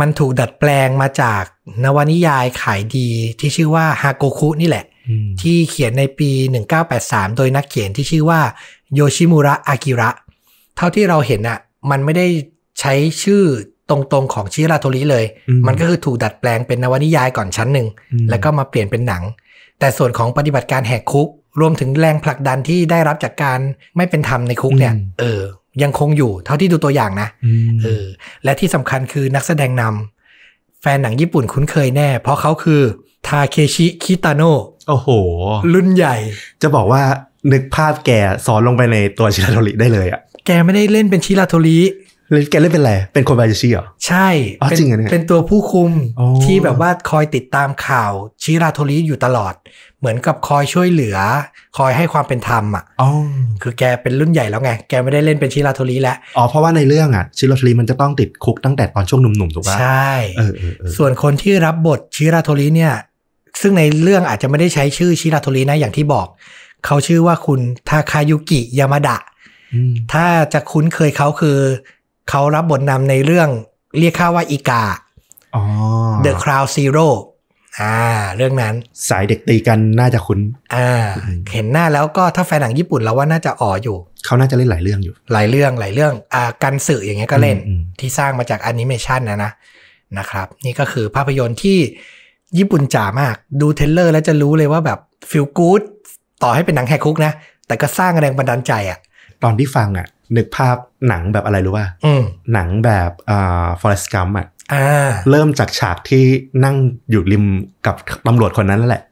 [0.00, 1.42] มันถูกดัดแปลงมาจาก
[1.84, 3.08] นวนิยายขายดี
[3.40, 6.30] ที่ชื่อว่าฮาโกคุนี่แหละอืมที่เขียนในปี
[6.84, 8.40] 1983 โดยนักเขียนที่ชื่อว่า
[8.94, 10.10] โยชิมุระอากิระ
[10.76, 11.58] เท่าที่เราเห็นอะ
[11.90, 12.26] มันไม่ได้
[12.80, 13.42] ใช้ชื่อ
[13.90, 19.22] ตรงๆของชิราโทริเลยอืมันก็คือถูกดัดแปลงเป็นนวนิยายก่อนชั้นหนึ่งอืมแล้วก็มาเปลี่ยนเป็นหนัง
[19.78, 21.28] แต่ส่วนของปฏิบัติการแหกคุก
[21.60, 23.58] รวมถึงแรงผลักดันที่ได้รับจากการ
[23.96, 25.42] ไม่เป็นธรรมในคุกเนี่ย เออ
[25.82, 28.04] ยังคงอยู่เท่าที่ดูตัวอย่างนะอืมเออ
[28.44, 32.82] และที่สำคัญคือนักแสดงนำแฟนหนังญี่ปุ่นคุ้นเคยแน่ เพราะเขาคือ
[33.28, 35.08] ทาเคชิคิตาโนะโอ้โห
[35.74, 36.16] รุ่นใหญ่
[36.62, 37.02] จะบอกว่า
[37.52, 38.10] นึกภาพแก
[38.46, 41.78] ซ้อนลงไปในตัวชิราโทริได้เลยอะแกไม่ได้เล่นเป็นชิราโทริ
[42.30, 44.28] แล้วแกเล่นเป็นอะไร เป็นคนบายาชิเหรอ ใช่
[44.60, 45.90] อ๋อเป็นจริงเหรอเนี่ยเป็นตัวผู้คุม
[46.20, 49.54] อ๋อที่แบบว่าคอยติดตามข่าวชิราโทริอยู่ตลอด
[49.98, 51.16] เหมือนกับคอยช่วยเหลือ
[51.78, 53.08] คอยให้ความเป็นธรรมอะอ๋อ
[53.62, 62.94] คือแกเป็นรุ่นใหญ่แล้วไง แกไม่ได้เล่นเป็นชิราโทริแล้ว อ๋อ เพราะว่าในเรื่องอะชิราโทริมันจะต้องติดคุกตั้งแต่ตอนช่วงหนุ่มๆถูกป่ะ ใช่เออเออเออส่วนคนที่รับบทชิราโทริเนี่ย
[63.60, 66.26] ซึ่งในเรื่องอาจจะไม่ได้ใช้ชื่อชิราโทรินะอย่างที่บอก
[66.86, 69.18] เขาชื่อว่าคุณทาคายุกิยามาดะ
[69.74, 71.58] อืมถ้าจะคุ้นเคยเขาคือ
[72.30, 73.48] เขารับบทนำในเรื่อง
[73.98, 74.84] เรียกค่าว่าอีกา
[75.56, 75.62] อ๋อ
[76.24, 77.08] The Crown Zero
[77.80, 77.96] อ่า
[78.36, 78.74] เรื่องนั้น
[79.08, 80.40] สายเด็กตีกันน่าจะคุ้น
[80.74, 80.90] อ่า
[81.24, 89.52] อืมเห็นหน้าแล้วก็ถ้าแฟนหนังญี่ปุ่นเราว่าน่าจะอ๋ออยู่ เขาน่าจะเล่นหลายเรื่องอยู่ หลายเรื่องหลายเรื่อง อ่า กันสื่ออย่างเงี้ยก็เล่นอืมที่สร้างมาจากแอนิเมชันนะนะ
[90.18, 91.78] นะครับ นี่ก็คือภาพยนตร์ที่
[92.58, 94.98] ญี่ปุ่นจ๋ามาก ดู trailer แล้วจะรู้เลยว่าแบบ
[95.30, 95.82] feel good
[96.42, 97.32] ต่อให้เป็นหนังแหกคุกนะ
[97.66, 98.98] แต่ก็สร้างแรงบันดาลใจอะ
[99.42, 100.76] ตอนที่ฟังอะ นึกภาพ
[101.08, 106.24] หนังแบบอะไรรู้ป่ะอืมหนังแบบอ่า Forrest Gump อะอ่าเริ่มจากฉากที่
[106.64, 106.76] นั่ง
[107.10, 107.44] อยู่ริม
[107.86, 109.02] กับตำรวจคนนั้นนั่นแหละ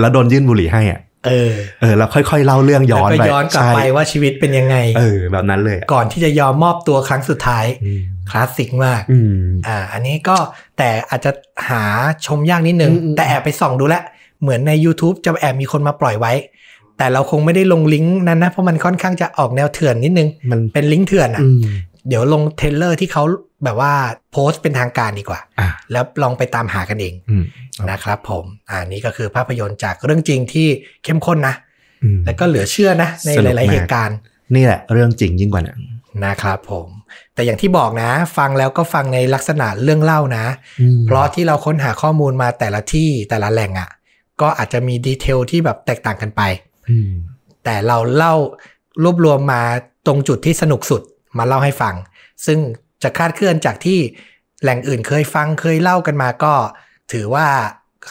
[0.00, 9.34] แล้วโดนยื่นบุหรี่ให้อะเออ เออ แล้วค่อยๆ เล่าเรื่องย้อนแล้วไปก็ย้อนกลับไปใช่ว่าชีวิตเป็นยังไง เออ แบบนั้นเลยอะก่อนที่จะยอมมอบตัวครั้งสุดท้ายอืมคลาสสิกมากอืม
[9.66, 10.36] อ่า อันนี้ก็
[10.78, 11.30] แต่อาจจะ
[11.70, 11.82] หา
[12.26, 14.02] ชมยากนิดนึงอืมอืมแต่แอบไปส่องดูแล้ว
[14.42, 16.32] เหมือนใน YouTube จะแอบมีคนมาปล่อยไว้
[17.00, 21.60] แต่เราคงไม่ได้ลงลิงก์นั้นนะเพราะมันค่อนข้างจะออกแนวเถื่อนนิดนึงมันเป็นลิงก์เถื่อนอะอืม
[22.08, 23.22] เดี๋ยวลง trailer ที่เขา
[23.64, 23.92] แบบว่า
[24.32, 27.44] โพสต์เป็นทางการดีกว่าอะแล้วลองไปตามหากันเองอืม
[27.90, 30.68] นะครับผมอ่านี่ก็คือภาพยนตร์จากเรื่องจริงที่
[31.04, 31.54] เข้มข้นนะ
[32.02, 34.16] อืมแล้วก็เหลือเชื่อนะ ในสนุหกลายๆมากเหตุการณ์
[34.54, 35.80] นี่แหละเรื่องจริงยิ่งกว่าหนัง
[36.24, 36.86] นะครับผม
[37.34, 40.46] แต่อย่างที่บอกนะ ฟังแล้วก็ฟังในลักษณะเรื่องเล่านะ
[40.80, 43.90] อืมเพราะที่เราค้นหาข้อมูลมาแต่ละที่แต่ละแหล่งอะ่ะ
[44.40, 46.69] ก็อาจจะมีดีเทลที่แบบแตกต่างกันไปอืม
[47.64, 48.34] แต่เราเล่า
[49.02, 49.62] รวบรวมมา
[50.06, 51.02] ตรงจุดที่สนุกสุด
[51.38, 51.94] มาเล่าให้ฟัง
[52.46, 52.58] ซึ่ง
[53.02, 53.98] จะคลาดเคลื่อนจากที่
[54.62, 56.54] แหล่งอื่นเคยฟังเคยเล่ากันมาก็
[57.12, 57.46] ถือว่า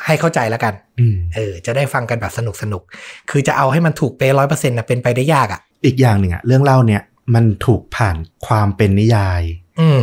[0.06, 7.02] ให้เข้าใจแล้วกันอืมเออ จะได้ฟังกันแบบสนุกสนุกๆคือจะเอาให้มันถูกเป๊ะร้อยเปอร์เซ็นต์นะเป็นไปได้ยากอะ่ะ อีกอย่างหนึ่งอะเรื่องเล่าเนี่ย
[7.36, 8.16] มันถูกผ่าน
[8.48, 9.42] ความเป็นนิยาย
[9.80, 10.02] อืม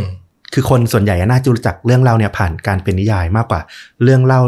[0.53, 3.61] คือคนส่วนใหญ่น่าจะรู้จักเรื่องเล่าเนี่ยผ่านการเป็นนิยายมากกว่า
[4.03, 4.41] เรื่องเล่า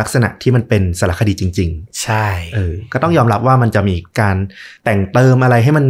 [0.00, 1.70] ลักษณะที่มันเป็นสารคดีจริง
[2.02, 4.36] ใช่ๆเออก็ต้องยอมรับว่ามันจะมีการ
[4.84, 5.86] แต่งเติมอะไรให้มัน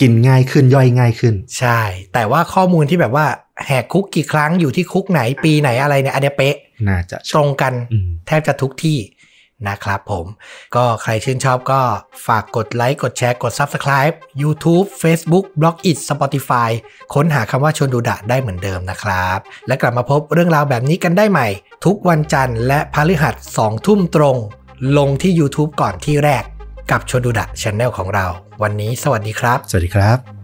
[0.00, 1.80] กินง่ายขึ้นย่อยง่ายขึ้น ใช่
[2.14, 3.26] แต่ว่าข้อมูลที่แบบว่า
[3.66, 6.56] แหกคุกกี่ครั้งอยู่ที่คุกไหนปีไหนอะไรเนี่ยอันเนี้ยเป๊ะ
[6.88, 8.98] น่าจะตรงกันอืมแทบจะทุกที่
[9.68, 10.26] นะครับผม
[10.76, 11.80] ก็ใครชื่นชอบก็
[12.26, 16.70] ฝากกดไลค์กดแชร์กด Subscribe YouTube Facebook b l o g i t Spotify
[17.14, 19.38] ค้นหาคำว่าชวนดูดะได้เหมือนเดิมนะครับ
[19.68, 21.48] และกลับมาพบเรื่องราวแบบนี้กันได้ใหม่
[21.84, 24.36] ทุกวันจันทร์และพฤหัส2ทุ่มตรง
[24.98, 26.44] ลงที่ YouTube ก่อนที่แรก
[26.90, 28.26] กับชวนดูดะช n แนลของเรา
[28.62, 30.37] วันนี้สวัสดีครับ สวัสดีครับ